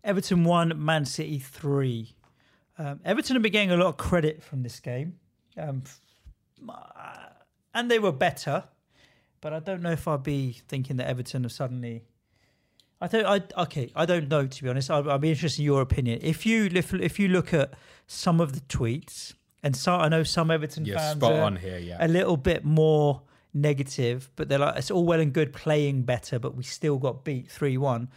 Everton 0.05 0.45
one, 0.45 0.72
Man 0.84 1.05
City 1.05 1.39
three. 1.39 2.14
Um, 2.78 3.01
Everton 3.05 3.34
have 3.34 3.43
been 3.43 3.53
getting 3.53 3.72
a 3.72 3.76
lot 3.76 3.89
of 3.89 3.97
credit 3.97 4.43
from 4.43 4.62
this 4.62 4.78
game, 4.78 5.18
um, 5.57 5.82
uh, 6.68 7.30
and 7.74 7.91
they 7.91 7.99
were 7.99 8.12
better. 8.12 8.64
But 9.41 9.53
I 9.53 9.61
don't 9.61 9.82
know 9.82 9.93
if 9.93 10.07
I'd 10.07 10.22
be 10.22 10.61
thinking 10.68 10.97
that 10.97 11.09
Everton 11.09 11.43
have 11.43 11.53
suddenly. 11.53 12.05
I 13.01 13.09
don't. 13.09 13.26
I 13.26 13.62
okay. 13.62 13.91
I 13.95 14.07
don't 14.07 14.28
know 14.28 14.47
to 14.47 14.62
be 14.62 14.68
honest. 14.68 14.91
I'll, 14.91 15.09
I'll 15.11 15.18
be 15.18 15.30
interested 15.30 15.62
in 15.62 15.66
your 15.66 15.82
opinion. 15.82 16.20
If 16.22 16.45
you 16.45 16.68
if, 16.72 16.93
if 16.95 17.18
you 17.18 17.28
look 17.28 17.55
at 17.55 17.74
some 18.07 18.41
of 18.41 18.53
the 18.53 18.61
tweets, 18.61 19.34
and 19.63 19.75
so 19.77 19.95
I 19.95 20.09
know 20.09 20.23
some 20.23 20.51
Everton 20.51 20.85
Yeah, 20.85 20.97
fans 20.99 21.19
spot 21.19 21.33
are 21.33 21.43
on 21.43 21.57
here. 21.57 21.79
Yeah, 21.79 21.97
a 22.01 22.09
little 22.09 22.37
bit 22.37 22.65
more 22.65 23.23
negative, 23.55 24.31
but 24.37 24.49
they're 24.49 24.59
like, 24.59 24.77
it's 24.77 24.91
all 24.91 25.05
well 25.05 25.21
and 25.21 25.33
good 25.33 25.53
playing 25.53 26.03
better, 26.03 26.39
but 26.39 26.55
we 26.55 26.63
still 26.63 26.99
got 26.99 27.25
beat 27.25 27.51
3 27.51 27.77
1. 27.79 28.09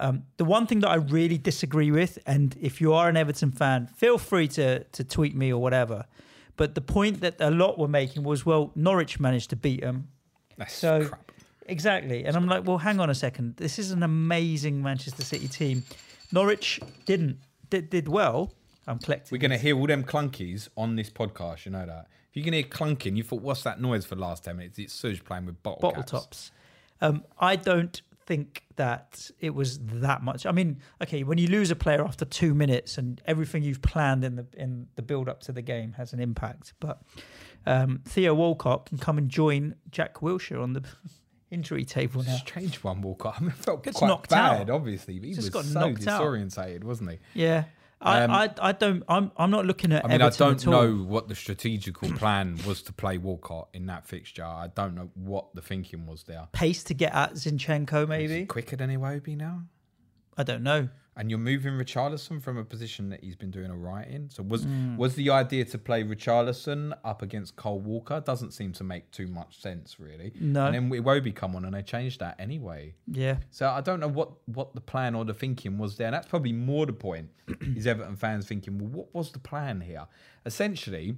Um, 0.00 0.24
the 0.38 0.44
one 0.44 0.66
thing 0.66 0.80
that 0.80 0.88
I 0.90 0.96
really 0.96 1.38
disagree 1.38 1.90
with, 1.90 2.18
and 2.26 2.56
if 2.60 2.80
you 2.80 2.92
are 2.92 3.08
an 3.08 3.16
Everton 3.16 3.52
fan, 3.52 3.86
feel 3.86 4.18
free 4.18 4.48
to, 4.48 4.82
to 4.84 5.04
tweet 5.04 5.36
me 5.36 5.52
or 5.52 5.62
whatever. 5.62 6.04
But 6.56 6.74
the 6.74 6.80
point 6.80 7.20
that 7.20 7.36
a 7.40 7.50
lot 7.50 7.78
were 7.78 7.88
making 7.88 8.24
was, 8.24 8.44
well, 8.44 8.72
Norwich 8.74 9.20
managed 9.20 9.50
to 9.50 9.56
beat 9.56 9.80
them. 9.82 10.08
That's 10.56 10.74
so- 10.74 11.06
crap. 11.06 11.30
Exactly. 11.66 12.26
And 12.26 12.36
I'm 12.36 12.46
like, 12.46 12.66
well, 12.66 12.76
hang 12.76 13.00
on 13.00 13.08
a 13.08 13.14
second. 13.14 13.56
This 13.56 13.78
is 13.78 13.90
an 13.90 14.02
amazing 14.02 14.82
Manchester 14.82 15.24
City 15.24 15.48
team. 15.48 15.82
Norwich 16.30 16.78
didn't, 17.06 17.38
did, 17.70 17.88
did 17.88 18.06
well. 18.06 18.52
I'm 18.86 18.98
collecting. 18.98 19.34
We're 19.36 19.40
going 19.40 19.50
to 19.50 19.58
hear 19.58 19.76
all 19.76 19.86
them 19.86 20.04
clunkies 20.04 20.68
on 20.76 20.96
this 20.96 21.10
podcast. 21.10 21.64
You 21.64 21.72
know 21.72 21.86
that. 21.86 22.08
If 22.30 22.36
you 22.36 22.42
can 22.42 22.52
hear 22.52 22.64
clunking, 22.64 23.16
you 23.16 23.22
thought, 23.22 23.42
what's 23.42 23.62
that 23.62 23.80
noise 23.80 24.04
for 24.04 24.14
the 24.16 24.20
last 24.20 24.44
10 24.44 24.56
minutes? 24.56 24.78
It's 24.78 25.00
Suj 25.00 25.24
playing 25.24 25.46
with 25.46 25.62
bottle, 25.62 25.80
bottle 25.80 26.02
caps. 26.02 26.10
tops. 26.10 26.52
Um, 27.00 27.24
I 27.38 27.56
don't 27.56 28.00
think 28.26 28.64
that 28.76 29.30
it 29.38 29.54
was 29.54 29.78
that 29.80 30.22
much. 30.22 30.46
I 30.46 30.50
mean, 30.52 30.80
okay, 31.02 31.22
when 31.22 31.38
you 31.38 31.46
lose 31.48 31.70
a 31.70 31.76
player 31.76 32.02
after 32.04 32.24
two 32.24 32.54
minutes 32.54 32.98
and 32.98 33.20
everything 33.26 33.62
you've 33.62 33.82
planned 33.82 34.24
in 34.24 34.36
the 34.36 34.46
in 34.56 34.86
the 34.96 35.02
build 35.02 35.28
up 35.28 35.40
to 35.42 35.52
the 35.52 35.62
game 35.62 35.92
has 35.92 36.12
an 36.12 36.20
impact, 36.20 36.72
but 36.80 37.02
um, 37.66 38.00
Theo 38.06 38.34
Walcott 38.34 38.86
can 38.86 38.98
come 38.98 39.18
and 39.18 39.28
join 39.28 39.74
Jack 39.90 40.14
Wilshere 40.16 40.62
on 40.62 40.72
the 40.72 40.82
injury 41.50 41.84
table 41.84 42.22
now. 42.22 42.32
Just 42.32 42.46
change 42.46 42.76
one 42.82 43.00
Walcott. 43.02 43.34
I 43.38 43.40
mean, 43.40 43.50
it 43.50 43.56
felt 43.56 43.84
Gets 43.84 43.98
quite 43.98 44.08
knocked 44.08 44.30
bad, 44.30 44.62
out. 44.62 44.70
obviously. 44.70 45.18
But 45.18 45.28
he 45.28 45.34
Just 45.34 45.46
was 45.46 45.50
got 45.50 45.64
so 45.66 45.80
knocked 45.88 46.06
out. 46.08 46.20
disorientated, 46.22 46.82
wasn't 46.84 47.10
he? 47.12 47.18
Yeah, 47.34 47.64
Um, 48.04 48.30
I, 48.30 48.50
I 48.60 48.72
don't. 48.72 49.02
I'm 49.08 49.32
I'm 49.36 49.50
not 49.50 49.64
looking 49.64 49.92
at. 49.92 50.04
I 50.04 50.08
mean, 50.08 50.20
Everton 50.20 50.46
I 50.46 50.50
don't 50.50 50.66
know 50.66 51.04
what 51.04 51.28
the 51.28 51.34
strategical 51.34 52.10
plan 52.12 52.58
was 52.66 52.82
to 52.82 52.92
play 52.92 53.16
Walcott 53.16 53.68
in 53.72 53.86
that 53.86 54.06
fixture. 54.06 54.44
I 54.44 54.68
don't 54.74 54.94
know 54.94 55.10
what 55.14 55.54
the 55.54 55.62
thinking 55.62 56.06
was 56.06 56.24
there. 56.24 56.48
pace 56.52 56.84
to 56.84 56.94
get 56.94 57.14
at 57.14 57.34
Zinchenko. 57.34 58.02
Is 58.02 58.08
Maybe 58.08 58.40
he 58.40 58.46
quicker 58.46 58.76
than 58.76 58.90
Iwobi 58.90 59.36
now? 59.36 59.62
I 60.36 60.42
don't 60.42 60.62
know. 60.62 60.88
And 61.16 61.30
you're 61.30 61.38
moving 61.38 61.74
Richarlison 61.74 62.42
from 62.42 62.56
a 62.58 62.64
position 62.64 63.08
that 63.10 63.22
he's 63.22 63.36
been 63.36 63.52
doing 63.52 63.70
all 63.70 63.76
right 63.76 64.06
in. 64.08 64.30
So 64.30 64.42
was 64.42 64.66
Mm. 64.66 64.96
was 64.96 65.14
the 65.14 65.30
idea 65.30 65.64
to 65.66 65.78
play 65.78 66.02
Richarlison 66.02 66.92
up 67.04 67.22
against 67.22 67.54
Kyle 67.54 67.78
Walker? 67.78 68.20
Doesn't 68.20 68.50
seem 68.52 68.72
to 68.72 68.82
make 68.84 69.10
too 69.12 69.28
much 69.28 69.60
sense, 69.60 70.00
really. 70.00 70.32
No. 70.40 70.66
And 70.66 70.74
then 70.74 70.90
Iwobi 70.90 71.32
come 71.32 71.54
on 71.54 71.64
and 71.64 71.72
they 71.74 71.82
changed 71.82 72.18
that 72.18 72.34
anyway. 72.40 72.94
Yeah, 73.06 73.36
So 73.50 73.68
I 73.68 73.80
don't 73.80 74.00
know 74.00 74.08
what, 74.08 74.30
what 74.48 74.74
the 74.74 74.80
plan 74.80 75.14
or 75.14 75.24
the 75.24 75.34
thinking 75.34 75.78
was 75.78 75.96
there. 75.98 76.08
And 76.08 76.14
that's 76.14 76.26
probably 76.26 76.52
more 76.52 76.84
the 76.84 76.92
point. 76.92 77.30
is 77.76 77.86
Everton 77.86 78.16
fans 78.16 78.46
thinking, 78.46 78.78
well, 78.78 78.88
what 78.88 79.14
was 79.14 79.30
the 79.30 79.38
plan 79.38 79.82
here? 79.82 80.06
Essentially, 80.44 81.16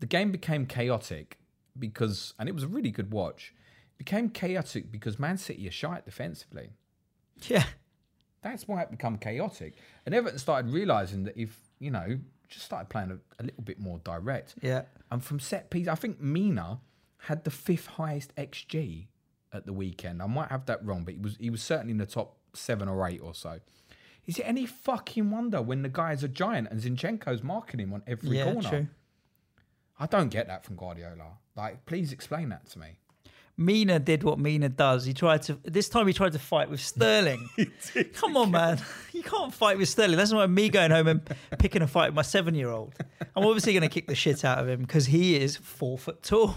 the 0.00 0.06
game 0.06 0.32
became 0.32 0.66
chaotic 0.66 1.38
because, 1.78 2.34
and 2.38 2.48
it 2.48 2.54
was 2.54 2.64
a 2.64 2.68
really 2.68 2.90
good 2.90 3.12
watch. 3.12 3.54
Became 3.96 4.28
chaotic 4.28 4.90
because 4.90 5.18
Man 5.18 5.38
City 5.38 5.68
are 5.68 5.70
shite 5.70 6.04
defensively. 6.04 6.70
yeah. 7.46 7.64
That's 8.42 8.68
why 8.68 8.82
it 8.82 8.90
became 8.90 9.16
chaotic. 9.18 9.74
And 10.04 10.14
Everton 10.14 10.38
started 10.38 10.70
realizing 10.70 11.24
that 11.24 11.36
if 11.36 11.58
you 11.78 11.90
know, 11.90 12.18
just 12.48 12.64
started 12.64 12.88
playing 12.88 13.10
a, 13.10 13.42
a 13.42 13.44
little 13.44 13.62
bit 13.62 13.78
more 13.78 13.98
direct. 14.04 14.54
Yeah. 14.62 14.82
And 15.10 15.22
from 15.22 15.40
set 15.40 15.70
piece, 15.70 15.88
I 15.88 15.94
think 15.94 16.20
Mina 16.20 16.80
had 17.18 17.44
the 17.44 17.50
fifth 17.50 17.86
highest 17.86 18.34
XG 18.36 19.06
at 19.52 19.66
the 19.66 19.72
weekend. 19.72 20.22
I 20.22 20.26
might 20.26 20.50
have 20.50 20.66
that 20.66 20.84
wrong, 20.84 21.04
but 21.04 21.14
he 21.14 21.20
was 21.20 21.36
he 21.40 21.50
was 21.50 21.62
certainly 21.62 21.92
in 21.92 21.98
the 21.98 22.06
top 22.06 22.36
seven 22.54 22.88
or 22.88 23.06
eight 23.08 23.20
or 23.20 23.34
so. 23.34 23.58
Is 24.26 24.38
it 24.38 24.42
any 24.42 24.66
fucking 24.66 25.30
wonder 25.30 25.62
when 25.62 25.82
the 25.82 25.88
guy 25.88 26.12
is 26.12 26.24
a 26.24 26.28
giant 26.28 26.68
and 26.70 26.80
Zinchenko's 26.80 27.42
marking 27.44 27.78
him 27.78 27.92
on 27.92 28.02
every 28.06 28.38
Yeah, 28.38 28.52
corner? 28.52 28.68
true. 28.68 28.86
I 29.98 30.06
don't 30.06 30.28
get 30.30 30.48
that 30.48 30.64
from 30.64 30.76
Guardiola. 30.76 31.38
Like, 31.56 31.86
please 31.86 32.12
explain 32.12 32.48
that 32.50 32.66
to 32.70 32.78
me. 32.80 32.98
Mina 33.58 33.98
did 33.98 34.22
what 34.22 34.38
Mina 34.38 34.68
does. 34.68 35.04
He 35.06 35.14
tried 35.14 35.42
to 35.42 35.58
this 35.64 35.88
time 35.88 36.06
he 36.06 36.12
tried 36.12 36.32
to 36.32 36.38
fight 36.38 36.68
with 36.68 36.80
Sterling. 36.80 37.48
Come 38.14 38.36
on, 38.36 38.50
man. 38.50 38.78
You 39.12 39.22
can't 39.22 39.52
fight 39.54 39.78
with 39.78 39.88
Sterling. 39.88 40.16
That's 40.16 40.32
why 40.32 40.46
me 40.46 40.68
going 40.68 40.90
home 40.90 41.06
and 41.08 41.36
picking 41.58 41.80
a 41.82 41.86
fight 41.86 42.08
with 42.10 42.16
my 42.16 42.22
seven 42.22 42.54
year 42.54 42.68
old. 42.68 42.94
I'm 43.34 43.44
obviously 43.46 43.72
gonna 43.72 43.88
kick 43.88 44.08
the 44.08 44.14
shit 44.14 44.44
out 44.44 44.58
of 44.58 44.68
him 44.68 44.80
because 44.82 45.06
he 45.06 45.36
is 45.36 45.56
four 45.56 45.96
foot 45.96 46.22
tall. 46.22 46.54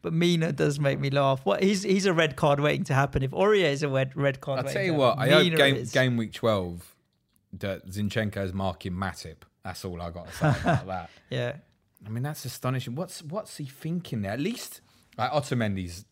but 0.00 0.12
Mina 0.12 0.52
does 0.52 0.78
make 0.78 1.00
me 1.00 1.10
laugh. 1.10 1.40
What 1.44 1.62
he's 1.64 1.82
he's 1.82 2.06
a 2.06 2.12
red 2.12 2.36
card 2.36 2.60
waiting 2.60 2.84
to 2.84 2.94
happen. 2.94 3.24
If 3.24 3.32
Aurier 3.32 3.72
is 3.72 3.82
a 3.82 3.88
red 3.88 4.16
red 4.16 4.40
card, 4.40 4.60
I'll 4.66 4.72
tell 4.72 4.84
you 4.84 4.94
what. 4.94 5.18
I 5.18 5.26
happen, 5.28 5.48
hope 5.50 5.56
game 5.56 5.74
is. 5.76 5.90
game 5.90 6.16
week 6.16 6.32
twelve 6.32 6.94
that 7.54 7.88
Zinchenko's 7.88 8.52
marking 8.52 8.92
Matip. 8.92 9.38
That's 9.64 9.84
all 9.84 10.00
I 10.00 10.10
got 10.10 10.28
to 10.28 10.32
say 10.32 10.48
about 10.62 10.86
that. 10.86 11.10
Yeah, 11.28 11.56
I 12.06 12.08
mean, 12.08 12.22
that's 12.22 12.44
astonishing. 12.44 12.94
What's 12.94 13.20
what's 13.22 13.56
he 13.56 13.64
thinking 13.64 14.22
there? 14.22 14.30
At 14.32 14.40
least 14.40 14.80
like 15.18 15.30
Otamendi's 15.32 16.04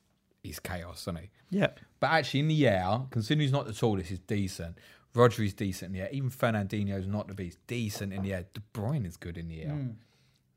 he's 0.42 0.59
chaos, 0.61 1.02
isn't 1.02 1.18
he? 1.18 1.30
yeah. 1.50 1.68
But 1.98 2.11
actually, 2.11 2.40
in 2.40 2.48
the 2.48 2.68
air, 2.68 3.00
considering 3.11 3.40
he's 3.40 3.52
not 3.52 3.66
the 3.66 3.72
tallest, 3.72 4.11
he's 4.11 4.18
decent. 4.18 4.76
Rodri's 5.14 5.54
decent 5.54 5.90
in 5.90 5.92
the 5.94 6.00
air. 6.02 6.11
Even 6.12 6.28
Fernandinho's 6.28 7.07
not 7.07 7.26
the 7.28 7.34
beast. 7.34 7.59
Decent 7.66 8.12
in 8.12 8.22
the 8.22 8.34
air. 8.34 8.44
De 8.52 8.61
Bruyne 8.74 9.07
is 9.07 9.16
good 9.16 9.38
in 9.38 9.48
the 9.48 9.62
air. 9.62 9.70
Hmm. 9.70 9.90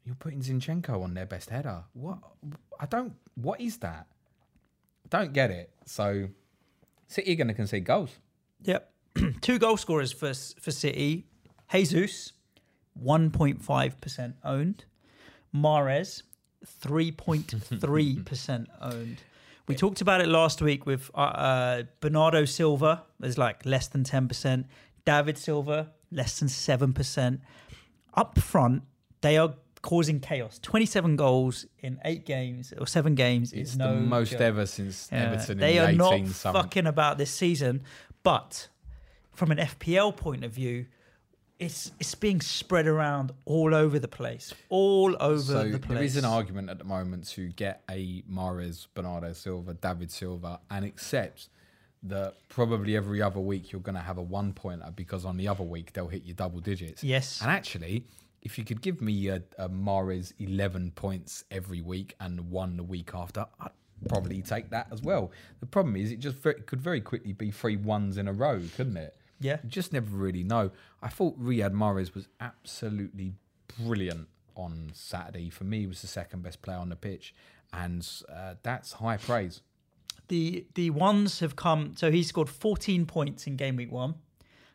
You're 0.05 0.15
putting 0.15 0.41
Zinchenko 0.41 1.01
on 1.01 1.13
their 1.13 1.25
best 1.25 1.49
header. 1.49 1.83
What? 1.93 2.17
I 2.79 2.85
don't. 2.85 3.13
What 3.35 3.61
is 3.61 3.77
that? 3.77 4.07
Don't 5.09 5.31
get 5.31 5.49
it. 5.49 5.71
So, 5.85 6.27
City 7.07 7.33
are 7.33 7.35
going 7.35 7.47
to 7.47 7.53
concede 7.53 7.85
goals. 7.85 8.17
Yep. 8.63 8.91
Two 9.41 9.59
goal 9.59 9.77
scorers 9.77 10.11
for 10.11 10.33
for 10.33 10.71
City. 10.71 11.25
Jesus, 11.71 12.33
1.5% 13.03 14.33
owned. 14.43 14.85
Mahrez, 15.55 16.23
3.3% 16.81 18.65
owned. 18.81 19.17
We 19.67 19.75
talked 19.75 20.01
about 20.01 20.21
it 20.21 20.27
last 20.27 20.61
week 20.61 20.85
with 20.85 21.11
uh, 21.13 21.17
uh, 21.19 21.83
Bernardo 22.01 22.45
Silva, 22.45 23.03
there's 23.19 23.37
like 23.37 23.65
less 23.65 23.87
than 23.87 24.03
10%. 24.03 24.65
David 25.05 25.37
Silva, 25.37 25.91
less 26.11 26.39
than 26.39 26.47
7%. 26.47 27.39
Up 28.15 28.39
front, 28.39 28.83
they 29.21 29.37
are 29.37 29.53
causing 29.83 30.19
chaos. 30.19 30.59
27 30.63 31.15
goals 31.15 31.65
in 31.79 31.99
eight 32.03 32.25
games 32.25 32.73
or 32.79 32.87
seven 32.87 33.13
games 33.15 33.53
It's 33.53 33.71
is 33.71 33.77
no 33.77 33.93
the 33.95 34.01
most 34.01 34.31
joke. 34.31 34.41
ever 34.41 34.65
since 34.65 35.07
Yeah, 35.11 35.31
Everton 35.33 35.59
they 35.59 35.77
in 35.77 35.83
are 35.83 35.91
the 35.91 35.97
not 35.97 36.13
18 36.13 36.27
something. 36.29 36.61
fucking 36.63 36.87
about 36.87 37.17
this 37.19 37.31
season, 37.31 37.83
but 38.23 38.67
from 39.31 39.51
an 39.51 39.59
FPL 39.59 40.17
point 40.17 40.43
of 40.43 40.51
view, 40.51 40.87
it's 41.59 41.91
it's 41.99 42.15
being 42.15 42.39
spread 42.41 42.87
around 42.87 43.31
all 43.45 43.75
over 43.75 43.99
the 43.99 44.07
place, 44.07 44.53
all 44.69 45.15
over 45.19 45.39
So 45.41 45.69
the 45.69 45.79
place. 45.79 45.95
there 45.97 46.03
is 46.03 46.15
an 46.17 46.25
argument 46.25 46.69
at 46.69 46.77
the 46.77 46.85
moment 46.85 47.27
to 47.31 47.49
get 47.49 47.83
a 47.89 48.21
Mahrez, 48.31 48.87
Bernardo 48.93 49.33
Silva, 49.33 49.73
David 49.73 50.09
Silva, 50.11 50.59
and 50.71 50.85
accept 50.85 51.49
that 52.03 52.35
probably 52.47 52.95
every 52.95 53.21
other 53.21 53.41
week 53.41 53.73
you're 53.73 53.81
going 53.81 53.95
to 53.95 54.01
have 54.01 54.17
a 54.17 54.21
one 54.21 54.53
pointer 54.53 54.89
because 54.95 55.25
on 55.25 55.35
the 55.35 55.49
other 55.49 55.65
week 55.65 55.91
they'll 55.91 56.07
hit 56.07 56.23
you 56.23 56.33
double 56.33 56.61
digits. 56.61 57.03
Yes. 57.03 57.41
And 57.41 57.51
actually, 57.51 58.05
if 58.41 58.57
you 58.57 58.63
could 58.63 58.81
give 58.81 59.01
me 59.01 59.27
a, 59.27 59.43
a 59.57 59.67
Mahrez 59.67 60.31
11 60.39 60.91
points 60.91 61.43
every 61.51 61.81
week 61.81 62.15
and 62.21 62.49
one 62.49 62.77
the 62.77 62.83
week 62.83 63.11
after, 63.13 63.45
I'd 63.59 63.71
probably 64.07 64.41
take 64.41 64.69
that 64.69 64.87
as 64.93 65.01
well. 65.01 65.31
The 65.59 65.65
problem 65.65 65.97
is 65.97 66.13
it 66.13 66.19
just 66.21 66.37
very, 66.37 66.61
could 66.61 66.79
very 66.79 67.01
quickly 67.01 67.33
be 67.33 67.51
three 67.51 67.75
ones 67.75 68.17
in 68.17 68.29
a 68.29 68.33
row, 68.33 68.61
couldn't 68.77 68.95
it? 68.95 69.17
Yeah. 69.39 69.57
You 69.63 69.69
just 69.69 69.93
never 69.93 70.15
really 70.15 70.43
know. 70.43 70.71
I 71.01 71.07
thought 71.09 71.39
Riyad 71.41 71.71
Mahrez 71.71 72.13
was 72.13 72.27
absolutely 72.39 73.33
brilliant 73.79 74.27
on 74.55 74.91
Saturday. 74.93 75.49
For 75.49 75.63
me, 75.63 75.81
he 75.81 75.87
was 75.87 76.01
the 76.01 76.07
second 76.07 76.43
best 76.43 76.61
player 76.61 76.77
on 76.77 76.89
the 76.89 76.95
pitch, 76.95 77.33
and 77.71 78.07
uh, 78.33 78.55
that's 78.63 78.93
high 78.93 79.17
praise. 79.17 79.61
the 80.27 80.65
the 80.75 80.89
ones 80.89 81.39
have 81.39 81.55
come. 81.55 81.95
So 81.97 82.11
he 82.11 82.23
scored 82.23 82.49
14 82.49 83.05
points 83.05 83.47
in 83.47 83.55
game 83.55 83.75
week 83.77 83.91
one, 83.91 84.15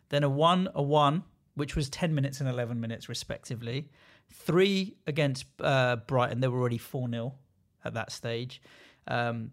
then 0.08 0.22
a 0.24 0.28
one, 0.28 0.68
a 0.74 0.82
one, 0.82 1.24
which 1.54 1.76
was 1.76 1.88
10 1.90 2.14
minutes 2.14 2.40
and 2.40 2.48
11 2.48 2.80
minutes 2.80 3.08
respectively. 3.08 3.90
Three 4.32 4.96
against 5.06 5.44
uh, 5.60 5.96
Brighton. 5.96 6.40
They 6.40 6.48
were 6.48 6.58
already 6.58 6.78
4 6.78 7.08
0 7.10 7.34
at 7.84 7.94
that 7.94 8.10
stage. 8.10 8.62
Um, 9.06 9.50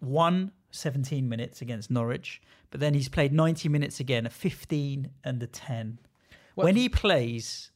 one 0.00 0.52
17 0.70 1.28
minutes 1.28 1.62
against 1.62 1.90
Norwich, 1.90 2.40
but 2.70 2.80
then 2.80 2.94
he's 2.94 3.08
played 3.08 3.32
90 3.32 3.68
minutes 3.68 4.00
again, 4.00 4.26
a 4.26 4.30
15 4.30 5.10
and 5.24 5.42
a 5.42 5.46
10. 5.46 5.98
when 6.54 6.76
he 6.76 6.88
plays, 6.88 7.70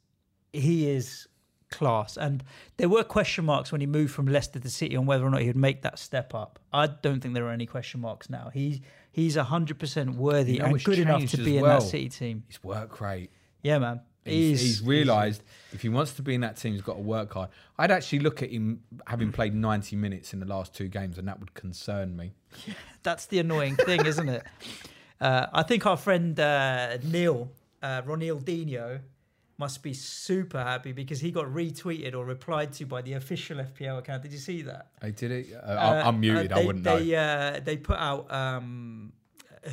he 0.53 0.91
is 0.91 1.27
class. 1.73 2.17
And 2.17 2.45
there 2.77 2.89
were 2.89 3.03
question 3.03 3.45
marks 3.45 3.73
when 3.73 3.81
he 3.81 3.87
moved 3.87 4.13
from 4.13 4.27
Leicester 4.27 4.61
to 4.61 4.71
City 4.71 4.95
on 4.97 5.07
whether 5.07 5.27
or 5.27 5.31
not 5.31 5.41
he 5.41 5.49
would 5.49 5.57
make 5.57 5.83
that 5.83 5.99
step 5.99 6.35
up. 6.35 6.61
I 6.73 6.87
don't 6.87 7.21
think 7.21 7.35
there 7.35 7.47
are 7.47 7.53
any 7.53 7.67
question 7.67 8.01
marks 8.01 8.31
now. 8.31 8.51
He 8.53 8.83
he's 9.11 9.37
100% 9.37 10.15
worthy 10.15 10.55
You 10.55 10.59
know 10.61 10.67
and 10.67 10.85
good 10.85 10.99
enough 11.01 11.27
to 11.31 11.39
be 11.39 11.57
in 11.57 11.65
that 11.65 11.83
City 11.83 12.09
team. 12.09 12.45
His 12.47 12.63
work 12.63 13.01
rate. 13.01 13.31
Yeah, 13.63 13.79
man. 13.79 14.01
He's, 14.25 14.61
he's 14.61 14.83
realised 14.83 15.43
if 15.73 15.83
he 15.83 15.89
wants 15.89 16.13
to 16.13 16.23
be 16.23 16.35
in 16.35 16.43
that 16.43 16.57
team, 16.57 16.75
he's 16.75 16.83
got 16.83 16.95
to 16.95 17.01
work 17.01 17.33
hard. 17.33 17.51
I'd 17.77 17.91
actually 17.91 18.21
look 18.21 18.41
at 18.41 18.51
him 18.51 18.83
having 19.09 19.33
played 19.33 19.53
90 19.53 19.97
minutes 19.97 20.33
in 20.33 20.39
the 20.39 20.47
last 20.47 20.75
two 20.75 20.87
games, 20.87 21.19
and 21.19 21.27
that 21.27 21.41
would 21.41 21.55
concern 21.55 22.17
me. 22.17 22.35
That's 23.03 23.27
the 23.27 23.39
annoying 23.41 23.77
thing, 23.77 24.05
isn't 24.07 24.29
it? 24.29 24.45
Uh, 25.21 25.47
I 25.53 25.63
think 25.63 25.87
our 25.87 25.97
friend 25.97 26.39
uh, 26.39 26.99
Neil, 27.05 27.51
uh, 27.83 28.03
Ronil 28.03 28.45
Dino, 28.45 29.01
must 29.59 29.83
be 29.83 29.93
super 29.95 30.59
happy 30.59 30.93
because 30.93 31.21
he 31.21 31.31
got 31.31 31.47
retweeted 31.47 32.15
or 32.15 32.25
replied 32.25 32.73
to 32.75 32.87
by 32.87 33.03
the 33.03 33.13
official 33.13 33.59
FPL 33.59 33.99
account. 33.99 34.23
Did 34.23 34.33
you 34.33 34.39
see 34.39 34.63
that? 34.63 34.89
I 35.01 35.11
did 35.11 35.31
it. 35.31 35.47
Uh, 35.55 35.59
Uh, 35.59 35.71
I'm- 35.75 36.07
I'm 36.07 36.21
muted. 36.21 36.51
uh, 36.53 36.57
they, 36.57 36.63
I 36.63 36.67
wouldn't 36.67 36.85
they, 36.85 37.07
know. 37.11 37.19
Uh, 37.19 37.61
they 37.61 37.77
put 37.77 37.99
out 37.99 38.33
um, 38.33 39.13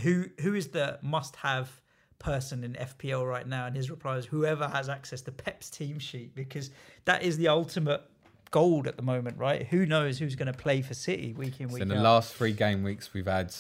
who 0.04 0.26
who 0.42 0.54
is 0.54 0.68
the 0.68 1.00
must-have 1.02 1.82
person 2.20 2.64
in 2.64 2.74
FPL 2.74 3.28
right 3.28 3.48
now, 3.48 3.66
and 3.66 3.76
his 3.76 3.90
reply 3.90 4.18
is 4.18 4.26
whoever 4.26 4.68
has 4.68 4.90
access 4.90 5.22
to 5.22 5.32
Pep's 5.32 5.70
team 5.70 5.98
sheet 6.00 6.36
because 6.36 6.70
that 7.06 7.24
is 7.24 7.38
the 7.38 7.48
ultimate 7.48 8.02
gold 8.52 8.88
at 8.88 8.95
the 8.95 9.04
moment, 9.04 9.38
right? 9.38 9.68
Who 9.68 9.86
knows 9.86 10.20
who's 10.20 10.36
going 10.36 10.52
to 10.52 10.58
play 10.58 10.82
for 10.82 10.93
City 10.93 11.34
week 11.34 11.60
in 11.60 11.70
So 11.70 11.74
week 11.76 11.82
in 11.84 11.88
the 11.89 11.97
out? 11.97 12.04
last 12.04 12.34
three 12.34 12.54
game 12.54 12.84
weeks, 12.84 13.14
we've 13.14 13.26
had 13.28 13.54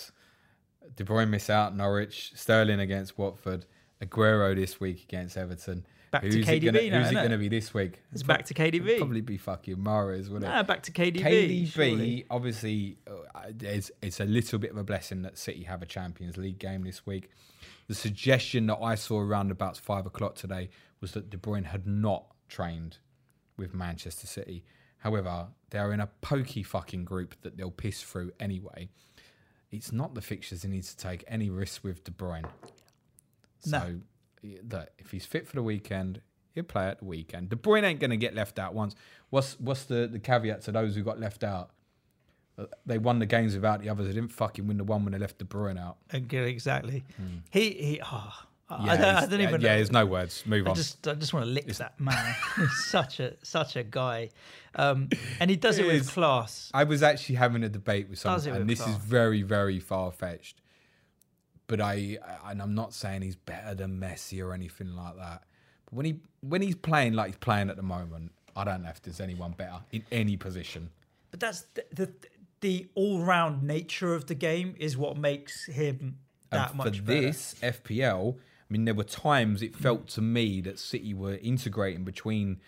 De 0.95 1.03
Bruyne 1.03 1.29
miss 1.29 1.49
out 1.49 1.75
Norwich, 1.75 2.31
Sterling 2.35 2.79
against 2.79 3.17
Watford, 3.17 3.65
Aguero 4.01 4.55
this 4.55 4.79
week 4.79 5.03
against 5.03 5.37
Everton. 5.37 5.85
Back 6.11 6.23
to 6.23 6.27
who's 6.27 6.37
it 6.37 6.61
KDB 6.61 6.65
gonna, 6.65 6.89
now, 6.89 6.99
Who's 6.99 7.11
it 7.11 7.15
going 7.15 7.31
to 7.31 7.37
be 7.37 7.49
this 7.49 7.71
week? 7.73 8.01
It's 8.11 8.23
back 8.23 8.45
to 8.45 8.53
KDB. 8.55 8.73
it'd 8.73 8.97
Probably 8.97 9.21
be 9.21 9.37
fucking 9.37 9.75
Mahrez, 9.75 10.29
wouldn't 10.29 10.51
it? 10.51 10.67
Back 10.67 10.81
to 10.83 10.91
KDB. 10.91 11.21
KDB, 11.21 11.67
surely. 11.67 12.25
obviously, 12.31 12.97
uh, 13.07 13.51
it's, 13.59 13.91
it's 14.01 14.19
a 14.19 14.25
little 14.25 14.57
bit 14.57 14.71
of 14.71 14.77
a 14.77 14.83
blessing 14.83 15.21
that 15.21 15.37
City 15.37 15.63
have 15.63 15.83
a 15.83 15.85
Champions 15.85 16.35
League 16.37 16.57
game 16.57 16.83
this 16.83 17.05
week. 17.05 17.29
The 17.87 17.93
suggestion 17.93 18.65
that 18.67 18.79
I 18.81 18.95
saw 18.95 19.19
around 19.19 19.51
about 19.51 19.77
five 19.77 20.07
o'clock 20.07 20.33
today 20.35 20.69
was 20.99 21.11
that 21.11 21.29
De 21.29 21.37
Bruyne 21.37 21.65
had 21.65 21.85
not 21.85 22.25
trained 22.47 22.97
with 23.57 23.75
Manchester 23.75 24.25
City. 24.25 24.63
However, 24.99 25.47
they're 25.69 25.91
in 25.93 25.99
a 25.99 26.07
pokey 26.21 26.63
fucking 26.63 27.05
group 27.05 27.35
that 27.41 27.57
they'll 27.57 27.71
piss 27.71 28.01
through 28.01 28.31
anyway. 28.39 28.89
It's 29.71 29.91
not 29.91 30.15
the 30.15 30.21
fixtures 30.21 30.63
he 30.63 30.67
needs 30.69 30.93
to 30.93 30.97
take 30.97 31.23
any 31.27 31.49
risks 31.49 31.83
with 31.83 32.03
De 32.03 32.11
Bruyne. 32.11 32.45
So, 33.59 33.99
No. 34.43 34.49
that 34.63 34.93
if 34.97 35.11
he's 35.11 35.25
fit 35.25 35.47
for 35.47 35.55
the 35.55 35.63
weekend, 35.63 36.21
he'll 36.55 36.63
play 36.63 36.87
at 36.87 36.99
the 36.99 37.05
weekend. 37.05 37.49
De 37.49 37.55
Bruyne 37.55 37.83
ain't 37.83 37.99
going 37.99 38.09
to 38.11 38.17
get 38.17 38.33
left 38.33 38.57
out 38.57 38.73
once. 38.73 38.95
What's 39.29 39.59
what's 39.59 39.83
the, 39.83 40.07
the 40.07 40.19
caveat 40.19 40.61
to 40.63 40.71
those 40.71 40.95
who 40.95 41.03
got 41.03 41.19
left 41.19 41.43
out? 41.43 41.71
Uh, 42.57 42.65
They 42.85 42.97
won 42.97 43.19
the 43.19 43.25
games 43.25 43.53
without 43.53 43.81
the 43.81 43.89
others. 43.89 44.07
They 44.07 44.13
didn't 44.13 44.31
fucking 44.33 44.65
win 44.67 44.77
the 44.77 44.83
one 44.83 45.03
when 45.03 45.13
they 45.13 45.19
left 45.19 45.37
De 45.37 45.45
Bruyne 45.45 45.79
out. 45.79 45.97
Exactly. 46.11 47.03
He 47.51 47.69
he. 47.71 48.01
Oh. 48.03 48.33
Yeah, 48.69 48.75
I 48.91 48.97
don't, 48.97 49.05
I 49.15 49.19
don't 49.25 49.39
yeah, 49.39 49.47
even. 49.47 49.61
Yeah, 49.61 49.69
know. 49.69 49.75
there's 49.77 49.91
no 49.91 50.05
words. 50.05 50.45
Move 50.45 50.67
I 50.67 50.69
on. 50.71 50.75
just 50.75 51.07
I 51.07 51.13
just 51.15 51.33
want 51.33 51.45
to 51.45 51.51
lick 51.51 51.65
that 51.67 51.99
man. 51.99 52.35
He's 52.55 52.85
such 52.85 53.19
a 53.19 53.33
such 53.43 53.75
a 53.75 53.83
guy, 53.83 54.29
um, 54.75 55.09
and 55.39 55.49
he 55.49 55.55
does 55.55 55.79
it 55.79 55.85
It 55.85 55.87
with 55.87 56.01
is. 56.01 56.09
class. 56.09 56.69
I 56.73 56.83
was 56.83 57.01
actually 57.01 57.35
having 57.35 57.63
a 57.63 57.69
debate 57.69 58.09
with 58.09 58.19
someone, 58.19 58.47
and 58.47 58.69
this 58.69 58.79
is 58.85 58.95
very, 58.95 59.41
very 59.41 59.79
far 59.79 60.11
fetched. 60.11 60.61
But 61.67 61.81
I, 61.81 62.17
and 62.45 62.61
I'm 62.61 62.73
not 62.73 62.93
saying 62.93 63.21
he's 63.21 63.35
better 63.35 63.75
than 63.75 63.99
Messi 63.99 64.43
or 64.43 64.53
anything 64.53 64.95
like 64.95 65.15
that. 65.17 65.43
But 65.85 65.93
when 65.93 66.05
he 66.05 66.19
when 66.41 66.61
he's 66.61 66.75
playing 66.75 67.13
like 67.13 67.27
he's 67.27 67.37
playing 67.37 67.69
at 67.69 67.75
the 67.75 67.83
moment, 67.83 68.31
I 68.55 68.63
don't 68.63 68.83
know 68.83 68.89
if 68.89 69.01
there's 69.01 69.19
anyone 69.19 69.51
better 69.51 69.79
in 69.91 70.03
any 70.11 70.35
position. 70.37 70.89
But 71.31 71.39
that's 71.39 71.61
the 71.73 71.85
the, 71.93 72.11
the 72.61 72.87
all 72.95 73.23
round 73.23 73.63
nature 73.63 74.13
of 74.15 74.25
the 74.27 74.35
game 74.35 74.75
is 74.79 74.97
what 74.97 75.17
makes 75.17 75.65
him 75.65 76.17
that 76.49 76.69
And 76.69 76.77
much 76.77 76.97
for 76.97 77.03
better. 77.03 77.21
this 77.21 77.55
FPL, 77.61 78.37
I 78.69 78.73
mean, 78.73 78.85
there 78.85 78.93
were 78.93 79.03
times 79.03 79.61
it 79.63 79.75
felt 79.75 80.07
to 80.09 80.21
me 80.21 80.61
that 80.61 80.77
City 80.79 81.13
were 81.13 81.35
integrating 81.35 82.03
between. 82.03 82.59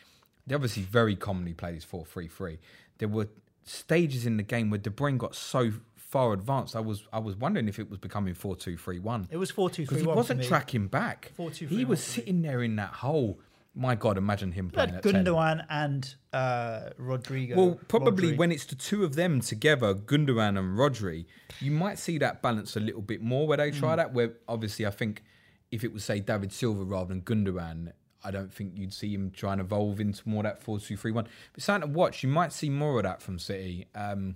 They 0.48 0.56
obviously 0.56 0.82
very 0.84 1.16
commonly 1.16 1.54
play 1.54 1.74
this 1.74 1.84
4 1.84 2.06
3 2.06 2.28
3. 2.28 2.58
There 2.98 3.08
were 3.08 3.28
stages 3.64 4.26
in 4.26 4.38
the 4.38 4.44
game 4.44 4.70
where 4.72 4.80
De 4.80 4.90
Bruyne 4.90 5.18
got 5.18 5.36
so 5.36 5.72
far 5.96 6.34
advanced. 6.34 6.76
I 6.76 6.80
was 6.80 7.04
I 7.14 7.20
was 7.20 7.36
wondering 7.36 7.68
if 7.68 7.78
it 7.78 7.90
was 7.90 8.00
becoming 8.00 8.34
4 8.34 8.56
2 8.56 8.78
3 8.78 9.00
1. 9.00 9.28
It 9.32 9.38
was 9.38 9.52
four 9.52 9.70
two 9.70 9.84
Because 9.84 10.00
three 10.00 10.10
he 10.12 10.16
wasn't 10.16 10.44
tracking 10.44 10.88
back. 10.88 11.32
4-2-3-1 11.38 11.68
he 11.70 11.86
was 11.86 12.04
sitting 12.04 12.42
there 12.42 12.64
in 12.64 12.76
that 12.78 12.90
hole. 12.96 13.40
My 13.74 13.96
God, 13.96 14.18
imagine 14.18 14.52
him 14.52 14.70
playing 14.70 14.96
at 14.96 15.04
10. 15.04 15.24
Gundogan 15.24 15.66
and 15.70 16.14
uh, 16.34 16.90
Rodrigo. 16.98 17.56
Well, 17.56 17.80
probably 17.88 18.34
Rodri. 18.34 18.38
when 18.38 18.52
it's 18.52 18.66
the 18.66 18.76
two 18.76 19.06
of 19.06 19.16
them 19.16 19.40
together, 19.40 19.94
Gundogan 19.94 20.60
and 20.60 20.78
Rodri, 20.78 21.26
you 21.62 21.72
might 21.72 21.98
see 21.98 22.18
that 22.18 22.42
balance 22.42 22.76
a 22.76 22.82
little 22.82 23.02
bit 23.02 23.22
more 23.22 23.48
where 23.48 23.56
they 23.58 23.72
Mm. 23.72 23.80
try 23.80 23.96
that. 23.96 24.12
Where 24.14 24.34
obviously, 24.50 24.86
I 24.86 24.90
think 24.90 25.24
if 25.72 25.84
it 25.84 25.94
was 25.94 26.04
say 26.04 26.20
David 26.20 26.52
Silva 26.52 26.84
rather 26.84 27.08
than 27.08 27.22
Gundogan, 27.22 27.94
I 28.24 28.32
don't 28.32 28.54
think 28.54 28.74
you'd 28.76 28.94
see 28.94 29.14
him 29.14 29.32
try 29.32 29.54
and 29.54 29.62
evolve 29.62 30.00
into 30.00 30.28
more 30.28 30.44
that 30.44 30.62
4 30.62 30.80
2 30.80 30.96
3 30.96 31.12
1. 31.12 31.28
But 31.54 31.64
something 31.64 31.90
to 31.90 31.98
watch, 31.98 32.24
you 32.24 32.30
might 32.30 32.54
see 32.54 32.70
more 32.70 32.98
of 32.98 33.04
that 33.04 33.22
from 33.22 33.40
City. 33.40 33.88
Um, 33.96 34.36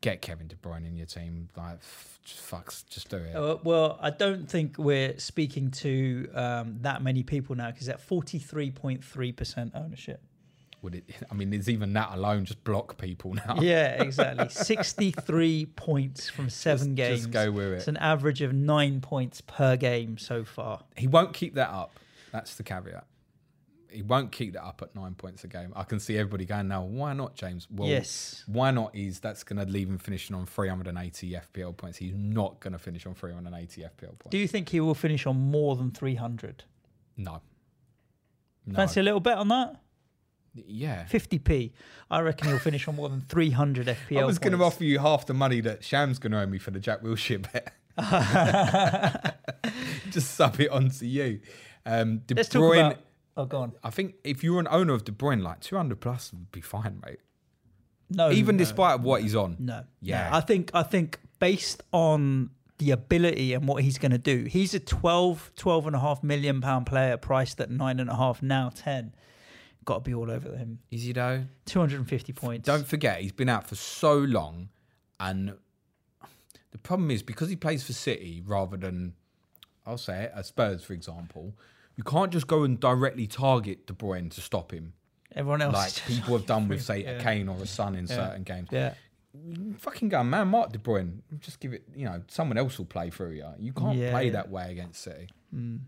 get 0.00 0.22
Kevin 0.22 0.46
De 0.46 0.54
Bruyne 0.54 0.86
in 0.86 0.96
your 0.96 1.06
team. 1.06 1.48
Like, 1.56 1.80
fucks, 1.82 2.88
just 2.88 3.08
do 3.08 3.16
it. 3.16 3.34
Uh, 3.34 3.56
well, 3.64 3.98
I 4.00 4.10
don't 4.10 4.48
think 4.48 4.76
we're 4.78 5.18
speaking 5.18 5.70
to 5.72 6.28
um, 6.34 6.78
that 6.82 7.02
many 7.02 7.22
people 7.22 7.56
now 7.56 7.70
because 7.70 7.88
at 7.88 8.00
forty 8.00 8.38
three 8.38 8.70
point 8.70 9.04
three 9.04 9.32
percent 9.32 9.72
ownership. 9.74 10.20
Would 10.82 10.94
it? 10.96 11.04
I 11.30 11.34
mean, 11.34 11.50
there's 11.50 11.68
even 11.68 11.92
that 11.94 12.10
alone. 12.12 12.44
Just 12.44 12.62
block 12.62 12.98
people 12.98 13.34
now. 13.34 13.58
Yeah, 13.60 14.02
exactly. 14.02 14.48
Sixty 14.50 15.10
three 15.10 15.66
points 15.66 16.28
from 16.28 16.48
seven 16.50 16.94
Just- 16.94 17.08
games. 17.08 17.20
just 17.20 17.30
go 17.32 17.50
with 17.50 17.72
it. 17.72 17.76
It's 17.76 17.88
an 17.88 17.96
average 17.96 18.42
of 18.42 18.52
nine 18.52 19.00
points 19.00 19.40
per 19.40 19.76
game 19.76 20.18
so 20.18 20.44
far. 20.44 20.80
He 20.96 21.06
won't 21.08 21.32
keep 21.34 21.54
that 21.54 21.70
up. 21.70 21.98
That's 22.32 22.54
the 22.56 22.62
caveat. 22.62 23.06
He 23.88 24.02
won't 24.02 24.30
keep 24.30 24.52
that 24.52 24.62
up 24.64 24.82
at 24.82 24.94
nine 24.94 25.14
points 25.14 25.42
a 25.44 25.48
game. 25.48 25.72
I 25.74 25.84
can 25.84 25.98
see 26.00 26.18
everybody 26.18 26.44
going 26.44 26.68
now. 26.68 26.82
Why 26.84 27.14
not, 27.14 27.34
James? 27.34 27.66
Well, 27.70 27.88
Yes. 27.88 28.44
Why 28.46 28.70
not? 28.70 28.94
Is 28.94 29.20
that's 29.20 29.42
going 29.42 29.64
to 29.64 29.72
leave 29.72 29.88
him 29.88 29.96
finishing 29.96 30.36
on 30.36 30.44
380 30.44 31.30
FPL 31.54 31.74
points. 31.74 31.96
He's 31.96 32.12
not 32.14 32.60
going 32.60 32.74
to 32.74 32.78
finish 32.78 33.06
on 33.06 33.14
380 33.14 33.80
FPL 33.82 34.18
points. 34.18 34.26
Do 34.28 34.36
you 34.36 34.46
think 34.48 34.68
he 34.68 34.80
will 34.80 34.94
finish 34.94 35.24
on 35.24 35.36
more 35.50 35.76
than 35.76 35.90
three 35.92 36.16
hundred? 36.16 36.64
no. 37.16 37.40
No. 38.66 38.74
Fancy 38.74 38.98
a 39.00 39.02
little 39.04 39.20
bet 39.20 39.38
on 39.38 39.48
that? 39.48 39.76
Yeah. 40.66 41.04
50p. 41.10 41.72
I 42.10 42.20
reckon 42.20 42.48
he'll 42.48 42.58
finish 42.58 42.86
on 42.88 42.96
more 42.96 43.08
than 43.08 43.20
300 43.22 43.86
FPL. 43.86 44.20
I 44.20 44.24
was 44.24 44.38
going 44.38 44.56
to 44.56 44.64
offer 44.64 44.84
you 44.84 44.98
half 44.98 45.26
the 45.26 45.34
money 45.34 45.60
that 45.60 45.84
Sham's 45.84 46.18
going 46.18 46.32
to 46.32 46.40
owe 46.40 46.46
me 46.46 46.58
for 46.58 46.70
the 46.70 46.80
Jack 46.80 47.02
Wilshere 47.02 47.46
bet. 47.52 47.72
Just 50.10 50.34
sub 50.34 50.60
it 50.60 50.70
onto 50.70 51.06
you. 51.06 51.40
Um, 51.84 52.18
De 52.26 52.34
Let's 52.34 52.48
talk 52.48 52.74
about. 52.74 52.98
Oh, 53.36 53.44
go 53.44 53.58
on. 53.58 53.72
I 53.84 53.90
think 53.90 54.14
if 54.24 54.42
you're 54.42 54.60
an 54.60 54.68
owner 54.70 54.94
of 54.94 55.04
De 55.04 55.12
Bruyne, 55.12 55.42
like 55.42 55.60
200 55.60 56.00
plus 56.00 56.32
would 56.32 56.50
be 56.52 56.60
fine, 56.60 57.00
mate. 57.04 57.20
No, 58.08 58.30
Even 58.30 58.56
no, 58.56 58.60
despite 58.60 59.00
what 59.00 59.22
he's 59.22 59.34
on. 59.34 59.56
no. 59.58 59.82
Yeah. 60.00 60.30
no. 60.30 60.36
I 60.36 60.40
think 60.40 60.70
I 60.72 60.84
think 60.84 61.18
based 61.38 61.82
on 61.92 62.50
the 62.78 62.92
ability 62.92 63.52
and 63.52 63.66
what 63.66 63.82
he's 63.82 63.98
going 63.98 64.12
to 64.12 64.18
do, 64.18 64.44
he's 64.44 64.74
a 64.74 64.80
12, 64.80 65.52
12 65.56 65.86
and 65.88 65.96
a 65.96 65.98
half 65.98 66.22
million 66.22 66.60
pound 66.60 66.86
player 66.86 67.16
priced 67.16 67.60
at 67.60 67.70
nine 67.70 67.98
and 67.98 68.08
a 68.08 68.16
half 68.16 68.42
now 68.42 68.70
ten. 68.74 69.12
Got 69.86 69.94
to 69.94 70.00
be 70.10 70.12
all 70.14 70.30
over 70.30 70.54
him. 70.54 70.80
Is 70.90 71.04
he 71.04 71.12
though? 71.12 71.44
250 71.64 72.32
points. 72.34 72.66
Don't 72.66 72.86
forget, 72.86 73.20
he's 73.22 73.32
been 73.32 73.48
out 73.48 73.66
for 73.68 73.74
so 73.76 74.14
long, 74.18 74.68
and 75.18 75.54
the 76.72 76.78
problem 76.78 77.10
is 77.10 77.22
because 77.22 77.48
he 77.48 77.56
plays 77.56 77.82
for 77.84 77.92
City 77.94 78.42
rather 78.44 78.76
than, 78.76 79.14
I'll 79.86 79.96
say 79.96 80.24
it, 80.24 80.32
at 80.36 80.44
Spurs, 80.44 80.84
for 80.84 80.92
example. 80.92 81.54
You 81.96 82.04
can't 82.04 82.30
just 82.30 82.46
go 82.46 82.64
and 82.64 82.78
directly 82.78 83.26
target 83.26 83.86
De 83.86 83.94
Bruyne 83.94 84.30
to 84.32 84.40
stop 84.42 84.70
him, 84.72 84.92
Everyone 85.34 85.62
else. 85.62 85.72
like 85.74 85.94
people 86.06 86.36
have 86.36 86.44
done 86.46 86.68
with, 86.68 86.82
say, 86.82 87.04
Yeah. 87.04 87.12
a 87.12 87.22
Kane 87.22 87.48
or 87.48 87.56
a 87.62 87.66
Son 87.66 87.94
in 87.94 88.06
certain 88.06 88.42
games. 88.42 88.68
yeah. 88.70 88.92
Fucking 89.78 90.08
go, 90.08 90.22
man, 90.24 90.48
Mark 90.48 90.72
De 90.72 90.78
Bruyne. 90.78 91.20
Just 91.40 91.60
give 91.60 91.72
it, 91.72 91.84
you 91.94 92.06
know, 92.06 92.22
someone 92.28 92.58
else 92.58 92.76
will 92.78 92.86
play 92.86 93.10
through 93.10 93.32
you. 93.32 93.46
You 93.58 93.72
can't 93.72 93.96
Yeah, 93.96 94.10
play 94.10 94.26
yeah. 94.26 94.32
that 94.32 94.50
way 94.50 94.72
against 94.72 95.02
City. 95.02 95.28
Mm. 95.54 95.80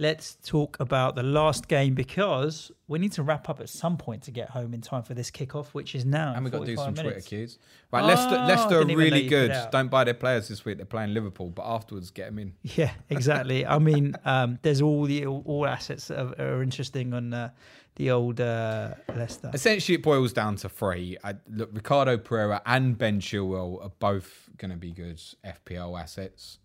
Let's 0.00 0.36
talk 0.42 0.78
about 0.80 1.14
the 1.14 1.22
last 1.22 1.68
game 1.68 1.94
because 1.94 2.72
we 2.88 2.98
need 2.98 3.12
to 3.12 3.22
wrap 3.22 3.50
up 3.50 3.60
at 3.60 3.68
some 3.68 3.98
point 3.98 4.22
to 4.22 4.30
get 4.30 4.48
home 4.48 4.72
in 4.72 4.80
time 4.80 5.02
for 5.02 5.12
this 5.12 5.30
kickoff, 5.30 5.66
which 5.74 5.94
is 5.94 6.06
now. 6.06 6.32
And 6.34 6.42
we've 6.42 6.50
got 6.50 6.60
to 6.60 6.64
do 6.64 6.74
some 6.76 6.94
minutes. 6.94 7.02
Twitter 7.02 7.20
cues. 7.20 7.58
Right, 7.92 8.02
Leicester, 8.04 8.38
Oh, 8.40 8.46
Leicester 8.46 8.76
are 8.76 8.84
didn't 8.84 8.90
even 8.92 9.10
know 9.10 9.16
really 9.16 9.28
good. 9.28 9.54
Don't 9.70 9.90
buy 9.90 10.04
their 10.04 10.14
players 10.14 10.48
this 10.48 10.64
week. 10.64 10.78
They're 10.78 10.86
playing 10.86 11.12
Liverpool, 11.12 11.50
but 11.50 11.66
afterwards 11.66 12.10
get 12.10 12.26
them 12.30 12.38
in. 12.38 12.54
Yeah, 12.62 12.92
exactly. 13.10 13.66
I 13.66 13.78
mean, 13.78 14.16
um, 14.24 14.58
there's 14.62 14.80
all 14.80 15.04
the 15.04 15.26
all 15.26 15.66
assets 15.66 16.08
that 16.08 16.18
are, 16.18 16.56
are 16.56 16.62
interesting 16.62 17.12
on 17.12 17.34
uh, 17.34 17.50
the 17.96 18.10
old 18.10 18.40
uh, 18.40 18.94
Leicester. 19.14 19.50
Essentially, 19.52 19.96
it 19.96 20.02
boils 20.02 20.32
down 20.32 20.56
to 20.56 20.70
three. 20.70 21.18
I, 21.22 21.34
look, 21.50 21.68
Ricardo 21.74 22.16
Pereira 22.16 22.62
and 22.64 22.96
Ben 22.96 23.20
Chilwell 23.20 23.84
are 23.84 23.92
both 23.98 24.48
going 24.56 24.70
to 24.70 24.78
be 24.78 24.92
good 24.92 25.20
FPL 25.44 26.00
assets. 26.00 26.58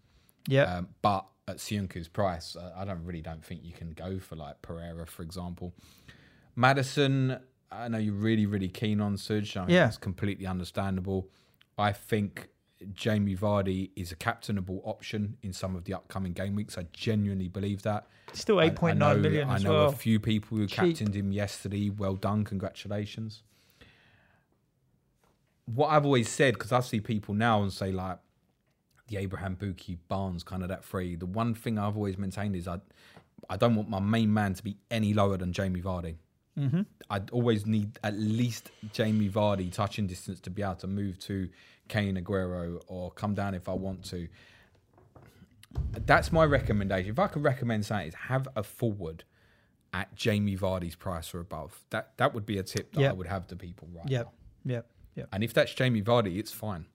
Yeah, 0.48 0.78
Um, 0.78 0.88
but 1.02 1.26
at 1.48 1.58
Soyuncu's 1.58 2.08
price, 2.08 2.58
I 2.76 2.86
don't 2.86 3.04
really 3.04 3.22
don't 3.22 3.44
think 3.46 3.62
you 3.64 3.72
can 3.74 3.92
go 3.92 4.20
for 4.20 4.36
like 4.36 4.62
Pereira, 4.62 5.06
for 5.06 5.22
example. 5.22 5.74
Maddison, 6.56 7.38
I 7.72 7.88
know 7.88 7.98
you're 8.00 8.14
really, 8.16 8.46
really 8.48 8.68
keen 8.70 9.00
on 9.00 9.16
Suj. 9.16 9.56
I 9.56 9.62
mean, 9.66 9.76
Yeah. 9.76 9.88
It's 9.88 9.98
completely 9.98 10.48
understandable. 10.48 11.30
I 11.78 11.92
think 11.92 12.50
Jamie 12.94 13.36
Vardy 13.36 13.92
is 13.96 14.12
a 14.12 14.16
captainable 14.16 14.82
option 14.86 15.38
in 15.44 15.54
some 15.54 15.76
of 15.76 15.84
the 15.84 15.94
upcoming 15.94 16.34
game 16.34 16.56
weeks. 16.56 16.78
I 16.78 16.88
genuinely 16.94 17.48
believe 17.48 17.84
that. 17.84 18.08
still 18.34 18.60
eight 18.60 18.76
point 18.76 18.98
nine 18.98 19.22
million. 19.22 19.48
I 19.48 19.58
know- 19.58 19.60
million 19.60 19.68
I 19.68 19.70
know 19.70 19.86
well. 19.86 19.90
a 19.90 19.96
few 19.96 20.20
people 20.20 20.58
who 20.58 20.66
Cheap. 20.66 20.76
captained 20.78 21.16
him 21.16 21.32
yesterday. 21.32 21.90
Well 21.92 22.16
done, 22.16 22.44
congratulations. 22.44 23.44
What 25.66 25.88
I've 25.90 26.06
always 26.06 26.30
said, 26.30 26.56
because 26.56 26.72
I 26.72 26.80
see 26.80 27.00
people 27.00 27.34
now 27.36 27.62
and 27.62 27.72
say 27.72 27.92
like 27.92 28.18
the 29.08 29.18
Abraham 29.18 29.56
Pukki 29.56 29.98
Barnes 30.08 30.44
kind 30.44 30.64
of 30.64 30.70
that 30.70 30.84
three. 30.84 31.16
The 31.16 31.26
one 31.26 31.54
thing 31.54 31.78
I've 31.78 31.96
always 31.96 32.18
maintained 32.18 32.56
is 32.56 32.68
I, 32.68 32.80
I 33.50 33.58
don't 33.58 33.76
want 33.76 33.90
my 33.90 34.00
main 34.00 34.34
man 34.34 34.54
to 34.56 34.64
be 34.64 34.78
any 34.90 35.14
lower 35.14 35.38
than 35.38 35.54
Jamie 35.54 35.82
Vardy. 35.82 36.16
Mm-hmm. 36.58 36.82
I'd 37.10 37.30
always 37.32 37.66
need 37.66 38.00
at 38.04 38.16
least 38.18 38.72
Jamie 38.94 39.30
Vardy 39.30 39.72
touching 39.72 40.08
distance 40.08 40.40
to 40.42 40.50
be 40.50 40.62
able 40.64 40.76
to 40.76 40.88
move 40.88 41.20
to 41.20 41.50
Kane 41.90 42.16
Aguero 42.16 42.82
or 42.88 43.12
come 43.12 43.36
down 43.36 43.54
if 43.54 43.68
I 43.70 43.74
want 43.74 44.04
to. 44.06 44.28
That's 46.06 46.32
my 46.32 46.46
recommendation. 46.46 47.12
If 47.12 47.20
I 47.20 47.28
could 47.28 47.44
recommend 47.44 47.86
something, 47.86 48.08
is 48.08 48.14
have 48.16 48.48
a 48.56 48.64
forward 48.64 49.24
at 49.94 50.16
Jamie 50.16 50.56
Vardy's 50.58 50.96
price 50.96 51.34
or 51.34 51.40
above. 51.42 51.82
That 51.90 52.14
that 52.18 52.34
would 52.34 52.46
be 52.46 52.58
a 52.58 52.64
tip 52.64 52.94
that 52.94 53.02
Yep. 53.02 53.12
I 53.12 53.14
would 53.14 53.28
have 53.28 53.48
to 53.48 53.56
people 53.56 53.90
right 53.94 54.10
Yep, 54.10 54.26
now. 54.66 54.74
yep, 54.74 54.90
yep. 55.16 55.28
And 55.34 55.44
if 55.44 55.54
that's 55.54 55.74
Jamie 55.74 56.02
Vardy, 56.02 56.38
it's 56.38 56.52
fine. 56.52 56.86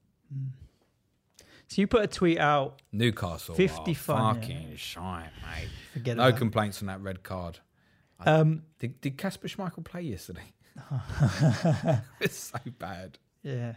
So 1.70 1.80
you 1.82 1.86
put 1.86 2.02
a 2.02 2.08
tweet 2.08 2.38
out. 2.38 2.82
Newcastle, 2.90 3.54
50 3.54 3.76
50 3.76 3.94
fun, 3.94 4.42
yeah. 4.42 4.56
shite, 4.76 5.30
mate. 5.42 5.68
Forget 5.92 6.16
no 6.16 6.26
about 6.28 6.38
complaints 6.38 6.82
on 6.82 6.88
that 6.88 7.00
red 7.00 7.22
card. 7.22 7.60
Um, 8.18 8.64
Did 8.80 9.00
did 9.00 9.16
Kasper 9.16 9.46
Schmeichel 9.46 9.84
play 9.84 10.02
yesterday? 10.02 10.52
it's 12.20 12.36
so 12.36 12.58
bad. 12.78 13.18
yeah, 13.42 13.74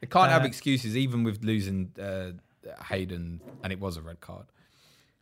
They 0.00 0.06
can't 0.06 0.30
have 0.30 0.42
Uh, 0.42 0.46
excuses, 0.46 0.96
even 0.96 1.22
with 1.22 1.44
losing 1.44 1.92
uh, 2.00 2.30
Hayden, 2.86 3.42
and 3.62 3.72
it 3.74 3.78
was 3.78 3.98
a 3.98 4.02
red 4.02 4.20
card. 4.20 4.46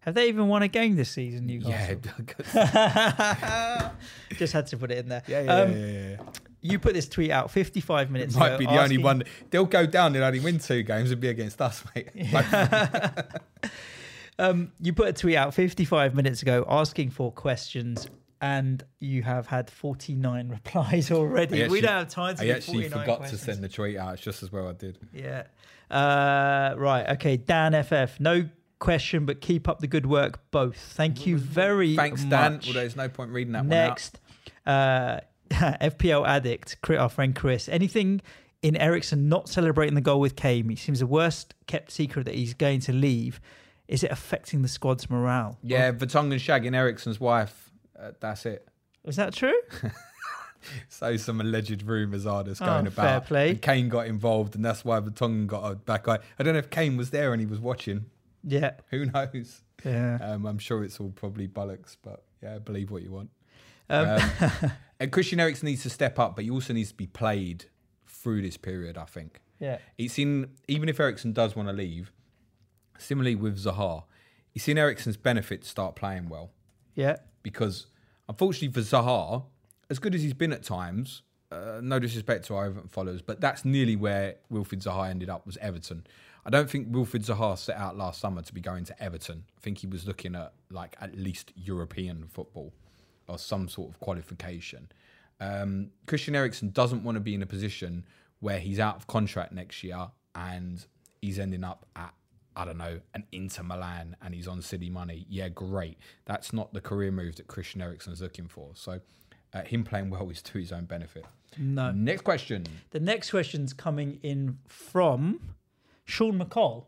have 0.01 0.15
they 0.15 0.29
even 0.29 0.47
won 0.47 0.63
a 0.63 0.69
game 0.69 0.95
this 0.95 1.11
season? 1.11 1.47
Newcastle. 1.47 2.01
Yeah, 2.55 3.91
just 4.37 4.53
had 4.53 4.67
to 4.69 4.77
put 4.77 4.91
it 4.93 4.99
in 4.99 5.09
there. 5.09 5.23
yeah, 5.27 5.41
yeah, 5.43 5.53
Um, 5.55 5.73
yeah, 5.73 5.77
yeah, 5.87 6.09
yeah. 6.11 6.17
You 6.67 6.79
put 6.79 6.95
this 6.95 7.09
tweet 7.09 7.31
out 7.31 7.51
55 7.51 8.11
minutes 8.11 8.37
Might 8.37 8.49
ago. 8.49 8.59
be 8.59 8.67
the 8.67 8.83
only 8.83 8.99
one. 8.99 9.23
They'll 9.51 9.65
go 9.65 9.87
down. 9.87 10.13
They'll 10.13 10.25
only 10.25 10.41
win 10.41 10.59
two 10.59 10.83
games. 10.83 11.11
It'd 11.11 11.21
be 11.21 11.29
against 11.29 11.61
us, 11.61 11.85
mate. 11.95 12.09
Um, 14.39 14.73
you 14.81 14.93
put 14.93 15.09
a 15.09 15.13
tweet 15.13 15.37
out 15.37 15.55
55 15.55 16.15
minutes 16.15 16.43
ago 16.43 16.67
asking 16.69 17.11
for 17.11 17.33
questions, 17.33 18.07
and 18.41 18.85
you 18.99 19.23
have 19.23 19.47
had 19.47 19.71
49 19.71 20.49
replies 20.51 21.11
already. 21.11 21.65
I 21.65 21.69
we 21.69 21.81
don't 21.81 21.91
have 21.91 22.09
time 22.09 22.37
to 22.37 22.43
I 22.43 22.47
do 22.47 22.53
actually 22.53 22.89
49 22.89 23.01
forgot 23.01 23.19
questions. 23.19 23.41
to 23.41 23.47
send 23.47 23.65
the 23.65 23.69
tweet 23.69 23.97
out. 23.97 24.15
It's 24.15 24.23
just 24.23 24.43
as 24.43 24.53
well 24.53 24.69
I 24.69 24.73
did. 24.75 24.99
Yeah. 25.13 25.45
Uh, 25.91 26.75
right. 26.77 27.09
Okay. 27.13 27.39
Dan 27.39 27.83
FF. 27.83 28.21
No 28.21 28.47
question, 28.79 29.25
but 29.25 29.41
keep 29.41 29.69
up 29.69 29.79
the 29.79 29.87
good 29.87 30.05
work, 30.05 30.39
both. 30.51 30.77
Thank 30.77 31.27
you 31.27 31.39
very 31.39 31.97
Thanks, 31.97 32.23
much. 32.25 32.31
Thanks, 32.31 32.65
Dan. 32.67 32.71
Although 32.71 32.81
there's 32.81 32.97
no 32.97 33.09
point 33.09 33.31
reading 33.31 33.55
that 33.55 33.65
one 33.65 33.73
out. 33.73 33.89
Next, 33.89 34.21
uh, 34.67 35.21
FPL 35.51 36.27
addict, 36.27 36.77
our 36.91 37.09
friend 37.09 37.35
Chris. 37.35 37.69
Anything 37.69 38.21
in 38.63 38.77
Eriksen 38.77 39.29
not 39.29 39.49
celebrating 39.49 39.95
the 39.95 40.01
goal 40.01 40.21
with 40.21 40.37
Kane? 40.37 40.69
He 40.69 40.77
seems 40.77 41.01
the 41.01 41.07
worst 41.07 41.55
kept 41.67 41.91
secret 41.91 42.25
that 42.25 42.35
he's 42.35 42.55
going 42.55 42.81
to 42.81 42.93
leave. 42.93 43.41
Is 43.89 44.03
it 44.03 44.11
affecting 44.11 44.63
the 44.63 44.69
squad's 44.69 45.09
morale? 45.09 45.59
Yeah, 45.63 45.93
Vertonghen 45.93 46.35
shagging 46.35 46.75
Eriksen's 46.75 47.21
wife. 47.21 47.71
Uh, 47.99 48.11
that's 48.21 48.45
it. 48.47 48.67
Is 49.05 49.17
that 49.17 49.33
true? 49.35 49.59
So 50.89 51.17
some 51.17 51.41
alleged 51.41 51.83
rumours 51.85 52.27
are 52.27 52.43
that's 52.43 52.61
Oh, 52.61 52.67
going 52.67 52.91
fair 52.91 53.05
about. 53.19 53.27
play. 53.27 53.51
And 53.51 53.63
Kane 53.63 53.89
got 53.89 54.09
involved, 54.09 54.57
and 54.57 54.65
that's 54.65 54.85
why 54.85 54.99
Vertonghen 54.99 55.47
got 55.47 55.71
a 55.71 55.77
back 55.77 56.09
eye. 56.09 56.19
I 56.39 56.43
don't 56.43 56.55
know 56.55 56.59
if 56.59 56.71
Kane 56.71 56.97
was 56.97 57.11
there 57.11 57.33
and 57.33 57.39
he 57.41 57.47
was 57.47 57.61
watching. 57.61 58.07
yeah. 58.43 58.73
Who 58.91 59.05
knows? 59.07 59.63
Yeah. 59.85 60.19
Um, 60.21 60.45
I'm 60.45 60.59
sure 60.59 60.83
it's 60.83 60.99
all 60.99 61.11
probably 61.11 61.47
bollocks, 61.47 61.97
but 62.03 62.25
yeah, 62.43 62.59
believe 62.59 62.91
what 62.91 63.03
you 63.05 63.13
want. 63.13 63.31
Um, 63.89 64.09
Um, 64.41 64.73
and 64.99 65.13
Christian 65.13 65.41
Eriksen 65.41 65.67
needs 65.67 65.83
to 65.83 65.91
step 65.91 66.19
up, 66.19 66.37
but 66.37 66.45
he 66.45 66.51
also 66.51 66.73
needs 66.73 66.91
to 66.91 66.95
be 66.97 67.07
played 67.07 67.67
through 68.07 68.43
this 68.43 68.57
period. 68.57 68.97
I 68.97 69.05
think 69.05 69.41
yeah. 69.59 69.79
it's 69.99 70.19
in 70.19 70.51
even 70.69 70.89
if 70.89 70.99
Eriksen 71.01 71.33
does 71.33 71.55
want 71.57 71.69
to 71.69 71.73
leave. 71.75 72.13
Similarly 72.99 73.35
with 73.35 73.59
Zaha, 73.63 74.05
he's 74.51 74.63
seen 74.63 74.79
Eriksen's 74.79 75.19
benefit 75.19 75.63
to 75.63 75.69
start 75.69 75.97
playing 75.97 76.31
well 76.31 76.51
Yeah. 76.95 77.17
because 77.43 77.89
unfortunately 78.27 78.73
for 78.73 78.81
Zaha, 78.81 79.45
as 79.91 79.99
good 79.99 80.15
as 80.15 80.23
he's 80.23 80.33
been 80.33 80.51
at 80.53 80.63
times, 80.63 81.21
uh, 81.53 81.81
no 81.83 81.99
disrespect 81.99 82.47
to 82.47 82.55
our 82.55 82.65
Everton 82.67 82.89
followers, 82.89 83.21
but 83.21 83.41
that's 83.41 83.67
nearly 83.67 83.97
where 83.97 84.37
Wilfried 84.51 84.83
Zaha 84.83 85.11
ended 85.11 85.29
up 85.29 85.45
was 85.47 85.59
Everton. 85.59 86.07
I 86.47 86.51
don't 86.51 86.71
think 86.71 86.91
Wilfried 86.91 87.27
Zaha 87.27 87.59
set 87.59 87.77
out 87.77 87.99
last 87.99 88.21
summer 88.21 88.41
to 88.41 88.55
be 88.55 88.61
going 88.61 88.85
to 88.85 89.03
Everton. 89.03 89.45
I 89.59 89.61
think 89.61 89.79
he 89.79 89.87
was 89.87 90.07
looking 90.07 90.35
at 90.35 90.55
like 90.71 90.97
at 91.01 91.17
least 91.17 91.53
European 91.55 92.27
football. 92.29 92.73
Or 93.29 93.39
some 93.39 93.69
sort 93.69 93.91
of 93.91 94.01
qualification. 94.01 94.91
Um, 95.41 95.91
Christian 96.07 96.35
Eriksen 96.35 96.71
doesn't 96.71 97.05
want 97.05 97.17
to 97.17 97.21
be 97.21 97.35
in 97.35 97.43
a 97.43 97.47
position 97.47 98.05
where 98.41 98.59
he's 98.59 98.79
out 98.79 98.97
of 98.97 99.07
contract 99.07 99.53
next 99.53 99.83
year 99.83 100.09
and 100.35 100.85
he's 101.21 101.39
ending 101.39 101.65
up 101.65 101.87
at 101.97 102.15
I 102.59 102.65
don't 102.65 102.79
know 102.79 103.01
an 103.13 103.25
Inter 103.33 103.63
Milan 103.63 104.17
and 104.23 104.35
he's 104.35 104.49
on 104.49 104.63
city 104.63 104.89
money. 104.89 105.27
Yeah, 105.29 105.51
great. 105.51 105.99
That's 106.25 106.55
not 106.55 106.73
the 106.73 106.81
career 106.81 107.11
move 107.13 107.37
that 107.37 107.49
Christian 107.49 107.83
Eriksen's 107.83 108.23
looking 108.23 108.49
for. 108.49 108.71
So 108.73 109.01
uh, 109.53 109.63
him 109.63 109.85
playing 109.85 110.09
well 110.09 110.31
is 110.31 110.41
to 110.43 110.59
his 110.59 110.73
own 110.73 110.87
benefit. 110.87 111.27
No. 111.59 111.93
Next 111.93 112.23
question. 112.23 112.65
The 112.91 113.01
next 113.01 113.31
question's 113.31 113.75
coming 113.75 114.19
in 114.23 114.59
from 114.67 115.55
Sean 116.07 116.39
McCall. 116.39 116.85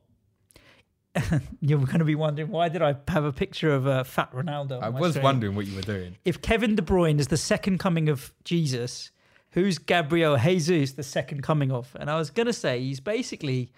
You're 1.60 1.78
going 1.78 1.98
to 1.98 2.04
be 2.04 2.14
wondering 2.14 2.50
why 2.50 2.68
did 2.68 2.82
I 2.82 2.96
have 3.08 3.24
a 3.24 3.32
picture 3.32 3.72
of 3.74 3.86
a 3.86 4.04
fat 4.04 4.32
Ronaldo? 4.32 4.78
on 4.78 4.84
I 4.84 4.88
was 4.88 5.12
screen? 5.12 5.24
wondering 5.24 5.54
what 5.54 5.66
you 5.66 5.76
were 5.76 5.82
doing. 5.82 6.16
if 6.24 6.40
Kevin 6.42 6.74
De 6.76 6.82
Bruyne 6.82 7.18
is 7.18 7.28
the 7.28 7.36
second 7.36 7.78
coming 7.78 8.08
of 8.08 8.32
Jesus, 8.44 9.10
who's 9.50 9.78
Gabriel 9.78 10.36
Jesus 10.36 10.92
the 10.92 11.02
second 11.02 11.42
coming 11.42 11.70
of? 11.72 11.94
And 11.98 12.10
I 12.10 12.16
was 12.16 12.30
going 12.30 12.46
to 12.46 12.52
say 12.52 12.80
he's 12.80 13.00
basically 13.00 13.70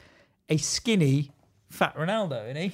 a 0.49 0.57
skinny 0.57 1.31
fat 1.69 1.97
Ronaldo, 1.97 2.45
isn't 2.51 2.57
he? 2.71 2.73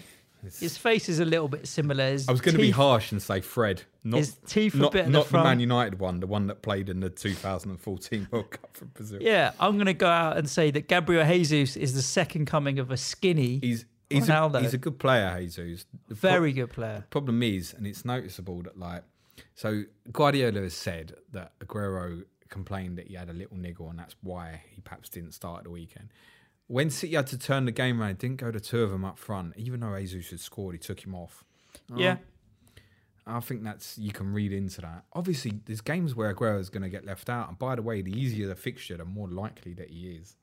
His 0.61 0.79
face 0.79 1.09
is 1.09 1.19
a 1.19 1.25
little 1.25 1.49
bit 1.49 1.67
similar. 1.67 2.11
His 2.11 2.29
I 2.29 2.33
was 2.33 2.41
going 2.41 2.55
to 2.55 2.61
be 2.61 2.71
harsh 2.71 3.11
and 3.11 3.21
say 3.21 3.41
Fred, 3.41 3.83
not 4.05 4.19
His 4.19 4.37
teeth 4.47 4.75
a 4.75 4.79
not, 4.79 4.93
bit 4.93 5.01
at 5.01 5.07
the 5.07 5.11
not 5.13 5.29
the. 5.29 5.43
Man 5.43 5.59
United 5.59 5.99
one, 5.99 6.21
the 6.21 6.27
one 6.29 6.47
that 6.47 6.63
played 6.63 6.89
in 6.89 7.01
the 7.01 7.11
2014 7.11 8.29
World 8.33 8.51
Cup 8.51 8.77
for 8.77 8.85
Brazil. 8.85 9.19
Yeah, 9.21 9.53
I'm 9.59 9.75
going 9.75 9.87
to 9.87 9.95
go 9.95 10.07
out 10.07 10.37
and 10.37 10.49
say 10.49 10.71
that 10.71 10.89
Gabriel 10.89 11.25
Jesus 11.27 11.77
is 11.77 11.95
the 11.95 12.03
second 12.03 12.47
coming 12.47 12.79
of 12.79 12.91
a 12.93 12.97
skinny, 12.97 13.59
He's 13.61 13.87
he's 14.11 14.29
a, 14.29 14.61
he's 14.61 14.75
a 14.75 14.79
good 14.79 14.99
player, 14.99 15.37
Jesus. 15.39 15.87
The 16.09 16.15
pro- 16.15 16.31
very 16.31 16.53
good 16.53 16.71
player. 16.71 16.99
The 16.99 17.11
problem 17.11 17.43
is, 17.43 17.75
and 17.75 17.87
it's 17.87 18.05
noticeable 18.05 18.63
that 18.63 18.79
like, 18.79 19.03
so 19.55 19.83
Guardiola 20.13 20.61
has 20.61 20.75
said 20.75 21.15
that 21.33 21.59
Aguero 21.61 22.25
complained 22.49 22.99
that 22.99 23.09
he 23.09 23.15
had 23.15 23.29
a 23.29 23.33
little 23.33 23.57
niggle, 23.57 23.91
and 23.91 23.99
that's 23.99 24.17
why 24.23 24.63
he 24.71 24.81
perhaps 24.81 25.09
didn't 25.09 25.33
start 25.33 25.59
at 25.59 25.65
the 25.65 25.71
weekend. 25.71 26.09
When 26.69 26.91
City 26.91 27.15
had 27.15 27.27
to 27.29 27.39
turn 27.39 27.65
the 27.65 27.73
game 27.73 28.01
around, 28.01 28.11
it 28.11 28.19
didn't 28.19 28.39
go 28.39 28.51
to 28.51 28.59
two 28.61 28.83
of 28.83 28.91
them 28.91 29.05
up 29.05 29.19
front. 29.19 29.55
Even 29.57 29.81
though 29.81 29.97
Jesus 29.99 30.31
had 30.31 30.41
scored, 30.41 30.75
he 30.75 30.79
took 30.79 31.05
him 31.05 31.15
off. 31.15 31.45
Yeah. 31.95 32.17
I 33.29 33.41
think 33.41 33.65
that's 33.65 33.99
you 33.99 34.13
can 34.13 34.33
read 34.33 34.53
into 34.53 34.81
that. 34.83 35.05
Obviously, 35.13 35.61
there's 35.65 35.81
games 35.81 36.15
where 36.15 36.33
Aguero 36.33 36.61
is 36.61 36.71
going 36.71 36.85
to 36.85 36.89
get 36.89 37.05
left 37.05 37.29
out, 37.29 37.49
and 37.49 37.59
by 37.59 37.75
the 37.75 37.83
way, 37.83 38.01
the 38.01 38.13
easier 38.13 38.47
the 38.47 38.55
fixture, 38.55 38.97
the 38.97 39.05
more 39.05 39.29
likely 39.29 39.75
that 39.75 39.91
he 39.91 40.11
is. 40.11 40.37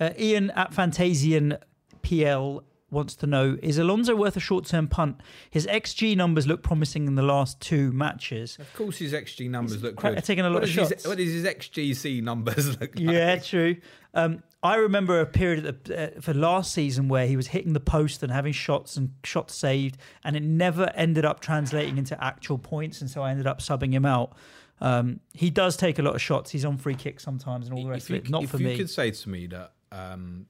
Uh, 0.00 0.10
Ian 0.18 0.50
at 0.52 0.72
Fantasian 0.72 1.58
PL 2.02 2.62
wants 2.88 3.16
to 3.16 3.26
know 3.26 3.58
Is 3.62 3.78
Alonso 3.78 4.14
worth 4.14 4.36
a 4.36 4.40
short 4.40 4.64
term 4.64 4.86
punt? 4.86 5.20
His 5.50 5.66
XG 5.66 6.16
numbers 6.16 6.46
look 6.46 6.62
promising 6.62 7.06
in 7.08 7.16
the 7.16 7.22
last 7.22 7.60
two 7.60 7.92
matches. 7.92 8.56
Of 8.60 8.72
course, 8.74 8.98
his 8.98 9.12
XG 9.12 9.50
numbers 9.50 9.82
look 9.82 9.96
quite- 9.96 10.14
good. 10.14 10.24
taking 10.24 10.44
a 10.44 10.48
lot 10.50 10.54
What 10.60 10.62
of 10.64 10.68
his- 10.70 10.88
shots. 10.90 11.06
what 11.06 11.18
does 11.18 11.32
his 11.32 11.44
XGC 11.44 12.22
numbers 12.22 12.68
look 12.80 12.94
like? 12.94 12.98
Yeah, 12.98 13.36
true. 13.38 13.76
Um, 14.14 14.42
I 14.62 14.76
remember 14.76 15.20
a 15.20 15.26
period 15.26 15.84
the, 15.84 16.16
uh, 16.16 16.20
for 16.20 16.32
last 16.32 16.72
season 16.72 17.08
where 17.08 17.26
he 17.26 17.36
was 17.36 17.48
hitting 17.48 17.72
the 17.72 17.80
post 17.80 18.22
and 18.22 18.32
having 18.32 18.52
shots 18.52 18.96
and 18.96 19.10
shots 19.24 19.54
saved, 19.54 19.98
and 20.24 20.36
it 20.36 20.42
never 20.42 20.90
ended 20.94 21.24
up 21.24 21.40
translating 21.40 21.98
into 21.98 22.22
actual 22.22 22.56
points, 22.58 23.00
and 23.00 23.10
so 23.10 23.20
I 23.22 23.30
ended 23.30 23.46
up 23.46 23.60
subbing 23.60 23.92
him 23.92 24.06
out. 24.06 24.32
Um, 24.80 25.20
he 25.34 25.50
does 25.50 25.76
take 25.76 25.98
a 25.98 26.02
lot 26.02 26.14
of 26.14 26.22
shots. 26.22 26.50
He's 26.50 26.64
on 26.64 26.76
free 26.78 26.94
kicks 26.94 27.22
sometimes 27.24 27.66
and 27.68 27.76
all 27.76 27.84
the 27.84 27.90
rest 27.90 28.08
you, 28.10 28.16
of 28.16 28.24
it. 28.24 28.30
Not 28.30 28.44
if 28.44 28.50
for 28.50 28.58
you 28.58 28.66
me. 28.66 28.76
could 28.76 28.90
say 28.90 29.10
to 29.10 29.28
me 29.28 29.46
that 29.48 29.72
um, 29.92 30.46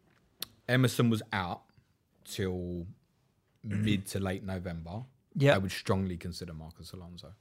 Emerson 0.69 1.11
was 1.11 1.23
out 1.33 1.63
till 2.25 2.87
mm-hmm. 3.67 3.85
mid 3.85 4.07
to 4.07 4.21
late 4.21 4.45
November, 4.45 5.05
Yeah. 5.35 5.55
I 5.55 5.59
would 5.59 5.73
strongly 5.73 6.17
consider 6.17 6.53
Marcos 6.53 6.93
Alonso. 6.93 7.33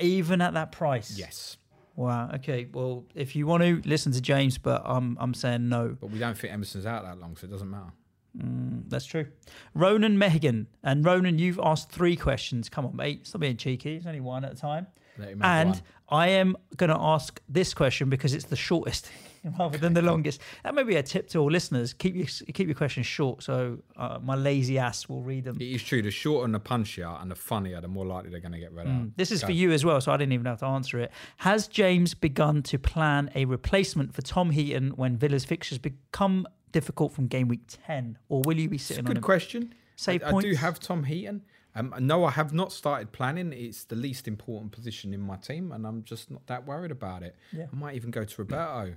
Even 0.00 0.40
at 0.40 0.54
that 0.54 0.72
price. 0.72 1.16
Yes, 1.18 1.56
Wow. 1.94 2.30
Okay. 2.36 2.68
Well, 2.72 3.04
if 3.14 3.36
you 3.36 3.46
want 3.46 3.62
to 3.62 3.82
listen 3.84 4.12
to 4.12 4.20
James, 4.20 4.58
but 4.58 4.82
I'm 4.84 5.16
I'm 5.20 5.34
saying 5.34 5.68
no. 5.68 5.96
but 6.00 6.10
we 6.10 6.18
don't 6.18 6.36
think 6.36 6.52
Emerson's 6.52 6.86
out 6.86 7.04
that 7.04 7.20
long, 7.20 7.36
so 7.36 7.46
it 7.46 7.50
doesn't 7.50 7.70
matter. 7.70 7.92
Mm, 8.36 8.88
that's 8.88 9.04
true. 9.04 9.26
Ronan 9.74 10.16
Mehigan 10.16 10.66
and 10.82 11.04
Ronan, 11.04 11.38
you've 11.38 11.60
asked 11.62 11.90
three 11.90 12.16
questions. 12.16 12.70
Come 12.70 12.86
on, 12.86 12.96
mate. 12.96 13.26
Stop 13.26 13.42
being 13.42 13.58
cheeky. 13.58 13.96
It's 13.96 14.06
only 14.06 14.20
one 14.20 14.44
at 14.44 14.52
a 14.52 14.56
time. 14.56 14.86
Let 15.18 15.28
him 15.28 15.40
have 15.40 15.60
And 15.66 15.70
one. 15.70 15.82
I 16.08 16.28
am 16.28 16.56
going 16.78 16.88
to 16.88 16.98
ask 16.98 17.40
this 17.46 17.74
question 17.74 18.08
because 18.08 18.32
it's 18.32 18.46
the 18.46 18.56
shortest 18.56 19.10
rather 19.58 19.78
than 19.78 19.94
the 19.94 20.02
longest. 20.02 20.40
That 20.64 20.74
may 20.74 20.82
be 20.82 20.96
a 20.96 21.02
tip 21.02 21.28
to 21.30 21.38
all 21.38 21.50
listeners. 21.50 21.92
Keep 21.92 22.14
your 22.14 22.26
keep 22.26 22.68
your 22.68 22.74
questions 22.74 23.06
short, 23.06 23.42
so 23.42 23.78
uh, 23.96 24.18
my 24.22 24.34
lazy 24.34 24.78
ass 24.78 25.08
will 25.08 25.22
read 25.22 25.44
them. 25.44 25.56
It 25.60 25.64
is 25.64 25.82
true. 25.82 26.02
The 26.02 26.10
shorter 26.10 26.44
and 26.44 26.54
the 26.54 26.60
punchier 26.60 27.20
and 27.20 27.30
the 27.30 27.34
funnier, 27.34 27.80
the 27.80 27.88
more 27.88 28.06
likely 28.06 28.30
they're 28.30 28.40
going 28.40 28.52
to 28.52 28.58
get 28.58 28.72
read 28.72 28.86
out. 28.86 29.16
This 29.16 29.32
is 29.32 29.40
Go. 29.40 29.48
for 29.48 29.52
you 29.52 29.72
as 29.72 29.84
well, 29.84 30.00
so 30.00 30.12
I 30.12 30.16
didn't 30.16 30.32
even 30.32 30.46
have 30.46 30.60
to 30.60 30.66
answer 30.66 30.98
it. 31.00 31.10
Has 31.38 31.68
James 31.68 32.14
begun 32.14 32.62
to 32.64 32.78
plan 32.78 33.30
a 33.34 33.44
replacement 33.44 34.14
for 34.14 34.22
Tom 34.22 34.50
Heaton 34.50 34.90
when 34.90 35.16
Villa's 35.16 35.44
fixtures 35.44 35.78
become 35.78 36.46
difficult 36.72 37.12
from 37.12 37.26
game 37.26 37.48
week 37.48 37.62
10? 37.86 38.18
Or 38.28 38.42
will 38.44 38.58
you 38.58 38.68
be 38.68 38.76
It's 38.76 38.90
a 38.90 38.94
sitting 38.94 39.08
on 39.08 39.14
good 39.14 39.22
question. 39.22 39.74
Save 39.96 40.22
I, 40.24 40.30
I 40.30 40.40
do 40.40 40.54
have 40.54 40.80
Tom 40.80 41.04
Heaton. 41.04 41.42
Um, 41.74 41.94
no, 42.00 42.24
I 42.24 42.30
have 42.32 42.52
not 42.52 42.72
started 42.72 43.12
planning. 43.12 43.52
It's 43.52 43.84
the 43.84 43.96
least 43.96 44.28
important 44.28 44.72
position 44.72 45.14
in 45.14 45.20
my 45.20 45.36
team, 45.36 45.72
and 45.72 45.86
I'm 45.86 46.02
just 46.04 46.30
not 46.30 46.46
that 46.46 46.66
worried 46.66 46.90
about 46.90 47.22
it. 47.22 47.36
Yeah. 47.50 47.66
I 47.72 47.76
might 47.76 47.94
even 47.94 48.10
go 48.10 48.24
to 48.24 48.34
Roberto. 48.42 48.94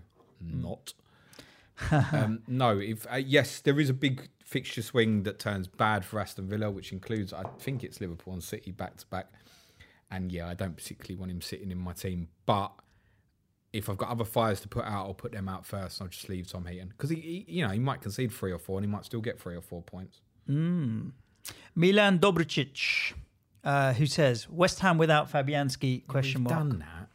Not. 0.54 0.94
um, 2.14 2.42
no, 2.48 2.80
if 2.80 3.06
uh, 3.12 3.18
yes, 3.18 3.60
there 3.60 3.80
is 3.80 3.90
a 3.90 3.94
big 3.94 4.30
fixture 4.44 4.82
swing 4.82 5.24
that 5.24 5.40
turns 5.40 5.68
bad 5.68 6.06
for 6.06 6.20
Aston 6.20 6.48
Villa, 6.48 6.72
which 6.72 6.92
includes 6.92 7.34
I 7.34 7.44
think 7.60 7.84
it's 7.84 8.00
Liverpool 8.00 8.34
and 8.34 8.44
City 8.44 8.72
back 8.72 8.98
to 8.98 9.06
back. 9.08 9.28
And 10.12 10.32
yeah, 10.32 10.48
I 10.48 10.54
don't 10.54 10.76
particularly 10.78 11.16
want 11.20 11.32
him 11.32 11.42
sitting 11.42 11.72
in 11.72 11.80
my 11.80 11.94
team, 11.94 12.30
but 12.46 12.72
if 13.74 13.90
I've 13.90 13.98
got 13.98 14.10
other 14.10 14.24
fires 14.24 14.62
to 14.62 14.70
put 14.70 14.86
out, 14.86 15.08
I'll 15.08 15.14
put 15.14 15.34
them 15.34 15.50
out 15.50 15.66
first. 15.66 16.02
I'll 16.02 16.08
just 16.08 16.30
leave 16.30 16.48
Tom 16.50 16.66
Heaton 16.66 16.90
because 16.90 17.10
he, 17.10 17.18
he, 17.18 17.46
you 17.48 17.66
know, 17.66 17.74
he 17.74 17.80
might 17.80 18.02
concede 18.02 18.32
three 18.32 18.54
or 18.54 18.60
four, 18.60 18.78
and 18.78 18.86
he 18.86 18.92
might 18.92 19.04
still 19.04 19.20
get 19.20 19.40
three 19.40 19.56
or 19.56 19.62
four 19.62 19.82
points. 19.82 20.22
Milan 20.48 22.20
Dobricic, 22.20 23.14
uh, 23.64 23.94
who 23.94 24.06
says 24.06 24.48
West 24.50 24.80
Ham 24.80 24.98
without 24.98 25.30
Fabianski? 25.32 26.08
Question 26.08 26.44
We've 26.46 26.54
mark. 26.54 26.70
done 26.70 26.80
that. 26.80 27.10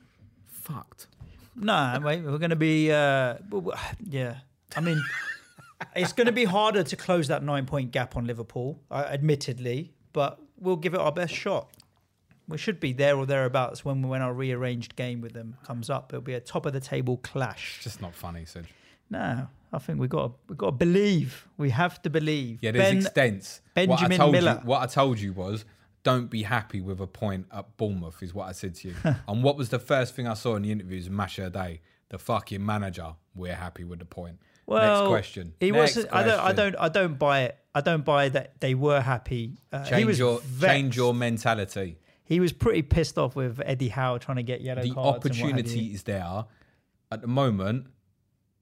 Fucked. 0.47 1.07
Mate, 1.55 2.23
we're 2.23 2.39
going 2.39 2.51
to 2.51 2.57
be. 2.57 2.91
Uh, 2.93 3.37
yeah, 4.09 4.37
I 4.77 4.81
mean, 4.81 5.03
it's 5.95 6.13
going 6.13 6.27
to 6.27 6.33
be 6.33 6.45
harder 6.45 6.83
to 6.83 6.97
close 6.97 7.29
that 7.29 7.43
nine 7.43 7.67
point 7.67 7.91
gap 7.91 8.17
on 8.17 8.27
Liverpool, 8.27 8.81
uh, 8.91 9.07
admittedly, 9.09 9.93
but 10.13 10.41
we'll 10.59 10.77
give 10.77 10.95
it 10.95 11.01
our 11.01 11.13
best 11.13 11.35
shot. 11.35 11.69
We 12.49 12.59
should 12.59 12.81
be 12.81 12.93
there 12.93 13.17
or 13.17 13.27
thereabouts 13.27 13.85
when 13.85 14.09
when 14.09 14.23
our 14.23 14.33
rearranged 14.33 14.97
game 14.97 15.21
with 15.21 15.33
them 15.33 15.57
comes 15.65 15.89
up. 15.89 16.13
It'll 16.13 16.21
be 16.23 16.35
a 16.35 16.41
top 16.41 16.67
of 16.67 16.73
the 16.73 16.81
table 16.81 17.19
clash. 17.19 17.75
It's 17.77 17.85
just 17.85 18.03
not 18.03 18.15
funny, 18.15 18.45
Sid. 18.45 18.67
No, 19.09 19.49
I 19.73 19.79
think 19.79 20.01
we 20.01 20.09
got 20.09 20.33
we 20.49 20.57
got 20.57 20.67
to 20.67 20.73
believe. 20.73 21.47
We 21.59 21.71
have 21.71 22.01
to 22.03 22.11
believe. 22.11 22.59
Yeah, 22.63 22.73
there's 22.73 22.89
Ben- 22.89 22.97
extents. 22.99 23.61
what 23.75 23.83
I 23.83 23.87
Benjamin 23.87 24.19
told 24.19 24.33
Miller. 24.33 24.61
You, 24.63 24.69
what 24.69 24.83
I 24.83 24.87
told 24.87 25.19
you 25.21 25.33
was, 25.33 25.65
don't 26.03 26.31
be 26.31 26.43
happy 26.45 26.81
with 26.81 27.01
a 27.01 27.07
point 27.07 27.47
at 27.53 27.77
Bournemouth, 27.77 28.23
is 28.23 28.33
what 28.35 28.49
I 28.49 28.53
said 28.53 28.75
to 28.77 28.89
you. 28.89 28.95
and 29.29 29.43
what 29.43 29.57
was 29.57 29.69
the 29.69 29.79
first 29.79 30.15
thing 30.15 30.27
I 30.27 30.35
saw 30.35 30.57
in 30.57 30.63
the 30.63 30.73
interviews? 30.73 31.11
Masha 31.11 31.51
Day, 31.51 31.81
the 32.09 32.19
fucking 32.19 32.65
manager. 32.65 33.15
We're 33.35 33.55
happy 33.55 33.85
with 33.85 33.99
the 33.99 34.05
point. 34.07 34.39
Well, 34.67 35.05
Next 35.05 35.09
question. 35.11 35.55
He 35.61 35.71
Next 35.71 35.97
wasn't. 35.97 36.15
I 36.15 36.23
don't. 36.23 36.41
I 36.41 36.53
don't. 36.53 36.77
I 36.79 36.89
don't 36.89 37.19
buy 37.19 37.41
it. 37.43 37.57
I 37.75 37.81
don't 37.81 38.05
buy 38.05 38.29
that 38.31 38.61
they 38.61 38.75
were 38.75 39.01
happy. 39.01 39.57
Uh, 39.73 39.85
Change 39.85 40.19
your 40.19 40.41
vexed. 40.41 40.73
change 40.75 40.97
your 40.97 41.15
mentality. 41.15 41.99
He 42.25 42.39
was 42.41 42.53
pretty 42.53 42.83
pissed 42.83 43.19
off 43.19 43.35
with 43.37 43.61
Eddie 43.65 43.89
Howe 43.89 44.19
trying 44.19 44.37
to 44.37 44.43
get 44.45 44.61
yellow 44.61 44.83
The 44.83 44.91
cards. 44.93 45.07
what 45.07 45.17
opportunity 45.17 45.87
is 45.93 46.05
there. 46.05 46.45
At 47.13 47.21
the 47.23 47.27
moment, 47.27 47.87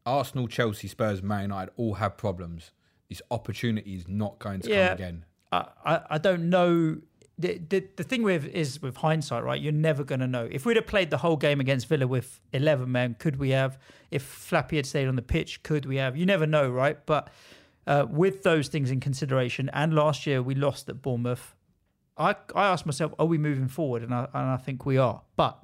Arsenal, 0.06 0.48
Chelsea, 0.48 0.88
Spurs, 0.88 1.22
Man 1.22 1.42
United 1.42 1.70
all 1.76 1.94
have 1.94 2.16
problems. 2.16 2.70
This 3.08 3.20
opportunity 3.30 3.94
is 3.94 4.08
not 4.08 4.38
going 4.38 4.60
to 4.60 4.70
Yeah. 4.70 4.88
come 4.88 4.94
again. 4.96 5.24
I, 5.52 5.66
I, 5.84 6.00
I 6.10 6.18
don't 6.18 6.48
know. 6.50 6.98
The, 7.40 7.58
the, 7.94 8.02
thing 8.02 8.24
with 8.24 8.46
is 8.46 8.82
with 8.82 8.96
hindsight, 8.96 9.44
right? 9.44 9.60
You're 9.60 9.72
never 9.72 10.02
going 10.02 10.18
to 10.20 10.26
know. 10.26 10.48
If 10.50 10.66
we'd 10.66 10.74
have 10.74 10.88
played 10.88 11.10
the 11.10 11.18
whole 11.18 11.36
game 11.36 11.60
against 11.60 11.86
Villa 11.86 12.06
with 12.06 12.40
11 12.52 12.90
men, 12.90 13.14
could 13.18 13.36
we 13.36 13.50
have? 13.50 13.78
If 14.10 14.24
Flappy 14.24 14.74
had 14.74 14.86
stayed 14.86 15.06
on 15.06 15.14
the 15.14 15.22
pitch, 15.22 15.62
could 15.62 15.86
we 15.86 15.96
have? 15.96 16.16
You 16.16 16.26
never 16.26 16.46
know, 16.46 16.68
right? 16.68 16.98
But 17.06 17.28
uh, 17.86 18.06
with 18.10 18.42
those 18.42 18.66
things 18.66 18.90
in 18.90 18.98
consideration, 18.98 19.70
and 19.72 19.94
last 19.94 20.26
year 20.26 20.42
we 20.42 20.56
lost 20.56 20.88
at 20.88 21.00
Bournemouth, 21.00 21.54
I, 22.16 22.34
I 22.54 22.66
asked 22.66 22.86
myself, 22.86 23.14
are 23.18 23.26
we 23.26 23.38
moving 23.38 23.68
forward? 23.68 24.02
And 24.02 24.12
I, 24.12 24.26
and 24.34 24.48
I 24.50 24.56
think 24.56 24.84
we 24.84 24.98
are. 24.98 25.22
But 25.36 25.62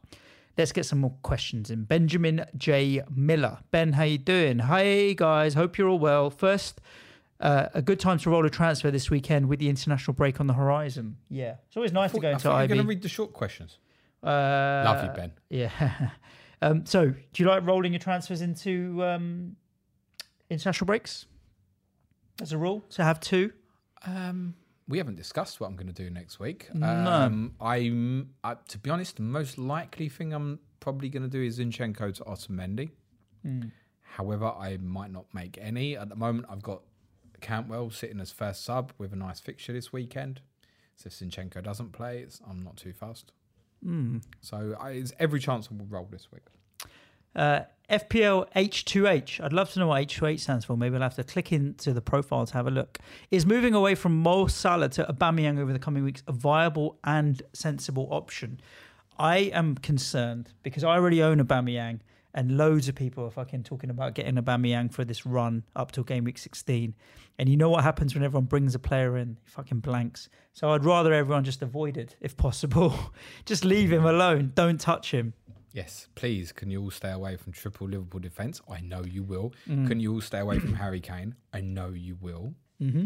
let's 0.57 0.71
get 0.71 0.87
some 0.87 1.01
more 1.01 1.17
questions 1.23 1.71
in. 1.71 1.85
Benjamin 1.85 2.45
J. 2.57 3.03
Miller. 3.15 3.59
Ben, 3.73 3.95
how 3.95 4.05
you 4.05 4.19
doing? 4.19 4.61
Hey, 4.61 5.15
guys. 5.15 5.55
Hope 5.55 5.77
you're 5.77 5.89
all 5.89 5.99
well. 5.99 6.31
First, 6.31 6.81
uh, 7.40 7.66
a 7.74 7.82
good 7.82 8.01
time 8.01 8.19
to 8.19 8.31
roll 8.31 8.44
a 8.47 8.51
transfer 8.51 8.90
this 8.90 9.11
weekend 9.11 9.48
with 9.48 9.59
the 9.59 9.69
international 9.69 10.15
break 10.15 10.40
on 10.40 10.47
the 10.47 10.55
horizon. 10.55 11.16
Yeah, 11.28 11.56
it's 11.66 11.77
always 11.77 11.93
nice 11.93 12.12
to 12.12 12.20
go 12.20 12.28
I 12.28 12.32
into 12.32 12.43
thought 12.44 12.55
were 12.55 12.61
IB. 12.61 12.69
going 12.69 12.81
to 12.82 12.86
read 12.86 13.02
the 13.02 13.09
short 13.09 13.32
questions. 13.32 13.78
uh, 14.23 14.27
Love 14.85 15.05
you, 15.05 15.11
Ben. 15.11 15.32
Yeah. 15.51 16.11
um, 16.62 16.86
so, 16.86 17.06
do 17.06 17.43
you 17.43 17.47
like 17.48 17.66
rolling 17.66 17.93
your 17.93 18.01
transfers 18.01 18.40
into 18.40 19.02
um, 19.05 19.56
international 20.48 20.86
breaks 20.86 21.27
as 22.40 22.52
a 22.52 22.59
rule? 22.59 22.85
To 22.90 23.05
have 23.05 23.20
two? 23.20 23.52
Um, 24.06 24.55
we 24.86 24.98
haven't 24.98 25.16
discussed 25.16 25.61
what 25.61 25.66
I'm 25.69 25.77
going 25.77 25.93
to 25.93 25.93
do 25.93 26.11
next 26.11 26.39
week. 26.39 26.69
No. 26.74 26.86
Um, 26.86 27.55
I'm, 27.61 28.31
I, 28.44 28.55
to 28.69 28.78
be 28.78 28.90
honest, 28.90 29.16
the 29.16 29.23
most 29.23 29.56
likely 29.59 30.09
thing 30.09 30.32
I'm 30.32 30.59
probably 30.81 31.09
going 31.09 31.23
to 31.23 31.28
do 31.28 31.43
is 31.43 31.59
Zinchenko 31.59 32.15
to 32.15 32.24
Otamendi. 32.24 32.90
Hmm. 33.43 33.62
However, 34.02 34.47
I 34.47 34.77
might 34.77 35.11
not 35.11 35.24
make 35.32 35.59
any. 35.61 35.97
At 35.97 36.09
the 36.11 36.16
moment, 36.16 36.47
I've 36.51 36.62
got 36.62 36.82
Cantwell 37.45 37.91
sitting 37.91 38.21
as 38.21 38.33
first 38.33 38.65
sub 38.65 38.93
with 38.99 39.12
a 39.12 39.16
nice 39.16 39.39
fixture 39.39 39.73
this 39.73 39.93
weekend. 39.93 40.41
So 40.97 41.09
if 41.09 41.15
Zinchenko 41.15 41.62
doesn't 41.62 41.93
play, 41.93 42.19
it's, 42.19 42.41
I'm 42.49 42.65
not 42.65 42.77
too 42.77 42.93
fast. 42.93 43.33
Hmm. 43.83 44.19
So 44.41 44.77
I, 44.81 44.95
there's 44.95 45.12
every 45.19 45.41
chance 45.41 45.69
I 45.71 45.77
will 45.77 45.87
roll 45.87 46.09
this 46.11 46.29
week. 46.33 46.43
Uh, 47.37 47.61
FPL 47.91 48.51
H2H. 48.55 49.45
I'd 49.45 49.53
love 49.53 49.71
to 49.73 49.81
know 49.81 49.89
what 49.89 50.07
H2H 50.09 50.41
stands 50.41 50.65
for. 50.65 50.77
Maybe 50.77 50.97
I'll 50.97 51.03
have 51.03 51.16
to 51.16 51.25
click 51.25 51.53
into 51.53 51.93
the 51.93 52.01
profile 52.01 52.47
to 52.47 52.55
have 52.55 52.66
a 52.66 52.71
look. 52.71 52.99
Is 53.31 53.45
moving 53.45 53.75
away 53.75 53.95
from 53.95 54.16
Mo 54.23 54.47
Salah 54.47 54.89
to 54.91 55.05
Aubameyang 55.05 55.59
over 55.59 55.73
the 55.73 55.79
coming 55.79 56.03
weeks 56.03 56.23
a 56.27 56.33
viable 56.33 56.99
and 57.05 57.43
sensible 57.53 58.09
option? 58.11 58.61
I 59.19 59.39
am 59.53 59.75
concerned 59.77 60.53
because 60.62 60.83
I 60.83 60.95
already 60.95 61.23
own 61.23 61.39
Aubameyang 61.39 62.01
and 62.35 62.56
loads 62.56 62.89
of 62.89 62.97
people 62.97 63.24
are 63.24 63.31
fucking 63.31 63.62
talking 63.62 63.90
about 63.90 64.15
getting 64.15 64.35
Aubameyang 64.35 64.93
for 64.93 65.05
this 65.05 65.24
run 65.24 65.62
up 65.77 65.93
till 65.93 66.02
game 66.02 66.24
week 66.24 66.39
16. 66.39 66.94
And 67.39 67.48
you 67.48 67.56
know 67.56 67.70
what 67.70 67.85
happens 67.85 68.15
when 68.15 68.24
everyone 68.24 68.47
brings 68.47 68.74
a 68.74 68.78
player 68.78 69.16
in? 69.16 69.39
He 69.44 69.51
fucking 69.51 69.81
blanks. 69.81 70.28
So 70.52 70.70
I'd 70.70 70.85
rather 70.85 71.12
everyone 71.12 71.44
just 71.44 71.62
avoid 71.62 71.97
it 71.97 72.16
if 72.20 72.36
possible. 72.36 73.12
just 73.44 73.65
leave 73.65 73.93
him 73.93 74.05
alone. 74.05 74.52
Don't 74.55 74.81
touch 74.81 75.12
him. 75.12 75.32
Yes, 75.73 76.09
please. 76.15 76.52
Can 76.52 76.70
you 76.70 76.82
all 76.82 76.90
stay 76.90 77.11
away 77.11 77.36
from 77.36 77.52
triple 77.52 77.89
Liverpool 77.89 78.20
defence? 78.20 78.61
I 78.69 78.81
know 78.81 79.05
you 79.05 79.23
will. 79.23 79.52
Mm. 79.69 79.89
Can 79.89 80.01
you 80.01 80.12
all 80.15 80.20
stay 80.20 80.39
away 80.39 80.59
from 80.59 80.74
Harry 80.74 81.01
Kane? 81.01 81.35
I 81.52 81.61
know 81.61 81.90
you 81.90 82.16
will. 82.20 82.55
Mm-hmm. 82.81 83.05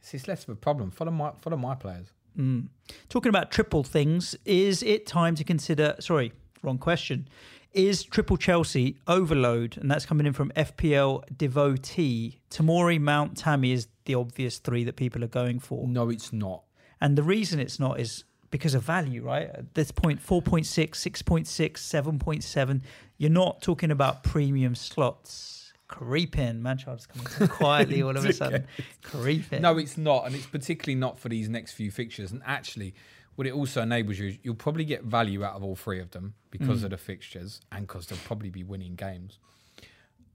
This 0.00 0.14
is 0.14 0.28
less 0.28 0.44
of 0.44 0.50
a 0.50 0.54
problem. 0.54 0.90
Follow 0.90 1.12
my 1.12 1.32
follow 1.40 1.56
my 1.56 1.74
players. 1.74 2.12
Mm. 2.38 2.68
Talking 3.08 3.28
about 3.30 3.50
triple 3.50 3.82
things, 3.82 4.36
is 4.44 4.82
it 4.82 5.06
time 5.06 5.34
to 5.34 5.44
consider? 5.44 5.96
Sorry, 5.98 6.32
wrong 6.62 6.78
question. 6.78 7.28
Is 7.72 8.02
triple 8.02 8.36
Chelsea 8.36 8.96
overload? 9.06 9.76
And 9.76 9.90
that's 9.90 10.04
coming 10.04 10.26
in 10.26 10.32
from 10.32 10.50
FPL 10.56 11.22
devotee. 11.36 12.40
Tomori, 12.50 13.00
Mount, 13.00 13.36
Tammy 13.36 13.70
is 13.70 13.86
the 14.06 14.16
obvious 14.16 14.58
three 14.58 14.82
that 14.84 14.96
people 14.96 15.22
are 15.22 15.28
going 15.28 15.60
for. 15.60 15.86
No, 15.86 16.08
it's 16.10 16.32
not. 16.32 16.64
And 17.00 17.16
the 17.16 17.22
reason 17.22 17.60
it's 17.60 17.78
not 17.78 18.00
is 18.00 18.24
because 18.50 18.74
of 18.74 18.82
value, 18.82 19.22
right? 19.22 19.48
At 19.48 19.74
this 19.74 19.92
point, 19.92 20.24
4.6, 20.24 20.64
6.6, 20.64 21.46
7.7. 21.72 22.82
You're 23.18 23.30
not 23.30 23.62
talking 23.62 23.92
about 23.92 24.24
premium 24.24 24.74
slots. 24.74 25.72
Creeping. 25.86 26.62
Manchild's 26.62 27.06
coming 27.06 27.26
quietly 27.48 28.02
all 28.02 28.16
of 28.16 28.24
a 28.24 28.32
sudden. 28.32 28.66
Creeping. 29.02 29.62
No, 29.62 29.76
it's 29.78 29.96
not, 29.96 30.26
and 30.26 30.34
it's 30.34 30.46
particularly 30.46 30.98
not 30.98 31.18
for 31.18 31.28
these 31.28 31.48
next 31.48 31.72
few 31.72 31.90
fixtures. 31.90 32.32
And 32.32 32.42
actually, 32.44 32.94
what 33.36 33.46
it 33.46 33.52
also 33.52 33.82
enables 33.82 34.18
you, 34.18 34.28
is 34.28 34.38
you'll 34.42 34.54
probably 34.54 34.84
get 34.84 35.04
value 35.04 35.44
out 35.44 35.54
of 35.54 35.62
all 35.62 35.76
three 35.76 36.00
of 36.00 36.10
them 36.10 36.34
because 36.50 36.80
mm. 36.80 36.84
of 36.84 36.90
the 36.90 36.96
fixtures 36.96 37.60
and 37.72 37.86
because 37.86 38.06
they'll 38.06 38.18
probably 38.18 38.50
be 38.50 38.62
winning 38.62 38.94
games. 38.94 39.38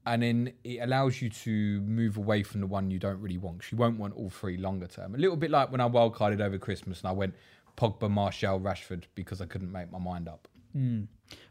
And 0.06 0.22
then 0.22 0.52
it 0.62 0.78
allows 0.78 1.20
you 1.20 1.30
to 1.30 1.80
move 1.80 2.16
away 2.16 2.44
from 2.44 2.60
the 2.60 2.66
one 2.66 2.90
you 2.90 2.98
don't 2.98 3.20
really 3.20 3.38
want. 3.38 3.70
you 3.72 3.78
won't 3.78 3.98
want 3.98 4.14
all 4.14 4.30
three 4.30 4.56
longer 4.56 4.86
term. 4.86 5.14
A 5.14 5.18
little 5.18 5.36
bit 5.36 5.50
like 5.50 5.72
when 5.72 5.80
I 5.80 5.88
wildcarded 5.88 6.40
over 6.40 6.58
Christmas 6.58 7.00
and 7.00 7.08
I 7.08 7.12
went 7.12 7.34
Pogba, 7.76 8.08
Martial, 8.08 8.60
Rashford 8.60 9.04
because 9.14 9.40
I 9.40 9.46
couldn't 9.46 9.72
make 9.72 9.90
my 9.90 9.98
mind 9.98 10.28
up. 10.28 10.48
Hmm. 10.72 11.02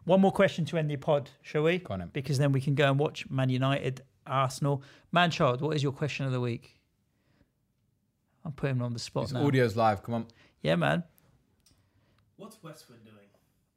One 0.06 0.22
more 0.22 0.32
question 0.32 0.66
to 0.66 0.78
end 0.78 0.90
the 0.90 0.96
pod, 0.96 1.30
shall 1.42 1.64
we? 1.64 1.80
Go 1.80 1.94
on 1.94 2.00
then. 2.00 2.10
Because 2.14 2.38
then 2.38 2.52
we 2.52 2.62
can 2.62 2.76
go 2.76 2.90
and 2.90 3.00
watch 3.00 3.30
Man 3.30 3.50
United, 3.50 4.02
Arsenal. 4.26 4.84
Manchild, 5.14 5.62
what 5.62 5.76
is 5.76 5.84
your 5.84 5.92
question 5.92 6.26
of 6.26 6.32
the 6.32 6.40
week? 6.40 6.80
I'm 8.46 8.52
putting 8.52 8.78
him 8.78 8.84
on 8.84 8.94
the 8.94 9.00
spot 9.00 9.24
It's 9.24 9.34
now. 9.34 9.42
audio's 9.44 9.76
live. 9.76 10.04
Come 10.04 10.14
on. 10.14 10.28
Yeah, 10.62 10.76
man. 10.76 11.04
What's 12.38 12.62
Westwood 12.62 13.04
doing? 13.04 13.16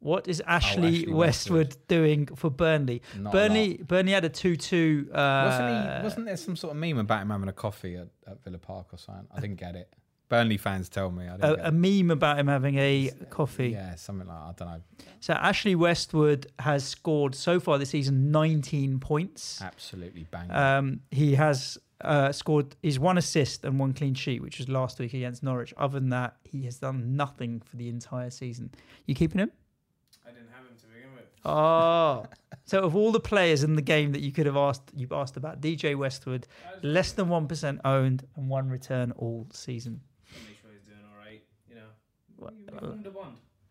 What 0.01 0.27
is 0.29 0.41
Ashley, 0.47 0.99
Ashley 1.01 1.13
Westwood, 1.13 1.67
Westwood. 1.67 1.87
doing 1.87 2.25
for 2.27 2.49
Burnley? 2.49 3.01
Not 3.17 3.33
a 3.33 3.37
Burnley 3.37 3.77
Burnley 3.85 4.13
had 4.13 4.23
a 4.23 4.29
2 4.29 4.55
2. 4.55 5.09
Uh, 5.11 5.15
Wasn't 5.45 5.69
he? 5.69 6.03
Wasn't 6.03 6.25
there 6.25 6.37
some 6.37 6.55
sort 6.55 6.71
of 6.71 6.77
meme 6.77 6.97
about 6.97 7.21
him 7.21 7.29
having 7.31 7.49
a 7.49 7.53
coffee 7.53 7.95
at, 7.95 8.07
at 8.25 8.41
Villa 8.43 8.57
Park 8.59 8.93
or 8.93 8.97
something? 8.97 9.27
I 9.35 9.41
didn't 9.41 9.57
get 9.59 9.75
it. 9.75 9.93
Burnley 10.29 10.57
fans 10.57 10.89
tell 10.89 11.11
me. 11.11 11.27
I 11.27 11.37
didn't 11.37 11.59
a, 11.59 11.67
a 11.67 11.71
meme 11.71 12.11
about 12.11 12.39
him 12.39 12.47
having 12.47 12.77
a 12.77 13.11
coffee. 13.29 13.69
Yeah, 13.69 13.95
something 13.95 14.27
like 14.27 14.37
I 14.37 14.53
don't 14.55 14.67
know. 14.67 14.81
So 15.19 15.33
Ashley 15.33 15.75
Westwood 15.75 16.47
has 16.59 16.85
scored 16.85 17.35
so 17.35 17.59
far 17.59 17.77
this 17.77 17.89
season 17.89 18.31
19 18.31 18.99
points. 18.99 19.61
Absolutely 19.61 20.25
bang. 20.29 20.51
Um, 20.51 21.01
he 21.11 21.35
has 21.35 21.77
uh, 22.01 22.31
scored. 22.31 22.75
He's 22.81 22.99
one 22.99 23.17
assist 23.17 23.65
and 23.65 23.79
one 23.79 23.93
clean 23.93 24.13
sheet, 24.13 24.41
which 24.41 24.59
was 24.59 24.69
last 24.69 24.99
week 24.99 25.13
against 25.13 25.43
Norwich. 25.43 25.73
Other 25.77 25.99
than 25.99 26.09
that, 26.09 26.35
he 26.43 26.63
has 26.65 26.77
done 26.77 27.15
nothing 27.15 27.61
for 27.61 27.75
the 27.75 27.89
entire 27.89 28.29
season. 28.29 28.71
You 29.05 29.15
keeping 29.15 29.39
him? 29.39 29.51
I 30.25 30.29
didn't 30.31 30.49
have 30.53 30.65
him 30.65 30.77
to 30.79 30.87
begin 30.87 31.13
with. 31.15 31.25
Oh, 31.43 32.25
so 32.65 32.81
of 32.83 32.95
all 32.95 33.11
the 33.11 33.19
players 33.19 33.63
in 33.63 33.75
the 33.75 33.81
game 33.81 34.11
that 34.11 34.21
you 34.21 34.31
could 34.31 34.45
have 34.45 34.55
asked, 34.57 34.91
you've 34.95 35.11
asked 35.11 35.37
about 35.37 35.59
DJ 35.59 35.95
Westwood, 35.97 36.47
less 36.83 37.11
than 37.13 37.29
one 37.29 37.47
percent 37.47 37.81
owned 37.83 38.25
and 38.35 38.47
one 38.47 38.69
return 38.69 39.11
all 39.17 39.47
season. 39.51 40.01
wanna 40.31 40.45
make 40.47 40.57
sure 40.61 40.71
he's 40.71 40.83
doing 40.83 40.99
all 41.11 41.17
right. 41.17 41.41
You 41.67 41.75
know, 41.75 41.81
What- 41.81 41.81
we, 41.81 41.85
we 41.85 41.85
formed 41.85 41.87
a 41.89 41.91
bond. 41.91 42.27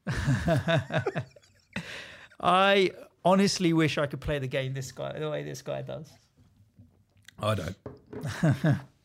I 2.40 2.90
honestly 3.24 3.72
wish 3.72 3.98
I 3.98 4.06
could 4.06 4.20
play 4.20 4.38
the 4.38 4.46
game 4.46 4.74
this 4.74 4.92
guy 4.92 5.18
the 5.18 5.30
way 5.30 5.42
this 5.42 5.62
guy 5.62 5.82
does. 5.82 6.08
I 7.40 7.54
don't. 7.54 7.76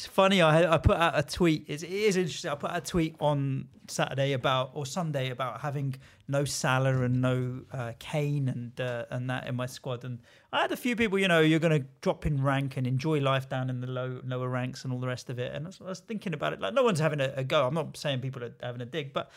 It's 0.00 0.06
funny. 0.06 0.40
I 0.40 0.72
I 0.72 0.78
put 0.78 0.96
out 0.96 1.18
a 1.18 1.22
tweet. 1.22 1.66
It's, 1.68 1.82
it 1.82 1.90
is 1.90 2.16
interesting. 2.16 2.50
I 2.50 2.54
put 2.54 2.70
out 2.70 2.78
a 2.78 2.80
tweet 2.80 3.16
on 3.20 3.68
Saturday 3.86 4.32
about 4.32 4.70
or 4.72 4.86
Sunday 4.86 5.28
about 5.28 5.60
having 5.60 5.94
no 6.26 6.46
Salah 6.46 7.02
and 7.02 7.20
no 7.20 7.60
uh, 7.70 7.92
Kane 7.98 8.48
and 8.48 8.80
uh, 8.80 9.04
and 9.10 9.28
that 9.28 9.46
in 9.46 9.56
my 9.56 9.66
squad. 9.66 10.04
And 10.04 10.20
I 10.54 10.62
had 10.62 10.72
a 10.72 10.76
few 10.76 10.96
people. 10.96 11.18
You 11.18 11.28
know, 11.28 11.40
you're 11.40 11.58
going 11.58 11.82
to 11.82 11.86
drop 12.00 12.24
in 12.24 12.42
rank 12.42 12.78
and 12.78 12.86
enjoy 12.86 13.20
life 13.20 13.50
down 13.50 13.68
in 13.68 13.82
the 13.82 13.88
low 13.88 14.22
lower 14.24 14.48
ranks 14.48 14.84
and 14.84 14.92
all 14.94 15.00
the 15.00 15.06
rest 15.06 15.28
of 15.28 15.38
it. 15.38 15.54
And 15.54 15.66
I 15.66 15.68
was, 15.68 15.80
I 15.82 15.88
was 15.88 16.00
thinking 16.00 16.32
about 16.32 16.54
it. 16.54 16.62
Like 16.62 16.72
no 16.72 16.82
one's 16.82 17.00
having 17.00 17.20
a, 17.20 17.34
a 17.36 17.44
go. 17.44 17.66
I'm 17.66 17.74
not 17.74 17.94
saying 17.94 18.20
people 18.20 18.42
are 18.42 18.54
having 18.62 18.80
a 18.80 18.86
dig, 18.86 19.12
but 19.12 19.30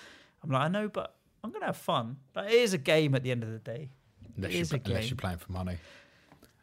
I'm 0.46 0.50
like 0.50 0.62
I 0.62 0.68
know, 0.70 0.88
but 0.88 1.14
I'm 1.44 1.50
going 1.50 1.64
to 1.64 1.68
have 1.68 1.78
fun. 1.78 2.16
Like 2.38 2.48
it 2.48 2.56
is 2.56 2.72
a 2.72 2.78
game 2.78 3.16
at 3.16 3.24
the 3.24 3.32
end 3.32 3.44
of 3.44 3.52
the 3.52 3.60
day. 3.60 3.90
Unless, 4.38 4.72
you're, 4.72 4.80
unless 4.86 5.10
you're 5.10 5.18
playing 5.18 5.40
for 5.40 5.52
money. 5.52 5.76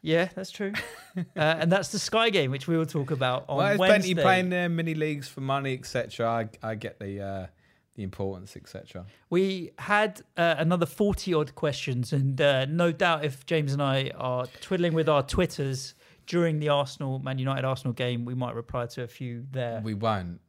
Yeah, 0.01 0.29
that's 0.33 0.51
true. 0.51 0.73
uh, 1.17 1.21
and 1.35 1.71
that's 1.71 1.89
the 1.89 1.99
Sky 1.99 2.29
game, 2.29 2.51
which 2.51 2.67
we 2.67 2.77
will 2.77 2.85
talk 2.85 3.11
about 3.11 3.45
on 3.47 3.57
well, 3.57 3.77
Wednesday. 3.77 4.13
plenty 4.13 4.15
playing 4.15 4.49
their 4.49 4.69
mini 4.69 4.95
leagues 4.95 5.27
for 5.27 5.41
money, 5.41 5.73
etc. 5.73 6.27
I, 6.27 6.49
I 6.67 6.75
get 6.75 6.99
the 6.99 7.21
uh, 7.21 7.47
the 7.95 8.03
importance, 8.03 8.55
etc. 8.55 9.05
We 9.29 9.71
had 9.77 10.21
uh, 10.37 10.55
another 10.57 10.85
40 10.85 11.33
odd 11.33 11.55
questions, 11.55 12.13
and 12.13 12.39
uh, 12.39 12.65
no 12.65 12.91
doubt 12.91 13.25
if 13.25 13.45
James 13.45 13.73
and 13.73 13.81
I 13.81 14.11
are 14.17 14.47
twiddling 14.61 14.93
with 14.93 15.07
our 15.07 15.23
Twitters 15.23 15.93
during 16.25 16.59
the 16.59 16.69
Arsenal, 16.69 17.19
Man 17.19 17.37
United 17.37 17.65
Arsenal 17.65 17.93
game, 17.93 18.25
we 18.25 18.33
might 18.33 18.55
reply 18.55 18.85
to 18.87 19.03
a 19.03 19.07
few 19.07 19.45
there. 19.51 19.81
We 19.83 19.93
won't 19.93 20.39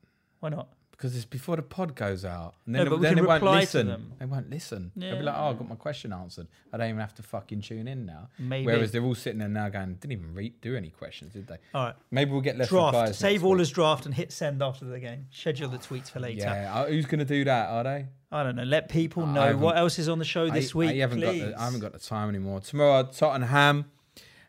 Why 0.40 0.50
not? 0.50 0.68
Because 1.02 1.16
it's 1.16 1.24
before 1.24 1.56
the 1.56 1.62
pod 1.62 1.96
goes 1.96 2.24
out, 2.24 2.54
and 2.64 2.74
No, 2.74 2.78
then, 2.78 2.88
but 2.90 3.00
we 3.00 3.02
then 3.02 3.16
they 3.16 3.22
won't 3.22 3.42
listen. 3.42 3.88
them. 3.88 4.12
They 4.20 4.24
won't 4.24 4.48
listen. 4.48 4.92
They'll 4.94 5.16
be 5.16 5.22
like, 5.24 5.34
"Oh, 5.36 5.48
I 5.50 5.52
got 5.54 5.68
my 5.68 5.74
question 5.74 6.12
answered. 6.12 6.46
I 6.72 6.76
don't 6.76 6.90
even 6.90 7.00
have 7.00 7.16
to 7.16 7.24
fucking 7.24 7.62
tune 7.62 7.88
in 7.88 8.06
now." 8.06 8.28
Maybe. 8.38 8.66
Whereas 8.66 8.92
they're 8.92 9.02
all 9.02 9.16
sitting 9.16 9.40
there 9.40 9.48
now 9.48 9.68
going, 9.68 9.94
"Didn't 9.94 10.12
even 10.12 10.32
read, 10.32 10.60
do 10.60 10.76
any 10.76 10.90
questions, 10.90 11.32
did 11.32 11.48
they?" 11.48 11.56
All 11.74 11.86
right. 11.86 11.94
Maybe 12.12 12.30
we'll 12.30 12.40
get 12.40 12.56
less 12.56 12.68
Draft. 12.68 12.94
replies. 12.94 13.18
Save 13.18 13.44
all 13.44 13.54
week. 13.54 13.62
as 13.62 13.70
draft 13.70 14.06
and 14.06 14.14
hit 14.14 14.30
send 14.30 14.62
after 14.62 14.84
the 14.84 15.00
game. 15.00 15.26
Schedule 15.32 15.70
the 15.70 15.78
tweets 15.78 16.08
for 16.08 16.20
later. 16.20 16.42
Yeah, 16.42 16.72
uh, 16.72 16.86
who's 16.86 17.06
going 17.06 17.18
to 17.18 17.24
do 17.24 17.42
that? 17.46 17.68
Are 17.70 17.82
they? 17.82 18.06
I 18.30 18.44
don't 18.44 18.54
know. 18.54 18.62
Let 18.62 18.88
people 18.88 19.26
know 19.26 19.56
what 19.56 19.76
else 19.76 19.98
is 19.98 20.08
on 20.08 20.20
the 20.20 20.24
show 20.24 20.50
this 20.50 20.72
I, 20.72 20.78
week. 20.78 20.90
I 20.90 20.94
haven't 20.98 21.18
please. 21.18 21.42
got 21.42 21.50
the, 21.50 21.60
I 21.60 21.64
haven't 21.64 21.80
got 21.80 21.92
the 21.94 21.98
time 21.98 22.28
anymore. 22.28 22.60
Tomorrow, 22.60 23.08
Tottenham. 23.12 23.86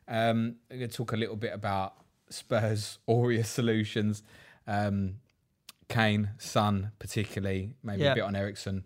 Um, 0.08 0.58
we're 0.70 0.78
going 0.78 0.90
to 0.92 0.96
talk 0.96 1.14
a 1.14 1.18
little 1.18 1.36
bit 1.36 1.52
about 1.54 1.96
Spurs 2.30 3.00
Aurea 3.08 3.44
solutions. 3.44 4.22
Um, 4.68 5.16
Kane, 5.90 6.30
Son, 6.38 6.92
particularly, 7.00 7.76
maybe 7.84 8.04
Yeah. 8.04 8.12
a 8.12 8.16
bit 8.16 8.24
on 8.24 8.36
Eriksen. 8.36 8.84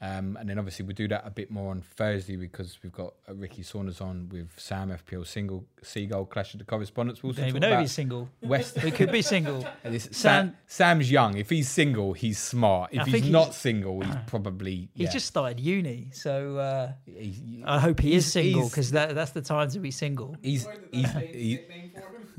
Um, 0.00 0.36
and 0.38 0.48
then 0.48 0.60
obviously 0.60 0.84
we 0.84 0.94
do 0.94 1.08
that 1.08 1.26
a 1.26 1.30
bit 1.30 1.50
more 1.50 1.72
on 1.72 1.80
Thursday 1.82 2.36
because 2.36 2.78
we've 2.84 2.92
got 2.92 3.14
uh, 3.28 3.34
Ricky 3.34 3.64
Saunders 3.64 4.00
on 4.00 4.28
with 4.28 4.48
Sam 4.56 4.90
FPL 4.90 5.26
single 5.26 5.64
Seagull 5.82 6.24
Clash 6.24 6.54
of 6.54 6.60
the 6.60 6.64
Correspondents. 6.64 7.20
We'll 7.20 7.30
also 7.30 7.40
don't 7.40 7.48
even 7.48 7.62
talk 7.62 7.70
know 7.70 7.76
if 7.78 7.80
he's 7.80 7.92
single. 7.92 8.28
West. 8.40 8.80
We 8.84 8.92
could 8.92 9.10
be 9.10 9.22
single. 9.22 9.66
Sam- 9.98 10.12
Sam, 10.12 10.56
Sam's 10.68 11.10
young. 11.10 11.36
If 11.36 11.50
he's 11.50 11.68
single, 11.68 12.12
he's 12.12 12.38
smart. 12.38 12.90
If 12.92 13.00
I 13.00 13.04
he's 13.06 13.28
not 13.28 13.54
single, 13.54 14.00
he's 14.02 14.14
probably 14.28 14.88
He's 14.94 15.12
just 15.12 15.26
started 15.26 15.58
uni, 15.58 16.10
so 16.12 16.58
uh, 16.58 16.92
He- 17.04 17.64
I 17.66 17.80
hope 17.80 17.98
he 17.98 18.14
is 18.14 18.30
single 18.32 18.68
because 18.68 18.92
that, 18.92 19.16
that's 19.16 19.32
the 19.32 19.42
time 19.42 19.68
to 19.70 19.80
be 19.80 19.90
single. 19.90 20.36
He's 20.42 20.64
Why 20.64 20.76
he's, 20.92 21.58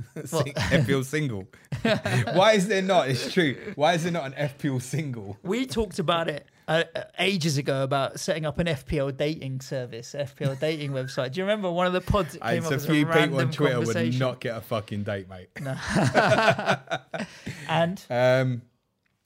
FPL 0.15 1.03
single. 1.05 1.47
Why 2.33 2.53
is 2.53 2.67
there 2.67 2.81
not? 2.81 3.09
It's 3.09 3.31
true. 3.31 3.55
Why 3.75 3.93
is 3.93 4.03
there 4.03 4.11
not 4.11 4.25
an 4.33 4.49
FPL 4.49 4.81
single? 4.81 5.37
We 5.43 5.65
talked 5.65 5.99
about 5.99 6.27
it 6.29 6.47
uh, 6.67 6.83
uh, 6.95 7.03
ages 7.17 7.57
ago 7.57 7.83
about 7.83 8.19
setting 8.19 8.45
up 8.45 8.59
an 8.59 8.67
FPL 8.67 9.15
dating 9.17 9.61
service, 9.61 10.15
FPL 10.17 10.59
dating 10.59 10.91
website. 10.91 11.31
Do 11.33 11.39
you 11.39 11.43
remember 11.43 11.71
one 11.71 11.87
of 11.87 11.93
the 11.93 12.01
pods 12.01 12.33
that 12.33 12.41
came 12.41 12.57
It's 12.59 12.67
up 12.67 12.73
a 12.73 12.79
few 12.79 13.05
people 13.05 13.39
on 13.39 13.51
Twitter 13.51 13.79
would 13.79 14.19
not 14.19 14.39
get 14.39 14.55
a 14.57 14.61
fucking 14.61 15.03
date, 15.03 15.27
mate. 15.29 15.49
And 17.67 18.03
Um, 18.09 18.61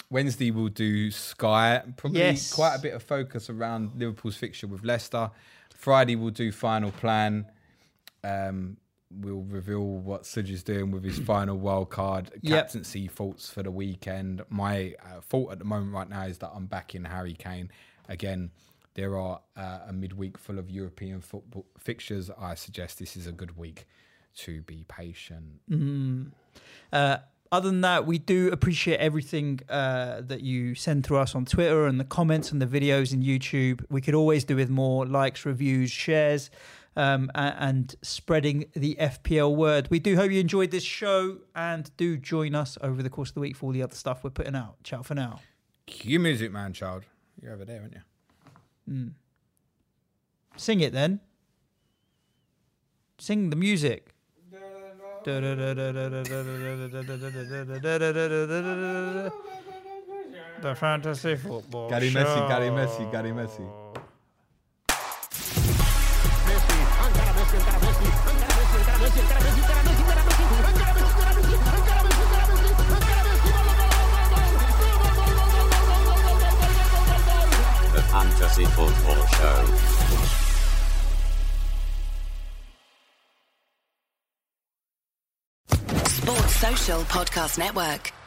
Wednesday 0.09 0.51
we'll 0.51 0.67
do 0.69 1.11
Sky. 1.11 1.81
Probably 1.97 2.19
Yes. 2.19 2.53
quite 2.53 2.75
a 2.75 2.79
bit 2.79 2.93
of 2.93 3.01
focus 3.03 3.49
around 3.49 3.91
Liverpool's 3.95 4.37
fixture 4.37 4.67
with 4.67 4.83
Leicester. 4.83 5.31
Friday 5.75 6.15
we'll 6.15 6.29
do 6.29 6.51
final 6.51 6.91
plan. 6.91 7.45
Um, 8.23 8.77
we'll 9.19 9.41
reveal 9.43 9.81
what 9.83 10.23
Suj 10.23 10.49
is 10.49 10.63
doing 10.63 10.91
with 10.91 11.03
his 11.03 11.19
final 11.19 11.57
wild 11.57 11.89
card 11.89 12.31
Yep. 12.41 12.65
captaincy 12.65 13.07
thoughts 13.07 13.49
for 13.49 13.63
the 13.63 13.71
weekend. 13.71 14.41
My 14.49 14.95
uh, 15.03 15.21
thought 15.21 15.51
at 15.51 15.59
the 15.59 15.65
moment 15.65 15.93
right 15.93 16.09
now 16.09 16.23
is 16.23 16.37
that 16.39 16.51
I'm 16.53 16.65
backing 16.65 17.05
Harry 17.05 17.33
Kane 17.33 17.69
again. 18.09 18.51
There 18.95 19.17
are 19.17 19.41
uh, 19.57 19.79
a 19.87 19.93
midweek 19.93 20.37
full 20.37 20.59
of 20.59 20.69
European 20.69 21.21
football 21.21 21.65
fixtures. 21.79 22.29
I 22.39 22.53
suggest 22.55 22.99
this 22.99 23.15
is 23.17 23.25
a 23.27 23.31
good 23.31 23.57
week 23.57 23.87
to 24.35 24.61
be 24.61 24.85
patient. 24.87 25.61
Uh, 26.91 27.17
other 27.51 27.69
than 27.69 27.81
that, 27.81 28.05
we 28.07 28.17
do 28.17 28.51
appreciate 28.51 28.97
everything 28.99 29.59
uh, 29.69 30.21
that 30.21 30.41
you 30.41 30.73
send 30.75 31.05
through 31.05 31.17
us 31.17 31.35
on 31.35 31.45
Twitter 31.45 31.85
and 31.85 31.99
the 31.99 32.03
comments 32.03 32.51
and 32.51 32.61
the 32.61 32.65
videos 32.65 33.13
in 33.13 33.21
YouTube. 33.21 33.85
We 33.89 34.01
could 34.01 34.15
always 34.15 34.43
do 34.43 34.55
with 34.55 34.69
more 34.71 35.05
likes, 35.05 35.45
reviews, 35.45 35.91
shares, 35.91 36.49
um, 36.95 37.31
a- 37.35 37.55
and 37.59 37.95
spreading 38.01 38.65
the 38.73 38.95
FPL 38.99 39.55
word. 39.55 39.87
We 39.89 39.99
do 39.99 40.15
hope 40.15 40.31
you 40.31 40.39
enjoyed 40.39 40.71
this 40.71 40.83
show 40.83 41.39
and 41.55 41.89
do 41.97 42.17
join 42.17 42.55
us 42.55 42.77
over 42.81 43.01
the 43.03 43.09
course 43.09 43.29
of 43.29 43.35
the 43.35 43.41
week 43.41 43.55
for 43.55 43.67
all 43.67 43.71
the 43.71 43.81
other 43.83 43.95
stuff 43.95 44.23
we're 44.23 44.29
putting 44.29 44.55
out. 44.55 44.75
Ciao 44.83 45.01
for 45.01 45.15
now. 45.15 45.39
Cue 45.85 46.19
music, 46.19 46.51
man, 46.51 46.73
child. 46.73 47.03
You're 47.41 47.53
over 47.53 47.65
there, 47.65 47.81
aren't 47.81 47.93
you? 48.87 49.11
Sing 50.55 50.79
it 50.81 50.93
then. 50.93 51.19
Sing 53.17 53.49
the 53.49 53.55
music. 53.55 54.09
The 60.61 60.75
fantasy 60.75 61.35
football. 61.35 61.89
Gary 61.89 62.09
Messi, 62.11 62.47
Gary 62.47 62.69
Messi, 62.69 63.11
Gary 63.11 63.31
Messi. 63.31 63.82
The 67.53 67.59
fantasy 78.09 78.65
Football 78.65 79.25
Show. 79.27 79.59
Sports 86.07 86.55
Social 86.55 87.01
Podcast 87.01 87.57
Network. 87.59 88.22